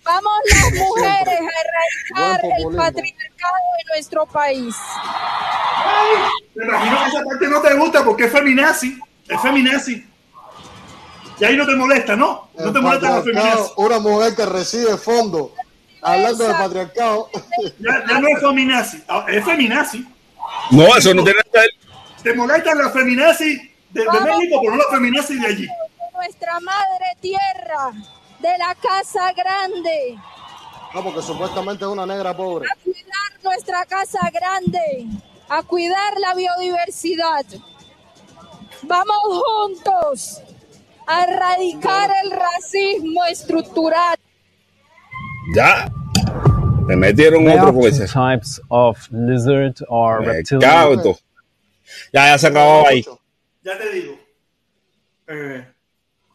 [0.03, 1.39] Vamos las mujeres
[2.15, 4.75] a erradicar el patriarcado en nuestro país.
[6.55, 8.99] Me imagino que esa parte no te gusta porque es feminazi.
[9.27, 10.05] Es feminazi.
[11.39, 12.49] Y ahí no te molesta, ¿no?
[12.57, 13.71] No te molesta la feminazi.
[13.77, 15.51] una mujer que recibe fondos.
[16.03, 17.29] Hablando de patriarcado.
[17.79, 19.03] Ya, ya no es feminazi.
[19.07, 20.05] Ah, Es feminazi.
[20.71, 21.69] No, eso no tiene ver.
[22.23, 23.55] Te molesta la feminazi
[23.91, 24.05] de.
[24.05, 25.67] México, pero no la feminazi de allí.
[26.13, 27.91] Nuestra madre tierra,
[28.39, 30.17] de la casa grande,
[30.93, 32.67] No, porque supuestamente es una negra pobre.
[32.71, 35.07] a cuidar nuestra casa grande,
[35.49, 37.45] a cuidar la biodiversidad.
[38.83, 40.41] Vamos juntos
[41.07, 44.17] a erradicar el racismo estructural.
[45.55, 45.91] Ya.
[46.87, 48.07] Me metieron There otro are con ese.
[48.07, 51.01] types of lizard or reptilian.
[52.11, 53.05] Ya, ya se acabó ahí.
[53.63, 54.19] Ya te digo.
[55.27, 55.65] Eh,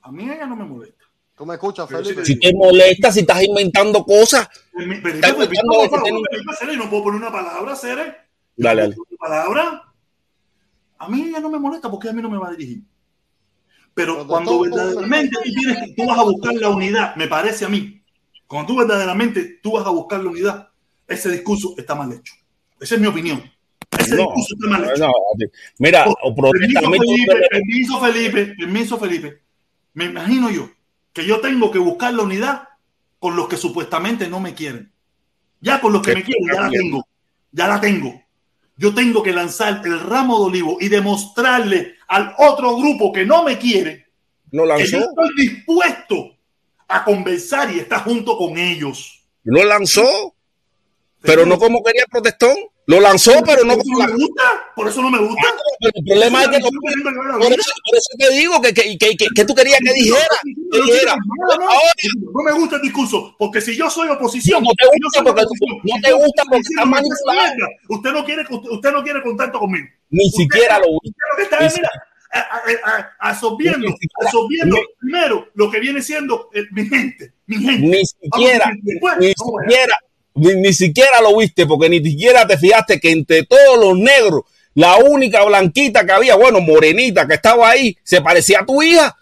[0.02, 1.04] a mí ella no me molesta.
[1.36, 2.24] ¿Tú me escuchas, Felipe?
[2.24, 4.48] Si te molesta, si estás inventando cosas.
[4.76, 7.30] Pero, pero, Está pero, escuchando por que favor, tiene- Felipe, Cere, no puedo poner una
[7.32, 8.16] palabra, Cere.
[8.56, 8.96] Dale, dale.
[8.96, 9.82] No puedo poner una palabra.
[10.98, 12.80] A mí ella no me molesta porque a mí no me va a dirigir.
[13.94, 17.68] Pero Pero cuando verdaderamente tú, tienes, tú vas a buscar la unidad, me parece a
[17.68, 17.97] mí,
[18.48, 20.68] cuando tú verdaderamente tú vas a buscar la unidad,
[21.06, 22.34] ese discurso está mal hecho.
[22.80, 23.42] Esa es mi opinión.
[23.96, 25.06] Ese No, discurso está mal hecho.
[25.06, 25.12] no,
[25.78, 29.42] mira, o Permiso Felipe, permiso Felipe, permiso Felipe.
[29.94, 30.70] Me imagino yo
[31.12, 32.68] que yo tengo que buscar la unidad
[33.18, 34.90] con los que supuestamente no me quieren.
[35.60, 37.08] Ya con los que ¿Qué me quieren, ya la tengo.
[37.52, 38.22] Ya la tengo.
[38.76, 43.42] Yo tengo que lanzar el ramo de olivo y demostrarle al otro grupo que no
[43.42, 44.06] me quiere
[44.52, 45.10] lo que yo lanzó.
[45.10, 46.37] estoy dispuesto
[46.88, 49.24] a conversar y estar junto con ellos.
[49.44, 50.34] Lo lanzó,
[51.22, 52.56] pero no como quería el protestón.
[52.86, 54.42] Lo lanzó, pero no como no me gusta.
[54.74, 55.42] Por eso no me gusta.
[55.78, 56.58] Pero el problema es que.
[56.60, 60.26] Por eso, por eso te digo que, que, que, que- tú querías que dijera.
[60.72, 61.14] No, dijera.
[61.14, 61.92] no, no, Ahora,
[62.32, 66.00] no me gusta el discurso, porque si yo soy oposición, No te gusta porque- no
[66.02, 67.54] te gusta porque está manipulado.
[67.54, 69.86] mierda, Usted no quiere, usted no quiere contacto conmigo.
[70.08, 71.90] Ni Usted- siquiera lo usted lo que está mira,
[73.18, 73.88] absorbiendo,
[74.22, 77.86] absorbiendo primero lo que viene siendo mi gente, mi gente.
[77.86, 79.96] Ni siquiera, Vamos, después, ni siquiera,
[80.34, 84.42] ni, ni siquiera lo viste, porque ni siquiera te fijaste que entre todos los negros,
[84.74, 89.16] la única blanquita que había, bueno, morenita que estaba ahí, se parecía a tu hija.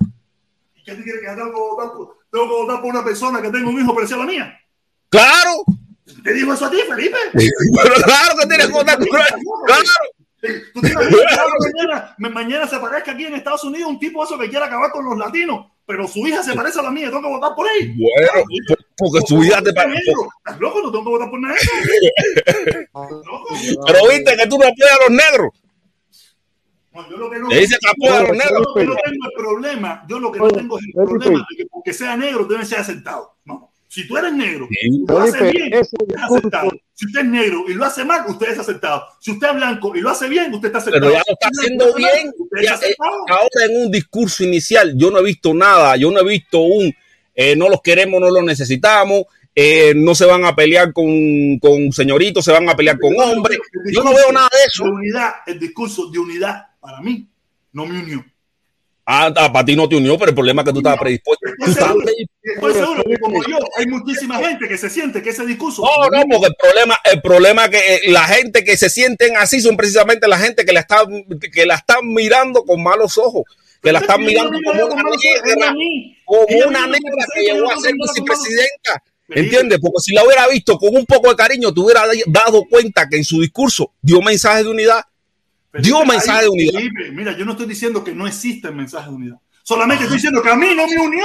[0.84, 3.50] ¿Qué te quiere que tengo que votar por, tengo que votar por una persona que
[3.50, 4.60] tenga un hijo parecido a la mía?
[5.08, 5.64] Claro,
[6.22, 7.16] ¿Te digo eso a ti, Felipe?
[7.32, 8.98] pero claro que tienes que votar.
[8.98, 9.82] Claro.
[10.74, 14.48] ¿Tú te mañana, ma- mañana se aparezca aquí en Estados Unidos un tipo eso que
[14.48, 17.28] quiere acabar con los latinos, pero su hija se parece a la mía, tengo que
[17.28, 17.94] votar por él.
[17.96, 20.10] Bueno, por- porque su hija te parece.
[20.38, 20.80] ¿Estás loco?
[20.82, 21.40] No tengo que votar por.
[21.40, 21.54] Loco.
[23.86, 25.48] Pero viste que tú no apoyas a los negros.
[26.94, 28.66] No, yo lo que no, Le dice que apoya a los yo negros.
[28.66, 31.56] lo que no tengo el problema, yo lo que no tengo es el problema de
[31.56, 33.36] que porque sea negro debe ser aceptado.
[33.44, 34.76] No, si tú eres negro Sí.
[34.82, 35.90] y lo hace Felipe, bien, es
[36.22, 36.70] aceptado.
[36.96, 39.04] Si usted es negro y lo hace mal, usted es aceptado.
[39.20, 41.02] Si usted es blanco y lo hace bien, usted está aceptado.
[41.02, 42.32] Pero ya lo está haciendo bien.
[42.38, 46.20] Usted Ya, eh, ahora en un discurso inicial, yo no he visto nada, yo no
[46.20, 46.92] he visto un
[47.38, 49.24] eh, no los queremos, no los necesitamos,
[49.54, 53.58] eh, no se van a pelear con, con señoritos, se van a pelear con hombres.
[53.92, 54.84] Yo no veo nada de eso.
[54.84, 57.28] De unidad, el discurso de unidad, para mí,
[57.72, 58.24] no me unió.
[59.08, 61.46] Ah, ah, para ti no te unió, pero el problema es que tú estabas predispuesto.
[61.64, 65.82] Seguro, seguro que como yo, hay muchísima gente que se siente que ese discurso.
[65.82, 69.36] No, no, porque el problema, el problema es que eh, la gente que se sienten
[69.36, 71.04] así son precisamente la gente que la está,
[71.52, 73.44] que la están mirando con malos ojos,
[73.80, 75.74] que la están mirando como una negra,
[76.24, 79.04] como una negra que llegó a ser vicepresidenta.
[79.28, 79.78] ¿Entiendes?
[79.80, 83.16] Porque si la hubiera visto con un poco de cariño, te hubiera dado cuenta que
[83.16, 85.02] en su discurso dio mensaje de unidad.
[85.82, 86.80] Ahí, mensaje de unidad.
[87.12, 89.36] Mira, yo no estoy diciendo que no existe el mensaje de unidad.
[89.62, 91.22] Solamente estoy diciendo que a mí no me unió.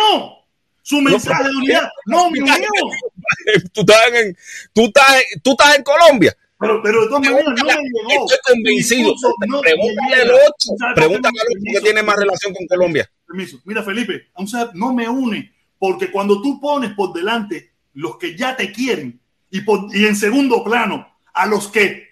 [0.84, 2.56] Su mensaje de unidad no me unió.
[3.74, 4.36] tú, estás en,
[4.74, 6.36] tú, estás, en- tú estás en Colombia.
[6.60, 8.26] Pero, pero de todas maneras no me llegó.
[8.26, 9.14] Estoy convencido.
[9.48, 10.42] No Pregúntale al otro.
[10.60, 13.12] ¿Sabes por qué Pregúntale al otro que tiene más relación con Colombia.
[13.28, 13.60] Permiso.
[13.66, 18.38] Mira, Felipe, aún sea, no me une, porque cuando tú pones por delante los que
[18.38, 19.20] ya te quieren
[19.50, 22.10] y, por- y en segundo plano a los que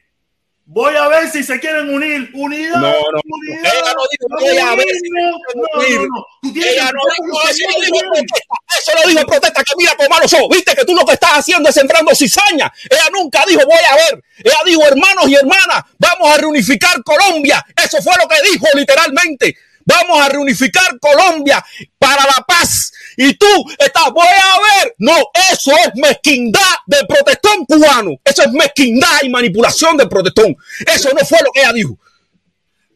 [0.72, 3.22] voy a ver si se quieren unir, unidad, No, no.
[3.26, 3.74] unidad.
[3.74, 7.66] Ella no dijo, voy a ver si no, no, no, tienes Ella no dijo eso,
[7.82, 8.10] dijo quieren.
[8.12, 8.56] protesta.
[8.80, 10.48] Eso lo dijo protesta que mira con malos ojos.
[10.52, 12.72] Viste que tú lo que estás haciendo es sembrando cizaña.
[12.90, 14.24] Ella nunca dijo voy a ver.
[14.44, 17.66] Ella dijo hermanos y hermanas, vamos a reunificar Colombia.
[17.76, 19.58] Eso fue lo que dijo literalmente.
[19.85, 21.64] Vamos a reunificar Colombia
[21.97, 22.91] para la paz.
[23.18, 23.45] Y tú
[23.77, 24.95] estás, voy a ver.
[24.99, 25.14] No,
[25.51, 28.11] eso es mezquindad del protestón cubano.
[28.23, 30.56] Eso es mezquindad y manipulación del protestón.
[30.85, 31.97] Eso no fue lo que ella dijo.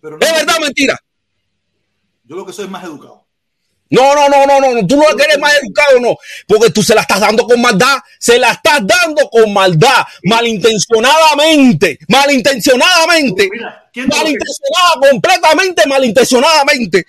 [0.01, 0.99] Pero no, ¿Es verdad o mentira?
[2.26, 3.23] Yo lo que soy es más educado.
[3.94, 6.18] No, no, no, no, no, tú no eres más educado, no,
[6.48, 11.99] porque tú se la estás dando con maldad, se la estás dando con maldad, malintencionadamente,
[12.07, 17.06] malintencionadamente, Mira, ¿quién te lo malintencionada, completamente malintencionadamente.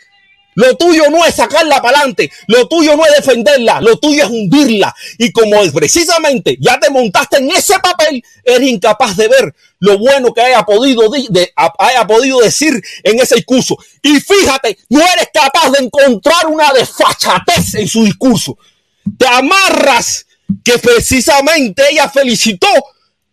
[0.54, 4.30] Lo tuyo no es sacarla para adelante, lo tuyo no es defenderla, lo tuyo es
[4.30, 4.94] hundirla.
[5.18, 9.98] Y como es precisamente ya te montaste en ese papel, eres incapaz de ver lo
[9.98, 13.76] bueno que haya podido, di- de- haya podido decir en ese discurso.
[14.02, 18.56] Y fíjate, no eres capaz de encontrar una desfachatez en su discurso.
[19.18, 20.26] Te amarras
[20.64, 22.68] que precisamente ella felicitó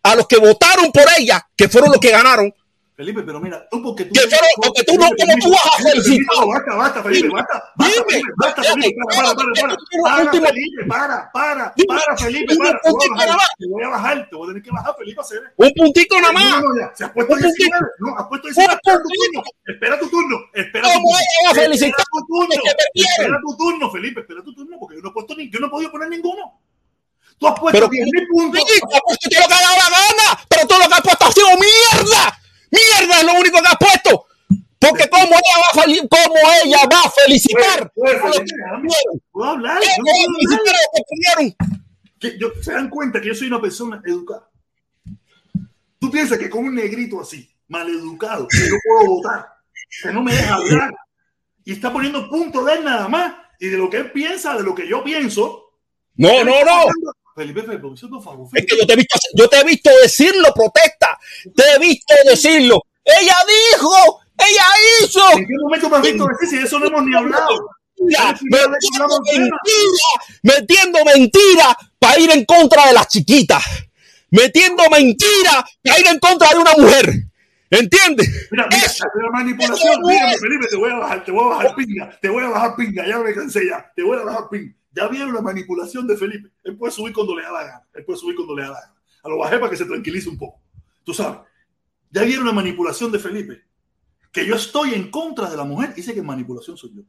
[0.04, 2.54] a los que votaron por ella, que fueron los que ganaron.
[3.02, 4.14] Felipe, pero mira, tú porque tú.
[4.62, 6.36] Porque tú no- ¿cómo tú vas a felicitar?
[6.38, 7.64] Felipe, Basta, basta, Felipe, basta.
[7.76, 10.32] Basta, Felipe, basta, Felipe, para, para, para, para.
[10.32, 12.70] Felipe, para, para, para, Felipe, para.
[12.78, 13.48] A puntito nada más.
[13.58, 15.42] te voy a bajar, te voy a tener que bajar, Felipe, a hacer.
[15.58, 16.64] Un puntito nada más.
[16.94, 17.58] Se ha puesto Un puntito.
[17.58, 21.10] 19, no, has puesto 19, Un espera tu turno, espera tu turno, espera tu ¿Cómo
[21.10, 21.50] turno.
[21.50, 22.06] a felicitar
[22.94, 25.68] Espera tu turno, Felipe, espera tu turno, porque yo no he puesto ni, yo no
[25.68, 26.62] he podido poner ninguno.
[27.40, 28.62] Tú has puesto Pero- 10.000 puntos.
[28.62, 31.26] Has puesto todo lo que ha dado la gana, pero todo lo que has puesto
[31.26, 32.38] ha sido mierda.
[32.72, 34.26] Mierda es lo único que has puesto.
[34.80, 38.46] Porque cómo ella va a, cómo ella va a felicitar a los que.
[39.32, 39.80] ¿Puedo hablar?
[39.80, 40.76] ¿Qué Yo no va a puedo hablar.
[40.76, 41.04] a que
[41.36, 41.56] perdieron?
[42.20, 44.48] que yo- se dan cuenta que yo soy una persona educada.
[46.00, 49.48] Tú piensas que con un negrito así, maleducado, que yo puedo votar,
[50.02, 50.92] que no me deja hablar,
[51.64, 54.64] y está poniendo punto de él nada más, y de lo que él piensa, de
[54.64, 55.74] lo que yo pienso.
[56.16, 56.86] No, no, no.
[57.36, 60.54] Felipe, Felipe, por favor, Es que yo te he visto, yo te he visto decirlo,
[60.54, 61.18] protesta.
[61.56, 62.82] Te he visto decirlo.
[63.04, 64.66] Ella dijo, ella
[65.04, 65.32] hizo.
[65.38, 67.50] ¿En qué momento me has visto decir si de eso no hemos ni hablado?
[68.04, 70.08] Metiendo mentira,
[70.42, 73.64] metiendo mentira para ir en contra de las chiquitas,
[74.32, 77.14] metiendo mentira para ir en contra de una mujer.
[77.70, 78.50] ¿Entiendes?
[78.52, 79.06] Mira, mira, Eso.
[79.16, 80.42] la manipulación, es.
[80.42, 83.08] Felipe, te voy a bajar, te voy a bajar pinga, te voy a bajar pinga,
[83.08, 84.74] ya me cansé ya, te voy a bajar pinga.
[84.92, 86.52] Ya vieron la manipulación de Felipe.
[86.64, 88.82] Él puede subir cuando le da la gana, él puede subir cuando le da la
[88.82, 88.96] gana.
[89.24, 90.62] A lo bajé para que se tranquilice un poco.
[91.04, 91.40] Tú sabes,
[92.10, 93.62] ya vieron la manipulación de Felipe.
[94.32, 97.02] Que yo estoy en contra de la mujer, dice que manipulación soy yo.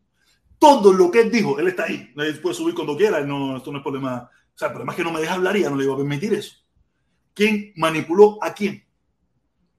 [0.59, 2.13] Todo lo que él dijo, él está ahí.
[2.17, 4.31] Él puede subir cuando quiera, no, esto no es problema.
[4.55, 6.35] O sea, el problema es que no me deja hablar no le iba a permitir
[6.35, 6.57] eso.
[7.35, 8.85] ¿Quién manipuló a quién?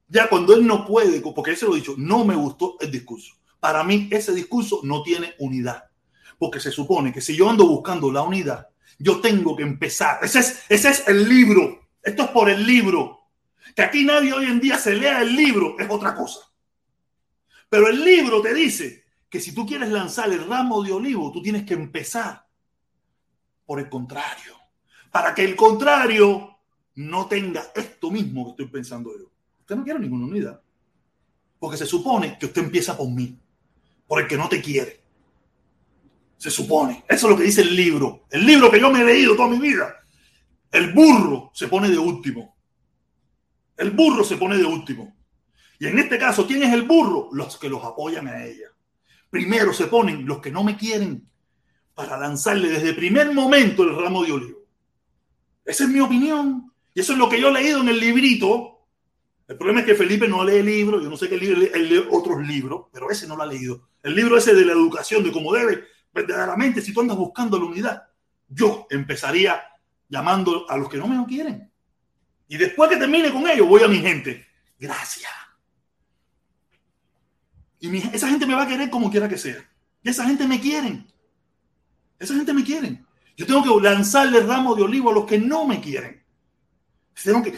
[0.08, 2.92] Ya cuando él no puede, porque él se lo ha dicho, no me gustó el
[2.92, 3.34] discurso.
[3.60, 5.86] Para mí ese discurso no tiene unidad.
[6.44, 8.68] Porque se supone que si yo ando buscando la unidad,
[9.00, 10.20] yo tengo que empezar.
[10.22, 11.88] Ese es, ese es el libro.
[12.04, 13.30] Esto es por el libro.
[13.74, 16.42] Que aquí nadie hoy en día se lea el libro es otra cosa.
[17.70, 21.42] Pero el libro te dice que si tú quieres lanzar el ramo de olivo, tú
[21.42, 22.46] tienes que empezar
[23.66, 24.58] por el contrario.
[25.14, 26.58] Para que el contrario
[26.96, 29.32] no tenga esto mismo que estoy pensando yo.
[29.62, 30.62] Usted no quiere ninguna unidad.
[31.58, 33.40] Porque se supone que usted empieza por mí,
[34.06, 35.03] por el que no te quiere.
[36.44, 37.06] Se supone.
[37.08, 38.26] Eso es lo que dice el libro.
[38.30, 39.96] El libro que yo me he leído toda mi vida.
[40.70, 42.58] El burro se pone de último.
[43.78, 45.16] El burro se pone de último.
[45.80, 47.30] Y en este caso, ¿quién es el burro?
[47.32, 48.68] Los que los apoyan a ella.
[49.30, 51.30] Primero se ponen los que no me quieren
[51.94, 54.60] para lanzarle desde el primer momento el ramo de olivo.
[55.64, 56.74] Esa es mi opinión.
[56.94, 58.82] Y eso es lo que yo he leído en el librito.
[59.48, 61.02] El problema es que Felipe no lee libros.
[61.02, 63.88] Yo no sé qué libro, lee otros libros, pero ese no lo ha leído.
[64.04, 67.66] El libro ese de la educación, de cómo debe, verdaderamente, si tú andas buscando la
[67.66, 68.04] unidad,
[68.48, 69.62] yo empezaría
[70.08, 71.72] llamando a los que no me quieren.
[72.48, 74.46] Y después que termine con ellos, voy a mi gente.
[74.80, 75.32] Gracias.
[77.80, 79.70] Y esa gente me va a querer como quiera que sea.
[80.02, 81.12] Y esa gente me quieren.
[82.20, 83.06] Esa gente me quieren.
[83.36, 86.24] Yo tengo que lanzarle ramo de olivo a los que no me quieren.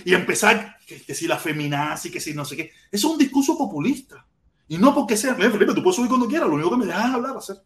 [0.03, 2.71] Y empezar que, si la feminazi, que si no sé qué.
[2.91, 4.25] Eso es un discurso populista.
[4.67, 7.13] Y no porque sea, Felipe, tú puedes subir cuando quieras, lo único que me dejas
[7.13, 7.57] hablar, hacer.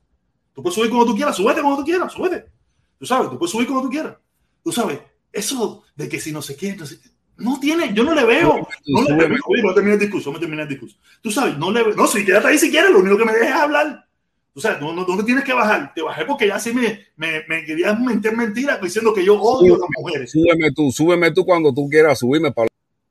[0.60, 2.46] Tú puedes subir cuando tú quieras, súbete cuando tú quieras, súbete.
[3.00, 4.18] Tú sabes, tú puedes subir cuando tú quieras.
[4.62, 5.00] Tú sabes,
[5.32, 7.08] eso de que si no sé qué, no, sé qué,
[7.38, 8.68] no tiene, yo no le veo.
[8.88, 9.38] No le veo.
[9.48, 10.98] Oye, no termina el discurso, no termina el discurso.
[11.22, 11.96] Tú sabes, no le veo.
[11.96, 14.06] No, si quédate ahí si quieres, lo único que me dejes es hablar.
[14.54, 15.94] Tú sabes, no, no, no te tienes que bajar.
[15.96, 19.76] Te bajé porque ya sí me, me, me querías mentir mentiras diciendo que yo odio
[19.76, 20.30] a las mujeres.
[20.34, 22.68] Súbeme tú, súbeme tú cuando tú quieras subirme para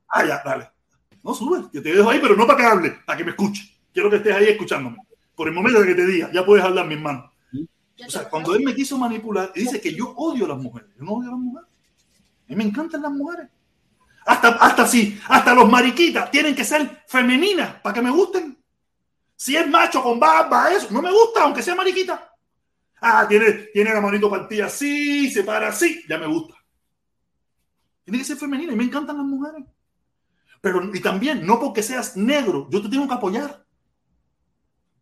[0.08, 0.68] Ah, ya, dale.
[1.24, 3.62] No subes, yo te dejo ahí, pero no para que hable, para que me escuche.
[3.94, 4.98] Quiero que estés ahí escuchándome.
[5.34, 7.30] Por el momento de que te diga, ya puedes hablar, mi hermano.
[8.06, 10.88] O sea, cuando él me quiso manipular y dice que yo odio a las mujeres,
[10.96, 11.68] yo no odio a las mujeres.
[11.68, 13.48] A mí me encantan las mujeres.
[14.24, 18.56] Hasta, hasta sí, hasta los mariquitas tienen que ser femeninas para que me gusten.
[19.34, 22.32] Si es macho con barba, eso, no me gusta, aunque sea mariquita.
[23.00, 26.54] Ah, tiene, tiene la manito partida así, se para así, ya me gusta.
[28.04, 29.64] Tiene que ser femenina y me encantan las mujeres.
[30.60, 33.64] Pero, y también, no porque seas negro, yo te tengo que apoyar.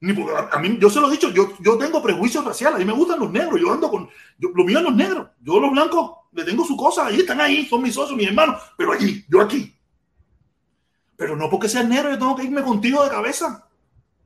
[0.01, 2.85] Ni a, mí, yo se lo he dicho, yo, yo tengo prejuicios raciales, a mí
[2.85, 4.09] me gustan los negros, yo ando con,
[4.39, 7.66] yo, lo mío los negros, yo los blancos, le tengo su cosa, ahí están ahí,
[7.66, 9.74] son mis socios, mis hermanos, pero allí, yo aquí.
[11.16, 13.66] Pero no porque seas negro, yo tengo que irme contigo de cabeza.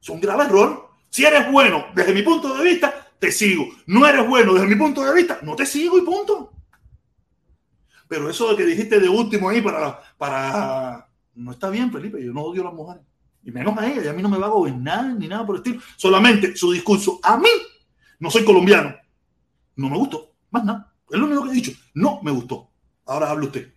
[0.02, 0.90] Es un grave error.
[1.09, 3.64] Si eres bueno, desde mi punto de vista, te sigo.
[3.86, 6.52] No eres bueno, desde mi punto de vista, no te sigo y punto.
[8.09, 11.09] Pero eso de que dijiste de último ahí para, para...
[11.34, 13.05] No está bien, Felipe, yo no odio a las mujeres.
[13.42, 15.56] Y menos a ella, y a mí no me va a gobernar ni nada por
[15.56, 15.82] el estilo.
[15.96, 17.20] Solamente su discurso.
[17.22, 17.48] A mí,
[18.18, 18.94] no soy colombiano.
[19.76, 20.34] No me gustó.
[20.50, 20.92] Más nada.
[21.10, 21.72] Es lo único que he dicho.
[21.94, 22.70] No me gustó.
[23.06, 23.72] Ahora hable usted.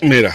[0.00, 0.34] Mira,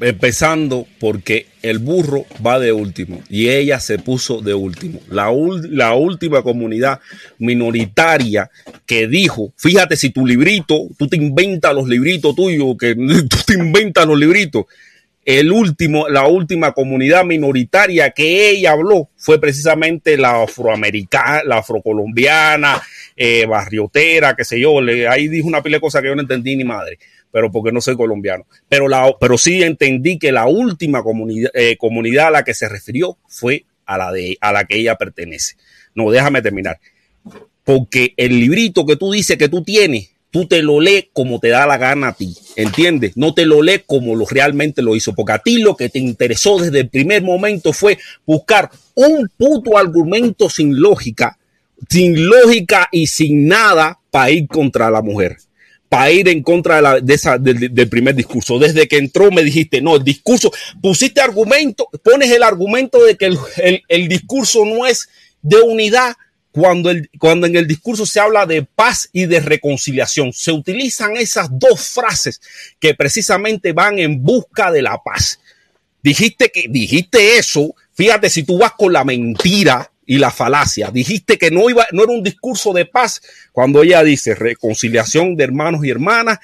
[0.00, 5.00] empezando porque el burro va de último y ella se puso de último.
[5.10, 5.30] La,
[5.70, 7.00] la última comunidad
[7.38, 8.50] minoritaria
[8.86, 12.94] que dijo, fíjate si tu librito, tú te inventas los libritos tuyos, que
[13.28, 14.66] tú te inventas los libritos.
[15.24, 22.80] El último, la última comunidad minoritaria que ella habló fue precisamente la afroamericana, la afrocolombiana,
[23.14, 24.80] eh, barriotera, qué sé yo.
[24.80, 26.98] Le, ahí dijo una pila de cosas que yo no entendí ni madre
[27.30, 28.46] pero porque no soy colombiano.
[28.68, 32.68] Pero, la, pero sí entendí que la última comunidad, eh, comunidad a la que se
[32.68, 35.56] refirió fue a la, de, a la que ella pertenece.
[35.94, 36.78] No, déjame terminar.
[37.64, 41.48] Porque el librito que tú dices que tú tienes, tú te lo lees como te
[41.48, 43.16] da la gana a ti, ¿entiendes?
[43.16, 45.98] No te lo lees como lo realmente lo hizo, porque a ti lo que te
[45.98, 51.38] interesó desde el primer momento fue buscar un puto argumento sin lógica,
[51.88, 55.36] sin lógica y sin nada para ir contra la mujer
[55.88, 58.58] para ir en contra de, la, de esa, del, del, primer discurso.
[58.58, 60.52] Desde que entró me dijiste, no, el discurso,
[60.82, 65.08] pusiste argumento, pones el argumento de que el, el, el discurso no es
[65.40, 66.14] de unidad
[66.50, 70.32] cuando, el, cuando en el discurso se habla de paz y de reconciliación.
[70.32, 72.40] Se utilizan esas dos frases
[72.78, 75.40] que precisamente van en busca de la paz.
[76.02, 80.90] Dijiste que dijiste eso, fíjate si tú vas con la mentira y la falacia.
[80.90, 83.20] Dijiste que no iba, no era un discurso de paz
[83.52, 86.38] cuando ella dice reconciliación de hermanos y hermanas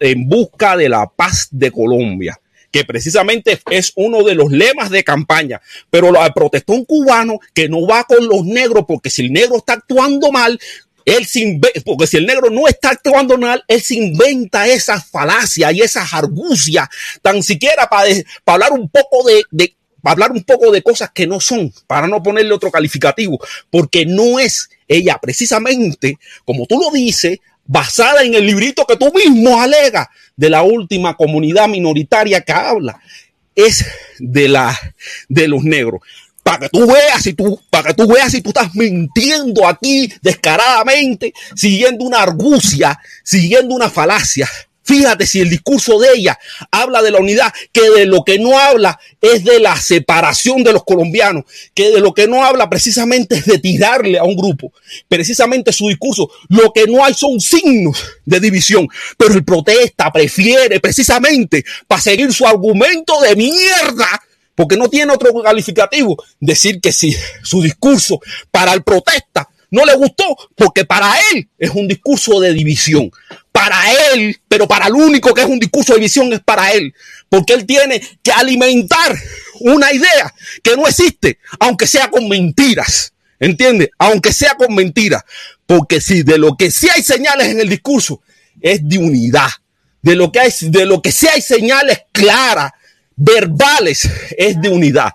[0.00, 2.40] en busca de la paz de Colombia,
[2.70, 5.60] que precisamente es uno de los lemas de campaña.
[5.90, 9.58] Pero lo protestó un cubano que no va con los negros porque si el negro
[9.58, 10.58] está actuando mal,
[11.04, 15.70] él se porque si el negro no está actuando mal, él se inventa esas falacias
[15.74, 16.88] y esas argucias,
[17.20, 18.08] tan siquiera para,
[18.46, 19.76] hablar un poco de, de
[20.10, 23.38] hablar un poco de cosas que no son, para no ponerle otro calificativo,
[23.70, 29.12] porque no es ella precisamente, como tú lo dices, basada en el librito que tú
[29.12, 33.00] mismo alegas de la última comunidad minoritaria que habla,
[33.54, 33.84] es
[34.18, 34.78] de la
[35.28, 36.00] de los negros.
[36.42, 40.12] Para que tú veas si tú, para que tú veas si tú estás mintiendo aquí
[40.22, 44.48] descaradamente, siguiendo una argucia, siguiendo una falacia.
[44.84, 46.38] Fíjate si el discurso de ella
[46.70, 50.72] habla de la unidad, que de lo que no habla es de la separación de
[50.72, 54.72] los colombianos, que de lo que no habla precisamente es de tirarle a un grupo.
[55.08, 60.80] Precisamente su discurso, lo que no hay son signos de división, pero el protesta prefiere
[60.80, 64.08] precisamente para seguir su argumento de mierda,
[64.54, 69.94] porque no tiene otro calificativo, decir que si su discurso para el protesta no le
[69.94, 73.10] gustó, porque para él es un discurso de división
[73.62, 73.80] para
[74.12, 76.92] él, pero para el único que es un discurso de visión es para él,
[77.28, 79.16] porque él tiene que alimentar
[79.60, 80.34] una idea
[80.64, 83.92] que no existe, aunque sea con mentiras, ¿entiende?
[83.98, 85.22] Aunque sea con mentiras,
[85.64, 88.20] porque si de lo que sí hay señales en el discurso
[88.60, 89.50] es de unidad,
[90.02, 92.72] de lo que hay, de lo que sí hay señales claras,
[93.14, 95.12] verbales, es de unidad.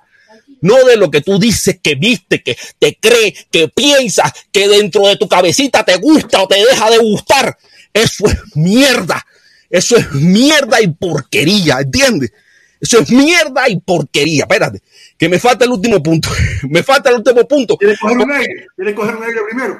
[0.62, 5.06] No de lo que tú dices que viste, que te crees, que piensas, que dentro
[5.06, 7.58] de tu cabecita te gusta o te deja de gustar.
[7.98, 9.26] Eso es mierda.
[9.70, 12.32] Eso es mierda y porquería, ¿entiendes?
[12.80, 14.44] Eso es mierda y porquería.
[14.44, 14.82] Espérate,
[15.18, 16.30] que me falta el último punto.
[16.70, 17.76] me falta el último punto.
[17.78, 18.68] ¿Quieres coger un aire?
[18.76, 19.80] ¿Quieres coger un aire primero?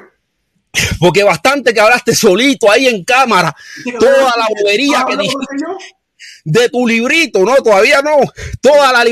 [0.98, 3.54] Porque bastante que hablaste solito ahí en cámara.
[3.98, 5.56] Toda la bobería que dijiste
[6.44, 8.18] de tu librito, no, todavía no.
[8.60, 9.04] Toda la,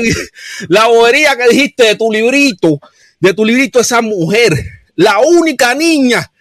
[0.67, 2.79] la bobería que dijiste de tu librito,
[3.19, 4.53] de tu librito, esa mujer,
[4.95, 6.31] la única niña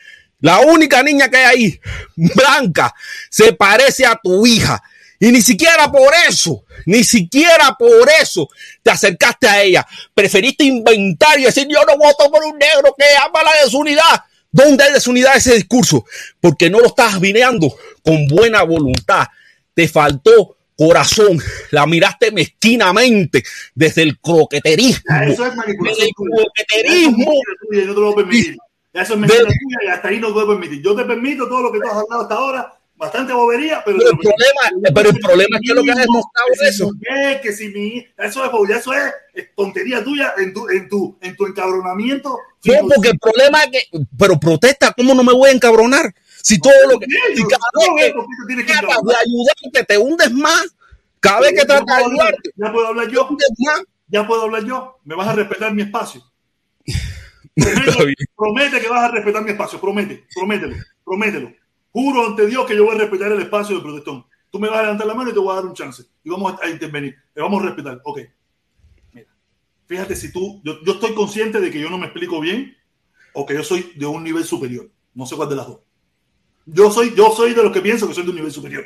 [0.40, 1.80] la única niña que hay ahí,
[2.16, 2.94] blanca,
[3.30, 4.82] se parece a tu hija.
[5.18, 8.48] Y ni siquiera por eso, ni siquiera por eso
[8.82, 9.86] te acercaste a ella.
[10.14, 14.24] Preferiste inventar y decir, yo no voto por un negro que ama la desunidad.
[14.50, 16.04] ¿Dónde hay desunidad ese discurso?
[16.40, 19.26] Porque no lo estás vineando con buena voluntad.
[19.74, 21.40] Te faltó corazón.
[21.70, 23.42] La miraste mezquinamente
[23.74, 25.16] desde el croqueterismo.
[25.26, 26.06] Eso es manipulación.
[26.06, 27.32] Desde el croqueterismo.
[27.72, 28.24] Yo no te
[28.97, 30.82] Eso es mentira tuya y hasta ahí no puedo permitir.
[30.82, 34.10] Yo te permito todo lo que tú has hablado hasta ahora, bastante bobería, pero, pero
[34.10, 36.90] el problema, pero el problema es que lo que has demostrado es eso.
[36.98, 41.36] Que, que si mi, eso es eso es, tontería tuya en tu, en tu, en
[41.36, 42.39] tu encabronamiento.
[42.64, 46.14] No, porque el problema es que, pero protesta, ¿cómo no me voy a encabronar?
[46.43, 48.14] Si todo lo que, si cada vez
[48.56, 50.74] que tratas de ayudarte te hundes más,
[51.20, 53.28] cada vez que tratas de ayudarte, ya puedo hablar yo,
[54.09, 56.23] ya puedo hablar yo, me vas a respetar mi espacio.
[57.56, 61.52] Promete, promete, que vas a respetar mi espacio, promete, promételo, promételo.
[61.90, 64.26] Juro ante Dios que yo voy a respetar el espacio de protestón.
[64.50, 66.04] Tú me vas a levantar la mano y te voy a dar un chance.
[66.22, 67.16] Y vamos a intervenir.
[67.34, 68.00] Le vamos a respetar.
[68.04, 68.20] Ok.
[69.14, 69.28] Mira.
[69.86, 72.76] Fíjate si tú, yo, yo estoy consciente de que yo no me explico bien
[73.32, 74.90] o que yo soy de un nivel superior.
[75.14, 75.80] No sé cuál de las dos.
[76.66, 78.84] Yo soy, yo soy de los que pienso que soy de un nivel superior.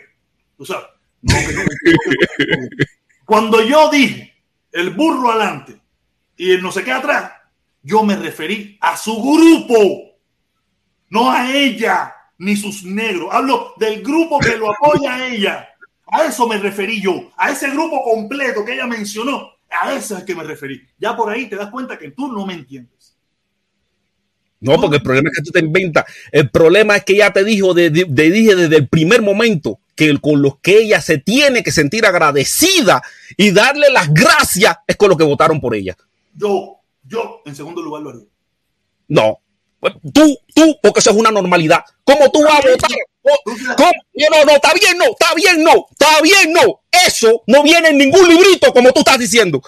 [0.57, 0.87] Tú sabes.
[1.23, 1.63] No, que no,
[3.25, 4.33] Cuando yo dije
[4.71, 5.81] el burro adelante
[6.37, 7.33] y el no sé qué atrás,
[7.83, 10.17] yo me referí a su grupo,
[11.09, 13.29] no a ella ni sus negros.
[13.31, 15.69] Hablo del grupo que lo apoya a ella.
[16.07, 19.51] A eso me referí yo, a ese grupo completo que ella mencionó.
[19.71, 20.83] A eso es que me referí.
[20.99, 23.17] Ya por ahí te das cuenta que tú no me entiendes.
[24.59, 26.05] No, porque el problema es que tú te inventas.
[26.33, 29.79] El problema es que ella te dijo, de, de, de dije desde el primer momento,
[29.95, 33.03] que con los que ella se tiene que sentir agradecida
[33.37, 35.97] y darle las gracias es con lo que votaron por ella.
[36.35, 38.27] Yo yo, en segundo lugar, lo haría.
[39.09, 39.41] No.
[40.13, 41.83] Tú, tú, porque eso es una normalidad.
[42.05, 42.91] ¿Cómo tú vas a votar?
[43.77, 43.93] ¿Cómo?
[44.31, 46.83] No, no, está bien, no, está bien, no, está bien, no.
[46.91, 49.63] Eso no viene en ningún librito, como tú estás diciendo.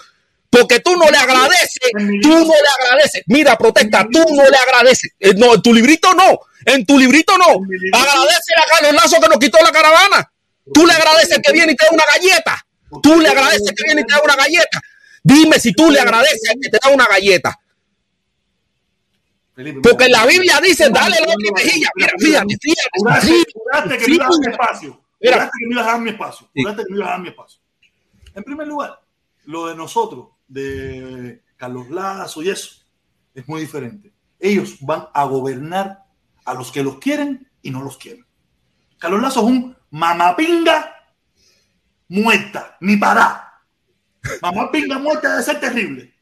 [0.49, 1.91] Porque tú no le agradeces,
[2.21, 3.23] tú no le agradeces.
[3.25, 5.11] Mira, protesta, tú no le agradeces.
[5.35, 7.59] No, en tu librito no, en tu librito no.
[7.91, 10.31] Agradece a Carlos Lazo que nos quitó la caravana.
[10.71, 12.65] Tú le agradeces que viene y te da una galleta.
[13.01, 14.79] Tú le agradeces que viene y te da una galleta.
[15.23, 17.57] Dime si tú le agradeces a que te da una galleta.
[19.81, 21.89] Porque la Biblia dice, dale la otra mejilla.
[21.95, 23.43] Mira, fíjate, fíjate.
[23.53, 25.03] Juraste que me ibas a dar mi espacio.
[25.21, 26.49] Juraste que me ibas a dar mi espacio.
[26.53, 27.59] Juraste que me ibas a dar mi espacio.
[28.35, 28.99] En primer lugar,
[29.45, 32.83] lo de nosotros, de Carlos Lazo y eso,
[33.33, 34.11] es muy diferente.
[34.39, 36.03] Ellos van a gobernar
[36.43, 38.25] a los que los quieren y no los quieren.
[38.97, 40.95] Carlos Lazo es un mamapinga
[42.07, 43.52] muerta, ni para.
[44.41, 46.13] Mamá pinga muerta debe ser terrible.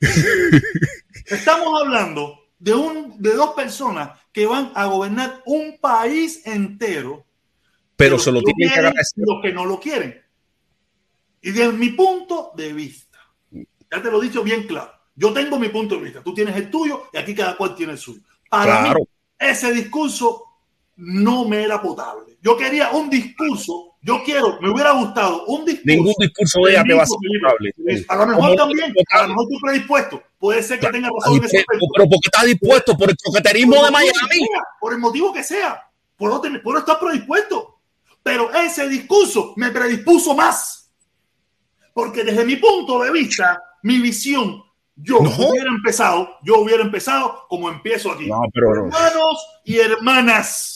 [1.26, 7.24] Estamos hablando de, un, de dos personas que van a gobernar un país entero.
[7.96, 9.24] Pero se lo tienen que agradecer.
[9.26, 10.20] Los que no lo quieren.
[11.40, 13.18] Y desde mi punto de vista,
[13.52, 14.92] ya te lo he dicho bien claro.
[15.14, 17.92] Yo tengo mi punto de vista, tú tienes el tuyo y aquí cada cual tiene
[17.92, 18.22] el suyo.
[18.50, 19.00] Para Claro.
[19.00, 19.06] mí,
[19.38, 20.44] ese discurso
[20.96, 22.36] no me era potable.
[22.42, 25.86] Yo quería un discurso, yo quiero, me hubiera gustado un discurso.
[25.86, 28.04] Ningún discurso de ella te va a ser.
[28.08, 30.22] A lo mejor Como también, a lo mejor tú predispuesto.
[30.38, 31.64] Puede ser que tenga razón en ese.
[31.66, 34.46] Pero porque estás dispuesto por el coqueterismo de Por el motivo Miami.
[34.46, 35.82] sea, Por el motivo que sea.
[36.42, 37.80] Tener, puedo estar predispuesto.
[38.22, 40.90] Pero ese discurso me predispuso más.
[41.94, 44.62] Porque desde mi punto de vista, mi visión,
[44.96, 45.30] yo No.
[45.30, 48.26] hubiera empezado, yo hubiera empezado como empiezo aquí.
[48.26, 48.84] No, pero no.
[48.86, 50.73] Hermanos y hermanas.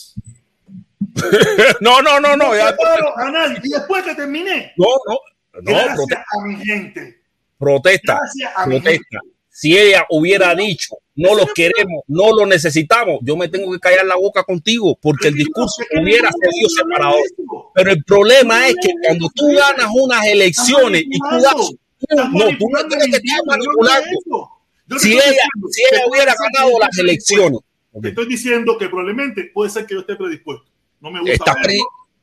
[1.81, 2.55] No, no, no, no.
[2.57, 2.74] ya-
[3.16, 3.61] a nadie.
[3.62, 5.19] Y después que terminé, No, no.
[5.61, 6.24] No, gracias protesta.
[6.40, 7.20] a mi gente.
[7.59, 8.20] protesta.
[8.66, 8.81] Mi gente.
[8.81, 9.19] protesta.
[9.51, 14.07] Si ella hubiera dicho, no los queremos, no los necesitamos, yo me tengo que callar
[14.07, 17.16] la boca contigo porque el discurso hubiera sido separado.
[17.74, 21.55] Pero el problema es que cuando tú ganas unas elecciones y tú das,
[22.01, 24.51] Estás no, tú no tienes que de manipulando.
[24.99, 27.59] Si ella, si ella hubiera ganado las elecciones.
[28.01, 30.68] Te estoy diciendo que probablemente puede ser que yo esté predispuesto.
[31.00, 31.62] No me gusta Está verlo.
[31.64, 31.78] pre-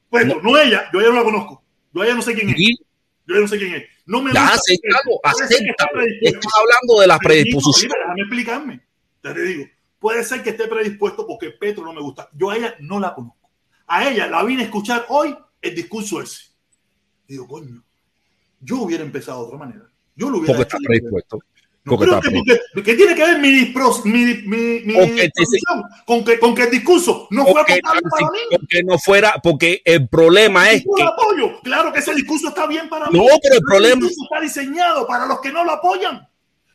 [0.09, 1.63] Pues no, no ella, yo a ella no la conozco.
[1.93, 2.55] Yo a ella no sé quién es.
[2.59, 2.77] y
[3.27, 3.83] Yo no sé quién es.
[4.05, 4.73] No me gusta esté
[5.23, 6.01] acéptalo.
[6.21, 7.89] Estás hablando de la predisposición.
[7.91, 8.87] mira, déjame explicarme.
[9.23, 9.65] Ya te digo,
[9.99, 12.29] puede ser que esté predispuesto porque Petro no me gusta.
[12.33, 13.49] Yo a ella no la conozco.
[13.87, 16.51] A ella la vine a escuchar hoy el discurso ese.
[17.27, 17.83] Digo, coño,
[18.59, 19.89] yo hubiera empezado de otra manera.
[20.15, 21.39] Yo lo hubiera Porque está predispuesto.
[21.85, 23.51] No creo que, porque- ¿qué tiene que ver mi,
[24.05, 27.79] mi, mi, mi Porque te- disposición con, que, con que el discurso no fue Porque,
[27.79, 28.39] potable para mí?
[28.49, 31.61] porque no fuera, porque el problema es que lo apoyo.
[31.61, 33.19] Claro que ese discurso está bien para mí.
[33.19, 36.27] No, pero el problema- discurso está diseñado para los que no lo apoyan.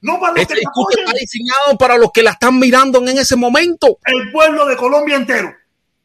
[0.03, 1.09] No para los este que lo discurso apoyan.
[1.09, 3.99] está diseñado para los que la están mirando en ese momento.
[4.05, 5.53] El pueblo de Colombia entero.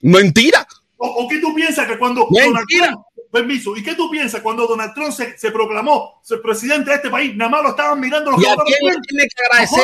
[0.02, 0.68] Mentira.
[0.98, 2.91] ¿O, o qué tú piensas que cuando Mentira.
[3.36, 7.10] Permiso, ¿y qué tú piensas cuando Donald Trump se, se proclamó ser presidente de este
[7.10, 7.36] país?
[7.36, 9.84] Nada más lo estaban mirando los ¿Y a quién le tiene que agradecer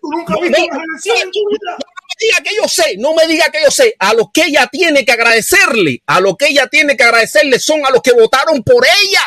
[0.00, 1.76] No, me- una elección en tu vida.
[1.76, 3.94] No me diga que yo sé, no me diga que yo sé.
[3.98, 7.84] A los que ella tiene que agradecerle, a los que ella tiene que agradecerle son
[7.84, 9.20] a los que votaron por ella.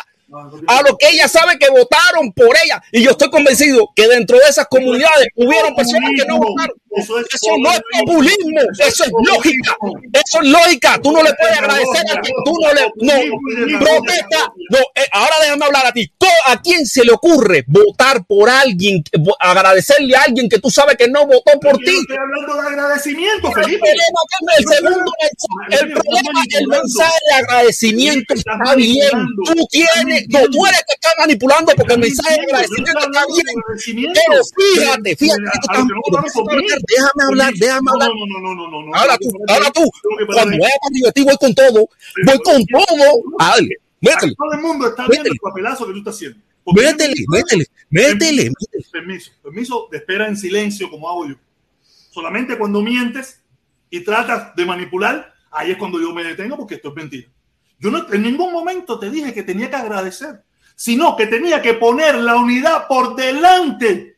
[0.68, 2.82] A los que ella sabe que votaron por ella.
[2.92, 6.76] Y yo estoy convencido que dentro de esas comunidades hubieron personas que no votaron.
[6.96, 9.78] Eso es Eso no es populismo, eso es lógica.
[10.14, 11.00] Eso es lógica.
[11.02, 12.82] Tú no le puedes agradecer a quien tú no le.
[12.98, 14.52] No, protesta.
[14.70, 16.12] No, eh, ahora déjame hablar a ti.
[16.46, 19.04] ¿A quién se le ocurre votar por alguien,
[19.40, 21.96] agradecerle a alguien que tú sabes que no votó por ti?
[22.02, 23.80] estoy hablando de agradecimiento, El Felipe.
[23.80, 29.10] problema es que el segundo mensaje, el problema el mensaje de agradecimiento está bien.
[29.46, 34.14] Tú tienes, no, tú eres que está manipulando porque el mensaje de agradecimiento está bien.
[34.14, 34.44] Pero
[34.76, 38.10] fíjate, fíjate que tú estás- Déjame hablar, déjame hablar.
[38.10, 38.96] No, no, no, no, no, no.
[38.96, 39.90] Ahora tú, ahora tú.
[40.28, 41.90] Cuando vaya para divertir, voy con todo.
[42.26, 43.24] Voy con todo.
[43.40, 46.40] Dale, métele, Todo el mundo está viendo el papelazo que tú estás haciendo.
[46.66, 48.52] Métele, métele, métele.
[48.52, 51.36] Permiso, permiso, permiso de espera en silencio como hago yo.
[52.12, 53.42] Solamente cuando mientes
[53.90, 57.28] y tratas de manipular, ahí es cuando yo me detengo porque esto es mentira.
[57.80, 60.44] Yo no, en ningún momento te dije que tenía que agradecer,
[60.76, 64.13] sino que tenía que poner la unidad por delante.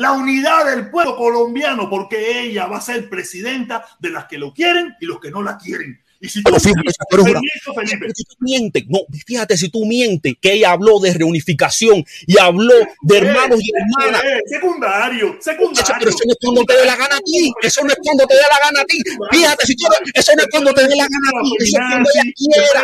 [0.00, 4.54] La unidad del pueblo colombiano, porque ella va a ser presidenta de las que lo
[4.54, 6.02] quieren y los que no la quieren.
[6.22, 11.00] Y si tú, Permiso, Felipe, Si mientes, no, fíjate si tú mientes que ella habló
[11.00, 14.22] de reunificación y habló de hermanos y hermanas.
[14.24, 15.94] Eh, secundario, Eso, secundario.
[15.98, 17.52] pero eso no es cuando te dé la gana a ti.
[17.62, 19.02] Eso no es cuando te dé la gana a ti.
[19.32, 21.56] Fíjate, si tú, eso no es cuando te dé la gana a ti.
[21.58, 22.80] Eso es cuando ella quiera.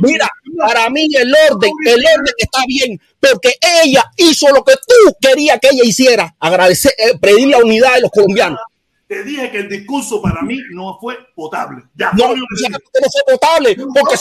[0.00, 0.28] Mira,
[0.66, 5.58] para mí el orden, el orden está bien, porque ella hizo lo que tú querías
[5.60, 8.58] que ella hiciera, agradecer, eh, pedir la unidad de los colombianos.
[9.12, 11.82] Te dije que el discurso para mí no fue potable.
[11.94, 14.16] Ya, No, ya no fue potable, porque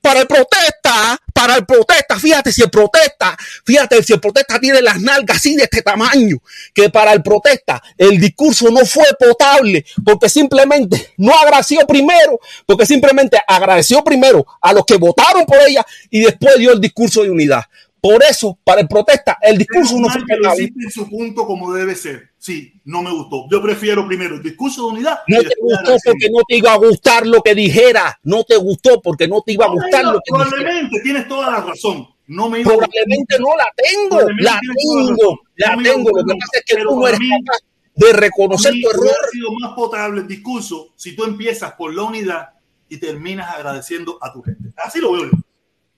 [0.00, 4.80] para el protesta, para el protesta, fíjate si el protesta, fíjate si el protesta tiene
[4.80, 6.38] las nalgas así de este tamaño,
[6.72, 12.86] que para el protesta el discurso no fue potable, porque simplemente no agradeció primero, porque
[12.86, 17.28] simplemente agradeció primero a los que votaron por ella y después dio el discurso de
[17.28, 17.64] unidad.
[18.00, 20.72] Por eso, para el protesta, el discurso no fue potable.
[20.74, 22.31] en su punto como debe ser.
[22.42, 23.46] Sí, no me gustó.
[23.48, 25.20] Yo prefiero primero el discurso de unidad.
[25.28, 28.18] No te gustó porque no te iba a gustar lo que dijera.
[28.24, 30.50] No te gustó porque no te iba a gustar no, lo que dijera.
[30.50, 32.08] Probablemente tienes toda la razón.
[32.26, 36.10] No me iba a Probablemente no la tengo, la tengo, la No tengo.
[36.10, 37.58] Lo que pasa es que pero tú no eres mí- capaz
[37.94, 39.00] de reconocer tu error.
[39.02, 42.48] hubiera sido más potable el discurso si tú empiezas por la unidad
[42.88, 44.72] y terminas agradeciendo a tu gente.
[44.84, 45.30] Así lo veo yo.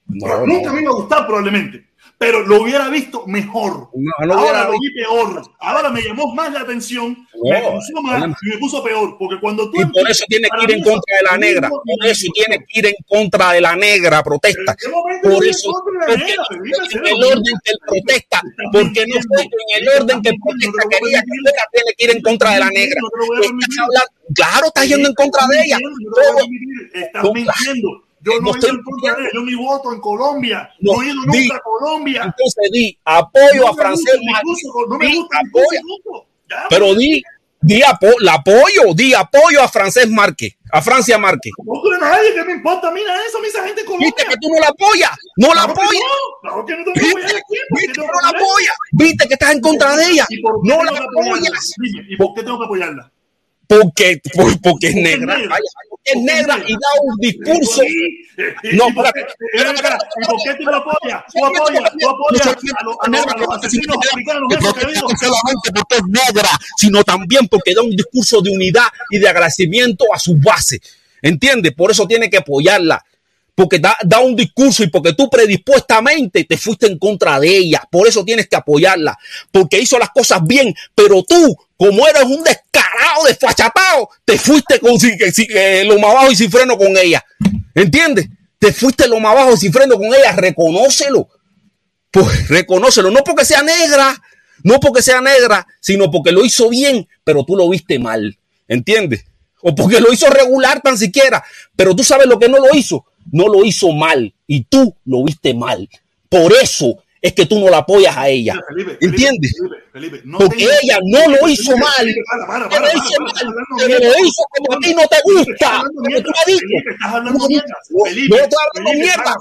[0.09, 0.75] No, Nunca no.
[0.75, 1.87] me iba a gustar probablemente,
[2.19, 3.91] pero lo hubiera visto mejor.
[3.95, 5.43] No, no Ahora lo vi peor.
[5.59, 9.41] Ahora me llamó más la atención, me No, puso más y me puso peor, porque
[9.41, 11.69] cuando tú Y por eso tiene que ir en contra de la negra.
[11.69, 14.73] Por eso tiene que ir en contra de la negra protesta.
[14.73, 15.71] ¿En qué momento Por eso,
[16.07, 16.35] en porque
[16.93, 21.27] en el orden que protesta, porque no fue en el orden que protesta quería que
[21.73, 23.01] tiene que ir en contra de la negra.
[24.35, 25.79] Claro, estás yendo en contra de ella.
[26.95, 28.05] Estás mintiendo.
[28.25, 29.31] Yo no no he ido en contra de ella.
[29.35, 30.71] Yo ni voto en Colombia.
[30.81, 32.23] No, No, he ido di- nunca a Colombia.
[32.25, 34.15] Entonces di apoyo No a Francés
[34.89, 35.81] No me Di gusta apoyo.
[36.69, 37.23] Pero di,
[37.61, 41.53] di apo- la apoyo, di apoyo a Francés Márquez, a Francia Márquez.
[41.65, 42.91] No tú eres nadie, ¿qué me importa?
[42.91, 44.09] Mira eso, mira esa gente en Colombia.
[44.15, 46.03] Viste que tú no la apoyas, no la Claro apoyas.
[46.43, 47.37] claro que no tengo que apoyar aquí.
[47.41, 50.41] ¿por qué Viste que no la apoyas, viste que estás en contra de ella, ¿Y
[50.43, 51.75] por qué no la apoyas.
[52.09, 53.11] ¿Y por qué tengo que apoyarla?
[53.67, 55.39] Porque, por- porque es negra,
[56.05, 57.83] es negra y da un discurso.
[57.83, 61.23] ¿Y No, por qué- espérate, y ven acá, ¿y por qué tú lo apoyas?
[61.33, 64.87] Tú apoyas, tú apoyas a los, a los, a los asesinos africanos, que esos que
[64.87, 65.09] digo.
[65.09, 69.29] no solamente porque es negra, sino también porque da un discurso de unidad y de
[69.29, 70.81] agradecimiento a su base.
[71.23, 71.73] ¿Entiendes?
[71.75, 73.03] Por eso tiene que apoyarla.
[73.55, 77.83] Porque da, da un discurso y porque tú predispuestamente te fuiste en contra de ella.
[77.91, 79.17] Por eso tienes que apoyarla.
[79.51, 80.75] Porque hizo las cosas bien.
[80.95, 81.57] Pero tú,
[81.89, 85.49] como eres un descarado, desfachatado, te fuiste con sin- sin-
[85.89, 87.25] lo más abajo y sin freno con ella.
[87.75, 88.29] ¿Entiendes?
[88.59, 90.33] Te fuiste lo más abajo y sin freno con ella.
[90.33, 91.29] Reconócelo
[92.11, 94.17] pues reconócelo, no porque sea negra,
[94.63, 98.39] no porque sea negra, sino porque lo hizo bien, pero tú lo viste mal,
[98.69, 99.25] ¿entiendes?
[99.63, 101.43] O porque lo hizo regular tan siquiera,
[101.75, 105.25] pero tú sabes lo que no lo hizo, no lo hizo mal y tú lo
[105.25, 105.89] viste mal.
[106.29, 108.55] Por eso es que tú no la apoyas a ella.
[109.01, 109.57] ¿Entiendes?
[109.91, 112.07] Felipe, Felipe, Porque ella no lo hizo mal.
[112.69, 115.83] Pero lo hizo como a ti no te gusta.
[115.95, 116.69] Porque tú la dices.
[116.85, 119.35] No estás hablando mierda.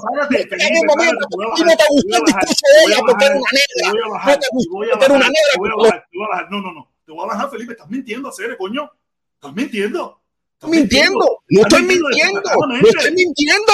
[0.50, 3.50] En un momento a ti no te gustó el discurso de ella porque era una
[3.52, 4.24] negra.
[4.24, 6.08] No te gustó porque era una negra.
[6.50, 6.90] No, no, no.
[7.04, 7.72] Te voy a bajar, Felipe.
[7.72, 8.90] Estás mintiendo, Cere, coño.
[9.34, 10.23] Estás mintiendo.
[10.62, 13.72] Mintiendo, no estoy mintiendo no estoy mintiendo,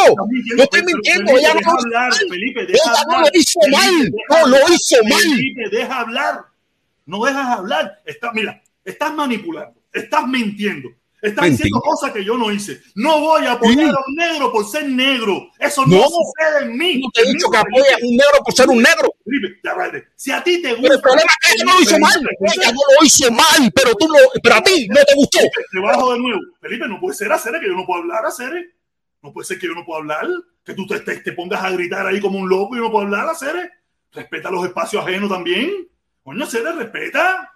[0.57, 2.13] no estoy mintiendo, ella no lo hizo mal.
[2.29, 2.67] Felipe,
[3.07, 4.71] no lo hizo mal, deja no lo hablar.
[4.73, 5.21] hizo mal.
[5.23, 6.45] Felipe, deja hablar.
[7.07, 8.01] No dejas hablar.
[8.05, 10.89] Está, mira, estás manipulando, estás mintiendo.
[11.23, 11.51] Estás Mentira.
[11.65, 12.81] diciendo cosas que yo no hice.
[12.95, 13.91] No voy a apoyar Sí.
[13.91, 15.51] a un negro por ser negro.
[15.59, 16.03] Eso no, No.
[16.09, 16.99] sucede en mí.
[17.01, 19.13] No te he dicho que apoyas a un negro por ser un negro.
[19.25, 20.05] Felipe, ya vale.
[20.17, 20.83] Si a ti te gusta.
[20.83, 22.29] Pero el problema es que ella no lo hizo mal.
[22.41, 25.39] Ella no lo hizo mal, pero tú lo, pero a ti no te gustó.
[25.39, 26.41] Felipe, te bajo de nuevo.
[26.61, 28.75] Felipe, no puede ser hacer que yo no puedo hablar, hacer.
[29.23, 30.27] No puede ser que yo no pueda hablar.
[30.65, 32.91] Que tú te, te- te pongas a gritar ahí como un loco y yo no
[32.91, 33.71] puedo hablar, hacer.
[34.13, 35.87] Respeta los espacios ajenos también.
[36.23, 37.53] Coño, hacer, respeta.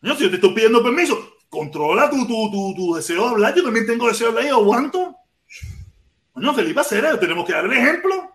[0.00, 3.54] Coño, si yo te estoy pidiendo permiso, controla tu, tu, tu, tu deseo de hablar.
[3.54, 5.16] Yo también tengo deseo de hablar y aguanto.
[6.32, 8.30] Coño, Felipe, hacer, tenemos que dar el ejemplo.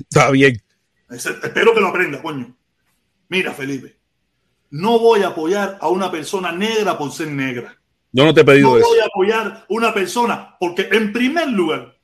[0.00, 0.62] Está bien.
[1.10, 2.54] Espero que lo aprenda, coño.
[3.28, 3.98] Mira, Felipe,
[4.70, 7.76] no voy a apoyar a una persona negra por ser negra.
[8.12, 8.88] Yo no te he No pedido eso.
[8.88, 11.94] voy a apoyar a una persona porque, en primer lugar,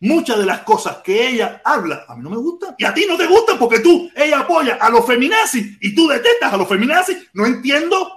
[0.00, 3.04] muchas de las cosas que ella habla a mí no me gustan y a ti
[3.08, 6.68] no te gustan porque tú, ella apoya a los feminazis y tú detestas a los
[6.68, 7.28] feminazis.
[7.32, 8.10] No entiendo.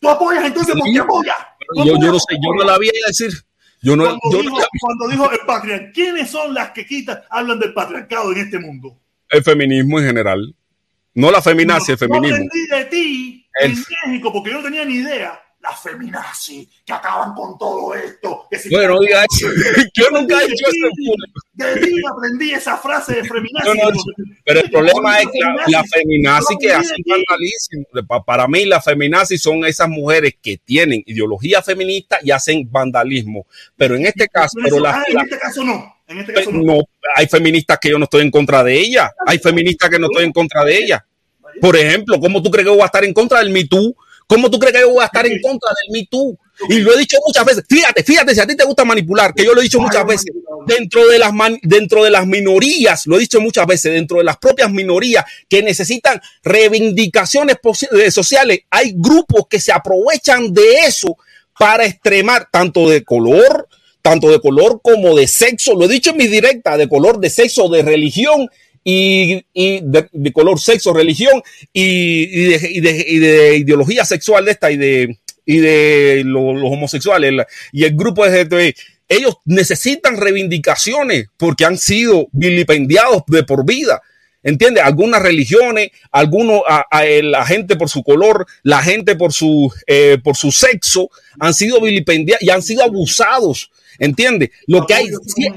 [0.00, 1.36] Tú apoyas entonces ¿por qué apoyas?
[1.74, 3.30] ¿Tú Yo, yo no sé, yo no la vi a decir.
[3.82, 7.20] Yo no, Cuando, yo dijo, no- cuando dijo el patriarcado, ¿quiénes son las que quitan,
[7.30, 8.98] hablan del patriarcado en este mundo?
[9.30, 10.54] el feminismo en general.
[11.14, 12.36] No la feminazi, el Yo feminismo.
[12.36, 15.40] aprendí de ti El- en México porque yo no tenía ni idea.
[15.68, 18.46] Las feminazis que acaban con todo esto.
[18.50, 19.46] Que si- Bueno, no diga eso.
[19.94, 21.14] Yo nunca he dicho eso.
[21.54, 23.66] De ti aprendí esa frase de feminazi.
[23.66, 24.00] No, no,
[24.44, 27.84] Pero el problema es que la, la feminazi que hacen vandalismo.
[28.06, 33.46] Pa- Para mí, las feminazis son esas mujeres que tienen ideología feminista y hacen vandalismo.
[33.76, 35.96] Pero en este caso, pero la, Ah, en este caso no.
[36.06, 36.62] En este caso no.
[36.62, 36.80] no,
[37.16, 39.12] hay feministas que yo no estoy en contra de ella.
[39.26, 41.04] Hay feministas que no estoy en contra de ella.
[41.60, 43.96] Por ejemplo, ¿cómo tú crees que voy a estar en contra del Me Too?
[44.26, 46.36] ¿Cómo tú crees que yo voy a estar en contra del Me Too?
[46.68, 47.64] Y lo he dicho muchas veces.
[47.68, 50.26] Fíjate, fíjate, si a ti te gusta manipular, que yo lo he dicho muchas veces,
[50.66, 54.24] dentro de las, man- dentro de las minorías, lo he dicho muchas veces, dentro de
[54.24, 57.56] las propias minorías que necesitan reivindicaciones
[57.92, 61.16] eh, sociales, hay grupos que se aprovechan de eso
[61.58, 63.68] para extremar tanto de color,
[64.02, 65.74] tanto de color como de sexo.
[65.74, 68.48] Lo he dicho en mi directa, de color, de sexo, de religión
[68.88, 71.42] y, y de, color, sexo, religión
[71.72, 76.22] y, y de, y de- y de ideología sexual de esta y de, y de
[76.24, 77.32] lo- los homosexuales
[77.72, 78.30] y el grupo de
[79.08, 84.00] ellos necesitan reivindicaciones porque han sido vilipendiados de por vida.
[84.46, 84.84] ¿Entiendes?
[84.84, 90.18] Algunas religiones, algunos, a, a- la gente por su color, la gente por su, eh,
[90.22, 91.10] por su sexo,
[91.40, 93.70] han sido vilipendiados y han sido abusados.
[93.98, 94.50] ¿Entiendes?
[94.66, 95.06] Lo que hay,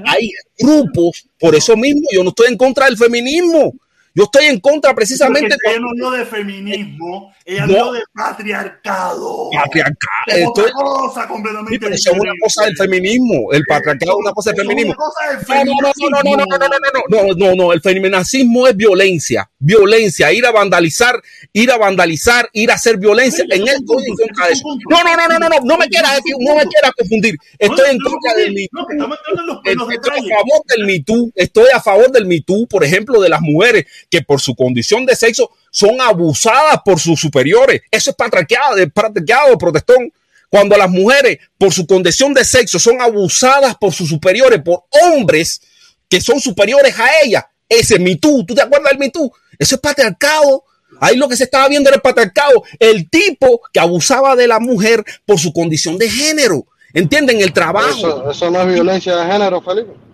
[0.06, 3.76] hay grupos, por eso mismo yo no estoy en contra del feminismo.
[4.16, 7.74] Yo estoy en contra precisamente Porque ella no habló de feminismo, ella No.
[7.80, 9.50] habló de patriarcado.
[9.54, 9.98] patriarcal.
[10.28, 13.52] Es otra es- cosa completamente sí, es una cosa del feminismo.
[13.52, 14.96] El patriarcado es una cosa del feminismo.
[14.96, 16.68] No, no, no, no, no, no,
[17.10, 21.22] no, no, no, no, el feminacismo es violencia, violencia, ir a vandalizar,
[21.54, 23.46] ir a vandalizar, ir a hacer violencia.
[23.50, 24.04] En estoy
[24.52, 24.64] eso.
[24.90, 27.36] No, no, no, no, no, no, no me quieras, no me quieras confundir.
[27.58, 30.36] Estoy en contra del Me No, que estamos entrando en los, en los Estoy a
[30.38, 33.86] favor del Me Too, estoy a favor del Me Too, por ejemplo, de las mujeres
[34.10, 37.82] que por su condición de sexo son abusadas por sus superiores.
[37.92, 40.12] Eso es patriarcado, es patriarcado, protestón.
[40.50, 45.62] cuando las mujeres, por su condición de sexo, son abusadas por sus superiores, por hombres
[46.10, 47.46] que son superiores a ellas.
[47.68, 48.46] Ese es MeToo.
[48.46, 49.32] ¿Tú te acuerdas del MeToo?
[49.60, 50.64] Eso es patriarcado.
[51.00, 52.64] Ahí lo que se estaba viendo era el patriarcado.
[52.80, 56.66] El tipo que abusaba de la mujer por su condición de género.
[56.94, 57.42] ¿Entienden?
[57.42, 57.90] El trabajo.
[57.90, 60.09] Eso, eso no es violencia de género, Felipe.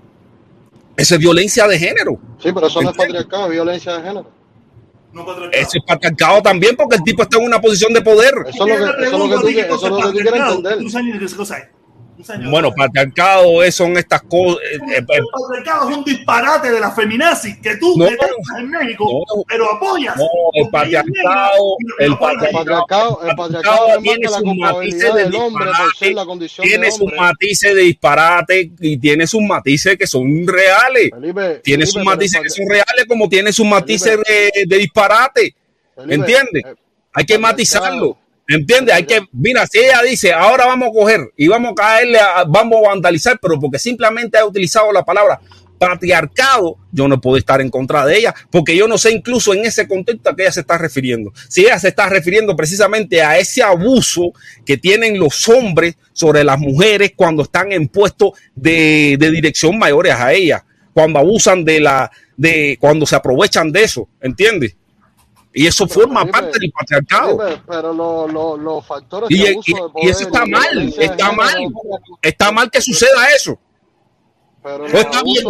[0.98, 2.20] Eso es violencia de género.
[2.42, 4.32] Sí, pero eso no es patriarcado, es violencia de género.
[5.14, 5.62] No patriarcado.
[5.62, 8.34] Eso es patriarcado también porque el tipo está en una posición de poder.
[8.48, 10.12] Eso es lo que, eso es lo que tú, quieres- eso es lo que tú
[10.12, 11.36] quieres entender.
[11.36, 11.58] Cosa.
[12.24, 12.50] Señor.
[12.50, 14.62] Bueno, patriarcado es- son estas cosas.
[14.72, 18.06] eh, eh, El patriarcado es un disparate de la feminazis que tú No.
[18.06, 19.44] detestas en México, No.
[19.48, 20.16] pero apoyas.
[20.18, 26.16] No, el patriarcado- el patriarcado, el patriarcado tiene sus matices de disparate,
[26.62, 31.10] tiene sus matices de disparate y tiene sus matices que son reales.
[31.14, 34.52] Felipe, Tiene sus matices que son reales como tiene sus matices Felipe.
[34.56, 35.56] de, de disparate.
[35.98, 36.64] ¿Entiendes?
[36.66, 36.76] eh,
[37.14, 38.18] Hay que matizarlo.
[38.48, 38.94] ¿Entiendes?
[38.96, 42.44] Hay que, mira, si ella dice, ahora vamos a coger y vamos a caerle, a-
[42.48, 45.40] vamos a vandalizar, pero porque simplemente ha utilizado la palabra
[45.78, 49.66] patriarcado, yo no puedo estar en contra de ella, porque yo no sé incluso en
[49.66, 51.34] ese contexto a qué ella se está refiriendo.
[51.50, 54.32] Si ella se está refiriendo precisamente a ese abuso
[54.66, 60.14] que tienen los hombres sobre las mujeres cuando están en puestos de, de dirección mayores
[60.14, 64.76] a ella, cuando abusan de la, de, cuando se aprovechan de eso, ¿entiendes?
[65.58, 67.38] Y eso Pero, forma Felipe, parte del patriarcado.
[67.40, 70.46] Felipe, pero lo- lo- los factores Y, de y- abuso de y poder eso está
[70.46, 71.56] mal, está mal.
[72.22, 73.58] Está mal que suceda eso.
[74.62, 75.46] Pero está bien,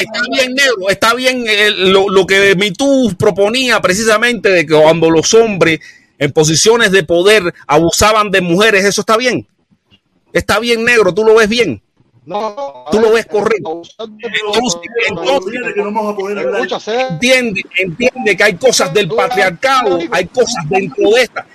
[0.00, 5.10] está bien negro, está bien eh, lo, lo que MeToo proponía precisamente de que cuando
[5.10, 5.80] los hombres
[6.18, 9.48] en posiciones de poder abusaban de mujeres, eso está bien.
[10.32, 11.82] Está bien negro, tú lo ves bien.
[12.30, 13.82] No, no, Tú lo ves correcto.
[13.98, 14.30] Entonces,
[15.08, 16.54] entonces- Fíjate que no vamos a poder hablar.
[16.54, 21.46] Escucha, sé- Entiende, entiende que hay cosas del patriarcado, hay cosas dentro de esta.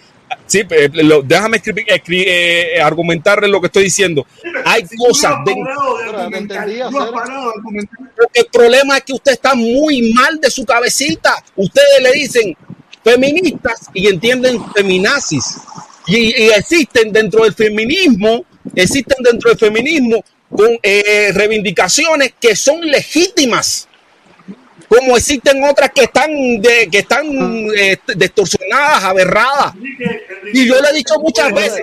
[0.48, 4.26] Sí, eh, lo- déjame escribir, escri- eh, argumentarle lo que estoy diciendo.
[4.66, 5.98] Hay Si cosas no dentro.
[6.30, 6.84] de de.
[8.16, 11.36] Porque el problema es que usted está muy mal de su cabecita.
[11.56, 12.56] Ustedes le dicen
[13.04, 15.58] feministas y entienden feminazis.
[16.08, 18.44] Y, y existen dentro del feminismo,
[18.76, 20.24] existen dentro del feminismo
[20.56, 23.88] con eh, reivindicaciones que son legítimas.
[24.88, 26.30] Como existen otras que están
[26.62, 27.26] de, que están
[27.76, 29.74] eh, distorsionadas, aberradas.
[30.54, 31.82] Y yo le he dicho muchas veces,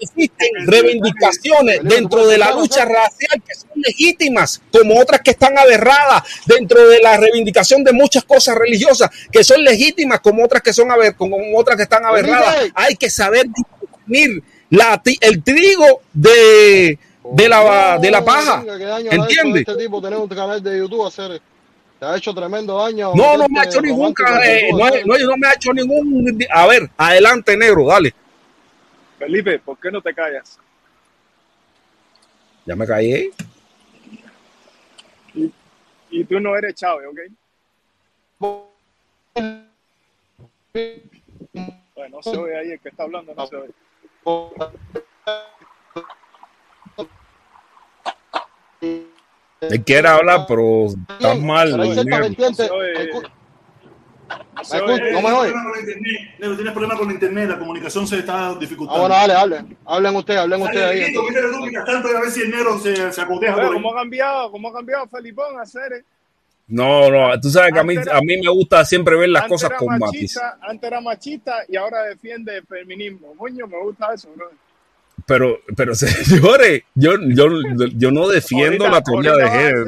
[0.00, 6.24] existen reivindicaciones dentro de la lucha racial que son legítimas, como otras que están aberradas,
[6.44, 10.88] dentro de la reivindicación de muchas cosas religiosas que son legítimas, como otras que son
[11.16, 12.68] como otras que están aberradas.
[12.74, 18.60] Hay que saber distinguir la, el trigo de, de la de la paja.
[18.60, 19.68] Venga, qué daño le ha hecho a ¿Entiendes?
[19.68, 21.40] Este tipo tener un canal de YouTube hacer.
[21.98, 23.12] Te ha hecho tremendo daño.
[23.14, 26.38] No, no me ha hecho ningún, eh, no, no, no me ha hecho ningún.
[26.50, 28.14] A ver, adelante, negro, dale.
[29.18, 30.58] Felipe, ¿por qué no te callas?
[32.64, 33.30] Ya me caí.
[36.10, 37.18] Y tú no eres Chávez, ¿ok?
[41.94, 43.72] Bueno, no se oye ahí, el que está hablando no se oye.
[49.60, 51.70] Él quiere hablar, pero estás mal.
[54.70, 55.52] Pero no me oye.
[55.52, 56.20] Tienes problema con el internet.
[56.38, 59.00] Negro, Tienes problemas con el internet, la comunicación se está Ah, dificultando.
[59.00, 59.78] bueno, dale, hablen.
[59.84, 60.98] Hablen ustedes, hablen ustedes ahí.
[61.00, 61.42] Negrito, entonces.
[61.42, 63.82] mira tú, mientras tanto, a ver si el negro se, se acoteja Oye, por ahí.
[63.82, 64.50] ¿Cómo ha cambiado?
[64.50, 66.04] ¿Cómo ha cambiado Felipón a hacer?
[66.72, 69.46] No, no, tú sabes que a mí, era- a mí me gusta siempre ver las
[69.46, 70.38] cosas con matiz.
[70.62, 73.34] antes era machista y ahora defiende el feminismo.
[73.36, 74.50] Coño, me gusta eso, bro.
[75.26, 77.46] Pero, pero señores, yo, yo,
[77.94, 79.84] yo no defiendo Ahorita- la teoría de género.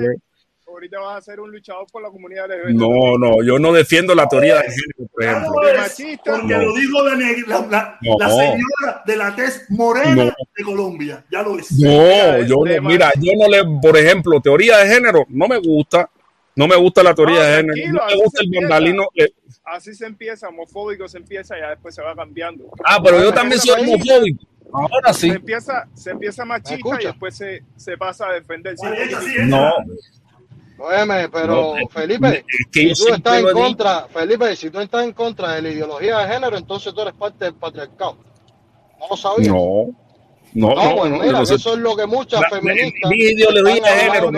[0.66, 2.74] Ahorita vas a ser un luchador por la comunidad LGBT.
[2.74, 5.52] No, no, yo no defiendo la teoría de género, por ejemplo.
[5.52, 6.32] Claro es, machista.
[6.32, 6.62] porque No.
[6.64, 8.16] lo dijo la, neg- la, la- No.
[8.18, 10.32] la señora de la tez morena No.
[10.56, 11.24] de Colombia.
[11.30, 11.70] Ya lo es.
[11.78, 16.10] No, yo no, mira, yo no le, por ejemplo, teoría de género, no me gusta.
[16.57, 17.92] No me gusta la teoría No, de género.
[18.00, 19.08] No me gusta el vandalismo.
[19.16, 19.33] eh,
[19.65, 22.65] Así se empieza, homofóbico se empieza y ya después se va cambiando.
[22.84, 24.44] Ah, pero yo también soy homofóbico.
[24.73, 25.31] Ahora sí.
[25.31, 28.74] Se empieza, se empieza machista y después se, se pasa a defender.
[29.47, 29.70] No,
[30.76, 34.81] Óyeme, pero No, Felipe, es que yo si tú estás en contra, Felipe, si tú
[34.81, 38.18] estás en contra de la ideología de género, entonces tú eres parte del patriarcado.
[38.99, 39.49] No lo sabías.
[39.49, 39.86] No,
[40.55, 43.10] no, No, no, pues no, mira, eso es lo que muchas La- feministas.
[43.10, 44.31] mi ideología están de género,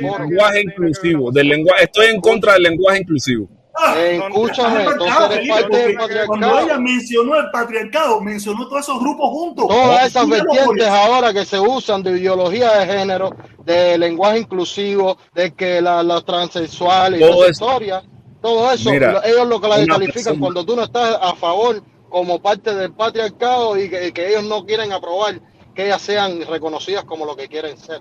[0.00, 0.20] foros.
[0.28, 3.48] lenguaje inclusivo, del lenguaje, estoy en contra del lenguaje inclusivo.
[3.80, 6.66] Ah, Eh, no, escúchame, Está entonces eres Felipe, parte del porque Cuando patriarcado.
[6.66, 9.68] ella mencionó el patriarcado, mencionó todos esos grupos juntos.
[9.68, 13.30] Todas esas vertientes ahora que se usan de ideología de género,
[13.64, 17.64] de lenguaje inclusivo, de que la- los transexuales y Todo esa eso.
[17.66, 18.02] historia,
[18.42, 21.34] todo eso, Mira, lo- ellos lo que la descalifican persona- cuando tú no estás a
[21.36, 25.40] favor como parte del patriarcado y que, que ellos no quieren aprobar
[25.74, 28.00] que ellas sean reconocidas como lo que quieren ser.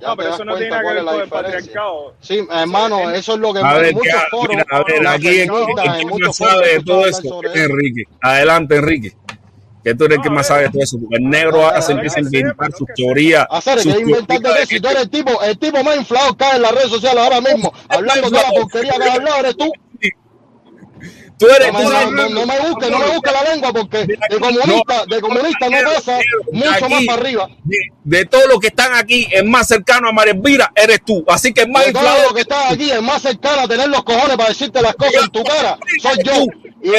[0.00, 2.14] Ya No, pero das eso no cuenta tiene cuál que es ver con el patriarcado.
[2.20, 5.06] Sí, hermano, eso es lo que A ver, en muchos que- foros, mira, a ver,
[5.08, 7.40] aquí en que más muchos sabe foros de todo eso es eso.
[7.54, 8.02] Enrique.
[8.20, 9.16] Adelante, Enrique.
[9.82, 10.98] Que tú eres el que No, más sabe de todo eso.
[11.00, 12.92] Porque el negro No, ahora no, se no, empieza a no, inventar sus no, que
[13.04, 13.46] teorías.
[13.48, 16.56] Hacer sus que de si tú eres el tipo, el tipo más inflado que hay
[16.56, 19.72] en las redes sociales ahora mismo, hablando toda la porquería que has hablado, eres tú.
[21.38, 23.42] Tú eres, No me, tú no, eres- no- no me busques, no me busques la
[23.52, 26.18] lengua porque de comunista, de comunista no pasa
[26.50, 27.48] mucho más para arriba.
[27.64, 31.22] De, de todos los que están aquí, el más cercano a María Elvira eres tú.
[31.28, 33.88] Así que el más De todo lo que está aquí, el más cercano a tener
[33.88, 36.32] los cojones para decirte las cosas en tu cara, soy yo.
[36.82, 36.90] Y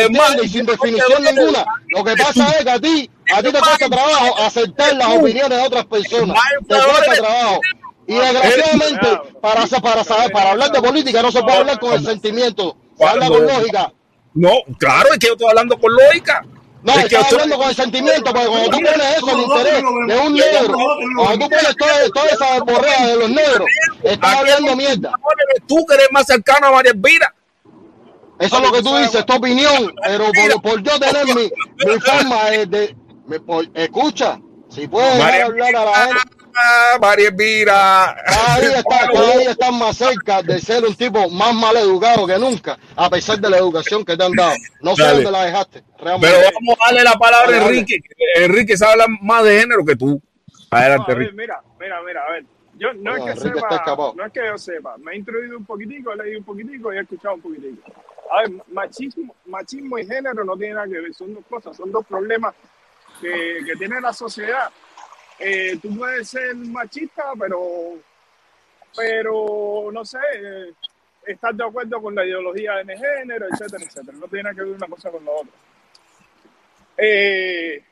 [0.46, 1.66] y sin definición ninguna.
[1.88, 5.58] Lo que pasa es que a ti, a ti te cuesta trabajo aceptar las opiniones
[5.58, 6.38] de otras personas.
[6.68, 7.60] Te cuesta trabajo.
[8.06, 9.08] Y desgraciadamente,
[9.42, 13.06] para, para, saber, para hablar de política no se puede hablar con el sentimiento, se
[13.06, 13.92] habla con lógica.
[14.38, 16.46] No, claro, es que yo estoy hablando con lógica.
[16.84, 19.82] No, es que estoy- hablando con el sentimiento, porque cuando tú pones eso, el interés
[20.08, 20.78] de un negro,
[21.18, 23.68] cuando tú pones toda, toda esa borrea de los negros,
[24.04, 25.12] estás hablando mierda.
[25.68, 27.34] tú que eres más cercano a María Elvira.
[28.40, 31.52] Eso es lo que tú dices, tu opinión, pero por, por yo tener mi,
[31.86, 32.66] mi forma de...
[32.68, 36.22] de- me- por- escucha, si puedes María hablar a la gente,
[37.02, 38.16] María Elvira.
[38.26, 42.26] cada día, está, cada día estás más cerca de ser un tipo más mal educado
[42.26, 44.56] que nunca, a pesar de la educación que te han dado.
[44.82, 45.16] No sé Dale.
[45.16, 46.36] dónde la dejaste, realmente.
[46.38, 47.68] Pero vamos a darle la palabra a.
[47.68, 48.00] Enrique.
[48.02, 50.22] que Enrique sabe más de género que tú.
[50.72, 51.34] No, Adelante, ver, Enrique.
[51.38, 52.46] mira, mira, mira, a ver.
[52.80, 55.66] Yo no Bueno, es que sepa, no es que yo sepa, me he introducido un
[55.66, 57.92] poquitico, he leído un poquitico y he escuchado un poquitico.
[58.32, 61.92] A ver, machismo, machismo y género no tienen nada que ver, son dos cosas, son
[61.92, 62.54] dos problemas
[63.20, 64.70] que, que tiene la sociedad.
[65.40, 68.00] Eh, tú puedes ser machista, pero,
[68.96, 70.74] pero no sé, eh,
[71.26, 74.18] estar de acuerdo con la ideología de género, etcétera, etcétera.
[74.18, 75.54] No tiene nada que ver una cosa con la otra.
[76.98, 77.84] Eh,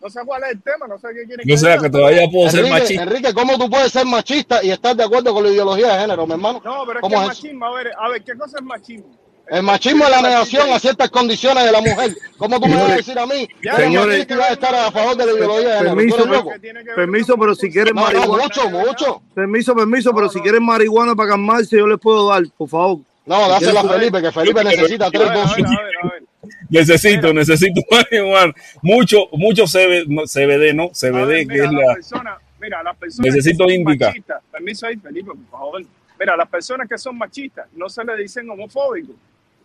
[0.00, 2.50] no sé cuál es el tema, no sé qué quieren Yo sé que todavía puedo
[2.50, 3.02] ser machista.
[3.04, 6.26] Enrique, ¿cómo tú puedes ser machista y estar de acuerdo con la ideología de género,
[6.26, 6.60] mi hermano?
[6.64, 8.64] No, pero es que ¿Cómo el es machismo, a ver, a ver, ¿qué cosa es
[8.64, 9.25] machismo?
[9.48, 12.16] El machismo es la negación a ciertas condiciones de la mujer.
[12.36, 14.74] ¿Cómo tú me vas a decir a mí que Señores, machista y vas a estar
[14.74, 16.16] a favor de la ideología Permiso?
[16.16, 16.22] Que
[16.60, 18.42] que ver Permiso, pero si quieren No, no, marihuana.
[18.42, 19.22] mucho, mucho.
[19.34, 22.98] Permiso, permiso, pero No, si quieren marihuana para calmarse, yo les puedo dar, por favor.
[23.24, 25.56] No, dásela a Felipe, que Felipe necesita tres dosis.
[25.56, 26.22] ver, a ver, a ver.
[26.68, 28.52] Necesito, necesito marihuana.
[28.82, 30.88] Mucho, mucho CBD, ¿no?
[30.88, 31.94] CBD, ver, que es la.
[31.94, 34.12] personas, mira, las personas Necesito que indica.
[34.50, 35.82] permiso ahí, Felipe, por favor.
[36.18, 39.14] Mira, las personas que son machistas no se le dicen homofóbicos.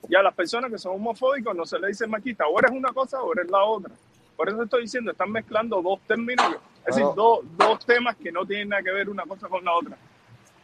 [0.10, 2.48] Y a las personas que son homofóbicos no se le dicen machistas.
[2.52, 3.94] O eres una cosa o eres la otra.
[4.36, 8.46] Por eso estoy diciendo, están mezclando dos términos, es decir, dos, dos temas que no
[8.46, 9.96] tienen nada que ver una cosa con la otra.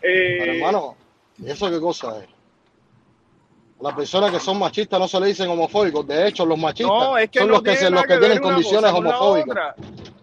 [0.01, 0.95] Eh, Pero hermano,
[1.37, 2.29] ¿y eso qué cosa es?
[3.79, 6.07] Las personas que son machistas no se le dicen homofóbicos.
[6.07, 8.39] De hecho, los machistas no, es que son no los que, se, los que tienen
[8.39, 9.75] condiciones homofóbicas.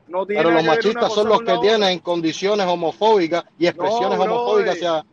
[0.08, 5.04] No tiene Pero los machistas son los que tienen condiciones homofóbicas y expresiones homofóbicas hacia...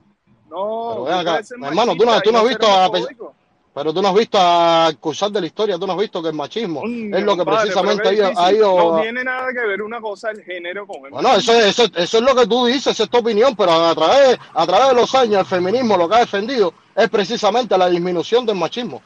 [0.49, 3.40] No, Pero ven acá, hermano, tú no- machista tú no has visto a-.
[3.73, 6.27] Pero tú no has visto a cursar de la historia, tú no has visto que
[6.27, 8.23] el machismo es lo que precisamente ha ido...
[8.27, 8.43] difícil.
[8.45, 11.53] ha ido- No tiene nada que ver una cosa el género con el Bueno, eso,
[11.53, 14.37] es- eso, eso es lo que tú dices, esa es tu opinión, pero a través,
[14.53, 18.45] a través de los años el feminismo lo que ha defendido es precisamente la disminución
[18.45, 19.01] del machismo.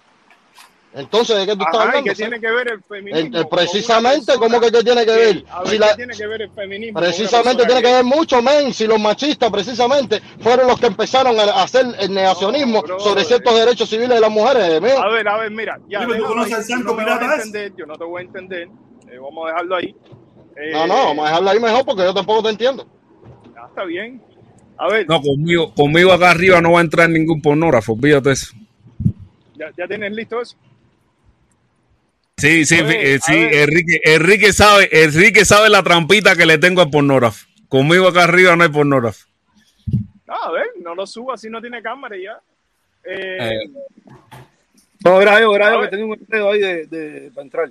[0.98, 2.10] Entonces, ¿de qué tú estás Ajá, ¿y hablando?
[2.10, 3.18] qué tiene que ver el feminismo?
[3.20, 5.46] El- el- con una precisamente, ¿cómo que qué tiene que ver?
[5.52, 7.00] A ver, Si ¿qué la- tiene que ver el feminismo?
[7.02, 11.44] Precisamente tiene que ver mucho, men, si los machistas precisamente fueron los que empezaron a
[11.62, 14.82] hacer el negacionismo No, sobre ciertos derechos civiles de las mujeres.
[14.82, 14.98] men.
[14.98, 16.00] A ver, a ver, mira, ya.
[16.00, 17.86] Dime, ¿tú déjalo conoces ahí, al santo yo no te voy a pirata entender, Yo
[17.86, 18.68] no te voy a entender.
[19.12, 19.96] eh, vamos a dejarlo ahí.
[20.56, 22.88] Eh, No, no, vamos a dejarla ahí mejor porque yo tampoco te entiendo.
[23.54, 24.22] ya está bien.
[24.78, 28.56] A ver, No, conmigo, conmigo acá arriba no va a entrar ningún pornógrafo, fíjate eso.
[29.56, 30.56] ya, ya tienes listo eso.
[32.38, 33.34] Sí, sí, ver, eh, sí.
[33.34, 37.46] Enrique, Enrique sabe, Enrique sabe la trampita que le tengo al pornógrafo.
[37.70, 39.26] Conmigo acá arriba no hay pornógrafo.
[40.28, 42.40] No, a ver, no lo suba si no tiene cámara y ya.
[43.06, 43.70] Eh, Eh,
[45.04, 45.82] No, yo ver.
[45.82, 47.70] que tenía un dedo ahí de, de, para entrar.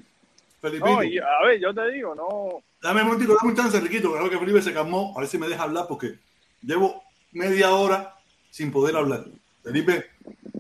[0.63, 2.63] Felipito, no, y, a ver, yo te digo, no.
[2.81, 5.13] dame un momentito, dame un chance, Riquito, que creo que Felipe se calmó.
[5.17, 6.15] A ver si me deja hablar porque
[6.63, 7.03] llevo
[7.33, 8.15] media hora
[8.51, 9.25] sin poder hablar.
[9.63, 10.07] Felipe,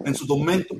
[0.04, 0.74] en su tormento,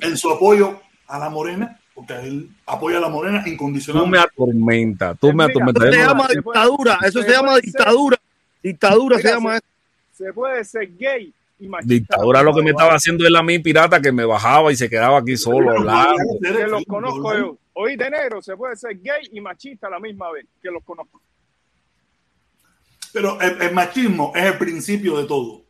[0.00, 4.18] en su apoyo a la morena, porque él apoya a la morena tú me incondicionalmente.
[4.32, 5.84] atormentas, tú me atormentas.
[5.84, 8.16] Eso se llama dictadura, eso se llama dictadura.
[8.62, 9.66] Dictadura se llama se- eso.
[10.24, 11.94] Se puede ser gay y machista.
[11.94, 14.88] Dictadura lo que me estaba haciendo él a mí, pirata, que me bajaba y se
[14.88, 16.38] quedaba aquí solo hablando.
[16.42, 17.58] Que los conozco yo.
[17.74, 20.46] Hoy de enero se puede ser gay y machista a la misma vez.
[20.62, 21.20] Que los conozco.
[23.12, 25.63] Pero el, el machismo es el principio de todo.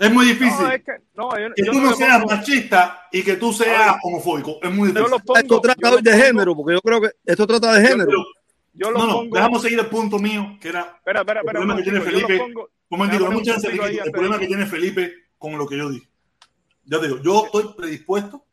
[0.00, 0.58] Es muy difícil.
[0.64, 3.52] No, es que, no, yo, que yo tú no seas pongo- machista y que tú
[3.52, 4.58] seas homofóbico.
[4.62, 5.22] Es muy yo difícil.
[5.26, 8.10] pongo, Esto trata hoy de género, porque yo creo que esto trata de género.
[8.72, 9.34] Yo no, no, pongo.
[9.36, 11.52] dejamos seguir el punto mío, que era Espera, espera, el espera.
[11.52, 12.40] problema un que tiene Felipe.
[12.88, 13.68] Un dame chance.
[13.68, 16.08] El problema que tiene Felipe con lo que yo dije.
[16.84, 18.44] Ya te digo, yo estoy predispuesto.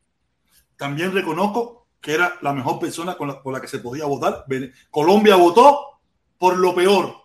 [0.75, 4.45] También reconozco que era la mejor persona con la, por la que se podía votar.
[4.91, 5.99] Colombia votó
[6.37, 7.15] por lo peor.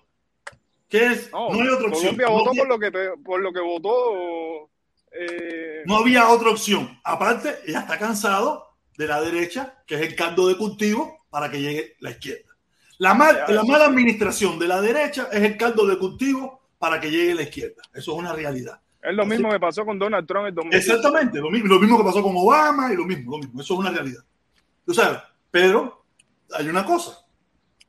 [0.92, 1.32] ¿Qué es?
[1.32, 2.16] No, hay otra opción.
[2.16, 4.70] Colombia No votó había- por lo que por lo que votó.
[5.10, 7.00] eh, no había otra opción.
[7.02, 11.60] Aparte, ella está cansado de la derecha, que es el caldo de cultivo para que
[11.60, 12.50] llegue la izquierda.
[12.98, 17.10] La, mal- la mala administración de la derecha es el caldo de cultivo para que
[17.10, 17.82] llegue la izquierda.
[17.94, 18.78] Eso es una realidad.
[19.02, 20.74] es lo mismo que pasó con Donald Trump en 2000.
[20.78, 23.60] Exactamente, lo mismo, lo mismo que pasó con Obama y lo mismo, lo mismo.
[23.62, 24.22] Eso es una realidad.
[24.84, 25.18] Tú sabes,
[25.50, 26.04] pero
[26.52, 27.18] hay una cosa,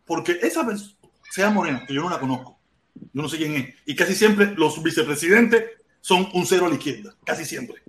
[0.06, 0.93] porque esa persona,
[1.32, 2.52] sea morena, que yo no la conozco,
[2.95, 5.63] yo no sé quién es, y casi siempre los vicepresidentes
[6.01, 7.81] son un cero a la izquierda, casi siempre.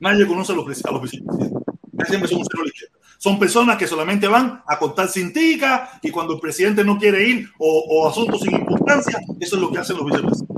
[0.00, 1.62] Nadie conoce a los, a los vicepresidentes,
[1.98, 2.98] casi siempre son un cero a la izquierda.
[3.18, 7.48] Son personas que solamente van a contar cintica y cuando el presidente no quiere ir
[7.58, 10.56] o, o asuntos sin importancia, eso es lo que hacen los vicepresidentes.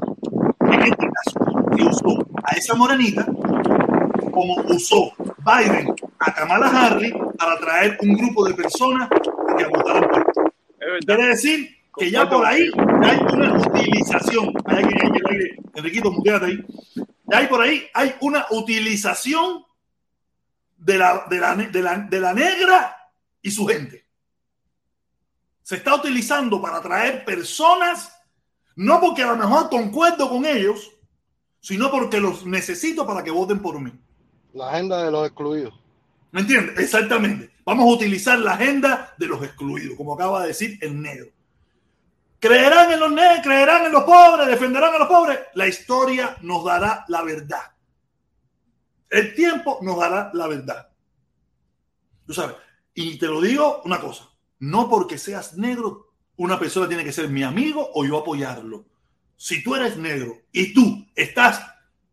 [0.61, 3.27] En este caso, que usó a esa morenita
[4.35, 5.13] como usó
[5.45, 9.09] Biden a Kamala Harris para traer un grupo de personas
[9.57, 10.53] que votaran por.
[11.07, 12.71] Quiere decir que ya por ahí
[13.03, 14.53] ya hay una utilización.
[14.67, 15.57] Hay alguien ahí que el aire.
[15.75, 16.67] Enriquito, muteate ahí.
[17.27, 19.65] Ya hay por ahí, hay una utilización
[20.77, 22.97] de la, de la, de la, de la negra
[23.41, 24.05] y su gente.
[25.63, 28.15] Se está utilizando para traer personas,
[28.77, 30.93] no porque a lo mejor concuerdo con ellos,
[31.61, 33.91] sino porque los necesito para que voten por mí.
[34.53, 35.75] La agenda de los excluidos.
[36.31, 36.79] ¿Me entiendes?
[36.79, 37.51] Exactamente.
[37.65, 41.29] Vamos a utilizar la agenda de los excluidos, como acaba de decir el negro.
[42.45, 45.39] Creerán en los negros, creerán en los pobres, defenderán a los pobres.
[45.55, 47.73] La historia nos dará la verdad.
[49.09, 50.91] El tiempo nos dará la verdad.
[52.27, 52.57] Tú sabes.
[52.93, 54.29] Y te lo digo una cosa.
[54.59, 58.85] No porque seas negro, una persona tiene que ser mi amigo o yo apoyarlo.
[59.39, 61.65] Si tú eres negro y tú estás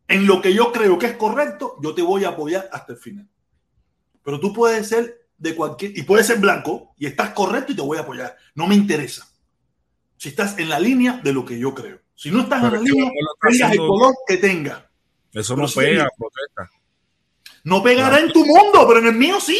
[0.07, 2.99] en lo que yo creo que es correcto, yo te voy a apoyar hasta el
[2.99, 3.27] final.
[4.23, 7.81] Pero tú puedes ser de cualquier, y puedes ser blanco y estás correcto y te
[7.81, 8.37] voy a apoyar.
[8.55, 9.27] No me interesa.
[10.22, 12.00] Si estás en la línea de lo que yo creo.
[12.14, 14.88] Si no estás Pero en la línea, no tengas el color que tenga.
[15.33, 16.09] Eso no pega, sí.
[16.16, 16.69] protesta.
[17.64, 19.58] No pegará en tu mundo, pero en el mío sí.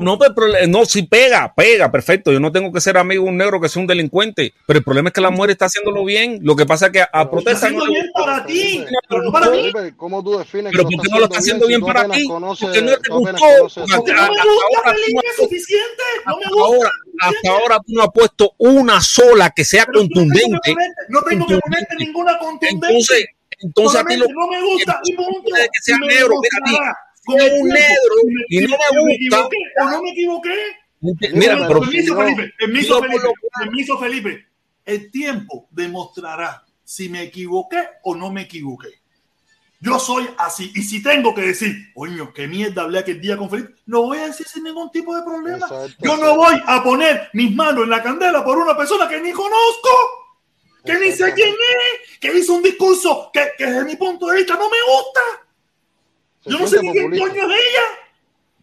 [0.00, 2.30] No, prole- no, sí pega, pega, perfecto.
[2.30, 4.84] Yo no tengo que ser amigo de un negro que sea un delincuente, pero el
[4.84, 6.38] problema es que la mujer está haciéndolo bien.
[6.42, 9.22] Lo que pasa es que a, a Pero Está protesta haciendo bien para ti, pero
[9.24, 9.72] no para mí.
[9.96, 12.24] ¿cómo tú defines Pero que ¿por qué no lo está haciendo bien si para ti?
[12.28, 13.46] Porque no te gustó.
[13.96, 16.02] Porque no me hasta gusta, tú es suficiente.
[16.26, 16.64] No me Hasta gusta.
[16.66, 20.74] ahora, hasta ahora tú no has puesto una sola que sea contundente.
[21.08, 21.96] No tengo que ponerte Contundente.
[21.98, 22.88] ninguna contundencia.
[22.90, 23.26] Entonces,
[23.62, 25.42] entonces a ti lo no me gusta y punto.
[25.50, 26.78] puede que sea negro, mira a ti,
[27.24, 28.14] con un negro
[28.48, 29.14] y no me gusta.
[29.14, 30.54] equivoqué o no me equivoqué.
[31.32, 33.32] Mira, pero permiso, Felipe, permiso, Felipe, lo-
[33.64, 34.46] permiso, Felipe.
[34.84, 38.88] El tiempo demostrará si me equivoqué o no me equivoqué.
[39.82, 40.70] Yo soy así.
[40.74, 44.18] Y si tengo que decir, coño, qué mierda hablé aquel día con Felipe, no voy
[44.18, 45.66] a decir sin ningún tipo de problema.
[45.66, 46.36] Exacto, Yo no exacto.
[46.36, 49.88] voy a poner mis manos en la candela por una persona que ni conozco,
[50.84, 54.38] que ni sé quién es, que hizo un discurso que, que desde mi punto de
[54.38, 55.20] vista no me gusta.
[56.42, 57.84] Se Yo no sé ni quién coño es ella.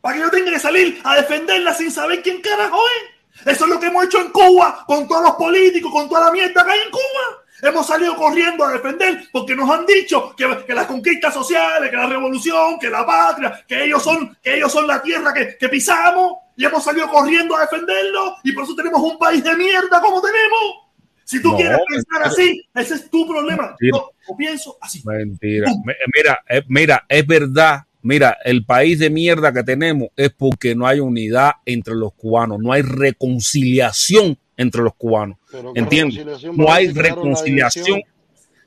[0.01, 3.17] Para que yo tenga que salir a defenderla sin saber quién carajo es.
[3.45, 6.31] Eso es lo que hemos hecho en Cuba con todos los políticos, con toda la
[6.31, 7.43] mierda que hay en Cuba.
[7.61, 11.95] Hemos salido corriendo a defender porque nos han dicho que, que las conquistas sociales, que
[11.95, 15.69] la revolución, que la patria, que ellos son, que ellos son la tierra que, que
[15.69, 19.99] pisamos y hemos salido corriendo a defenderlo y por eso tenemos un país de mierda
[20.01, 20.87] como tenemos.
[21.23, 23.75] Si tú No, quieres pensar así, ese es tu problema.
[23.79, 24.03] Mentira.
[24.35, 25.01] Pienso así.
[25.05, 25.71] Mentira.
[25.85, 27.81] Me- Mira, eh, mira, es verdad.
[28.01, 32.59] Mira, el país de mierda que tenemos es porque no hay unidad entre los cubanos,
[32.59, 35.37] no hay reconciliación entre los cubanos.
[35.51, 36.43] Pero ¿qué ¿Entiendes?
[36.55, 38.01] No hay reconciliación.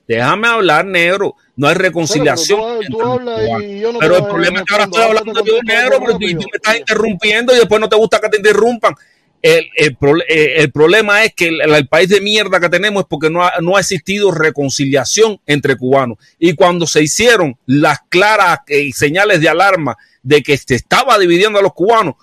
[0.06, 1.36] Déjame hablar, negro.
[1.56, 2.60] No hay reconciliación.
[2.80, 5.32] Pero, pero tú, los y yo no Pero el problema es que ahora estoy hablando
[5.42, 8.94] de negro, pero tú me estás interrumpiendo y después no te gusta que te interrumpan.
[9.42, 9.96] El, el,
[10.28, 13.44] eh, el problema es que el, el país de mierda que tenemos es porque no
[13.44, 16.18] ha, no ha existido reconciliación entre cubanos.
[16.38, 21.58] Y cuando se hicieron las claras eh, señales de alarma de que se estaba dividiendo
[21.58, 22.16] a los cubanos,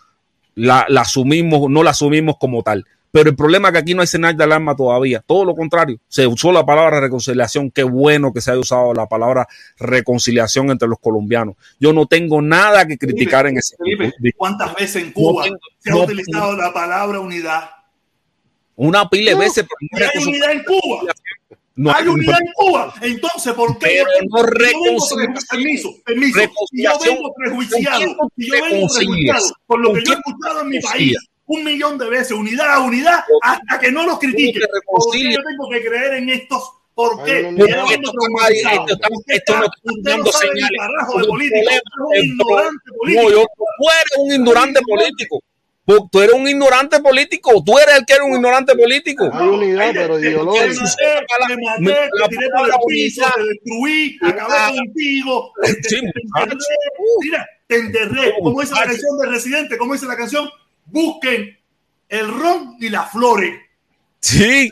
[0.54, 2.86] la, la asumimos, no la asumimos como tal.
[3.12, 5.24] Pero el problema es que aquí no hay señal de alarma todavía.
[5.26, 5.98] Todo lo contrario.
[6.08, 7.72] Se usó la palabra reconciliación.
[7.72, 11.56] Qué bueno que se haya usado la palabra reconciliación entre los colombianos.
[11.80, 14.14] Yo no tengo nada que criticar en ese Felipe.
[14.36, 17.70] ¿cuántas veces en Cuba tengo- se ha no- utilizado la palabra unidad?
[18.76, 19.66] Una pila de veces.
[20.16, 21.02] hay unidad en Cuba.
[21.76, 22.94] No hay hay unidad en Cuba.
[23.02, 24.04] Entonces, ¿por qué?
[24.04, 25.46] Pero no reconciliación.
[25.50, 26.40] Permiso, permiso.
[26.40, 27.16] Si yo Reconciliación.
[27.16, 30.16] vengo prejuiciado, ¿Con quién tú si yo vengo prejuiciado por lo ¿Con que yo he
[30.16, 31.18] escuchado en mi país?
[31.48, 34.60] Un millón de veces, unidad, unidad, hasta que no los critique.
[34.60, 35.36] te ¿Por qué reconcilias?
[35.38, 36.72] yo tengo que creer en estos?
[36.94, 37.44] ¿Por qué?
[37.44, 38.12] No, no, esto
[39.28, 40.70] esto está- señales.
[40.78, 43.32] carajo de un ignorante político.
[43.32, 45.44] yo, tú eres un ignorante político.
[45.86, 47.64] Tú- Tú eres un ignorante político.
[47.66, 49.30] Tú eres el que eres un ignorante político.
[49.32, 50.66] Hay unidad, Ay, pero te- te- ideológica.
[50.66, 53.36] Te maté, te Me- maté, la te tiré por palabra el piso, unidad.
[53.36, 56.52] te destruí, acabé contigo, te, te- Sí, te muchacho.
[56.52, 56.68] enterré,
[57.22, 58.34] mira, te enterré.
[58.42, 58.92] Como dice la muchacho.
[58.92, 60.50] canción de Residente, como dice la canción,
[60.88, 61.58] busquen
[62.10, 63.60] el ron y las flores.
[64.20, 64.70] Sí.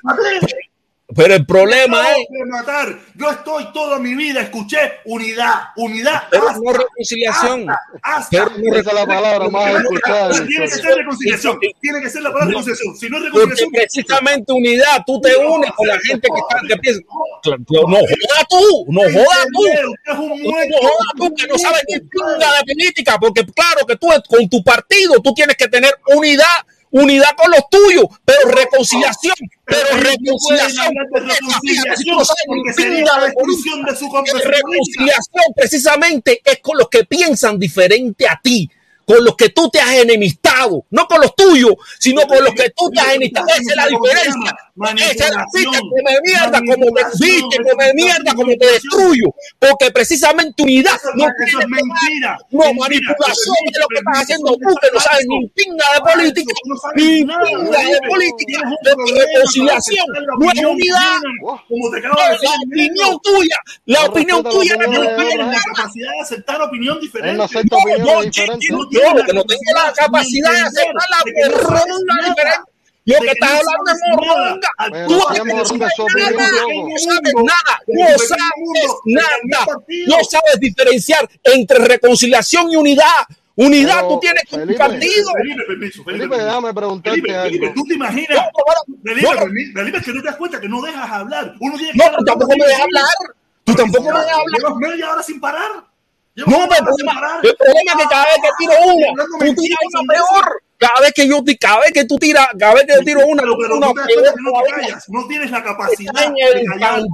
[1.15, 2.17] Pero el problema es.
[2.29, 2.99] de matar.
[3.15, 6.23] Yo estoy toda mi vida, escuché unidad, unidad.
[6.29, 7.69] Pero hasta- no reconciliación.
[7.69, 10.45] hasta- hasta- Pero no es la palabra más escuchada.
[10.45, 11.59] Tiene que ser reconciliación.
[11.81, 12.95] Tiene que ser la palabra reconciliación.
[12.97, 16.67] Si no es Porque reconciliación, precisamente unidad, tú te unes con la gente que, está,
[16.67, 17.01] que piensa.
[17.45, 20.15] No joda tú, no joda tú.
[20.15, 24.49] No joda tú que no sabes ni pinga de política, porque claro que tú con
[24.49, 26.45] tu partido tú tienes que tener unidad,
[26.91, 30.93] unidad con los tuyos, pero reconciliación, pero reconciliación.
[34.43, 38.69] Reconciliación precisamente es con los que piensan diferente a ti.
[39.05, 42.71] Con los que tú te has enemistado, no con los tuyos, sino con los que
[42.75, 43.45] tú te has enemistado.
[43.49, 44.57] Esa es la diferencia.
[44.75, 49.25] Esa es la viste, come mierda, como te viste, come mierda, como te destruyo.
[49.57, 52.37] Porque precisamente unidad Eso, no eso es mentira.
[52.51, 52.79] no, Mentira.
[52.81, 56.53] manipulación de lo que estás haciendo tú, que no es sabes ni pinga de política,
[56.95, 58.95] ni pinga de política, de
[59.25, 61.21] reconciliación, no es opinión unidad.
[62.43, 67.37] la opinión tuya, la No opinión tuya opinión no la capacidad de aceptar opinión diferente.
[67.37, 67.47] no No,
[69.45, 71.23] tengo la capacidad de aceptar la
[72.05, 72.29] nada.
[72.29, 72.74] diferente.
[73.05, 74.59] Lo De que estás no hablando nada.
[74.89, 75.07] morronga.
[75.07, 78.41] Tú si sabes nada, no sabes nada, De no sabes
[79.05, 79.65] de nada,
[80.07, 83.05] no sabes diferenciar entre reconciliación y unidad.
[83.57, 85.31] Unidad Pero, tú tienes con tu Felipe, partido.
[85.37, 87.75] Felipe, permiso, Felipe, Felipe, déjame preguntarte Felipe, Felipe, algo.
[87.81, 88.29] tú te imaginas.
[88.37, 91.09] No, pero- Felipe, no, Felipe, Felipe, es que no te das cuenta que no dejas
[91.11, 91.55] hablar.
[91.61, 93.05] Uno tiene que No, tú tampoco me dejas hablar.
[93.63, 94.59] Tú tampoco me dejas hablar.
[94.59, 95.71] Llevas media hora sin parar.
[96.33, 97.45] Llevas No, pero el problema, parar.
[97.45, 100.61] el problema es que cada vez que tiro una, Hablando tú tiras una peor.
[100.77, 103.25] Cada vez que yo, ti- cada vez que tú tiras, cada vez que yo tiro
[103.27, 104.01] una, Pero, pero una tú te
[104.41, 105.09] no te callas.
[105.09, 107.07] No tienes la capacidad de callarte.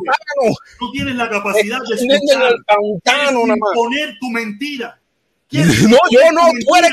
[0.80, 2.56] No tienes la capacidad de escuchar.
[3.58, 3.70] más.
[3.74, 5.01] imponer tu mentira.
[5.90, 6.92] No, yo no, tú eres.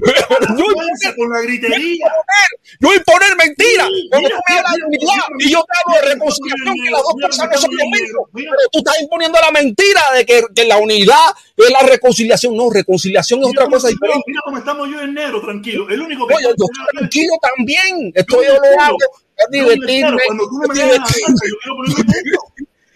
[0.56, 2.06] Yo imponer, con la yo gritería.
[2.06, 3.86] imponer, yo imponer mentira.
[3.86, 6.90] Sí, Cuando mira, tú me hablas de unidad y yo te hablo de reconciliación, que
[6.90, 8.28] las dos cosas no son lo mismo.
[8.32, 12.56] Pero tú estás imponiendo la mentira de que, que la unidad es la reconciliación.
[12.56, 14.24] No, reconciliación es Mira otra cosa estoy diferente.
[14.26, 15.88] Mira cómo estamos yo en negro, tranquilo.
[15.90, 18.12] El único que yo estoy tranquilo también.
[18.14, 18.96] Esto Yo lo hago.
[19.36, 20.22] Es divertirme.
[20.26, 22.40] Cuando tú me yo quiero.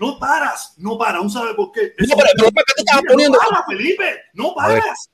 [0.01, 1.17] No paras, no paras.
[1.17, 1.93] ¿Aún sabe por qué?
[1.99, 4.17] No, pero el problema es que tú estás poniendo- No paras, Felipe.
[4.35, 5.11] No paras.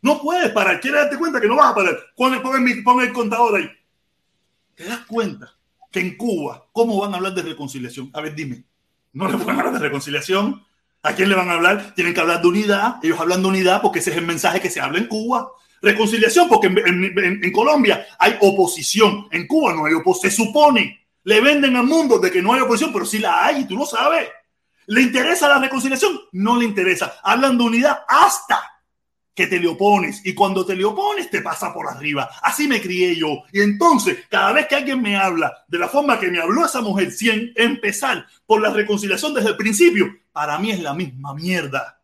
[0.00, 0.80] No puedes parar.
[0.80, 1.96] ¿Quieres darte cuenta que no vas a parar?
[2.16, 3.70] Pon pon el, pon el contador ahí.
[4.74, 5.52] ¿Te das cuenta
[5.90, 8.10] que en Cuba, cómo van a hablar de reconciliación?
[8.14, 8.64] A ver, dime.
[9.12, 10.64] ¿No le pueden hablar de reconciliación?
[11.04, 11.94] ¿A quién le van a hablar?
[11.94, 12.96] Tienen que hablar de unidad.
[13.02, 15.50] Ellos hablan de unidad porque ese es el mensaje que se habla en Cuba.
[15.82, 19.28] Reconciliación porque en, en- en- en Colombia hay oposición.
[19.30, 20.30] En Cuba no hay oposición.
[20.30, 21.01] Se supone.
[21.24, 23.76] Le venden al mundo de que no hay oposición, pero sí la hay y tú
[23.76, 24.28] lo sabes.
[24.86, 26.20] ¿Le interesa la reconciliación?
[26.32, 27.14] No le interesa.
[27.22, 28.72] Hablan de unidad hasta
[29.34, 32.28] que te le opones y cuando te le opones te pasa por arriba.
[32.42, 33.44] Así me crié yo.
[33.52, 36.80] Y entonces, cada vez que alguien me habla de la forma que me habló esa
[36.80, 42.00] mujer, sin empezar por la reconciliación desde el principio, para mí es la misma mierda.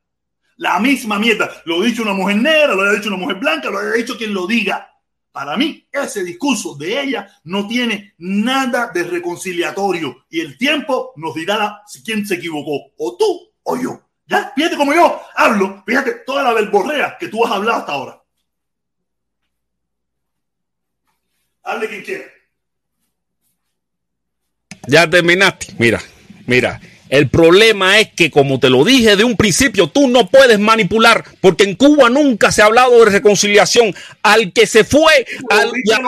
[0.56, 1.50] La misma mierda.
[1.64, 4.16] Lo ha dicho una mujer negra, lo ha dicho una mujer blanca, lo ha dicho
[4.16, 4.90] quien lo diga.
[5.38, 11.32] Para mí, ese discurso de ella no tiene nada de reconciliatorio y el tiempo nos
[11.32, 14.02] dirá si quién se equivocó, o tú o yo.
[14.26, 18.20] Ya, fíjate como yo hablo, fíjate toda la verborrea que tú has hablado hasta ahora.
[21.62, 22.24] Hable quien quiera.
[24.88, 25.72] Ya terminaste.
[25.78, 26.00] Mira,
[26.48, 26.80] mira.
[27.08, 31.24] El problema es que, como te lo dije de un principio, tú no puedes manipular,
[31.40, 33.94] porque en Cuba nunca se ha hablado de reconciliación.
[34.22, 35.98] Al que se fue, al, ya-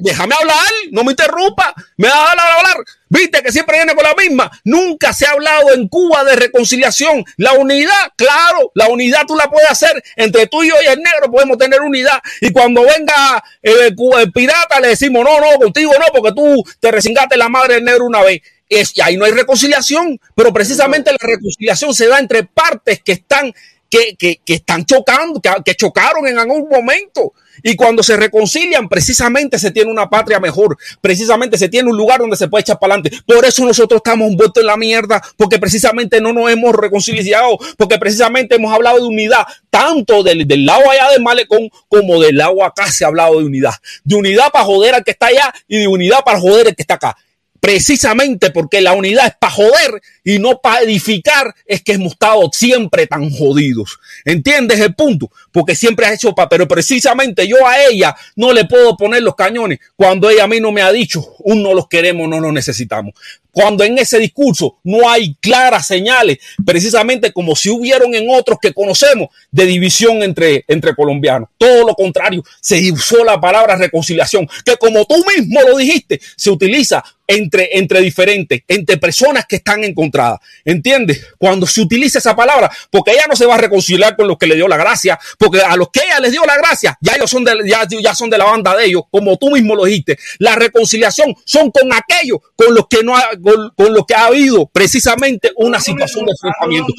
[0.00, 0.56] Déjame hablar,
[0.90, 1.74] no me interrumpa.
[1.96, 2.76] Me va a hablar, hablar.
[3.08, 4.50] Viste que siempre viene con la misma.
[4.64, 7.24] Nunca se ha hablado en Cuba de reconciliación.
[7.36, 10.98] La unidad, claro, la unidad tú la puedes hacer entre tú y yo y el
[11.00, 11.30] negro.
[11.30, 12.20] Podemos tener unidad.
[12.40, 16.64] Y cuando venga el, cu- el pirata, le decimos, no, no, contigo no, porque tú
[16.80, 18.40] te resingaste la madre del negro una vez.
[18.68, 23.12] Es, y ahí no hay reconciliación, pero precisamente la reconciliación se da entre partes que
[23.12, 23.54] están,
[23.88, 27.32] que, que, que están chocando, que, que chocaron en algún momento.
[27.62, 32.20] Y cuando se reconcilian, precisamente se tiene una patria mejor, precisamente se tiene un lugar
[32.20, 33.18] donde se puede echar para adelante.
[33.26, 37.98] Por eso nosotros estamos envueltos en la mierda, porque precisamente no nos hemos reconciliado, porque
[37.98, 42.64] precisamente hemos hablado de unidad, tanto del, del lado allá de Malecón como del lado
[42.64, 43.74] acá se ha hablado de unidad.
[44.04, 46.82] De unidad para joder al que está allá y de unidad para joder al que
[46.82, 47.16] está acá
[47.66, 52.48] precisamente porque la unidad es para joder y no para edificar, es que hemos estado
[52.52, 53.98] siempre tan jodidos.
[54.26, 55.30] ¿Entiendes el punto?
[55.52, 59.36] Porque siempre has hecho para, pero precisamente yo a ella no le puedo poner los
[59.36, 62.52] cañones cuando ella a mí no me ha dicho, un no los queremos, no los
[62.52, 63.14] necesitamos.
[63.52, 68.74] Cuando en ese discurso no hay claras señales, precisamente como si hubieron en otros que
[68.74, 71.48] conocemos, de división entre, entre colombianos.
[71.56, 76.50] Todo lo contrario, se usó la palabra reconciliación, que como tú mismo lo dijiste, se
[76.50, 80.38] utiliza entre, entre diferentes, entre personas que están encontradas.
[80.64, 81.24] ¿Entiendes?
[81.38, 84.46] Cuando se utiliza esa palabra, porque ella no se va a reconciliar con los que
[84.46, 87.30] le dio la gracia, porque a los que ella les dio la gracia, ya ellos
[87.30, 90.18] son de, ya, ya son de la banda de ellos, como tú mismo lo dijiste.
[90.38, 94.26] La reconciliación son con aquellos con los que no ha, con, con los que ha
[94.26, 96.92] habido precisamente una situación de enfrentamiento.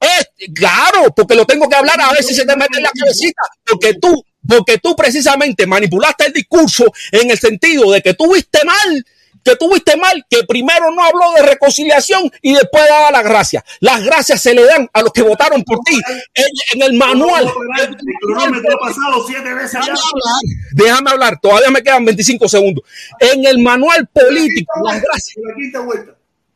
[0.00, 2.90] Es, claro, porque lo tengo que hablar a ver si se te mete en la
[2.90, 8.34] cabecita, porque tú, porque tú precisamente manipulaste el discurso en el sentido de que tú
[8.34, 9.06] viste mal,
[9.44, 13.62] que tú viste mal, que primero no habló de reconciliación y después daba las gracias.
[13.80, 16.00] Las gracias se le dan a los que votaron por ti.
[16.34, 17.52] En, en el manual.
[20.72, 22.84] déjame hablar, todavía me quedan 25 segundos.
[23.20, 25.36] En el manual político, las gracias.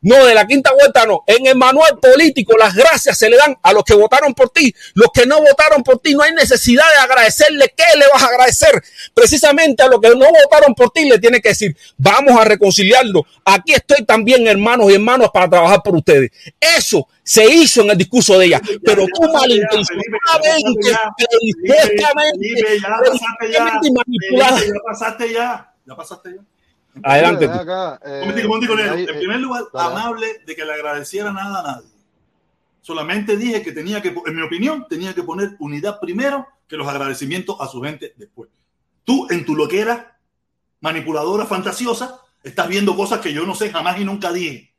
[0.01, 1.23] No, de la quinta vuelta no.
[1.27, 4.73] En el manual político las gracias se le dan a los que votaron por ti.
[4.93, 7.73] Los que no votaron por ti no hay necesidad de agradecerle.
[7.75, 8.81] ¿Qué le vas a agradecer?
[9.13, 13.25] Precisamente a los que no votaron por ti le tiene que decir, vamos a reconciliarlo.
[13.43, 16.31] Aquí estoy también, hermanos y hermanos, para trabajar por ustedes.
[16.59, 18.61] Eso se hizo en el discurso de ella.
[18.83, 21.11] Pero tú malintencionadamente, ya
[22.99, 23.79] pasaste ya.
[23.91, 25.73] Felipe, ya pasaste ya.
[25.85, 26.58] Ya pasaste ya.
[27.03, 27.45] Adelante.
[27.45, 31.59] Acá, eh, Un un ahí, En eh, primer lugar, amable de que le agradeciera nada
[31.59, 31.89] a nadie.
[32.81, 36.87] Solamente dije que tenía que, en mi opinión, tenía que poner unidad primero que los
[36.87, 38.49] agradecimientos a su gente después.
[39.03, 40.19] Tú, en tu loquera,
[40.81, 44.73] manipuladora, fantasiosa, estás viendo cosas que yo no sé jamás y nunca dije.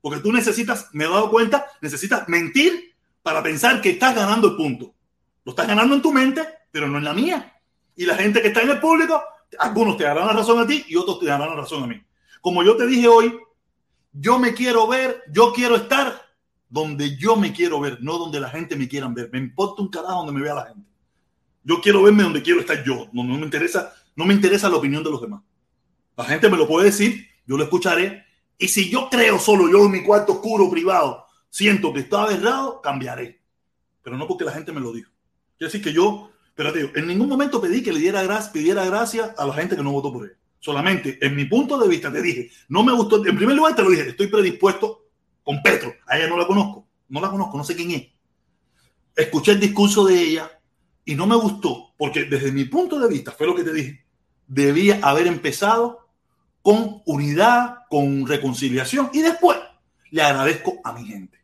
[0.00, 4.56] Porque tú necesitas, me he dado cuenta, necesitas mentir para pensar que estás ganando el
[4.56, 4.94] punto.
[5.44, 7.54] Lo estás ganando en tu mente, pero no en la mía.
[7.96, 9.22] Y la gente que está en el público,
[9.58, 12.02] algunos te darán la razón a ti y otros te darán la razón a mí.
[12.40, 13.38] Como yo te dije hoy,
[14.12, 16.22] yo me quiero ver, yo quiero estar
[16.68, 19.30] donde yo me quiero ver, no donde la gente me quiera ver.
[19.32, 20.88] Me importa un carajo donde me vea la gente.
[21.62, 23.08] Yo quiero verme donde quiero estar yo.
[23.12, 25.42] No, no me interesa, no me interesa la opinión de los demás.
[26.16, 28.24] La gente me lo puede decir, yo lo escucharé.
[28.58, 32.80] Y si yo creo solo yo en mi cuarto oscuro privado, siento que está errado,
[32.80, 33.42] cambiaré.
[34.02, 35.10] Pero no porque la gente me lo dijo.
[35.58, 38.50] Quiere decir que yo, pero te digo, en ningún momento pedí que le diera gracia,
[38.50, 40.36] pidiera gracia a la gente que no votó por él.
[40.58, 43.24] Solamente, en mi punto de vista, te dije, no me gustó.
[43.24, 45.04] En primer lugar, te lo dije, estoy predispuesto
[45.44, 45.94] con Petro.
[46.06, 46.88] A ella no la conozco.
[47.08, 48.08] No la conozco, no sé quién es.
[49.14, 50.50] Escuché el discurso de ella
[51.04, 54.04] y no me gustó, porque desde mi punto de vista, fue lo que te dije,
[54.46, 56.08] debía haber empezado
[56.62, 59.58] con unidad, con reconciliación y después
[60.10, 61.38] le agradezco a mi gente.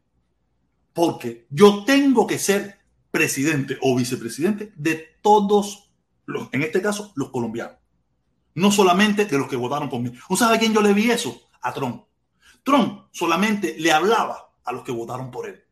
[0.93, 2.82] Porque yo tengo que ser
[3.13, 5.93] presidente o vicepresidente de todos
[6.27, 7.77] los, en este caso, los colombianos.
[8.55, 10.13] No solamente de los que votaron por mí.
[10.29, 11.49] ¿Usted sabe a quién yo le vi eso?
[11.61, 12.05] A Trump.
[12.65, 15.63] Trump solamente le hablaba a los que votaron por él.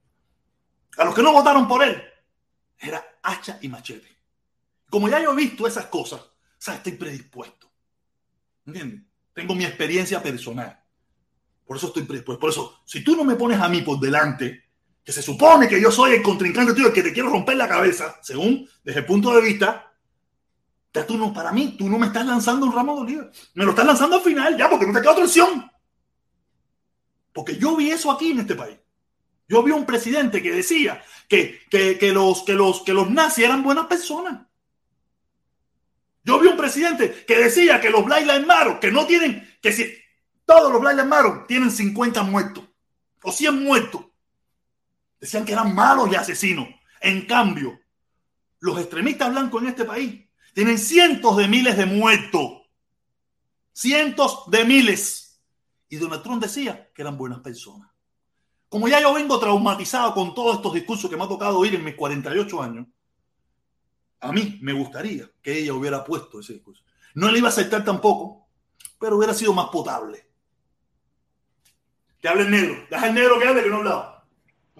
[0.96, 2.02] A los que no votaron por él,
[2.78, 4.08] era hacha y machete.
[4.88, 7.70] Como ya yo he visto esas cosas, o estoy predispuesto.
[8.66, 9.02] ¿Entiendes?
[9.32, 10.78] Tengo mi experiencia personal.
[11.64, 12.40] Por eso estoy predispuesto.
[12.40, 14.69] Por eso, si tú no me pones a mí por delante,
[15.12, 18.18] se supone que yo soy el contrincante tuyo, el que te quiero romper la cabeza,
[18.22, 19.92] según desde el punto de vista,
[20.92, 23.30] ya tú no, para mí, tú no me estás lanzando un ramo de oliva.
[23.54, 25.70] Me lo estás lanzando al final, ya, porque no te queda otra opción.
[27.32, 28.76] Porque yo vi eso aquí en este país.
[29.48, 33.44] Yo vi un presidente que decía que, que, que, los, que, los, que los nazis
[33.44, 34.46] eran buenas personas.
[36.22, 39.72] Yo vi un presidente que decía que los Black Lives Matter, que no tienen, que
[39.72, 39.92] si
[40.44, 42.64] todos los Black Lives Matter tienen 50 muertos
[43.22, 44.09] o 100 muertos.
[45.20, 46.68] Decían que eran malos y asesinos.
[47.00, 47.78] En cambio,
[48.60, 52.62] los extremistas blancos en este país tienen cientos de miles de muertos.
[53.72, 55.40] Cientos de miles.
[55.88, 57.90] Y Donald Trump decía que eran buenas personas.
[58.68, 61.84] Como ya yo vengo traumatizado con todos estos discursos que me ha tocado oír en
[61.84, 62.86] mis 48 años,
[64.20, 66.84] a mí me gustaría que ella hubiera puesto ese discurso.
[67.14, 68.48] No le iba a aceptar tampoco,
[68.98, 70.24] pero hubiera sido más potable.
[72.20, 72.86] Que hable el negro.
[72.90, 74.19] Deja el negro que hable, que no ha hablado.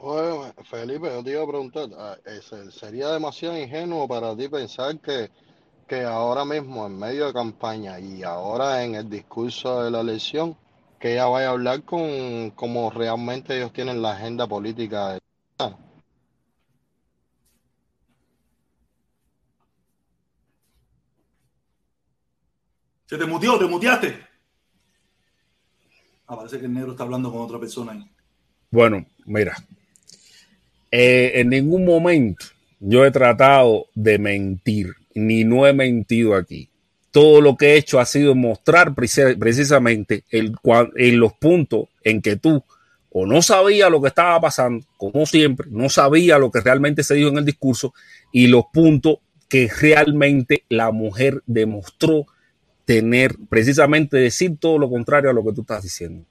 [0.03, 2.17] Oye, Felipe, yo te iba a preguntar, ah,
[2.71, 5.31] ¿sería demasiado ingenuo para ti pensar que
[5.91, 10.57] que ahora mismo, en medio de campaña y ahora en el discurso de la elección,
[11.01, 15.15] que ella vaya a hablar con cómo realmente ellos tienen la agenda política.
[15.15, 15.21] de-
[23.07, 23.59] ¿Se te mutió?
[23.59, 24.21] ¿Te muteaste?
[26.29, 28.09] Ah, parece que el negro está hablando con otra persona ahí.
[28.71, 29.57] Bueno, mira,
[30.91, 32.47] eh, en ningún momento
[32.81, 36.69] yo he tratado de mentir, ni no he mentido aquí.
[37.11, 40.55] Todo lo que he hecho ha sido mostrar preci- precisamente el,
[40.97, 42.63] en los puntos en que tú
[43.13, 47.17] o no sabías lo que estaba pasando, como siempre, no sabía lo que realmente se
[47.17, 47.93] dijo en el discurso
[48.33, 49.17] y los puntos
[49.49, 52.27] que realmente la mujer demostró
[52.85, 56.25] tener, precisamente decir todo lo contrario a lo que tú estás diciendo.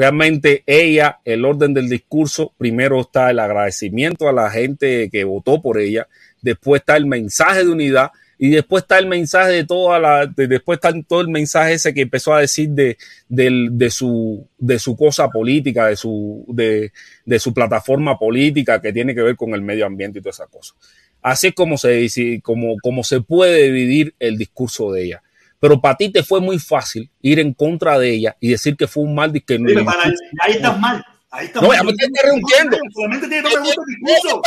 [0.00, 5.60] Realmente ella, el orden del discurso, primero está el agradecimiento a la gente que votó
[5.60, 6.08] por ella,
[6.40, 10.46] después está el mensaje de unidad y después está el mensaje de toda la, de-
[10.46, 12.96] después está todo el mensaje ese que empezó a decir de,
[13.28, 16.92] de su, de su cosa política, de su, de,
[17.26, 20.48] de su plataforma política que tiene que ver con el medio ambiente y todas esas
[20.48, 20.78] cosas.
[21.20, 25.22] Así es como se, como, como se puede dividir el discurso de ella.
[25.60, 28.86] Pero para ti te fue muy fácil ir en contra de ella y decir que
[28.88, 30.04] fue un mal que no- Mira, para-
[30.42, 31.04] ahí estás mal.
[31.32, 31.76] Ahí estás No, mal.
[31.76, 32.76] ya me estoy interrumpiendo.
[32.92, 34.42] Solamente tiene que el discurso.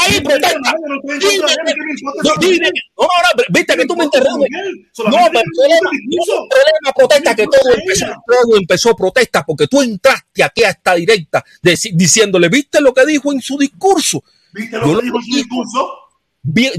[0.00, 0.74] Ahí, protesta.
[2.40, 3.06] Dime, no, no,
[3.36, 4.48] no, viste que tú me interrumpes.
[4.52, 10.62] No, pero el problema, protesta que todo empezó, todo empezó protesta porque tú entraste aquí
[10.64, 11.44] a esta directa
[11.92, 14.22] diciéndole, ¿viste lo que dijo en su discurso?
[14.52, 15.90] ¿Viste lo que dijo en su discurso?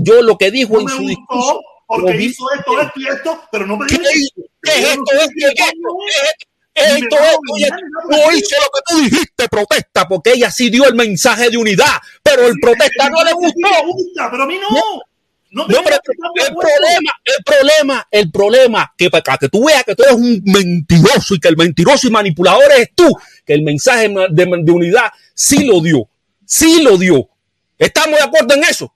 [0.01, 1.59] Yo lo que dijo en su discurso.
[1.89, 4.13] Porque hizo esto, esto y esto, pero no me ¿Qué, digas.
[4.61, 5.03] ¿Qué es esto?
[5.11, 5.33] ¿Esto?
[5.35, 5.87] qué ¿Qué es esto?
[5.87, 6.05] coño
[6.75, 6.91] ¿Qué es.
[6.91, 7.15] es esto?
[7.15, 10.85] Y Esto, esto, madre, no, hizo lo que tú dijiste, protesta, porque ella sí dio
[10.87, 13.57] el mensaje de unidad, pero el protesta no le gustó.
[13.57, 14.69] me gusta, pero a mí no.
[15.51, 19.83] No me No, pero el problema, el problema, el problema, que para que tú veas
[19.83, 23.11] que tú eres un mentiroso y que el mentiroso y manipulador eres tú,
[23.43, 26.07] que el mensaje de, de unidad sí lo dio,
[26.45, 27.29] sí lo dio.
[27.79, 28.93] ¿Estamos de acuerdo en eso?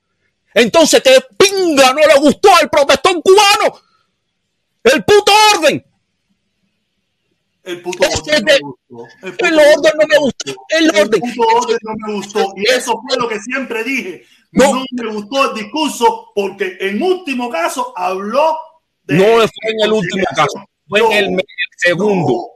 [0.53, 3.79] Entonces, que pinga no le gustó al protestón cubano.
[4.83, 5.83] El puto orden.
[7.63, 9.07] El puto orden no me gustó.
[9.39, 10.53] El orden no me gustó.
[10.69, 11.21] El El orden.
[11.21, 12.53] puto orden no me gustó.
[12.57, 14.23] Y eso fue lo que siempre dije.
[14.51, 14.73] No.
[14.75, 18.55] No, me gustó el discurso porque en último caso habló
[19.03, 19.15] de.
[19.15, 21.45] No fue en el último caso, fue en el, el
[21.77, 22.51] segundo.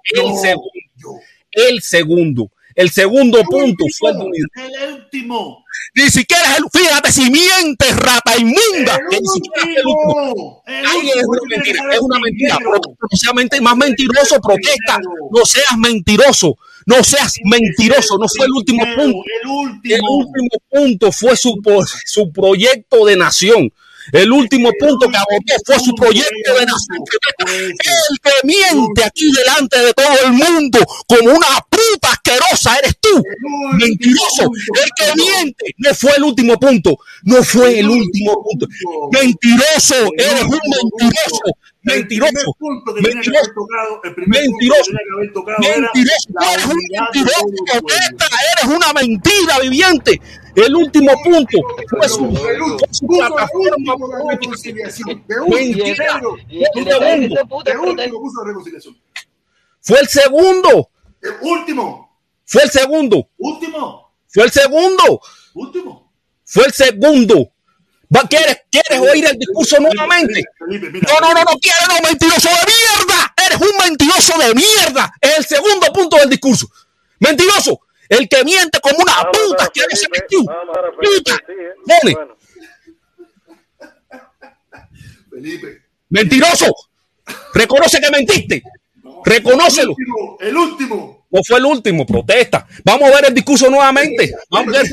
[1.51, 2.51] El segundo.
[2.77, 3.39] El segundo.
[3.39, 4.47] El punto fue el de unidad.
[4.85, 5.65] El último.
[5.95, 8.97] Ni siquiera es el, fíjate si mientes, rata inmunda.
[9.11, 10.23] El ni siquiera es el último.
[10.29, 10.63] último.
[10.67, 11.31] El Ay, es último.
[11.31, 12.57] una mentira, es una mentira.
[12.61, 14.99] No seas más mentiroso, protesta.
[15.31, 16.57] No seas mentiroso.
[16.85, 18.17] No seas mentiroso.
[18.17, 19.17] No fue el último punto.
[19.27, 20.11] El El último.
[20.11, 21.55] último punto fue su,
[22.05, 23.71] su proyecto de nación.
[24.13, 27.03] El último punto que abordó fue su proyecto de nación.
[27.53, 32.66] El que miente aquí delante de todo el mundo como una puta asquerosa.
[33.77, 34.43] Mentiroso.
[34.43, 36.97] El que miente no fue el último punto.
[37.23, 38.67] No fue el último punto.
[39.11, 39.95] Mentiroso.
[40.17, 41.41] Eres un mentiroso.
[41.83, 42.57] Mentiroso.
[43.01, 43.51] Mentiroso.
[44.25, 44.91] Mentiroso.
[45.61, 47.45] Eres un mentiroso.
[48.63, 50.21] Eres una mentira viviente.
[50.55, 52.33] El último punto fue su,
[53.07, 53.95] plataforma.
[55.47, 56.19] Mentira.
[59.81, 60.89] Fue el segundo.
[61.21, 62.06] El último.
[62.47, 63.29] Fue el segundo.
[63.37, 64.13] Último.
[64.29, 65.21] Fue el segundo.
[65.53, 66.13] Último.
[66.45, 67.51] Fue el segundo.
[68.29, 70.45] ¿Quieres, ¿Quieres oír el discurso nuevamente?
[70.57, 71.11] Felipe, mira.
[71.11, 73.33] No, no, no, no quiero, no, mentiroso de mierda.
[73.45, 75.13] Eres un mentiroso de mierda.
[75.19, 76.69] Es el segundo punto del discurso.
[77.19, 77.81] Mentiroso.
[78.07, 80.45] El que miente como una Vamos puta quiere ser Felipe, tú.
[81.01, 82.37] Felipe, Puta.
[85.29, 85.81] Felipe.
[86.09, 86.73] Mentiroso.
[87.53, 88.63] Reconoce que mentiste.
[89.25, 89.93] Reconócelo.
[89.97, 90.37] El último.
[90.39, 91.16] El último.
[91.29, 92.65] No fue el último, protesta.
[92.85, 94.33] Vamos a ver el discurso nuevamente.
[94.49, 94.87] Vamos a ver.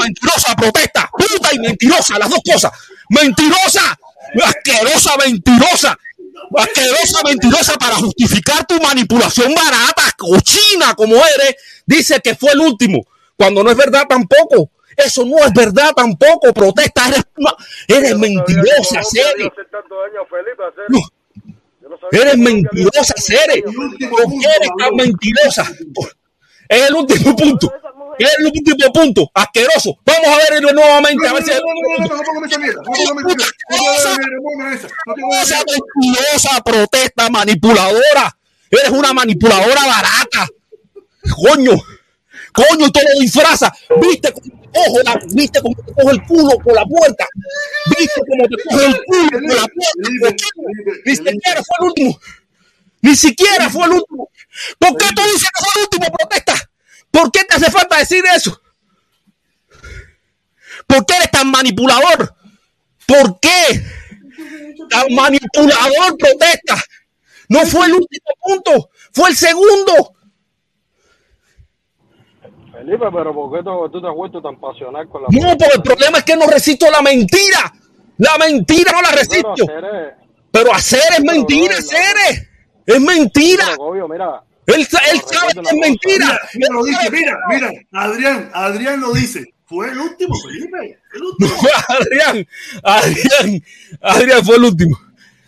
[0.00, 1.10] mentirosa, protesta.
[1.12, 2.72] Puta y mentirosa, las dos cosas.
[3.10, 3.98] Mentirosa,
[4.44, 5.98] asquerosa, mentirosa.
[6.56, 11.56] Asquerosa, mentirosa para justificar tu manipulación barata, cochina como eres.
[11.86, 13.06] Dice que fue el último,
[13.36, 14.70] cuando no es verdad tampoco.
[14.96, 16.52] Eso no es verdad tampoco.
[16.52, 17.54] Protesta, eres, una-
[17.88, 19.34] eres mentirosa, hacer-
[20.88, 20.98] No.
[22.12, 23.62] Eres mentirosa, Cere.
[23.62, 24.08] tanto daño a Felipe.
[24.08, 25.72] ¿Por qué eres tan mentirosa?
[26.68, 27.72] Es el último punto.
[28.18, 29.30] Es el último punto.
[29.34, 29.98] Asqueroso.
[30.04, 31.26] Vamos a verlo nuevamente.
[31.26, 31.50] A ver si.
[36.00, 38.36] Mentirosa protesta manipuladora.
[38.70, 40.48] Eres una manipuladora barata.
[41.34, 41.72] Coño.
[42.52, 43.72] Coño, y todo lo disfraza.
[44.00, 44.32] ¿Viste?
[44.72, 47.26] Cojo la, viste cómo te coge el culo por la puerta,
[47.98, 50.38] viste cómo te coge el culo por la puerta,
[51.04, 52.20] ni siquiera fue el último,
[53.02, 54.30] ni siquiera fue el último.
[54.78, 56.70] ¿Por qué tú dices que fue el último protesta?
[57.10, 58.60] ¿Por qué te hace falta decir eso?
[60.86, 62.34] ¿Por qué eres tan manipulador?
[63.06, 63.84] ¿Por qué?
[64.88, 66.82] Tan manipulador protesta.
[67.48, 70.14] No fue el último punto, fue el segundo.
[72.84, 75.74] Felipe, pero ¿por qué tú, tú te has vuelto tan pasional con la No, porque
[75.76, 77.72] el problema es que no resisto la mentira.
[78.18, 79.52] La mentira no la Pero resisto.
[79.52, 80.14] hacer es-
[80.50, 82.48] Pero hacer es mentira, no, hacer es.
[82.86, 83.64] Es mentira.
[83.78, 86.40] obvio, mira, Él, él sabe que es mentira.
[86.54, 89.52] Mira, lo dice, mira, mira, Adrián, Adrián lo dice.
[89.66, 91.50] Fue el último, Felipe, el último.
[91.88, 92.46] Adrián,
[92.82, 93.62] Adrián,
[94.00, 94.98] Adrián fue el último.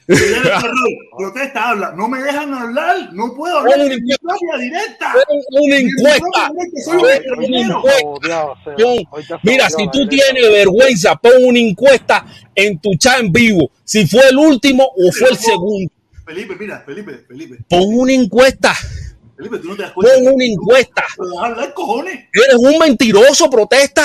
[0.06, 1.92] Protesta, habla.
[1.96, 5.14] No me dejan hablar, no puedo hablar Una propia directa.
[5.50, 6.50] Una encuesta.
[6.86, 13.70] Una has mira, si tú tienes vergüenza, pon una encuesta en tu chat en vivo.
[13.84, 15.92] Si fue el último o fue el segundo.
[16.24, 18.74] Felipe, mira, Felipe, Felipe, Pon una encuesta.
[19.36, 20.14] Felipe, tú no te das cuenta.
[20.14, 21.04] Pon una encuesta.
[21.74, 22.14] Cojones.
[22.32, 24.04] Eres un mentiroso, protesta.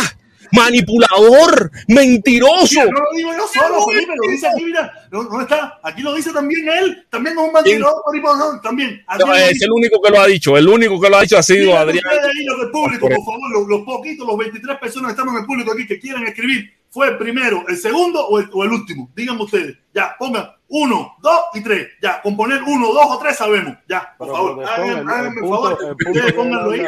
[0.52, 2.68] Manipulador, mentiroso.
[2.82, 6.02] Mira, no lo digo yo solo, Felipe, lo dice aquí, mira, no, no está, aquí
[6.02, 8.04] lo dice también él, también es un mentiroso,
[8.38, 9.04] no, también.
[9.20, 10.58] No, es el único que lo ha dicho.
[10.58, 12.04] El único que lo ha dicho ha sido Digan Adrián.
[12.06, 15.34] ustedes ahí los del público, por favor, los, los poquitos, los 23 personas que estamos
[15.36, 18.64] en el público aquí que quieran escribir, ¿fue el primero, el segundo o el, o
[18.64, 19.10] el último?
[19.16, 19.78] Díganme ustedes.
[19.94, 21.88] Ya, pongan uno, dos y tres.
[22.02, 23.76] Ya, con poner uno, dos o tres sabemos.
[23.88, 25.78] Ya, por Pero, favor, háganme, el- favor.
[26.08, 26.82] Ustedes pónganlo ahí.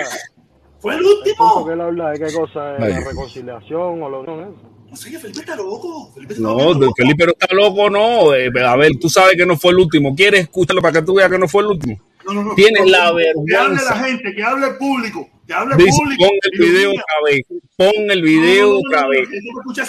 [0.80, 1.66] Fue el último.
[1.66, 4.70] que él habla de qué cosa es la reconciliación o la unión eso.
[4.90, 6.12] No sé que Felipe está loco.
[6.16, 6.94] Felipe está No, loco.
[6.98, 8.34] Felipe no está loco, no.
[8.34, 10.16] Eh, a ver, tú sabes que no fue el último.
[10.16, 12.00] ¿Quieres escucharlo para que tú veas que no fue el último?
[12.26, 12.56] No, no, no.
[12.56, 13.96] Tienes No, la no, Que hable vergüenza.
[13.96, 16.24] la gente, que hable el público, que hable el Dice, público.
[16.26, 17.42] pon el video otra vez.
[17.76, 19.28] Pon el video otra vez.
[19.66, 19.82] Porque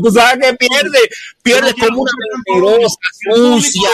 [0.00, 0.98] tú sabes que pierde,
[1.42, 2.96] pierde como una mentirosa,
[3.34, 3.90] sucia,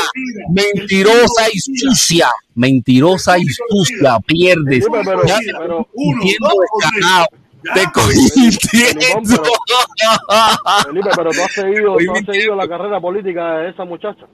[0.51, 4.85] mentirosa y sucia, mentirosa y sucia, pierdes.
[4.85, 4.91] Te.
[10.85, 14.27] Felipe, pero tú has seguido, tú has Oye, seguido la carrera política de esa muchacha.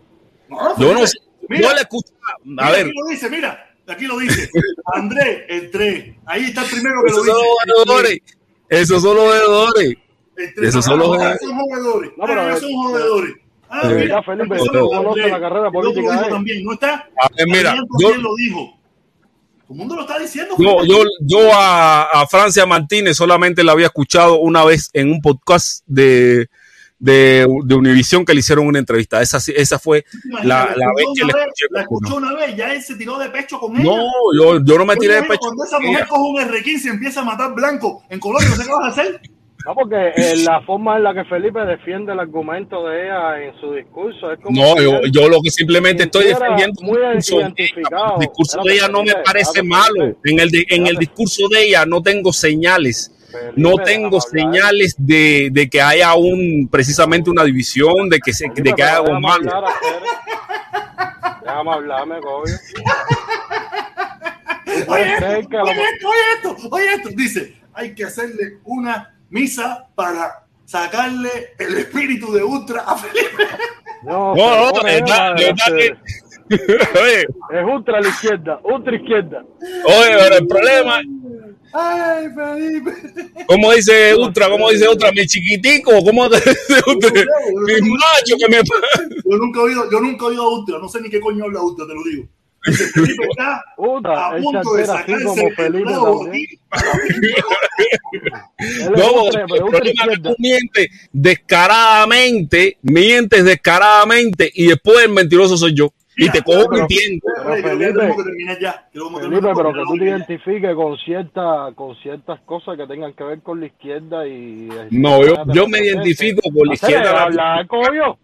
[0.49, 2.12] No, Yo no sé, yo le escucho.
[2.59, 2.91] A ver,
[3.31, 3.72] mira.
[3.89, 4.49] Aquí lo dice.
[4.94, 6.15] Andrés, el 3.
[6.27, 7.67] Ahí está el primero que esos lo son dice.
[7.67, 8.19] los veedores.
[8.69, 9.97] Esos son los tres.
[10.62, 11.41] Esos son los Ah, veedores.
[11.43, 12.11] son jugadores.
[12.17, 13.35] No, pero, Ah, eh, son jugadores.
[13.69, 14.57] Ah, mira, Felipe,
[15.28, 17.09] la carrera política también, ¿no está?
[17.20, 18.78] A ver, mira, yo, lo dijo.
[19.62, 20.55] Todo el mundo lo está diciendo.
[20.59, 20.89] yo, Felipe.
[20.94, 25.83] yo, yo a, a Francia Martínez solamente la había escuchado una vez en un podcast
[25.86, 26.49] de,
[27.03, 29.21] de, de Univision que le hicieron una entrevista.
[29.21, 30.05] Esa, sí- esa fue
[30.45, 31.67] la, la vez que le escuché.
[31.71, 33.85] La escuchó una vez, ya él se tiró de pecho con ella.
[33.85, 34.07] No,
[34.39, 35.41] yo, yo no me tiré de pecho.
[35.41, 38.63] Cuando esa mujer coge un R15 y empieza a matar blanco en Colombia, no sé
[38.65, 39.21] qué vas a hacer.
[39.65, 43.61] No, porque eh, la forma en la que Felipe defiende el argumento de ella en
[43.61, 44.61] su discurso es como.
[44.61, 47.47] No, yo, yo lo que simplemente estoy defendiendo muy el discurso, de ella.
[47.57, 48.15] identificado.
[48.15, 50.17] El discurso de ella no me parece malo.
[50.25, 53.11] En el, de- en el discurso de ella no tengo señales.
[53.57, 58.73] No tengo señales de, de que haya un precisamente una división, de que se, de
[58.73, 59.28] que haya pero algo
[61.44, 62.55] déjame hablarme, coño.
[64.89, 67.09] Oye esto, oye esto, oye esto, oye esto.
[67.15, 73.47] Dice, hay que hacerle una misa para sacarle el espíritu de Ultra a Felipe.
[74.02, 75.91] No, No, no, pero de verdad, de verdad Aceres.
[75.91, 79.45] que- Oye, Es ultra a la izquierda, ultra izquierda.
[79.85, 81.01] oye, pero el problema,
[81.75, 82.93] Ay, Felipe.
[83.47, 84.51] ¿cómo dice Ultra?
[84.51, 85.11] ¿Cómo dice Ultra?
[85.11, 86.55] Mi chiquitico, ¿cómo dice
[86.87, 87.11] Ultra?
[87.12, 88.57] Mi macho que me...
[89.25, 91.45] Yo nunca he oído, yo nunca he oído a Ultra, no sé ni qué coño
[91.45, 92.29] habla Ultra, te lo digo.
[92.65, 96.29] Felipe está a punto de sacarse como el Felipe nuevo
[98.97, 105.75] No, el problema es que tú mientes descaradamente, mientes descaradamente y después el mentiroso soy
[105.75, 105.93] yo.
[106.16, 107.26] Y te cojo mintiendo.
[107.44, 108.15] Felipe-
[109.55, 113.60] pero que tú te identifiques con cierta, con ciertas cosas que tengan que ver con
[113.60, 117.23] la izquierda y No, yo, yo me identifico con la izquierda.
[117.24, 118.18] hablar, coño.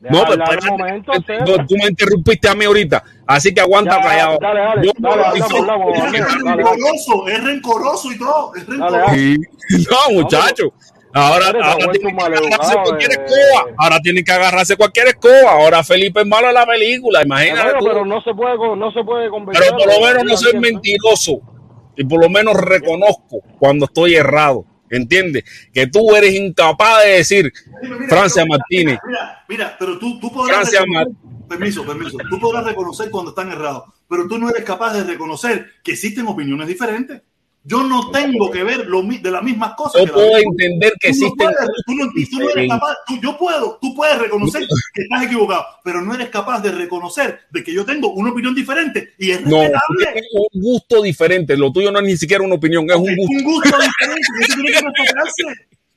[0.00, 0.44] Deja No, pero
[0.78, 4.38] momento, tú- me interrumpiste a mí ahorita, así que aguanta Ya, callado.
[4.40, 8.54] dale, dale, Yo- dale, hablamos, Eso, hablamos, es rencoroso, es rencoroso y todo.
[8.54, 9.06] Es rencoroso.
[9.90, 10.72] No, muchacho.
[11.12, 13.74] Ahora, ahora tienen que agarrarse cualquier escoba.
[13.78, 15.50] Ahora tienen que agarrarse cualquier escoba.
[15.50, 17.78] Ahora Felipe es malo en la película, imagínate.
[17.82, 19.64] Pero no se puede, no se puede convencer.
[19.64, 21.40] Pero por lo menos no soy mentiroso.
[21.96, 24.64] Y por lo menos reconozco cuando estoy errado.
[24.88, 25.44] ¿Entiendes?
[25.72, 28.98] Que tú eres incapaz de decir, Mira, mira, Francia mira, Martínez.
[29.06, 30.80] Mira, mira, pero tú, tú podrás Francia
[31.48, 35.66] permiso, permiso, tú podrás reconocer cuando están errados, pero tú no eres capaz de reconocer
[35.82, 37.22] que existen opiniones diferentes.
[37.62, 40.00] Yo no tengo que ver lo, de las mismas cosas.
[40.00, 42.94] Yo que puedo entender que Tú no existen puedes, tú no, tú no eres capaz,
[43.06, 47.40] tú- yo puedo, tú puedes reconocer que estás equivocado, pero no eres capaz de reconocer
[47.50, 50.22] de que yo tengo una opinión diferente y es No, respetable.
[50.32, 51.54] un gusto diferente.
[51.56, 53.32] Lo tuyo no es ni siquiera una opinión, es un gusto.
[53.36, 55.42] un gusto diferente, eso tiene que respetarse.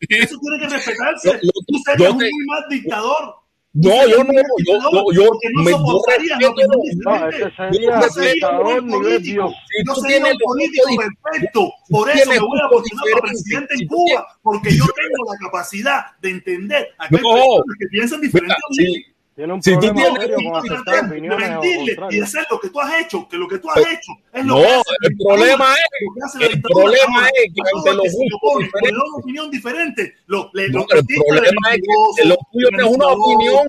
[0.09, 1.27] Eso tiene que respetarse.
[1.29, 3.35] Yo- yo- Tú serías yo un te- muy mal dictador.
[3.75, 7.09] No, yo no, yo, yo, yo, Porque no me- yo soportarías la respeto.
[7.09, 9.23] No, ese Yo sería Yo sería un dictador buen nivel político.
[9.33, 9.53] Dios.
[9.67, 10.85] Si Yo tú sería tienes político
[11.23, 11.73] perfecto.
[11.89, 16.05] Por eso me voy a postular para presidente en Cuba, porque yo tengo la capacidad
[16.21, 17.09] de entender a
[17.79, 19.05] que piensan diferente a mí.
[19.33, 22.69] Si- Tiene un Si tú tienes- serio con aceptar opiniones mentirle y hacer lo que
[22.69, 25.07] tú has hecho, que lo que tú has hecho es lo No, que hace la
[25.09, 25.79] el problema lo es-
[26.13, 30.51] que hace la el problema es que ante el los gustos una opinión diferente, lo,
[30.53, 31.81] le, No, lo pero el problema es
[32.21, 33.67] que lo tuyo no es una opinión.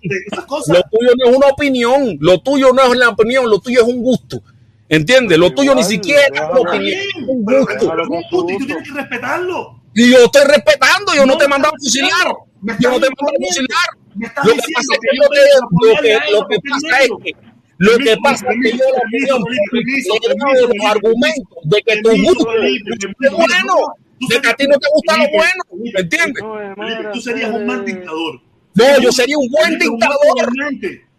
[0.66, 3.86] Lo tuyo no es una opinión, lo tuyo no es una opinión, lo tuyo es
[3.88, 4.42] un gusto.
[4.86, 5.38] ¿Entiendes?
[5.38, 7.94] Lo tuyo ni siquiera es una opinión, es un gusto.
[8.50, 9.80] y tú tienes que respetarlo.
[9.94, 12.26] Y yo estoy respetando, yo no te he mandado a fusilar.
[12.80, 14.03] Yo no te he mandado a fusilar.
[14.14, 15.40] Me estás Lo que diciendo pasa es que yo que
[15.86, 20.12] lo que, lo que pasa es que lo que pasa es que yo la opinión
[20.22, 23.74] le los argumentos de que tu gusto es bueno,
[24.20, 26.44] de que a ti no te gusta lo bueno, ¿me entiendes?
[27.12, 28.40] Tú serías un mal dictador.
[28.74, 30.18] No, yo sería un buen dictador.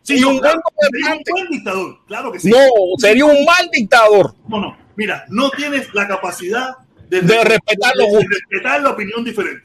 [0.02, 1.32] Sí, un claro, buen gobernante.
[1.32, 2.50] un buen dictador, claro que sí.
[2.50, 2.58] No,
[3.00, 4.36] sería un mal dictador.
[4.48, 4.78] No, no.
[4.96, 6.76] Mira, no tienes la capacidad
[7.10, 9.64] de, De respetar los de respetar la opinión diferente.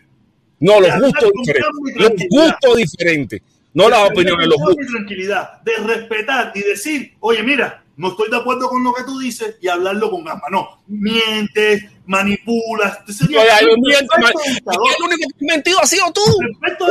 [0.60, 1.96] No, los gustos diferentes.
[1.96, 3.42] Los gustos diferentes.
[3.72, 4.86] No las opiniones, los gustos.
[4.86, 9.18] tranquilidad, de respetar y decir, oye, mira, no estoy de acuerdo con lo que tú
[9.18, 10.42] dices y hablarlo con calma.
[10.50, 13.04] No, mientes, manipulas.
[13.04, 14.32] Tú serías Oye, un man.
[14.64, 16.22] El único que ha mentido ha sido tú.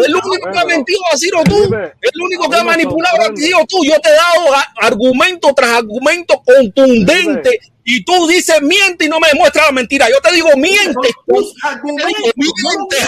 [0.05, 1.63] El único que ha mentido ha sido tú.
[1.73, 3.83] El único que ha manipulado ha sido tú.
[3.85, 9.29] Yo te he dado argumento tras argumento contundente y tú dices miente y no me
[9.29, 10.07] demuestras la mentira.
[10.09, 11.11] Yo te digo mientes.
[11.25, 11.53] No los
[12.35, 13.07] mientes,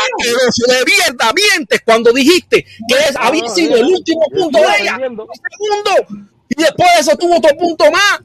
[0.67, 4.97] de mierda, mientes cuando dijiste que es- había no, sido el último punto de ella.
[4.97, 6.27] segundo.
[6.61, 8.22] Y después de eso tuvo otro punto más.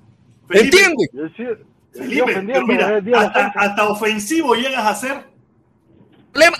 [0.50, 1.08] ¿Entiendes?
[1.90, 3.00] Felipe, pero mira,
[3.56, 5.24] hasta, ofensivo llegas a ser.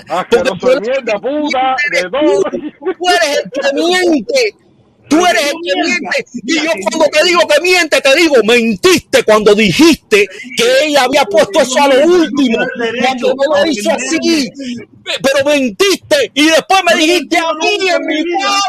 [0.09, 2.43] Porque mierda, problema puta, de todo.
[2.81, 4.66] Tú eres el que miente.
[5.09, 6.27] Tú eres el que miente.
[6.45, 11.25] Y yo cuando te digo que miente, te digo, mentiste cuando dijiste que ella había
[11.25, 12.59] puesto eso a lo último.
[13.03, 14.49] Cuando no lo hizo así.
[15.05, 16.31] Pero mentiste.
[16.35, 18.61] Y después me dijiste a mí en mi cara.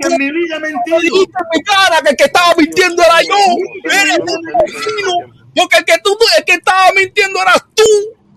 [0.00, 3.90] En mi vida Me dijiste en mi cara que el que estaba mintiendo era yo.
[3.90, 5.44] Eres un vecino.
[5.54, 7.84] Porque el que, tú, el que estaba mintiendo eras tú.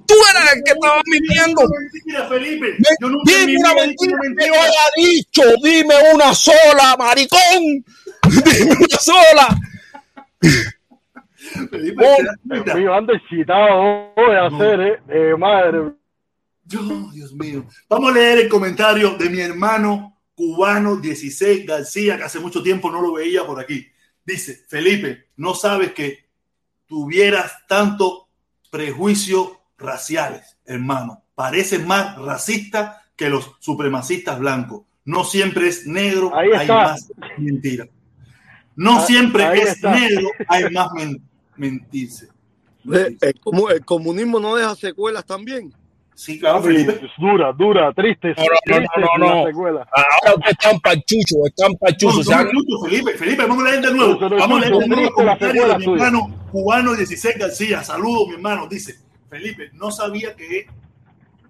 [0.07, 1.61] Tú eras el que estaba mintiendo.
[1.91, 2.77] Mentira, Felipe.
[3.01, 5.41] Yo nunca en mi Dime una mentira que yo haya dicho.
[5.61, 7.39] Dime una sola, maricón.
[8.23, 9.59] Dime una sola.
[11.69, 14.99] Felipe, Oh, ando excitado voy a hacer, eh.
[15.09, 15.93] eh, madre.
[16.65, 16.79] Yo,
[17.13, 17.65] Dios mío.
[17.89, 22.91] Vamos a leer el comentario de mi hermano cubano 16 García, que hace mucho tiempo
[22.91, 23.87] no lo veía por aquí.
[24.25, 26.27] Dice, Felipe, no sabes que
[26.85, 28.27] tuvieras tanto
[28.69, 31.23] prejuicio raciales, hermano.
[31.35, 34.81] Pareces más racista que los supremacistas blancos.
[35.05, 36.73] No siempre es negro, Ahí hay está.
[36.83, 37.85] más mentira.
[38.75, 39.91] No Ah, siempre ahí es está.
[39.97, 41.21] negro, hay más men-
[41.55, 42.27] mentirse.
[42.85, 45.73] El, comu- el comunismo no deja secuelas también.
[46.13, 46.93] Sí, claro, Felipe.
[46.93, 48.29] es dura, dura, triste.
[48.29, 49.67] No, no, no, triste no.
[49.69, 52.17] Ahora ustedes están pachuchos, están No, pachuchos.
[52.17, 52.47] no, ¿saben?
[52.53, 54.19] no, no, Felipe, Felipe, vamos a leer de nuevo.
[54.29, 57.83] Vamos a leer de nuevo comentario de mi hermano cubano 16 García.
[57.83, 58.67] Saludos, mi hermano.
[58.67, 58.95] Dice,
[59.29, 60.67] Felipe, no sabía que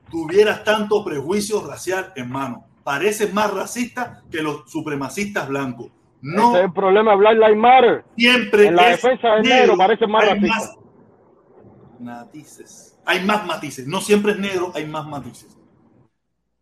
[0.10, 2.66] tuvieras tanto prejuicio racial, hermano.
[2.84, 5.92] Pareces más racista que los supremacistas blancos.
[6.22, 8.06] No Ese es el problema de Black Lives Matter.
[8.16, 10.56] siempre En la es defensa del negro parece más hay racista.
[10.56, 10.78] más
[12.00, 12.98] matices.
[13.06, 13.88] Hay más matices.
[13.88, 15.58] No siempre es negro, hay más matices.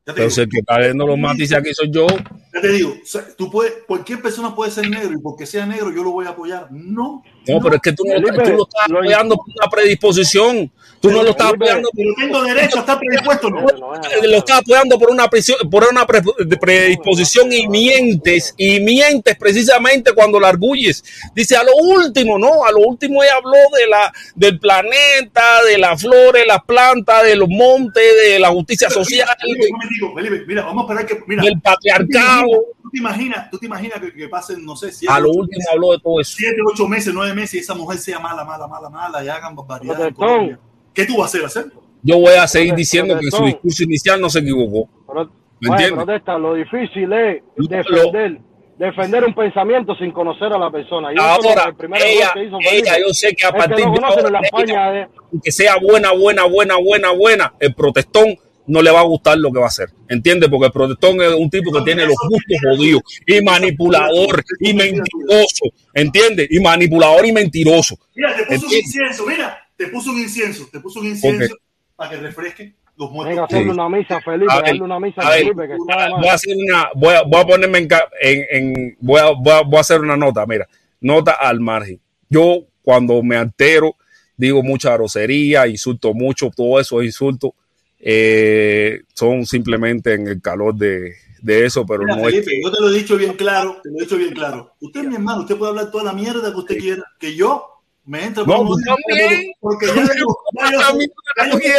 [0.06, 2.06] Ya te Entonces, el que está viendo los matices aquí soy yo.
[2.54, 2.94] Ya te digo,
[3.38, 6.30] tú puedes, cualquier persona puede ser negro y porque sea negro yo lo voy a
[6.30, 6.68] apoyar.
[6.72, 7.24] No.
[7.48, 10.72] No, pero es que tú, no, Felipe, tú lo estás apoyando por una predisposición.
[11.00, 13.62] Tú no lo estás apoyando Pero tengo derecho a estar predispuesto, ¿no?
[13.62, 16.22] Lo estás apoyando por una presión, por una pre-
[16.60, 21.04] predisposición y mientes y mientes precisamente cuando la arguyes.
[21.36, 25.78] Dice a lo último, no, a lo último ella habló de la del planeta, de
[25.78, 29.28] las flores, las plantas, de los montes, de la justicia social,
[30.48, 31.24] mira, vamos a esperar que.
[31.28, 32.48] Mira, del patriarcado.
[32.82, 35.40] ¿Tú te imaginas, tú te imaginas que, que pasen, no sé, siete, A lo ocho
[35.40, 36.36] último meses, habló de todo eso.
[36.38, 39.56] siete, ocho meses, nueve meses y esa mujer sea mala, mala, mala, mala y hagan
[39.56, 40.14] barbaridades.
[40.96, 41.46] ¿Qué tú vas a hacer?
[41.46, 41.66] hacer?
[42.02, 44.90] Yo voy a seguir diciendo que su discurso inicial no se equivocó.
[45.08, 45.30] Pero-
[45.62, 48.40] ¿Me Vaya, protesta, lo difícil es defender.
[48.78, 51.10] defender un pensamiento sin conocer a la persona.
[51.18, 54.30] Ahora, el ella, que hizo ella, yo sé que a Es partir no de ahora,
[54.32, 55.08] la España de,
[55.42, 58.36] que sea buena, buena, buena, buena, buena, el protestón
[58.68, 59.90] no le va a gustar lo que va a hacer.
[60.10, 60.50] ¿Entiendes?
[60.50, 65.66] Porque el protestón es un tipo que tiene los gustos jodidos y manipulador y mentiroso.
[65.94, 66.48] ¿Entiendes?
[66.52, 67.96] Y manipulador y mentiroso.
[68.14, 71.56] Mira, te puso un incienso, mira, te puso un incienso, te puso un incienso
[71.96, 73.30] para que refresque los muertos.
[73.30, 75.74] Venga a hacerle una misa Felipe, A ver, una misa a a ver, Felipe, que
[75.74, 77.88] está de voy a hacer una, voy a, voy a ponerme en,
[78.22, 80.68] en, en- voy, a, voy, a, voy a hacer una nota, mira,
[81.02, 82.00] nota al margen.
[82.30, 83.96] Yo cuando me altero
[84.38, 87.52] digo mucha grosería, insulto mucho, todos esos insultos
[88.00, 92.72] eh, son simplemente en el calor de, de eso, pero Mira, no es Felipe, yo
[92.72, 94.74] te lo he dicho bien claro, te lo he dicho bien claro.
[94.80, 97.75] Usted es mi hermano, usted puede hablar toda la mierda que usted quiera, que yo
[98.06, 99.52] me entro No, por también.
[99.60, 99.94] porque ya,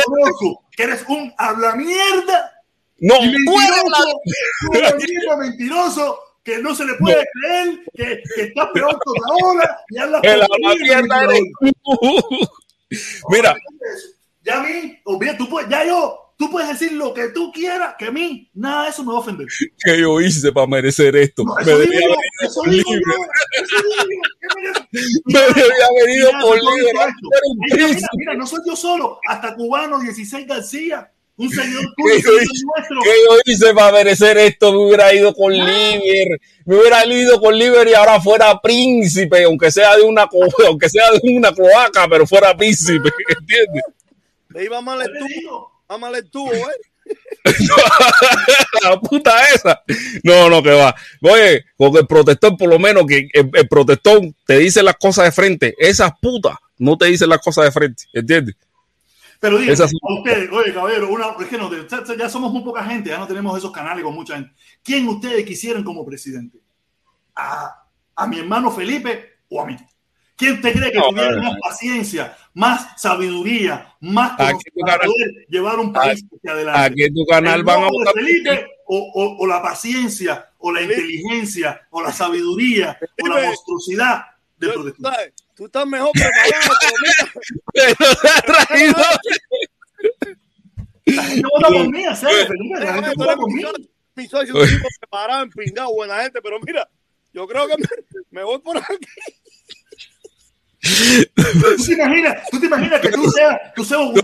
[0.05, 2.53] conozco que eres un habla mierda
[2.99, 4.21] No, mentiroso,
[5.39, 10.43] mentiroso que no se le puede creer, que, que está peor todavía y habla El
[10.43, 11.75] habla mierda eres mentiroso.
[11.83, 12.49] tú.
[13.31, 13.57] Mira,
[14.43, 17.94] Ya a mí, olvida, tú puedes, ya yo, tú puedes decir lo que tú quieras,
[17.98, 19.47] que a mí nada de eso me va a ofender.
[19.84, 21.44] ¿qué yo hice para merecer esto?
[21.44, 23.12] No, me eso debía haber ido eso por digo libre.
[23.16, 24.86] yo, eso digo, ¿qué me-
[25.26, 26.92] Me debía haber ido Mira, por no libre.
[26.92, 27.15] Mira,
[27.58, 28.08] mira, príncipe.
[28.18, 32.42] mira, no soy yo solo, hasta cubano 16 García, un señor ¿Qué tuyo, yo un
[32.42, 32.65] hice?
[32.76, 33.00] nuestro.
[33.02, 34.73] ¿Qué yo hice para merecer esto?
[34.73, 36.28] Me hubiera ido con Liber,
[36.65, 40.89] me hubiera ido con Liber y ahora fuera príncipe, aunque sea de una co- aunque
[40.89, 43.82] sea de una cloaca, pero fuera príncipe, ¿entiendes?
[44.50, 45.10] Le iba mal el
[45.89, 47.15] el tubo, ¿eh?
[48.82, 49.82] La puta esa.
[50.24, 50.94] No, no, que va.
[51.23, 55.26] Oye, con el protestón, por lo menos que el, el protestón te dice las cosas
[55.26, 55.74] de frente.
[55.78, 58.56] Esas putas no te dicen las cosas de frente, ¿entiendes?
[59.39, 62.62] Pero digo, Esas a ustedes, oye, caballero, una, es que no, ya- ya somos muy
[62.65, 64.52] poca gente, ya no tenemos esos canales con mucha gente.
[64.82, 66.58] ¿Quién ustedes quisieran como presidente?
[67.34, 67.84] ¿A,
[68.16, 69.76] a mi hermano Felipe o a mí?
[70.36, 75.47] ¿Quién usted cree que No, tuviera no, más paciencia, más sabiduría, más Aquí para poder
[75.48, 76.81] llevar un país hacia adelante?
[76.81, 80.50] Aquí en tu canal ¿El van a de votar Felipe o, o- o la paciencia,
[80.58, 84.26] o la inteligencia, o la sabiduría, o la monstruosidad
[84.58, 88.97] del Tú, sabes, tú estás mejor preparado, pero mira, Pero te traído-
[91.06, 93.62] La gente vota por mí, en serio, Felipe, la gente vota por mí.
[94.16, 96.89] mi socio, un tipo preparado, empingado, buena gente, pero mira,
[97.32, 97.86] yo creo que me,
[98.31, 98.97] me voy por aquí.
[101.34, 104.15] ¿Tú te imaginas, tú te imaginas que tú seas, tú seas un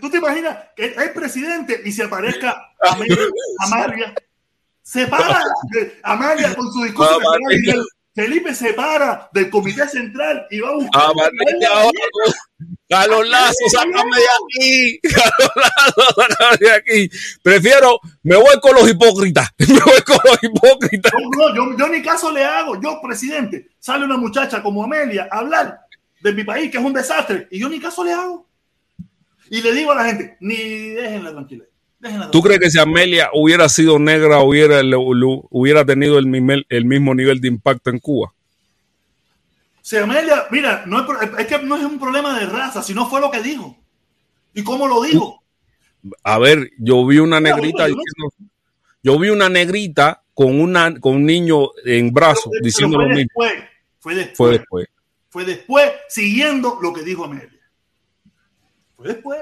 [0.00, 2.72] Tú te imaginas que es presidente y se aparezca
[3.60, 4.14] Amalia,
[4.82, 5.40] se para
[6.02, 7.18] Amalia con su discurso.
[8.14, 11.98] Felipe se para del comité central y va a buscar Ah, maldita ahora.
[12.88, 15.00] Carlos Lazo, sácame de aquí.
[15.02, 17.10] Carlos Lazo, sácame de aquí.
[17.42, 19.48] Prefiero, me voy con los hipócritas.
[19.58, 21.12] Me voy con los hipócritas.
[21.14, 22.78] No, no, yo, yo ni caso le hago.
[22.80, 25.80] Yo, presidente, sale una muchacha como Amelia a hablar
[26.20, 28.46] de mi país, que es un desastre, y yo ni caso le hago.
[29.48, 30.56] Y le digo a la gente, ni
[30.90, 31.64] déjenla tranquila.
[32.32, 34.80] ¿Tú crees que si Amelia hubiera sido negra, hubiera,
[35.50, 38.32] hubiera tenido el, mismo- el mismo nivel de impacto en Cuba?
[39.80, 41.00] Si Amelia, mira, no
[41.38, 43.76] es, que no es un problema de raza, sino fue lo que dijo.
[44.54, 45.42] ¿Y cómo lo dijo?
[46.24, 48.32] A ver, yo vi una negrita diciendo,
[49.02, 53.30] yo vi una negrita con una con un niño en brazos diciendo lo mismo.
[53.34, 54.86] fue después, Fue después.
[55.30, 57.48] fue después, siguiendo lo que dijo Amelia.
[58.96, 59.38] Fue después.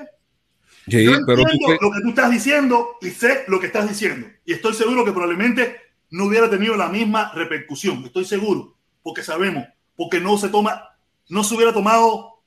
[0.91, 4.27] Sí, Yo pero entiendo lo que tú estás diciendo y sé lo que estás diciendo.
[4.44, 5.77] Y estoy seguro que probablemente
[6.10, 8.05] no hubiera tenido la misma repercusión.
[8.05, 9.65] Estoy seguro, porque sabemos,
[9.97, 10.83] porque no se toma,
[11.28, 12.43] no se hubiera tomado,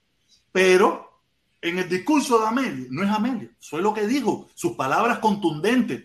[0.52, 1.22] pero
[1.62, 6.04] en el discurso de Amelia, no es Amelia, fue lo que dijo, sus palabras contundentes,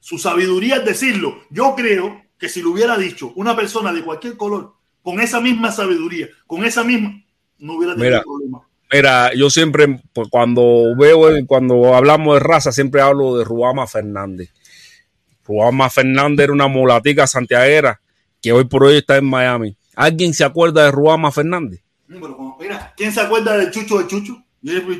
[0.00, 1.42] su sabiduría al decirlo.
[1.50, 5.70] Yo creo que si lo hubiera dicho una persona de cualquier color, con esa misma
[5.70, 7.22] sabiduría, con esa misma,
[7.58, 8.67] no hubiera tenido Mira, problema.
[8.90, 14.50] Mira, yo siempre, pues, cuando veo, cuando hablamos de raza, siempre hablo de Ruama Fernández.
[15.44, 18.00] Ruama Fernández era una mulatica santiaguera
[18.40, 19.76] que hoy por hoy está en Miami.
[19.94, 21.80] ¿Alguien se acuerda de Ruama Fernández?
[22.06, 24.42] Mm, pero mira, ¿quién se acuerda del Chucho de Chucho?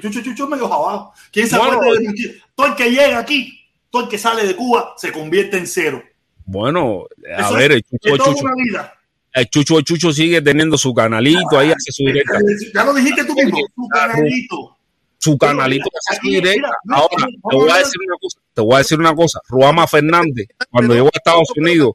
[0.01, 1.13] Chucho Chucho medio abajo.
[1.33, 2.29] ¿Quién se Bueno, acuerda Chucho?
[2.55, 3.61] Todo el que llega aquí,
[3.91, 6.03] todo el que sale de Cuba, se convierte en cero.
[6.45, 7.05] Bueno,
[7.37, 8.98] a Eso ver, el de Chucho, Chucho, una vida.
[9.41, 12.39] El Chucho, el Chucho sigue teniendo su canalito, ahí hace su directa,
[12.75, 14.77] Ya lo dijiste tú mismo, tu canalito.
[15.19, 16.71] su canalito hace su directa.
[16.91, 19.41] Ahora, te voy a decir una cosa, te voy a decir una cosa.
[19.49, 21.93] Ruama Fernández, cuando llegó a Estados Unidos,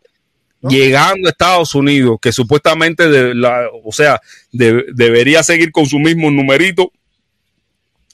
[0.61, 4.19] llegando a Estados Unidos, que supuestamente, de la, o sea,
[4.51, 6.91] de- debería seguir con su mismo numerito,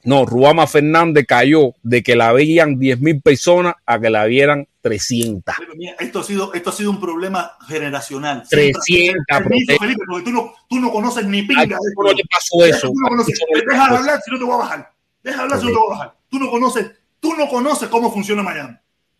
[0.03, 4.67] No, Ruama Fernández cayó de que la veían 10 mil personas a que la vieran
[4.81, 5.55] 300.
[5.55, 8.43] Felipe, mira, esto ha sido, esto ha sido un problema generacional.
[8.49, 9.77] 300 Permiso.
[9.77, 11.65] Felipe, porque tú no, tú no conoces ni pinga.
[11.65, 11.83] De esto.
[11.95, 12.87] ¿cómo le pasó eso?
[12.87, 13.39] Tú no conoces.
[13.69, 14.93] Deja de hablar si no te voy a bajar.
[15.21, 16.15] Deja de hablar si no te voy a bajar.
[16.29, 18.75] Tú no conoces, tú no conoces cómo funciona Miami.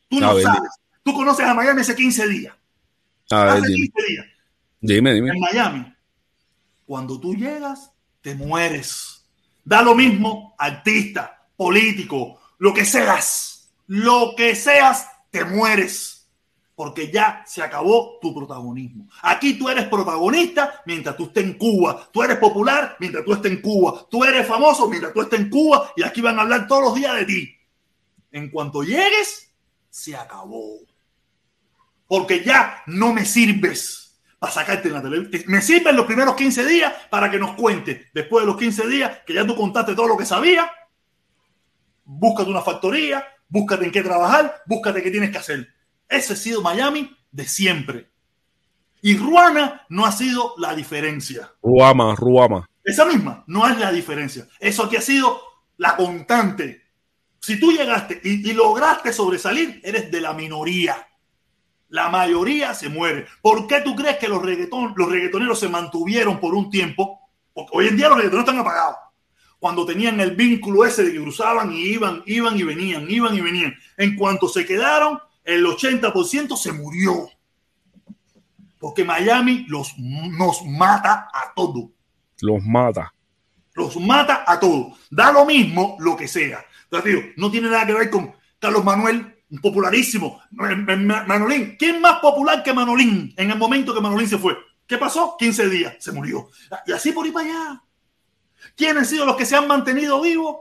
[0.07, 0.71] Tú no A ver, sabes.
[1.03, 2.55] Tú conoces a Miami hace 15 días.
[3.31, 3.89] A ver, Hace dime.
[3.93, 4.25] 15 días.
[4.81, 5.29] Dime, dime.
[5.31, 5.93] En Miami,
[6.85, 7.91] cuando tú llegas,
[8.21, 9.08] te mueres.
[9.69, 13.69] Da lo mismo, artista, político, lo que seas.
[13.85, 16.27] Lo que seas, te mueres.
[16.73, 19.07] Porque ya se acabó tu protagonismo.
[19.21, 22.09] Aquí tú eres protagonista mientras tú estés en Cuba.
[22.11, 24.07] Tú eres popular mientras tú estés en Cuba.
[24.09, 25.93] Tú eres famoso mientras tú estés en Cuba.
[25.95, 27.55] Y aquí van a hablar todos los días de ti.
[28.31, 29.53] En cuanto llegues,
[29.87, 30.79] se acabó.
[32.07, 33.98] Porque ya no me sirves
[34.39, 35.43] para sacarte en la televisión.
[35.47, 38.07] Me sirven los primeros 15 días para que nos cuentes.
[38.13, 40.67] Después de los 15 días, que ya tú contaste todo lo que sabías,
[42.05, 45.67] búscate una factoría, búscate en qué trabajar, búscate qué tienes que hacer.
[46.07, 48.09] Ese ha sido Miami de siempre.
[49.01, 51.53] Y Ruana no ha sido la diferencia.
[51.61, 52.69] Ruama, Ruama.
[52.83, 54.47] Esa misma no es la diferencia.
[54.59, 55.41] Eso aquí ha sido
[55.77, 56.81] la constante.
[57.39, 61.08] Si tú llegaste y, y lograste sobresalir, eres de la minoría.
[61.89, 63.25] La mayoría se muere.
[63.41, 67.19] ¿Por qué tú crees que los, reggaetón, los reggaetoneros se mantuvieron por un tiempo?
[67.53, 68.95] Porque hoy en día los reggaetoneros están apagados.
[69.59, 73.41] Cuando tenían el vínculo ese de que cruzaban y iban, iban y venían, iban y
[73.41, 73.73] venían.
[73.97, 77.27] En cuanto se quedaron, el 80% se murió.
[78.79, 81.89] Porque Miami los, nos mata a todos
[82.41, 83.13] Los mata.
[83.73, 84.97] los mata a todos.
[85.09, 86.63] Da lo mismo lo que sea.
[86.83, 90.41] Entonces, digo, no tiene nada que ver con Carlos Manuel, popularísimo.
[90.51, 91.75] Ma- Ma- Ma- Manolín.
[91.77, 94.55] ¿Quién más popular que Manolín en el momento que Manolín se fue?
[94.85, 95.35] ¿Qué pasó?
[95.37, 96.49] 15 días, se murió.
[96.85, 97.83] Y así por ahí para allá.
[98.75, 100.57] ¿Quiénes han sido los que se han mantenido vivos?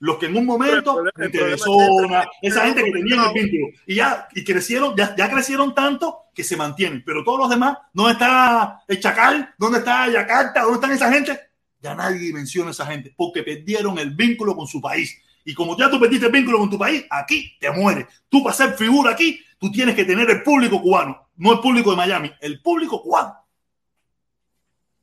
[0.00, 2.64] Los que en un momento, El problema- el gente problema de es zona, que- esa
[2.66, 6.56] gente que tenía el vínculo, y ya, y crecieron, ya, ya crecieron tanto que se
[6.56, 7.02] mantienen.
[7.04, 9.54] Pero todos los demás, ¿dónde está el Chacal?
[9.58, 10.60] ¿Dónde está Yakarta?
[10.62, 11.40] ¿Dónde están esa gente?
[11.80, 15.16] Ya nadie menciona a esa gente porque perdieron el vínculo con su país.
[15.48, 18.06] Y como ya tú perdiste el vínculo con tu país, aquí te mueres.
[18.28, 21.90] Tú para ser figura aquí, tú tienes que tener el público cubano, no el público
[21.90, 23.34] de Miami, el público cubano.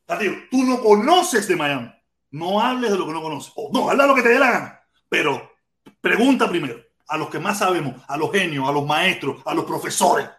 [0.05, 1.91] Tatiyo, tú no conoces de Miami.
[2.29, 3.53] No hables de lo que no conoces.
[3.55, 4.81] O no, habla lo que te dé la gana.
[5.09, 5.51] Pero
[5.99, 9.65] pregunta primero a los que más sabemos, a los genios, a los maestros, a los
[9.65, 10.29] profesores.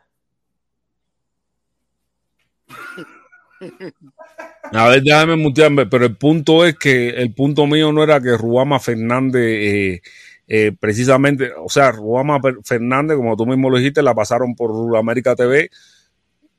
[4.72, 8.36] A ver, déjame mutearme, pero el punto es que el punto mío no era que
[8.36, 10.02] Ruama Fernández, eh,
[10.48, 15.34] eh, precisamente, o sea, Ruama Fernández, como tú mismo lo dijiste, la pasaron por América
[15.36, 15.70] TV.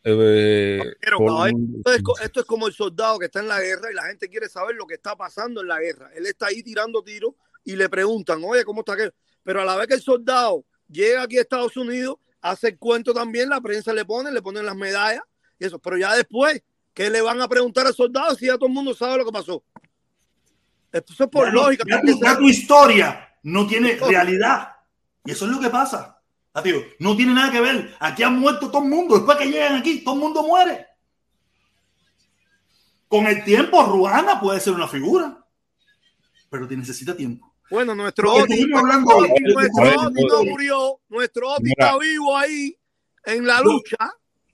[0.03, 3.91] eh, Pero, por esto, es, esto es como el soldado que está en la guerra
[3.91, 6.09] y la gente quiere saber lo que está pasando en la guerra.
[6.15, 9.13] Él está ahí tirando tiros y le preguntan, oye, ¿cómo está aquello?
[9.43, 13.13] Pero a la vez que el soldado llega aquí a Estados Unidos, hace el cuento
[13.13, 15.23] también, la prensa le pone, le ponen las medallas
[15.59, 15.79] y eso.
[15.79, 16.61] Pero ya después,
[16.97, 19.31] ¿qué le van a preguntar al soldado si ya todo el mundo sabe lo que
[19.31, 19.63] pasó?
[20.91, 21.83] Esto es por Ya no- lógica.
[21.87, 24.69] ya tiene tu, ya historia no tiene realidad.
[25.23, 26.19] Y eso es lo que pasa.
[26.51, 27.95] Tatiyo, no tiene nada que ver.
[27.99, 29.15] Aquí han muerto todo el mundo.
[29.15, 30.87] Después que llegan aquí, todo el mundo muere.
[33.07, 35.37] Con el tiempo, Ruana puede ser una figura,
[36.49, 37.53] pero te necesita tiempo.
[37.69, 42.75] Bueno, nuestro Oti, nuestro Oti no murió, nuestro Oti está vivo ahí
[43.25, 43.97] en la lucha.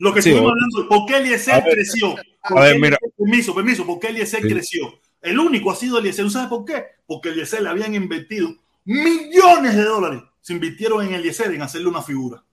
[0.03, 0.89] Lo que Sí, estuvimos hablando.
[0.89, 2.15] ¿Por qué Eliezer A ver, creció?
[2.41, 2.97] a ¿Por ver, mira.
[3.17, 3.85] Permiso, permiso.
[3.85, 4.49] ¿Por qué Eliezer Sí.
[4.49, 4.99] creció?
[5.21, 6.25] El único ha sido Eliezer.
[6.25, 6.83] ¿No sabes por qué?
[7.07, 10.21] Porque Eliezer le habían invertido millones de dólares.
[10.41, 12.43] Se invirtieron en Eliezer en hacerle una figura.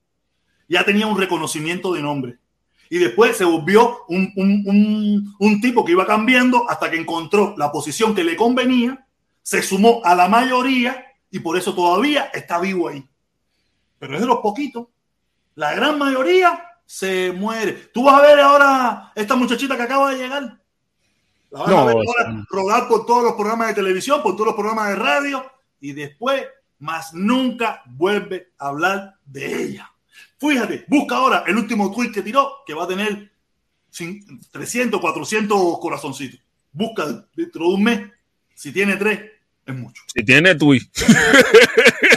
[0.68, 2.38] Ya tenía un reconocimiento de nombre.
[2.88, 7.54] Y después se volvió un, un- un- un tipo que iba cambiando hasta que encontró
[7.58, 9.06] la posición que le convenía,
[9.42, 13.04] se sumó a la mayoría y por eso todavía está vivo ahí.
[13.98, 14.86] Pero es de los poquitos.
[15.56, 17.72] La gran mayoría se muere.
[17.94, 20.42] Tú vas a ver ahora esta muchachita que acaba de llegar.
[21.52, 24.32] La vas a No, ver o ahora rodar por todos los programas de televisión, por
[24.34, 26.44] todos los programas de radio y después
[26.80, 29.88] más nunca vuelve a hablar de ella.
[30.40, 33.30] Fíjate, busca ahora el último tweet que tiró, que va a tener
[33.96, 36.40] cin- 300, 400 corazoncitos.
[36.72, 38.00] Busca dentro de un mes.
[38.52, 39.30] Si tiene tres,
[39.64, 40.02] es mucho.
[40.12, 40.82] Si tiene tweet.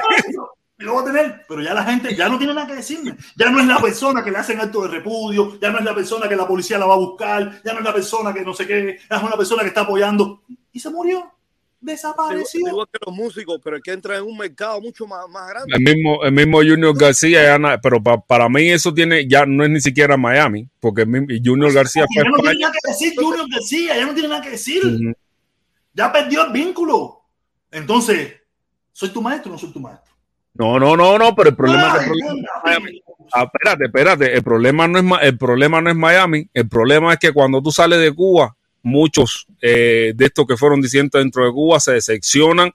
[0.83, 3.15] Lo va a tener, pero ya la gente ya no tiene nada que decirme.
[3.37, 5.95] Ya no es la persona que le hacen acto de repudio, ya no es la
[5.95, 8.53] persona que la policía la va a buscar, ya no es la persona que no
[8.53, 10.41] sé qué, es una persona que está apoyando.
[10.73, 11.31] Y se murió,
[11.79, 12.59] desapareció.
[12.59, 15.47] Igual, igual que los músicos, pero es que entra en un mercado mucho más, más
[15.49, 15.73] grande.
[15.75, 19.45] El mismo, el mismo Junior García, ya na- pero pa- para mí eso tiene, ya
[19.45, 22.89] no es ni siquiera Miami, porque Junior García Y fue ya no tiene nada que
[22.91, 24.81] decir Junior García, ya no tiene nada que decir.
[25.93, 27.21] Ya perdió el vínculo.
[27.71, 28.33] Entonces,
[28.91, 30.12] ¿soy tu maestro o no soy tu maestro?
[30.55, 33.03] No, no, no, no, pero el problema, Ay, el problema- venga, Miami.
[33.33, 34.33] Ah, espérate, espérate.
[34.35, 36.47] El problema no es el problema no es Miami.
[36.53, 40.81] El problema es que cuando tú sales de Cuba, muchos eh, de estos que fueron
[40.81, 42.71] diciendo dentro de Cuba se decepcionan,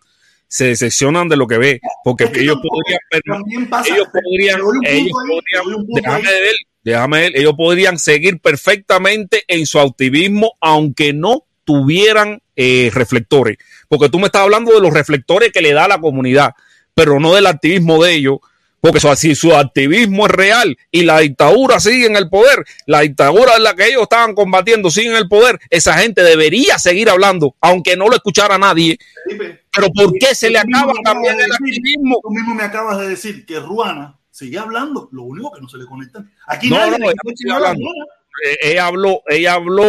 [0.48, 5.84] se decepcionan de lo que ve, porque Es que ellos podrían, ellos podrían, ellos podrían,
[5.94, 12.90] déjame ver, déjame ver, ellos podrían seguir perfectamente en su activismo, aunque no tuvieran eh,
[12.92, 13.58] reflectores,
[13.88, 16.52] porque tú me estás hablando de los reflectores que le da la comunidad,
[16.98, 18.38] pero no del activismo de ellos.
[18.80, 23.00] Porque eso, si su activismo es real y la dictadura sigue en el poder, la
[23.00, 27.10] dictadura en la que ellos estaban combatiendo sigue en el poder, esa gente debería seguir
[27.10, 28.96] hablando, aunque no lo escuchara nadie.
[29.24, 32.20] Felipe, Pero ¿por qué se le acaba también de el decir- activismo?
[32.22, 35.76] Tú mismo me acabas de decir que Ruana sigue hablando, lo único que no se
[35.78, 36.24] le conecta.
[36.46, 37.80] Aquí No, nadie no, le hablando.
[37.84, 38.04] Ruana.
[38.46, 39.84] Eh, ella habló, ella habló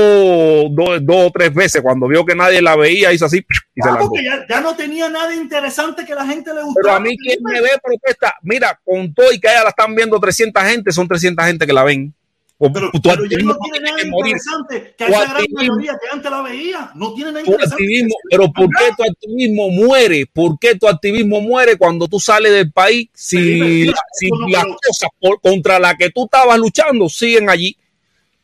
[0.69, 3.37] dos, dos o tres veces cuando vio que nadie la veía, hizo así
[3.75, 6.65] y se Ah, porque ya, ya no tenía nada interesante que la gente le Pero
[6.67, 6.95] gustara.
[6.95, 10.19] a mí quien me ve protesta, mira, con todo y que ella la están viendo
[10.19, 12.13] 300 gente, son 300 gente que la ven.
[12.61, 15.93] O- Pero, tu pero ya activismo no tiene nada que interesante que esa gran mayoría
[15.93, 16.91] que antes la veía.
[16.93, 17.83] No tiene nada tu interesante.
[17.85, 20.25] activismo, pero ¿por qué tu activismo muere?
[20.25, 24.75] ¿Por qué tu activismo muere cuando tú sales del país si, si no, las pero-
[24.85, 27.77] cosas por- contra las que tú estabas luchando siguen allí?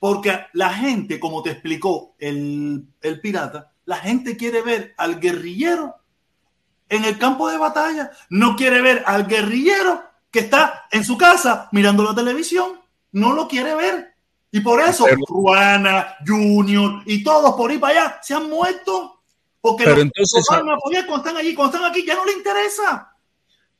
[0.06, 5.95] Porque la gente, como te explicó el, el pirata, la gente quiere ver al guerrillero
[6.88, 8.11] en el campo de batalla.
[8.30, 12.80] No quiere ver al guerrillero que está en su casa mirando la televisión.
[13.14, 14.14] No lo quiere ver.
[14.51, 19.24] Y por eso Ruana, Junior y todos por ahí para allá se han muerto.
[19.59, 23.11] Porque Pero los, entonces- apoyar cuando están allí, cuando están aquí, ya no les interesa.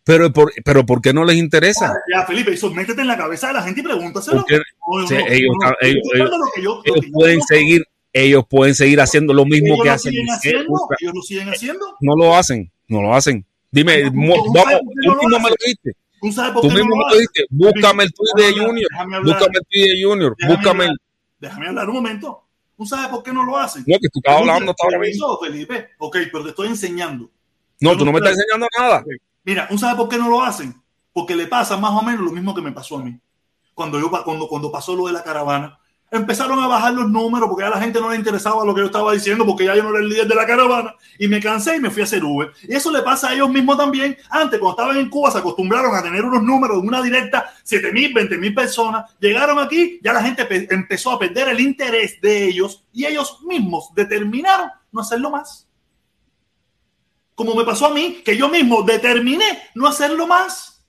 [0.06, 1.92] Pero por, pero ¿por qué no les interesa?
[2.14, 4.46] Ya, Felipe, eso métete en la cabeza de la gente y pregúntaselo.
[4.48, 9.80] No, no, no, ellos, no, no, pueden seguir, ellos pueden seguir haciendo lo mismo Ellos
[9.82, 10.12] que lo hacen.
[10.12, 11.86] siguen haciendo, busca- ellos lo siguen haciendo.
[12.02, 13.44] No lo hacen, no lo hacen.
[13.72, 14.12] Dime, ¿tú
[14.54, 15.94] vamos, tú no me lo dijiste.
[16.22, 17.46] ¿Tú sabes por Tú qué no mismo me lo dijiste.
[17.50, 18.90] Búscame el tweet de Junior.
[19.24, 20.36] Búscame el tweet de Junior.
[20.48, 20.88] Búscame.
[21.40, 22.42] déjame hablar un momento.
[22.78, 23.84] ¿Tú sabes por qué no lo hacen?
[23.88, 25.40] No, que tú Escucha, hablando hasta ahora mismo.
[25.40, 25.90] Felipe.
[25.98, 27.30] Ok, pero te estoy enseñando.
[27.80, 29.04] No, tú no me estás enseñando nada.
[29.46, 30.76] Mira, ¿tú sabes por qué no lo hacen?
[31.14, 33.18] Porque le pasa más o menos lo mismo que me pasó a mí.
[33.74, 35.78] Cuando, yo, cuando, cuando pasó lo de la caravana,
[36.12, 38.86] empezaron a bajar los números porque a la gente no le interesaba lo que yo
[38.88, 41.76] estaba diciendo porque ya yo no era el líder de la caravana y me cansé
[41.76, 42.52] y me fui a hacer Uber.
[42.64, 44.16] Y eso le pasa a ellos mismos también.
[44.30, 47.92] Antes, cuando estaban en Cuba, se acostumbraron a tener unos números de una directa, 7
[47.92, 49.12] mil, 20 mil personas.
[49.20, 53.40] Llegaron aquí, ya la gente pe- empezó a perder el interés de ellos y ellos
[53.44, 55.65] mismos determinaron no hacerlo más.
[57.36, 60.82] Como me pasó a mí, que yo mismo determiné no hacerlo más.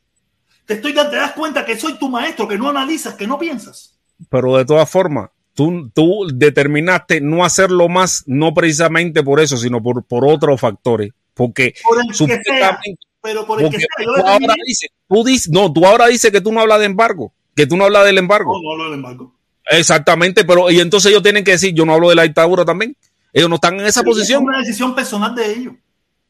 [0.65, 3.99] Te, estoy, te das cuenta que soy tu maestro, que no analizas, que no piensas.
[4.31, 9.83] Pero de todas formas, tú, tú determinaste no hacerlo más, no precisamente por eso, sino
[9.83, 11.11] por, por otros factores.
[11.35, 12.81] Porque Por el que sea,
[13.21, 13.87] pero por el que sea.
[13.99, 16.87] Yo tú ahora dices, tú dices, no, tú ahora dices que tú no hablas de
[16.87, 18.55] embargo, que tú no hablas del embargo.
[18.55, 19.35] No, no hablo del embargo.
[19.69, 22.97] Exactamente, pero y entonces ellos tienen que decir, yo no hablo de la dictadura también.
[23.33, 24.43] Ellos no están en esa Pero posición.
[24.43, 25.75] Es una decisión personal de ellos.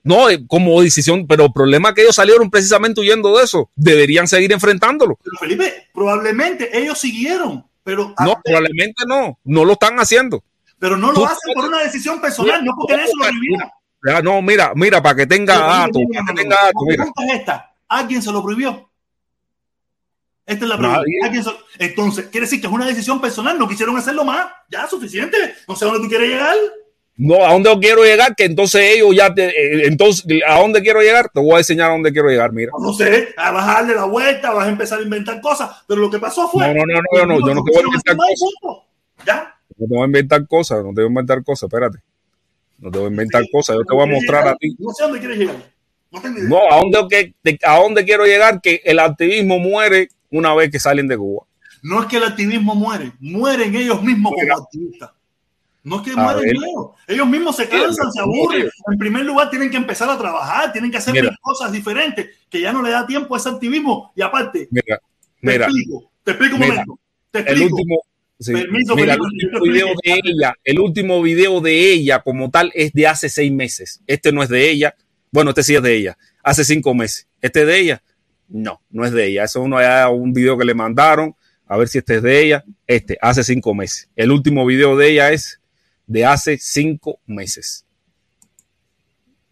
[0.07, 3.70] No, eh, como decisión, pero el problema es que ellos salieron precisamente huyendo de eso.
[3.75, 5.18] Deberían seguir enfrentándolo.
[5.23, 10.44] Pero Felipe, probablemente ellos siguieron, pero, No, probablemente no, no lo están haciendo.
[10.78, 13.68] pero no lo hacen por una decisión personal, no porque eso lo vivieron.
[14.07, 17.05] Ya, no, mira, mira, para que tenga datos, para que tenga datos, mira.
[17.05, 18.89] es esta: ¿alguien se lo prohibió?
[20.47, 21.01] Esta es la pregunta.
[21.01, 21.18] Nadie.
[21.25, 21.51] ¿Alguien se-
[21.85, 24.47] Entonces, quiere decir que es una decisión personal, no quisieron hacerlo más.
[24.70, 25.36] Ya, suficiente.
[25.67, 26.55] No sé dónde tú quieres llegar.
[27.19, 31.01] No, a dónde quiero llegar, que entonces ellos ya, te- eh, entonces, ¿a dónde quiero
[31.01, 31.31] llegar?
[31.33, 32.73] Te voy a enseñar a dónde quiero llegar, mira.
[32.78, 36.19] No sé, a bajarle la vuelta, vas a empezar a inventar cosas, pero lo que
[36.19, 36.67] pasó fue.
[36.67, 38.28] No, no, no, no, no, yo no te voy a inventar más,
[38.61, 38.85] cosas.
[39.27, 39.55] Ya.
[39.78, 41.99] No te voy a inventar cosas, no te voy a inventar cosas, espérate.
[42.78, 44.77] No te voy a inventar cosas, yo te voy a mostrar a ti.
[44.78, 45.57] No sé a dónde quieres llegar.
[46.11, 46.49] No tengo idea.
[46.51, 48.61] No, ¿a dónde, que- ¿a dónde quiero llegar?
[48.61, 51.47] Que el activismo muere una vez que salen de Cuba.
[51.83, 55.11] No es que el activismo muere, mueren ellos mismos como activistas.
[55.86, 56.56] No es que mueren ver.
[57.06, 57.28] ellos.
[57.28, 58.68] Mismos se cansan, se aburren.
[58.90, 61.32] En primer lugar, tienen que empezar a trabajar, tienen que hacer Mira.
[61.40, 64.12] cosas diferentes, que ya no le da tiempo a ese activismo.
[64.16, 65.02] Y aparte, Mira, te
[65.42, 66.98] mira, explico, te explico un momento.
[67.31, 67.76] Te el explico.
[67.76, 68.00] último,
[68.40, 72.73] sí, Permiso, mira, el último video de ella, el último video de ella como tal
[72.74, 74.00] es de hace seis meses.
[74.08, 74.97] Este no es de ella.
[75.31, 76.18] Bueno, este sí es de ella.
[76.42, 77.28] Hace cinco meses.
[77.40, 78.02] ¿Este es de ella?
[78.48, 79.44] No, no es de ella.
[79.44, 81.36] Eso uno era un video que le mandaron.
[81.68, 82.65] A ver si este es de ella.
[82.89, 84.08] Este, hace cinco meses.
[84.16, 85.60] El último video de ella es
[86.07, 87.85] de hace cinco meses.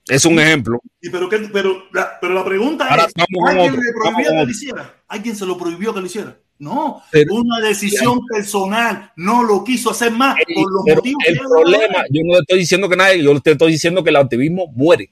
[0.07, 0.81] Es un ejemplo.
[1.01, 3.13] Pero, pero, la, pero la pregunta Ahora es,
[3.49, 4.95] ¿alguien le prohibió que lo hiciera?
[5.09, 6.37] ¿Alguien se lo prohibió que lo hiciera?
[6.59, 11.41] No, Pero- una decisión personal, no lo quiso hacer más por los motivos el que
[11.41, 15.11] problema, yo no estoy diciendo que nadie, yo te estoy diciendo que el activismo muere.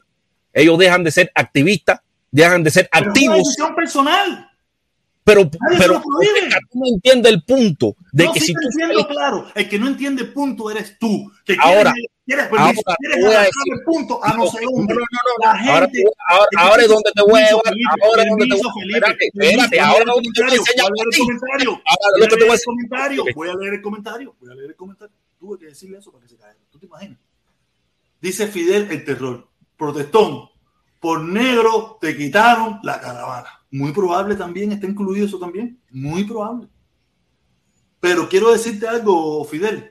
[0.53, 4.51] Ellos dejan de ser activistas, dejan de ser Pero es una activos, decisión personal.
[5.25, 6.03] Pero, pero
[6.75, 9.47] no entiendes el punto de no, que sí si te tú entiendo, claro.
[9.55, 11.31] El que no entiende el punto eres tú.
[11.45, 11.93] Que Ahora,
[12.27, 14.95] quieres, ahora quieres voy a decir- el punto a no sé dónde.
[14.95, 15.07] No, no,
[15.39, 16.05] no, Ahora, gente.
[16.29, 17.63] ahora, ahora es donde te voy a llevar.
[18.03, 20.87] Ahora es donde te voy a Espérate, Ahora es donde te voy a enseñar.
[20.91, 21.83] Voy a leer el comentario.
[21.87, 23.25] Ahora te voy a comentario.
[23.35, 24.35] Voy a leer el comentario.
[24.41, 25.15] Voy a leer el comentario.
[25.39, 26.57] Tuve que decirle eso para que se caiga.
[26.71, 27.19] ¿Tú te imaginas?
[28.21, 29.49] Dice Fidel el terror.
[29.77, 30.49] Protestón.
[31.01, 33.62] Por negro te quitaron la caravana.
[33.73, 35.81] Muy probable también, está incluido eso también.
[35.91, 36.69] Muy probable.
[37.99, 39.91] Pero quiero decirte algo, Fidel.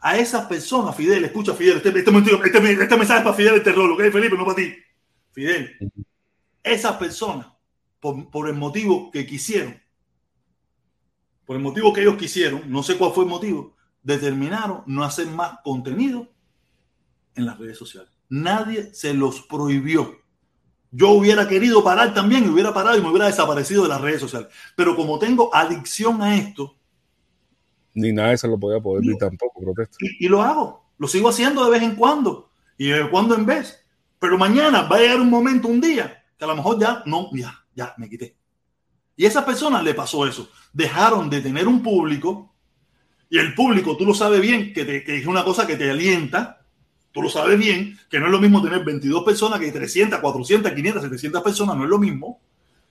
[0.00, 3.62] A esas personas, Fidel, escucha, Fidel, este, este, este- este mensaje es para Fidel el
[3.62, 4.36] terror, ¿ok, Felipe?
[4.36, 4.72] No para ti.
[5.32, 5.76] Fidel,
[6.62, 7.46] esas personas,
[8.00, 9.80] por, por el motivo que quisieron,
[11.44, 15.26] por el motivo que ellos quisieron, no sé cuál fue el motivo, determinaron no hacer
[15.28, 16.32] más contenido
[17.34, 18.10] en las redes sociales.
[18.28, 20.21] Nadie se los prohibió.
[20.92, 24.20] Yo hubiera querido parar también, y hubiera parado y me hubiera desaparecido de las redes
[24.20, 24.48] sociales.
[24.76, 26.76] Pero como tengo adicción a esto,
[27.94, 29.96] Ni nada de eso lo podía poder ver tampoco, protesto.
[30.00, 30.84] y, y lo hago.
[30.98, 33.84] Lo sigo haciendo de vez en cuando y de cuando en vez.
[34.18, 37.28] Pero mañana va a llegar un momento, un día, que a lo mejor ya no,
[37.34, 38.36] ya, ya me quité.
[39.16, 40.48] Y a esas personas le pasó eso.
[40.72, 42.54] Dejaron de tener un público
[43.28, 45.90] y el público, tú lo sabes bien, que, te- que es una cosa que te
[45.90, 46.61] alienta.
[47.12, 50.72] Tú lo sabes bien, que no es lo mismo tener 22 personas que 300, 400,
[50.72, 52.40] 500, 700 personas, no es lo mismo.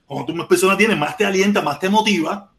[0.06, 2.52] Cuando tú más personas tienes, más te alienta, más te motiva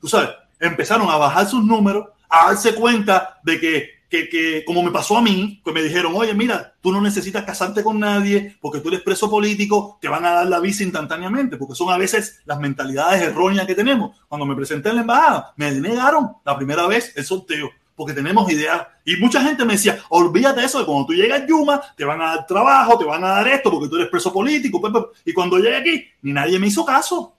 [0.00, 4.82] tú sabes, empezaron a bajar sus números, a darse cuenta de que, que, que, como
[4.82, 8.56] me pasó a mí, que me dijeron, oye, mira, tú no necesitas casarte con nadie
[8.60, 11.98] porque tú eres preso político, te van a dar la visa instantáneamente, porque son a
[11.98, 14.16] veces las mentalidades erróneas que tenemos.
[14.26, 17.70] Cuando me presenté en la embajada, me negaron la primera vez el sorteo,
[18.00, 18.86] porque tenemos ideas.
[19.04, 22.22] Y mucha gente me decía, olvídate eso, de cuando tú llegas a Yuma, te van
[22.22, 24.80] a dar trabajo, te van a dar esto, porque tú eres preso político.
[24.80, 25.06] pe, pe.
[25.26, 27.36] Y cuando llegué aquí, ni nadie me hizo caso.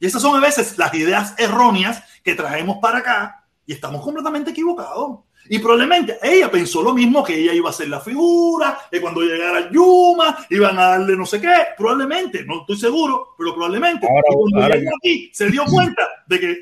[0.00, 4.52] Y esas son a veces las ideas erróneas que traemos para acá y estamos completamente
[4.52, 5.18] equivocados.
[5.50, 9.20] Y probablemente ella pensó lo mismo, que ella iba a ser la figura, que cuando
[9.20, 11.52] llegara Yuma iban a darle no sé qué.
[11.76, 14.06] Probablemente, no estoy seguro, pero probablemente.
[14.06, 16.56] Ahora- Y cuando ahora- llegó aquí se dio cuenta de que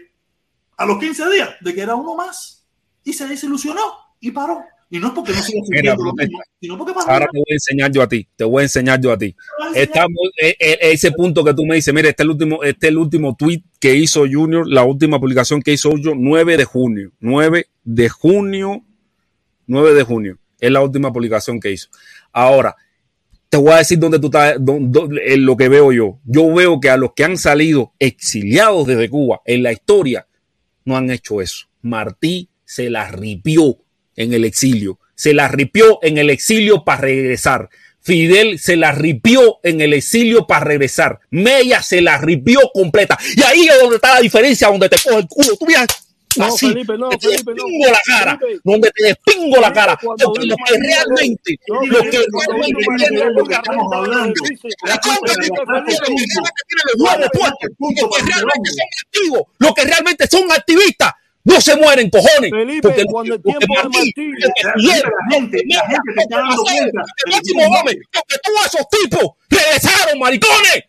[0.78, 2.59] a los 15 días, de que era uno más.
[3.04, 3.80] Y se desilusionó
[4.20, 4.62] y paró.
[4.92, 6.12] Y no es porque no siga sintiendo
[6.60, 7.10] sino porque paró.
[7.10, 9.36] Ahora te voy a enseñar yo a ti, te voy a enseñar yo a ti.
[9.74, 12.86] Estamos, eh, eh, ese punto que tú me dices, mira, este es el último, este
[12.86, 16.64] es el último tweet que hizo Junior, la última publicación que hizo Junior, 9 de
[16.64, 18.84] junio, 9 de junio,
[19.66, 21.88] 9 de junio, es la última publicación que hizo.
[22.32, 22.74] Ahora,
[23.48, 26.18] te voy a decir dónde tú estás, en lo que veo yo.
[26.24, 30.26] Yo veo que a los que han salido exiliados desde Cuba en la historia,
[30.84, 31.66] no han hecho eso.
[31.82, 33.78] Martí se la ripió
[34.14, 35.00] en el exilio.
[35.16, 37.68] Se la ripió en el exilio para regresar.
[38.00, 41.18] Fidel se la ripió en el exilio para regresar.
[41.30, 43.18] Mella se la ripió completa.
[43.36, 45.56] Y ahí es donde está la diferencia, donde te coge el culo.
[45.58, 45.88] Tú miras
[46.36, 47.64] No, así, Felipe, no, que te Felipe, no.
[47.64, 48.38] despingo la cara.
[48.38, 48.60] Felipe.
[48.62, 49.98] Donde te despingo la cara.
[50.00, 54.34] Porque los que realmente, no, Felipe, que realmente tienen lo que estamos hablando.
[57.18, 61.12] los puestos, los que realmente son activos, los que realmente son activistas,
[61.44, 62.50] no se mueren, cojones.
[62.50, 66.20] Felipe, porque cuando el porque tiempo de Martí, porque Fidel, La gente, la gente se
[66.20, 67.02] está dando porque cuenta.
[68.12, 70.84] porque todos esos tipos regresaron, maricones.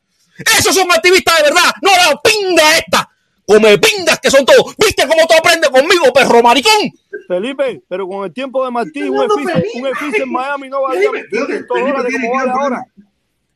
[0.57, 3.07] Esos son activistas de verdad, no la pinga esta.
[3.45, 4.75] Come pingas que son todos.
[4.77, 6.91] ¿Viste cómo tú aprendes conmigo, perro maricón?
[7.27, 11.67] Felipe, pero con el tiempo de Martí, un edificio, en Miami no valía Felipe, Felipe,
[11.67, 12.85] 500 Felipe dólares tiene como que vale ahora.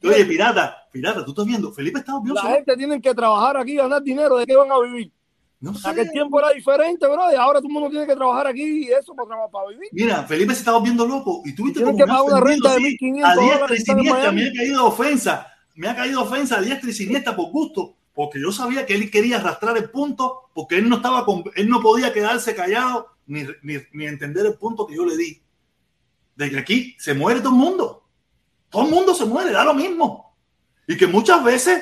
[0.03, 2.43] Oye, pirata, pirata, tú estás viendo, Felipe está obvioso.
[2.43, 4.37] La gente tiene que trabajar aquí y ganar dinero.
[4.37, 5.11] ¿De qué van a vivir?
[5.59, 5.87] No sé.
[5.89, 7.31] Aquel tiempo era diferente, bro.
[7.31, 9.89] Y ahora todo el mundo tiene que trabajar aquí y eso para, trabajar, para vivir.
[9.93, 12.69] Mira, Felipe se está volviendo loco y tú viste Tienen cómo que pagar una renta
[12.71, 16.57] de así, 1.500 a diestra y siniestra, me ha caído ofensa, me ha caído ofensa
[16.57, 20.49] a diestra y siniestra por gusto, porque yo sabía que él quería arrastrar el punto,
[20.53, 24.55] porque él no estaba con- él no podía quedarse callado ni, ni, ni entender el
[24.55, 25.41] punto que yo le di.
[26.35, 28.03] De que aquí se muere todo el mundo.
[28.69, 30.35] Todo el mundo se muere, da lo mismo.
[30.85, 31.81] Y que muchas veces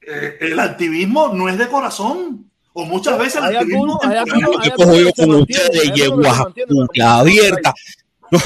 [0.00, 2.50] eh, el activismo no es de corazón.
[2.76, 6.20] O muchas veces Hay algunos- hay hay cojo yo con ustedes mantienen,
[6.66, 7.74] pero puta abierta.
[8.32, 8.40] No,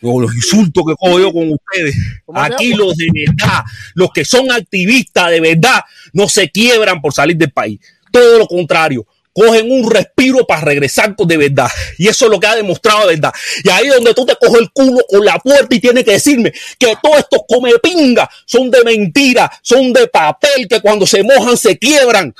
[0.00, 1.96] no, los insultos que cojo yo con ustedes.
[2.24, 3.62] ¿Cómo se Aquí los de verdad,
[3.94, 5.80] los que son activistas de verdad,
[6.12, 7.80] no se quiebran por salir del país.
[8.12, 9.04] Todo lo contrario.
[9.34, 11.68] Cogen un respiro para regresar con de verdad.
[11.98, 13.32] Y eso es lo que ha demostrado de verdad.
[13.64, 16.12] Y ahí es donde tú te coges el culo con la puerta y tienes que
[16.12, 21.56] decirme que todos estos comepingas son de mentira, son de papel, que cuando se mojan
[21.56, 22.32] se quiebran.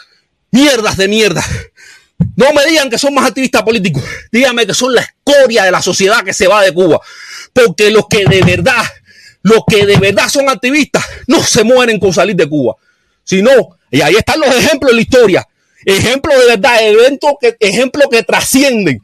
[0.52, 1.44] Mierdas de mierda.
[2.36, 4.02] No me digan que son más activistas políticos.
[4.30, 7.00] Díganme que son la escoria de la sociedad que se va de Cuba.
[7.52, 8.84] Porque los que de verdad
[9.42, 12.76] los que de verdad son activistas no se mueren con salir de Cuba,
[13.24, 13.50] sino,
[13.90, 15.48] y ahí están los ejemplos de la historia,
[15.84, 19.02] ejemplos de verdad, eventos que, ejemplos que trascienden,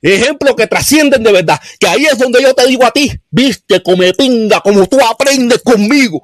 [0.00, 3.82] ejemplos que trascienden de verdad, que ahí es donde yo te digo a ti, viste
[3.82, 6.22] come pinga, como tú aprendes conmigo,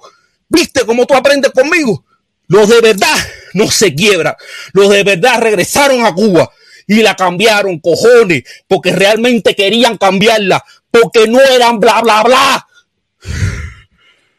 [0.48, 2.04] viste como tú aprendes conmigo,
[2.52, 3.14] los de verdad
[3.54, 4.34] no se quiebran,
[4.72, 6.50] los de verdad regresaron a Cuba
[6.86, 12.66] y la cambiaron, cojones, porque realmente querían cambiarla, porque no eran bla, bla, bla.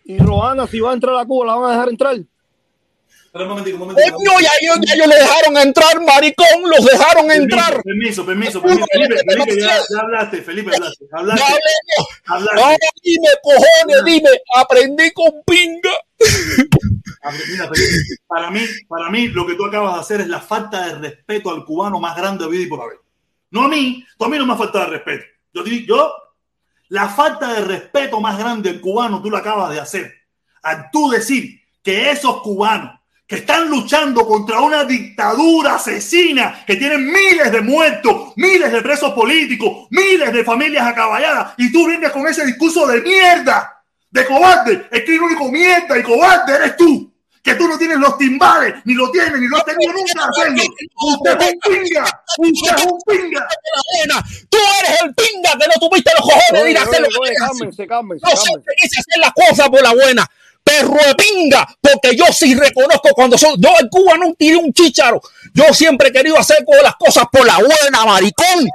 [0.06, 2.16] Y Roana, si va a entrar a Cuba, ¿la van a dejar entrar?
[2.16, 4.18] Espera un momentico, un momentico.
[4.18, 7.82] Coño, ya, ellos- ya ellos le dejaron entrar, maricón, los dejaron entrar.
[7.82, 8.86] Permiso, permiso, permiso.
[8.92, 11.06] Felipe, Felipe, ya, ya hablaste, Felipe, hablaste.
[11.12, 11.44] Ya Hablaste.
[11.44, 12.10] hablemos.
[12.28, 12.62] hablaste.
[12.62, 15.90] Ahora dime, cojones, dime, aprendí con pinga.
[18.28, 21.52] Para mí, para mí, lo que tú acabas de hacer es la falta de respeto
[21.52, 23.00] al cubano más grande de vida y por haber.
[23.52, 25.26] No a mí, a mí no me has faltado de respeto.
[25.54, 26.14] Yo, yo,
[26.90, 30.14] la falta de respeto más grande del cubano, tú lo acabas de hacer.
[30.64, 37.06] Al tú decir que esos cubanos que están luchando contra una dictadura asesina, que tienen
[37.06, 42.28] miles de muertos, miles de presos políticos, miles de familias acaballadas, y tú vienes con
[42.28, 47.13] ese discurso de mierda, de cobarde, es que el único mierda y cobarde eres tú,
[47.44, 50.64] que tú no tienes los timbales, ni lo tienes, ni lo has tenido nunca hacerlo.
[50.64, 53.40] Usted es un pinga, usted es un pinga.
[53.42, 54.24] La buena.
[54.50, 58.26] Tú eres el pinga que no tuviste los cojones de ir a hacer No cálmense.
[58.38, 60.26] siempre quise hacer las cosas por la buena.
[60.64, 63.60] Perro de pinga, porque yo sí reconozco cuando son.
[63.60, 65.22] Yo en Cuba no tiré un chícharo.
[65.54, 68.66] Yo siempre he querido hacer todas las cosas por la buena, maricón.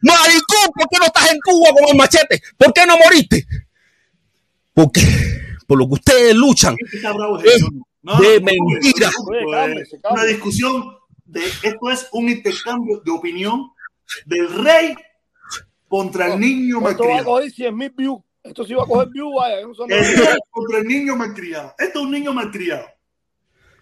[0.00, 2.42] Maricón, ¿por qué no estás en Cuba con el machete?
[2.56, 3.46] ¿Por qué no moriste?
[4.74, 5.00] Porque
[5.66, 7.86] por lo que ustedes luchan Está bravo es ese señor.
[8.06, 9.10] No, de no, mentira.
[10.10, 13.72] Una discusión de esto es un intercambio de opinión
[14.24, 14.94] del rey
[15.88, 17.24] contra el niño malcriado.
[17.24, 18.22] coger 100 mil views.
[18.44, 19.56] Esto sí va a coger views, vaya.
[19.60, 21.74] no El rey contra el niño malcriado.
[21.78, 22.86] Esto es un niño malcriado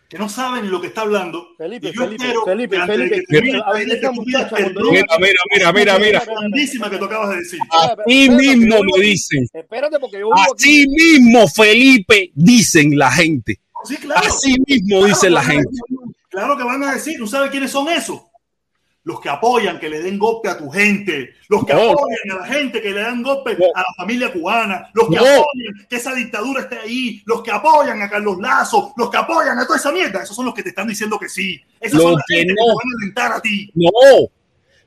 [0.08, 1.48] que no sabe ni lo que está hablando.
[1.58, 6.22] Felipe, yo Felipe, Felipe, Felipe, Mira, mira, mira, mira, mira.
[6.24, 7.58] grandísima que tú acabas de decir.
[7.70, 9.44] Así mismo me dicen.
[9.52, 10.30] Espérate, porque yo.
[10.32, 13.60] Así mismo, Felipe, dicen la gente.
[13.84, 14.20] Sí, claro.
[14.26, 15.68] Así mismo Claro dice la gente.
[15.70, 15.98] decir,
[16.30, 18.20] Claro que van a decir, ¿tú sabes quiénes son esos?
[19.04, 21.90] Los que apoyan que le den golpe a tu gente, los que No.
[21.90, 23.66] apoyan a la gente que le dan golpe No.
[23.74, 25.20] a la familia cubana, los que No.
[25.22, 29.58] apoyan que esa dictadura esté ahí, los que apoyan a Carlos Lazo, los que apoyan
[29.58, 31.60] a toda esa mierda, esos son los que te están diciendo que sí.
[31.78, 33.70] Esos son la que que te van a alentar a ti.
[33.74, 33.90] No,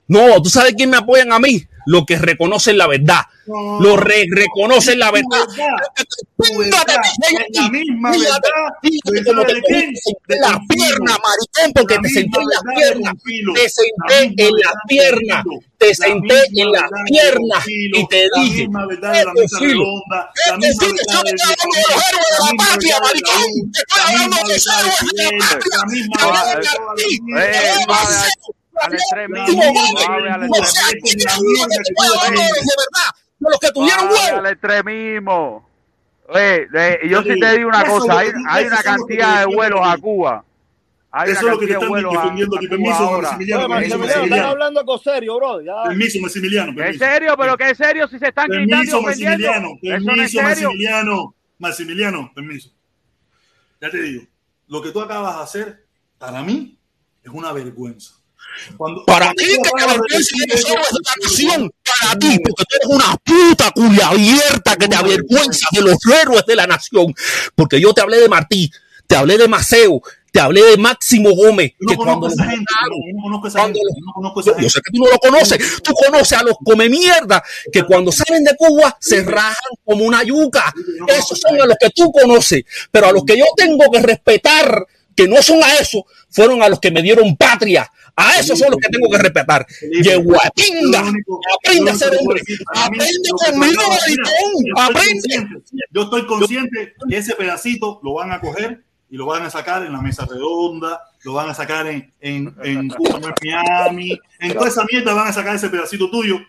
[0.08, 1.64] no, ¿tú sabes quién me apoyan a mí?
[1.90, 3.22] Los que reconocen la verdad.
[3.46, 3.80] No.
[3.80, 5.48] Los re- reconocen la verdad.
[5.48, 5.56] la
[7.70, 8.42] misma verdad
[10.52, 10.68] Confilo.
[10.68, 13.14] piernas, maricón, porque La te senté en las piernas.
[13.56, 15.44] Te La senté en las piernas.
[15.78, 18.68] Te La senté en las piernas y te La dije.
[18.70, 19.86] la "Este filo.
[20.10, 20.30] La
[20.60, 23.50] este filo, yo te estoy hablando de los héroes de la patria, maricón.
[23.72, 25.80] Te estoy la hablando de los héroes de la patria.
[28.82, 30.30] Al extremismo, O sea, de
[32.30, 33.12] verdad.
[33.40, 35.70] De los que tuvieron al extremismo.
[36.30, 39.80] Oye, eh, yo sí te digo, una es cosa, hay, una es cantidad de vuelos
[39.84, 39.98] a.
[39.98, 40.44] Cuba.
[41.10, 42.68] Hay Eso es lo que te están defendiendo a aquí.
[42.68, 43.22] Permiso, ahora.
[43.30, 45.62] Maximiliano, Maximiliano, están hablando algo serio, bro.
[45.62, 45.84] Ya.
[45.86, 46.72] Permiso, Maximiliano.
[46.74, 47.06] ¿Qué Permiso.
[47.06, 47.36] serio?
[47.38, 49.02] ¿Pero qué serio si se están Permiso?
[49.02, 49.70] Maximiliano.
[49.82, 50.42] Es Permiso.
[50.42, 51.36] Maximiliano.
[51.60, 52.72] Maximiliano, permiso.
[53.82, 54.24] Ya te digo,
[54.68, 56.78] lo que tú acabas de hacer, para mí,
[57.24, 58.16] es una vergüenza.
[58.76, 61.72] Cuando, Para ti que de avergüenza decir de los eso, héroes de la nación.
[62.02, 66.46] Para ti, porque tú eres una puta culia abierta que te avergüenza de los héroes
[66.46, 67.14] de la nación.
[67.56, 68.72] Porque yo te hablé de Martí,
[69.08, 70.02] te hablé de Maceo,
[70.32, 72.72] te hablé de Máximo Gómez, no que cuando conozco esa gente,
[73.16, 74.70] no conozco esa gente, yo no conozco a esa yo, yo gente.
[74.70, 78.44] sé que tú no lo conoces, tú conoces a los come mierda que cuando salen
[78.44, 80.74] de Cuba se rajan como una yuca.
[81.08, 84.86] Esos son a los que tú conoces, pero a los que yo tengo que respetar,
[85.18, 87.92] que no son a eso, fueron a los que me dieron patria.
[88.16, 89.66] A esos son los que tengo que respetar.
[91.04, 92.42] Único- aprende a ser hombre,
[92.74, 93.82] aprende conmigo,
[94.78, 95.22] aprende.
[95.22, 95.56] consciente,
[95.92, 99.86] Yo estoy consciente que ese pedacito lo van a coger y lo van a sacar
[99.86, 102.92] en la mesa redonda, lo van a sacar en, en, en en
[103.42, 106.40] Miami, en toda esa mierda van a sacar ese pedacito tuyo.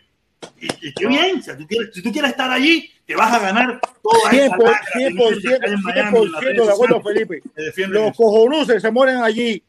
[0.60, 3.39] Y, y qué bien, si tú, quieres, si tú quieres estar allí, te vas a
[3.39, 6.44] ganar toda esa 100%, lacra que no es que hay en Miami, en las 100%
[6.44, 7.42] redes de acuerdo, Felipe.
[7.89, 9.62] Los cojonuses se mueren allí.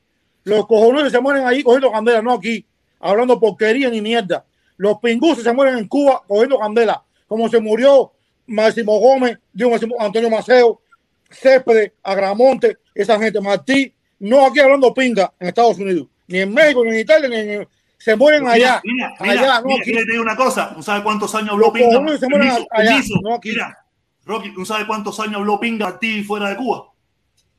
[0.43, 2.65] Los cojonuses se mueren allí cogiendo candela, no aquí,
[2.99, 4.45] hablando porquería ni mierda.
[4.77, 8.11] Los pinguses se mueren en Cuba cogiendo candela, como se murió
[8.48, 10.81] Máximo Gómez, digo, Antonio Maceo,
[11.30, 16.83] Céspedes, Agramonte, esa gente, Martí, no aquí hablando pinga en Estados Unidos, ni en México,
[16.83, 17.67] ni en Italia, ni en.
[17.99, 19.91] Se mueren Mira, allá, mira, mira, allá, no mira, aquí.
[19.91, 21.99] aquí le digo una cosa, ¿no sabe cuántos años habló Pinga?
[21.99, 23.19] mueren Permiso, allá, permiso.
[23.21, 23.49] no aquí.
[23.49, 23.85] Mira,
[24.25, 26.85] Rocky, ¿tú sabes cuántos años habló Pinga Martí fuera de Cuba?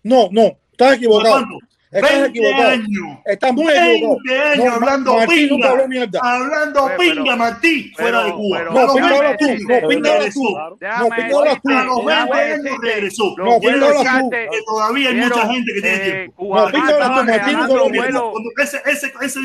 [0.03, 1.35] No, no, estás equivocado.
[1.47, 1.59] ¿Cuánto?
[1.91, 2.71] Estás equivocado.
[2.71, 4.41] Años, Estás muy 20 equivocado.
[4.41, 5.51] años no, hablando Martí pinga.
[5.51, 6.21] Nunca habló mierda.
[6.23, 8.59] Hablando pero, pinga, Martí, pero, fuera de Cuba.
[8.59, 9.47] Pero, no, pinga habla tú.
[9.47, 10.59] No, pinga tú.
[10.81, 11.71] No, pinga tú.
[11.71, 13.35] A los 20 años regresó.
[13.37, 14.31] No, pinga tú.
[14.31, 16.57] Que todavía hay mucha gente que tiene tiempo.
[16.57, 17.25] No, pinga tú.
[17.25, 18.21] Martí nunca habló mierda.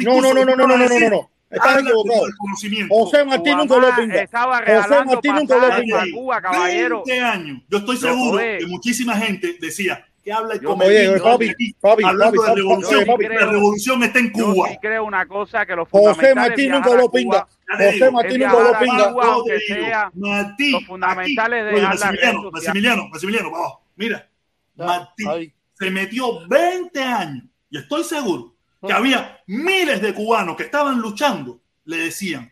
[0.03, 1.32] No, no, no, no, no, no, no, no.
[1.49, 2.25] Estás equivocado.
[2.90, 4.27] José Martín nunca lo pinga.
[4.27, 6.03] José Martín nunca pinga.
[6.14, 7.61] Cuba, 20 años.
[7.69, 11.22] Yo estoy seguro que muchísima gente decía que habla y Yo- come Oye, pinga oye,
[11.22, 13.06] papi, aquí, papi, hablando papi, de revolución.
[13.06, 14.70] papi, La revolución está en Yo Cuba.
[14.70, 17.48] sí creo una cosa que los José fundamentales Martín de nunca Cuba pinga.
[17.78, 19.12] José Martín nunca a pinga.
[19.12, 22.52] Cuba, Yo aunque te digo, sea Martí, los fundamentales de oye, Maximiliano.
[22.52, 24.28] Maximiliano, Maximiliano, vamos, mira,
[24.76, 25.54] Ya, Martí ahí.
[25.78, 28.56] se metió 20 años y estoy seguro
[28.86, 28.98] que Ah.
[28.98, 32.52] había miles de cubanos que estaban luchando, le decían,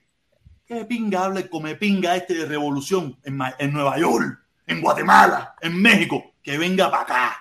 [0.67, 5.55] ¿qué pinga habla y come pinga este de revolución en, en Nueva York, en Guatemala,
[5.59, 6.33] en México?
[6.43, 7.37] Que venga para acá.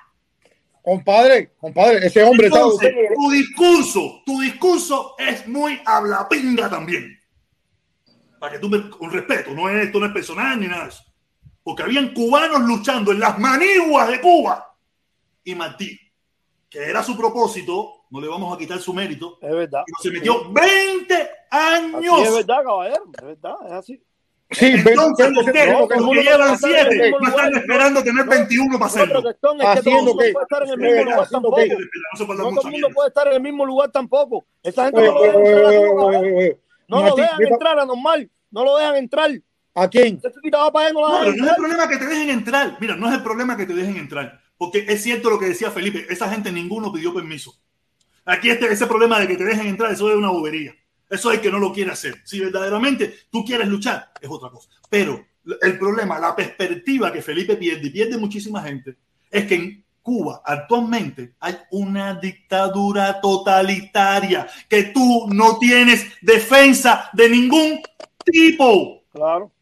[0.82, 2.58] Compadre, compadre, ese hombre está.
[2.58, 7.18] Entonces, tu discurso, tu discurso es muy habla pinga también.
[8.40, 10.88] Para que tú me, con respeto, no es esto no es personal ni nada de
[10.88, 11.04] eso.
[11.62, 14.76] Porque habían cubanos luchando en las maniguas de Cuba.
[15.44, 15.96] Y Martí,
[16.68, 19.84] que era su propósito, no le vamos a quitar su mérito, Es verdad.
[19.86, 21.14] pero se metió 20
[21.50, 22.22] Así años.
[22.26, 23.04] es verdad, caballero.
[23.16, 24.02] Es verdad, es así.
[24.52, 29.22] Sí, entonces los técnicos que, llevan 7 no están esperando tener 21 para hacerlo.
[29.64, 30.78] Haciendo que todo el
[32.72, 34.44] mundo puede estar en el mismo lugar tampoco.
[34.62, 36.56] Esa gente no lo dejan
[36.88, 38.30] No lo dejan entrar anormal.
[38.50, 39.30] No lo dejan entrar.
[39.74, 40.20] ¿A quién?
[40.22, 42.76] No, pero no es el problema que te dejen entrar.
[42.80, 44.40] Mira, no es el problema que te dejen entrar.
[44.58, 46.06] Porque es cierto lo que decía Felipe.
[46.10, 47.54] Esa gente ninguno pidió permiso.
[48.24, 50.74] Aquí este, ese problema de que te dejen entrar, eso es una bobería.
[51.12, 52.22] Eso es que no lo quiere hacer.
[52.24, 54.70] Si verdaderamente tú quieres luchar, es otra cosa.
[54.88, 55.22] Pero
[55.60, 58.96] el problema, la perspectiva que Felipe pierde y pierde muchísima gente,
[59.30, 67.28] es que en Cuba actualmente hay una dictadura totalitaria que tú no tienes defensa de
[67.28, 67.82] ningún
[68.24, 69.02] tipo.
[69.12, 69.52] Claro.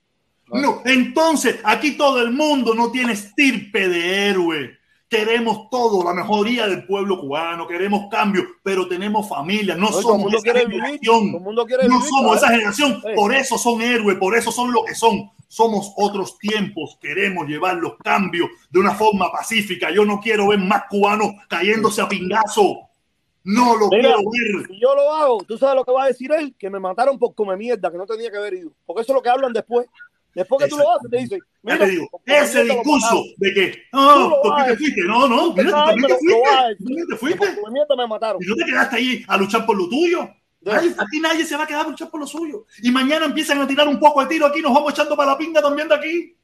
[0.52, 4.78] No, entonces aquí todo el mundo no tiene estirpe de héroe.
[5.10, 10.52] Queremos todo, la mejoría del pueblo cubano, queremos cambio, pero tenemos familia, no somos esa
[10.56, 11.32] generación.
[11.32, 11.90] No vivir.
[12.08, 13.08] somos esa generación, Sí.
[13.16, 15.28] por eso son héroes, por eso son lo que son.
[15.48, 19.90] Somos otros tiempos, queremos llevar los cambios de una forma pacífica.
[19.90, 22.76] Yo no quiero ver más cubanos cayéndose a pingazo.
[23.42, 24.66] No lo Mira, quiero ver.
[24.68, 27.18] Si yo lo hago, tú sabes lo que va a decir él, que me mataron
[27.18, 28.70] por comer mierda, que no tenía que haber ido.
[28.86, 29.89] Porque eso es lo que hablan después.
[30.34, 33.99] Después que tú lo haces, te dicen, mira, te digo, ese discurso de que, Tú
[33.99, 35.00] no, ¿por qué te fuiste?
[35.02, 36.41] No, no, Tú mira, ¿por qué te fuiste?
[36.78, 37.97] ¿Por qué te fuiste?
[37.97, 38.42] me mataron.
[38.42, 40.28] Y no te quedaste ahí a luchar por lo tuyo.
[40.62, 42.67] Nadie- aquí nadie se va a quedar a luchar por lo suyo.
[42.83, 45.39] Y mañana empiezan a tirar un poco de tiro aquí, nos vamos echando para la
[45.39, 46.36] pinga también de aquí.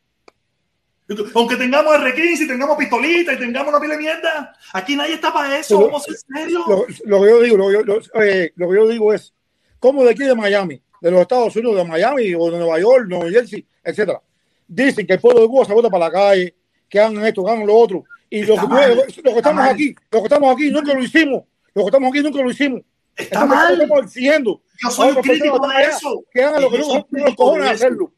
[1.35, 5.33] Aunque tengamos R15 y tengamos pistolita y tengamos una pila de mierda, aquí nadie está
[5.33, 6.65] para eso, vamos a ser serios.
[6.67, 9.33] Lo, lo que yo digo, lo, lo- eh, lo que yo digo es,
[9.79, 13.07] como de aquí de Miami, de los Estados Unidos, de Miami o de Nueva York,
[13.09, 14.21] Nueva Jersey, etcétera,
[14.67, 16.55] dicen que el pueblo de Cuba se vota para la calle,
[16.89, 18.05] que hagan esto, que hagan lo otro.
[18.29, 19.71] Y los que, los que estamos mal.
[19.71, 21.45] aquí, los que estamos aquí nunca lo hicimos.
[21.75, 22.81] Los que estamos aquí nunca lo hicimos.
[23.15, 23.81] Está Estamos, mal.
[23.81, 24.63] estamos exigiendo.
[24.83, 26.25] Yo soy crítico de eso.
[26.33, 28.13] Que hagan lo que crítico cojones hacerlo.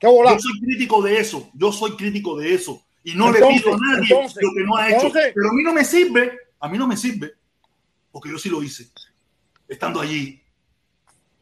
[0.00, 0.32] Volá.
[0.32, 2.82] Yo soy crítico de eso, yo soy crítico de eso.
[3.04, 5.06] Y no le Entonces, pido a nadie entonces, lo que no ha hecho.
[5.06, 7.32] entonces- Pero a mí no me sirve, a mí no me sirve,
[8.10, 8.88] porque yo sí lo hice,
[9.68, 10.41] estando allí.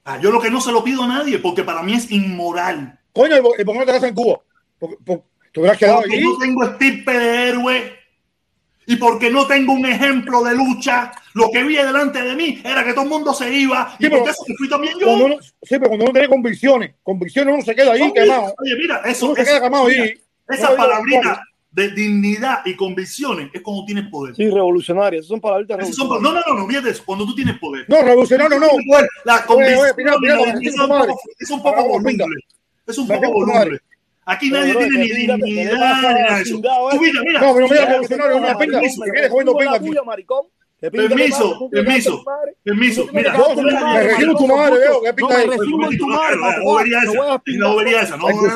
[0.04, 2.98] Ah, yo lo que no se lo pido a nadie, porque para mí es inmoral.
[3.12, 4.40] Coño, ¿y por qué no te quedas en Cuba?
[4.78, 6.24] Porque, porque te hubieras quedado Porque allí.
[6.24, 7.96] no tengo estirpe de héroe
[8.86, 11.12] y porque no tengo un ejemplo de lucha.
[11.34, 14.28] Lo que vi delante de mí era que todo el mundo se iba y por
[14.28, 15.10] eso fui también yo.
[15.12, 18.54] Uno, sí, pero cuando uno tiene convicciones, convicciones uno se queda ahí quemado.
[18.58, 20.14] Oye, mira, eso, Uno se queda quemado mira, ahí.
[20.48, 21.42] esa No palabrita
[21.72, 24.34] de dignidad y convicciones es cuando tienes poder.
[24.34, 26.22] Sí, revolucionarias, son palabras revolucionarias.
[26.22, 27.86] no, no, no, no, fíjate cuando tú tienes poder.
[27.88, 28.66] No, revolucionario no.
[29.24, 29.86] La convicción
[31.38, 32.36] es un poco voluble.
[32.86, 33.80] Es un poco voluble.
[34.26, 35.38] Aquí nadie tiene ni dignidad
[37.40, 38.40] No, pero mira, revolucionario,
[40.80, 42.24] Permiso, permiso,
[42.64, 43.06] permiso.
[43.12, 45.02] Mira, me resumo tu madre, veo.
[45.02, 45.56] ¿Qué pinta no,
[45.98, 46.36] tu madre.
[47.58, 48.50] No vería esa, no No, no,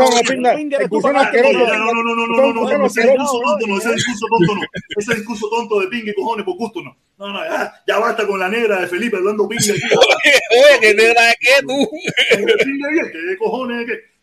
[2.03, 2.86] no, no, no, no.
[2.86, 4.61] Ese discurso tonto no, ese discurso tonto no.
[4.97, 6.97] Ese discurso tonto de pingue, cojones, por gusto no.
[7.19, 7.41] No, no,
[7.86, 9.73] ya, basta con la negra de Felipe hablando pingue.
[9.73, 11.91] Oye, que negra de qué tú.
[12.31, 13.86] ¿Qué cojones?
[13.86, 14.15] ¿Qué?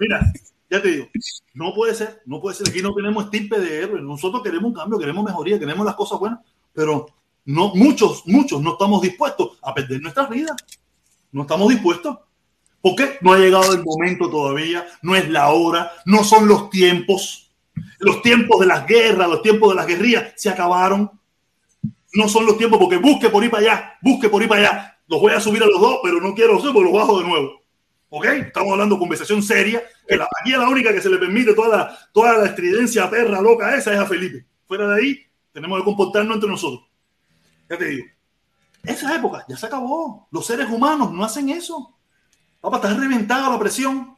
[0.00, 0.32] Mira,
[0.72, 1.08] ya te digo,
[1.52, 2.66] no puede ser, no puede ser.
[2.66, 4.02] Aquí no tenemos estirpe de héroes.
[4.02, 6.38] Nosotros queremos un cambio, queremos mejoría, queremos las cosas buenas,
[6.72, 7.08] pero
[7.44, 10.56] no, muchos, muchos no estamos dispuestos a perder nuestras vidas.
[11.30, 12.16] No estamos dispuestos.
[12.80, 13.18] ¿Por qué?
[13.20, 17.52] No ha llegado el momento todavía, no es la hora, no son los tiempos.
[17.98, 21.10] Los tiempos de las guerras, los tiempos de las guerrillas se acabaron.
[22.14, 24.98] No son los tiempos porque busque por ir para allá, busque por ir para allá.
[25.06, 27.61] Los voy a subir a los dos, pero no quiero porque los bajo de nuevo.
[28.14, 28.26] ¿Ok?
[28.26, 29.82] Estamos hablando de conversación seria.
[30.06, 33.08] Que la, aquí a la única que se le permite toda la, toda la estridencia
[33.08, 34.44] perra loca esa es a Felipe.
[34.66, 35.18] Fuera de ahí,
[35.50, 36.86] tenemos que comportarnos entre nosotros.
[37.70, 38.06] Ya te digo.
[38.84, 40.28] Esa época ya se acabó.
[40.30, 41.96] Los seres humanos no hacen eso.
[42.60, 44.14] Papá, estás reventado la presión.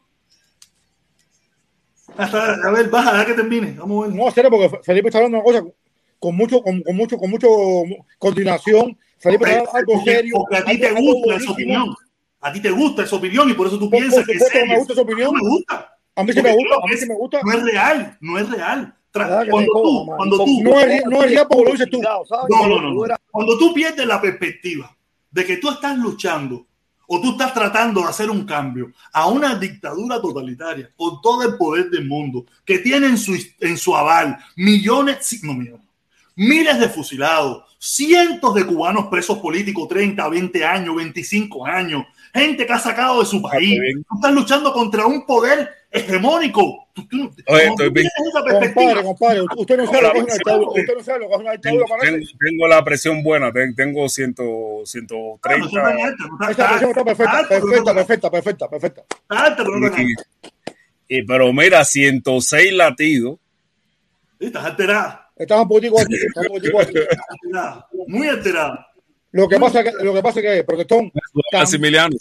[2.17, 3.77] Hasta, a ver, baja, a que termine.
[3.79, 4.17] Vamos a ver.
[4.17, 5.65] No, serio, porque Felipe está hablando una cosa
[6.19, 7.49] con mucho, con, con mucho, con mucho
[8.19, 8.99] continuación.
[9.19, 10.35] Felipe está hablando algo serio.
[10.39, 11.95] porque a ti te gusta esa opinión.
[12.45, 14.69] A ti te gusta esa opinión y por eso tú Por- piensas por que es
[14.69, 15.33] me gusta esa opinión.
[15.33, 15.97] No me gusta.
[16.15, 17.41] A mí sí me gusta, a mí sí me gusta.
[17.43, 18.95] No es real, no es real.
[19.13, 20.17] Cuando tú, man.
[20.17, 22.03] cuando tú, No es, no es real porque lo dices tú.
[22.03, 23.15] no, no, no, no.
[23.31, 24.95] Cuando tú pierdes la perspectiva
[25.31, 26.67] de que tú estás luchando
[27.07, 31.57] o tú estás tratando de hacer un cambio a una dictadura totalitaria con todo el
[31.57, 35.87] poder del mundo, que tiene en su, en su aval millones, no millones,
[36.37, 42.05] miles de fusilados, cientos de cubanos presos políticos, 30, 20 años, 25 años,
[42.35, 43.79] gente que ha sacado de su país.
[44.09, 46.89] Tú estás luchando contra un poder hegemónico.
[46.93, 48.09] Tú- tú- Oye, cuando estoy tú bien.
[48.17, 50.69] tienes esa perspectiva, Compadre, compadre, usted no sabe lo que es una dictadura.
[50.81, 52.13] Usted no sabe lo que es una Tengo, dictadura, parece.
[52.19, 54.35] tengo- tengo la presión buena, ten- tengo 100,
[54.85, 55.81] 130.
[56.51, 59.03] Esa presión está perfecta, perfecta, perfecta, perfecta, perfecta.
[61.09, 63.39] Y- y- pero mira, 106 latidos.
[64.41, 65.31] Estás alterada.
[65.37, 66.95] Estás un poquitico aquí, estás un poquitico aquí.
[66.99, 68.89] Alterada, Muy alterada.
[69.33, 71.11] Lo que pasa es que, lo que, pasa es que protestón,
[71.53, 72.15] Maximiliano,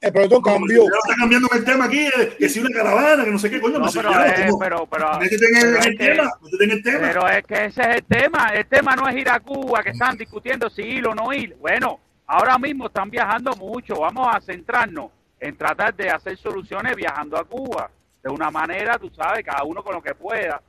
[0.00, 0.82] el protestón cambió.
[0.84, 3.60] Ya está cambiando el tema aquí, eh, que si una caravana, que no sé qué
[3.60, 4.42] coño, no, sé pero, qué.
[4.42, 6.82] eh, pero, pero, Métete en el, pero en es el que- tema, métete en el
[6.82, 6.98] tema.
[7.00, 8.48] Pero es que ese es el tema.
[8.54, 11.56] El tema no es ir a Cuba, que están discutiendo si ir o no ir.
[11.60, 14.00] Bueno, ahora mismo están viajando mucho.
[14.00, 15.10] Vamos a centrarnos
[15.40, 17.90] en tratar de hacer soluciones viajando a Cuba.
[18.22, 20.60] De una manera, tú sabes, cada uno con lo que pueda.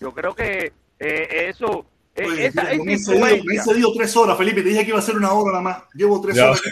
[0.00, 1.86] Yo creo que eh, eso,
[2.26, 2.92] Oye, esa, mira,
[3.52, 4.62] esa tres horas, Felipe.
[4.62, 5.78] Te dije que iba a ser una hora nada más.
[5.94, 6.46] Llevo tres Ya.
[6.50, 6.62] horas.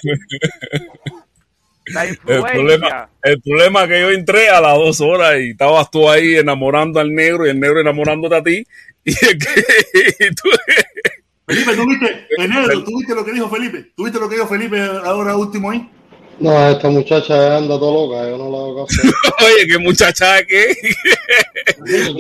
[1.87, 5.91] La El problema, el problema es que yo entré a las dos horas y estabas
[5.91, 8.67] tú ahí enamorando al negro y el negro enamorándote a ti.
[9.09, 10.49] Y, que- y tú-
[11.47, 12.27] Felipe, ¿tú viste?
[12.39, 13.93] Enero, ¿tú viste lo que dijo Felipe?
[13.97, 15.89] ¿Tú viste lo que dijo Felipe ahora último ahí?
[16.39, 19.01] No, esta muchacha anda todo loca, yo no la hago caso.
[19.47, 20.77] Oye, qué muchacha que.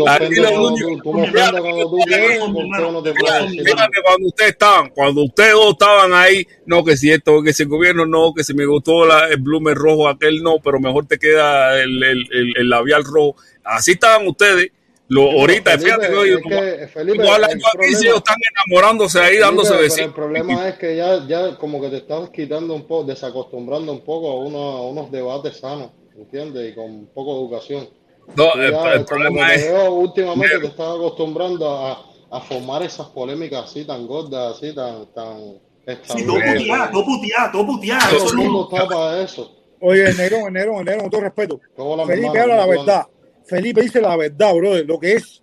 [0.09, 3.63] Aquí lo cuando único- tú- me cuando tú quieres, porque yo no te puedo decir
[3.63, 3.77] nada.
[3.77, 7.65] Fíjate cuando ustedes estaban, cuando ustedes dos estaban ahí, no, que si esto, que si
[7.65, 11.07] el gobierno no, que si me gustó la- el bloomer rojo, aquel no, pero mejor
[11.07, 13.37] te queda el, el- el- el labial rojo.
[13.65, 14.71] Así estaban ustedes.
[15.09, 16.43] Lo, ahorita, Felipe, fíjate es
[16.81, 18.37] que, Felipe, como hablan el aquí, problema- si ellos están
[18.67, 20.07] enamorándose ahí, dándose Felipe, pero besitos.
[20.09, 24.01] el problema es que ya, ya como que te estás quitando un poco, desacostumbrando un
[24.01, 26.73] poco a, uno- a unos debates sanos, ¿entiendes?
[26.73, 27.89] Y con poco educación.
[28.35, 32.83] No, el- ya, el como problema es- veo últimamente te estás acostumbrando a, a formar
[32.83, 35.61] esas polémicas así tan gordas, así tan, tan
[36.05, 38.09] Sí, todo puteado, todo puteado, todo puteado.
[38.11, 39.53] Todo Eso el no- mundo está para eso.
[39.81, 41.61] Oye, Nerón, Nerón, Nerón, con todo respeto.
[42.09, 43.07] Felipe habla la ¿cómo tú verdad.
[43.47, 45.43] Felipe dice la verdad, brother, lo que es.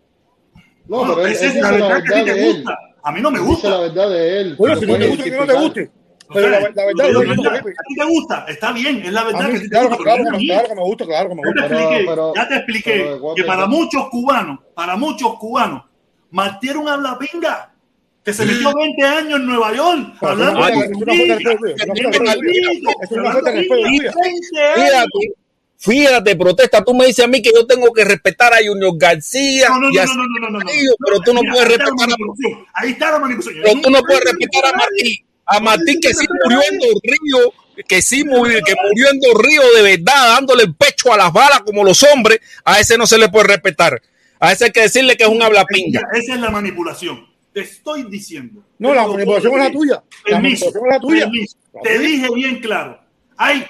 [0.87, 2.25] No, No, pero él, esa él es la dice la verdad que a ti verdad
[2.25, 2.55] te de él.
[2.55, 2.77] gusta.
[3.05, 3.67] A mí no me gusta.
[3.67, 4.55] Dice la verdad de él.
[4.57, 5.91] Bueno, si no te gusta, que no te guste.
[6.33, 7.69] Pero la, la verdad, verdad, Felipe.
[7.69, 10.23] a ti te gusta, está bien, es la verdad mí, que te claro, gusta, claro,
[10.23, 11.67] claro que me gusta, claro que me Ya te gusta.
[11.67, 12.91] Pero- expliqué, pero- ya te expliqué
[13.21, 15.83] pero que para muchos cubanos, para muchos cubanos,
[16.31, 17.73] Martieron habla pinga,
[18.23, 21.65] que se metió 20 años en Nueva York, hablando de es una falta de respeto
[23.03, 24.13] es una falta de respeto
[25.83, 26.81] Fíjate, protesta.
[26.81, 29.89] Tú me dices a mí que yo tengo que respetar a Junior García No, no,
[29.89, 30.65] y no, a no, no, no, no,
[31.05, 32.15] pero tú no puedes la respetar a.
[32.75, 33.63] Ahí está la manipulación.
[33.65, 35.25] pero tú no puedes respetar a Martín.
[35.45, 37.49] A Martín que sí murió en Dos Ríos,
[37.85, 41.33] que sí murió, que murió en Dos Ríos de verdad, dándole el pecho a las
[41.33, 44.01] balas como los hombres, a ese no se le puede respetar.
[44.39, 45.99] A ese hay que decirle que es un hablapinga.
[46.13, 47.27] Esa es la manipulación.
[47.53, 48.63] Te estoy diciendo.
[48.79, 50.03] No, la manipulación es la tuya.
[50.27, 51.23] La Permiso, manipulación es la tuya.
[51.25, 51.57] permiso.
[51.83, 52.99] Te dije bien claro.
[53.35, 53.65] Hay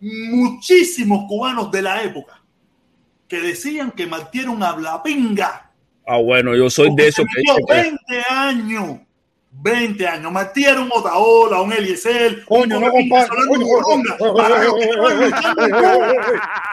[0.00, 2.40] muchísimos cubanos de la época
[3.28, 5.70] que decían que Martí era un hablapinga.
[6.06, 7.66] Ah, bueno, yo soy de esos que Metió dice
[8.06, 8.98] que 20 años.
[9.50, 10.32] 20 años.
[10.32, 12.44] Martí era un Otaola, un Eliezer.
[12.44, 13.24] Coño, un no compadre.
[13.24, 14.48] estaban luchando en Cuba.
[14.70, 15.30] oye, oye,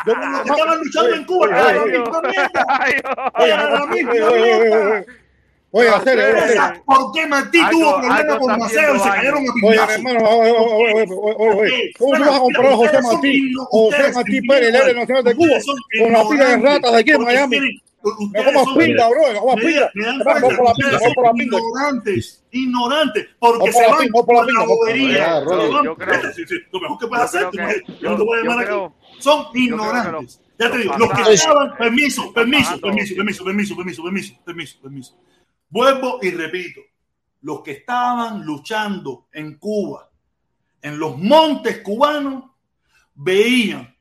[0.05, 1.47] yo Los que estaban luchando en Cuba.
[1.83, 5.05] oye, Era la misma mierda.
[5.77, 5.89] Oye.
[5.89, 6.25] Oye, en serio,
[6.85, 10.51] ¿Por qué Martí Algo- tuvo problemas con Maceo y se cayeron a Oye, hermano, oye,
[10.51, 11.05] oye,
[11.59, 11.91] oye.
[11.99, 15.35] ¿Cómo tú vas a comparar a José Martí, José Martí Pérez, el héroe nacional de
[15.35, 15.57] Cuba,
[16.01, 17.81] con la fila de ratas de aquí en Miami?
[18.07, 19.91] ustedes comas pinga, bro, no comas me- pinga.
[19.95, 21.57] me Vamos por la pinga, vamos por la son pinga.
[21.57, 25.39] ignorantes, ignorantes, porque se van por la bobería.
[25.41, 25.55] Lo
[26.79, 28.93] mejor que puedes hacer, me- yo- no te voy a llamar aquí.
[29.19, 30.39] Son ignorantes.
[30.57, 35.17] Ya te digo, los que estaban, permiso, permiso, permiso, permiso, permiso, permiso, permiso, permiso.
[35.75, 36.79] Vuelvo y repito,
[37.41, 40.09] los que estaban luchando en Cuba,
[40.81, 42.45] en los montes cubanos,
[43.13, 43.93] veían,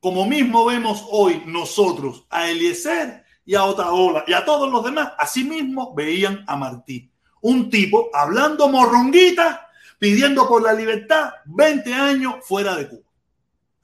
[0.00, 5.12] como mismo vemos hoy nosotros, a Eliezer y a Otaola y a todos los demás,
[5.18, 7.08] así mismo veían a Martí.
[7.42, 9.68] Un tipo hablando morronguita,
[10.00, 13.08] pidiendo por la libertad 20 años fuera de Cuba.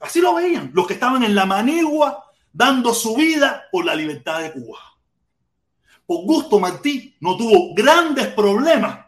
[0.01, 4.41] Así lo veían, los que estaban en la manigua dando su vida por la libertad
[4.41, 4.96] de Cuba.
[6.09, 9.05] Augusto Martí no tuvo grandes problemas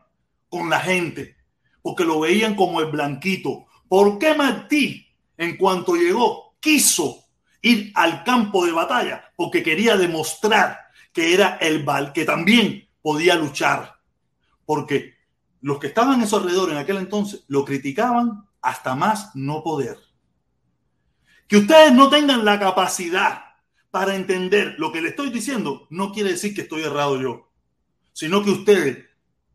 [0.49, 1.37] con la gente,
[1.81, 3.67] porque lo veían como el blanquito.
[3.87, 7.23] ¿Por qué Martí, en cuanto llegó, quiso
[7.61, 9.31] ir al campo de batalla?
[9.35, 10.77] Porque quería demostrar
[11.13, 13.95] que era el val, que también podía luchar.
[14.65, 15.15] Porque
[15.61, 19.97] los que estaban a su alrededor en aquel entonces lo criticaban hasta más no poder.
[21.47, 23.48] Que ustedes no tengan la capacidad
[23.91, 27.49] para entender lo que le estoy diciendo, no quiere decir que estoy errado yo,
[28.13, 29.05] sino que ustedes,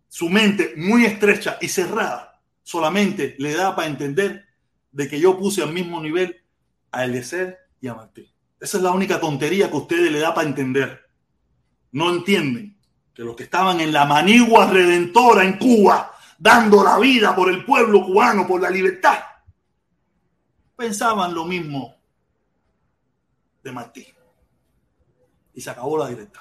[0.08, 4.46] su mente muy estrecha y cerrada, solamente le da para entender
[4.90, 6.40] de que yo puse al mismo nivel
[6.90, 8.26] a Eliezer y a Martín.
[8.60, 11.08] Esa es la única tontería que ustedes le da para entender.
[11.92, 12.76] No entienden
[13.12, 17.64] que los que estaban en la manigua redentora en Cuba, dando la vida por el
[17.64, 19.18] pueblo cubano, por la libertad,
[20.76, 21.94] pensaban lo mismo
[23.62, 24.06] de Martí.
[25.54, 26.40] Y se acabó la directa.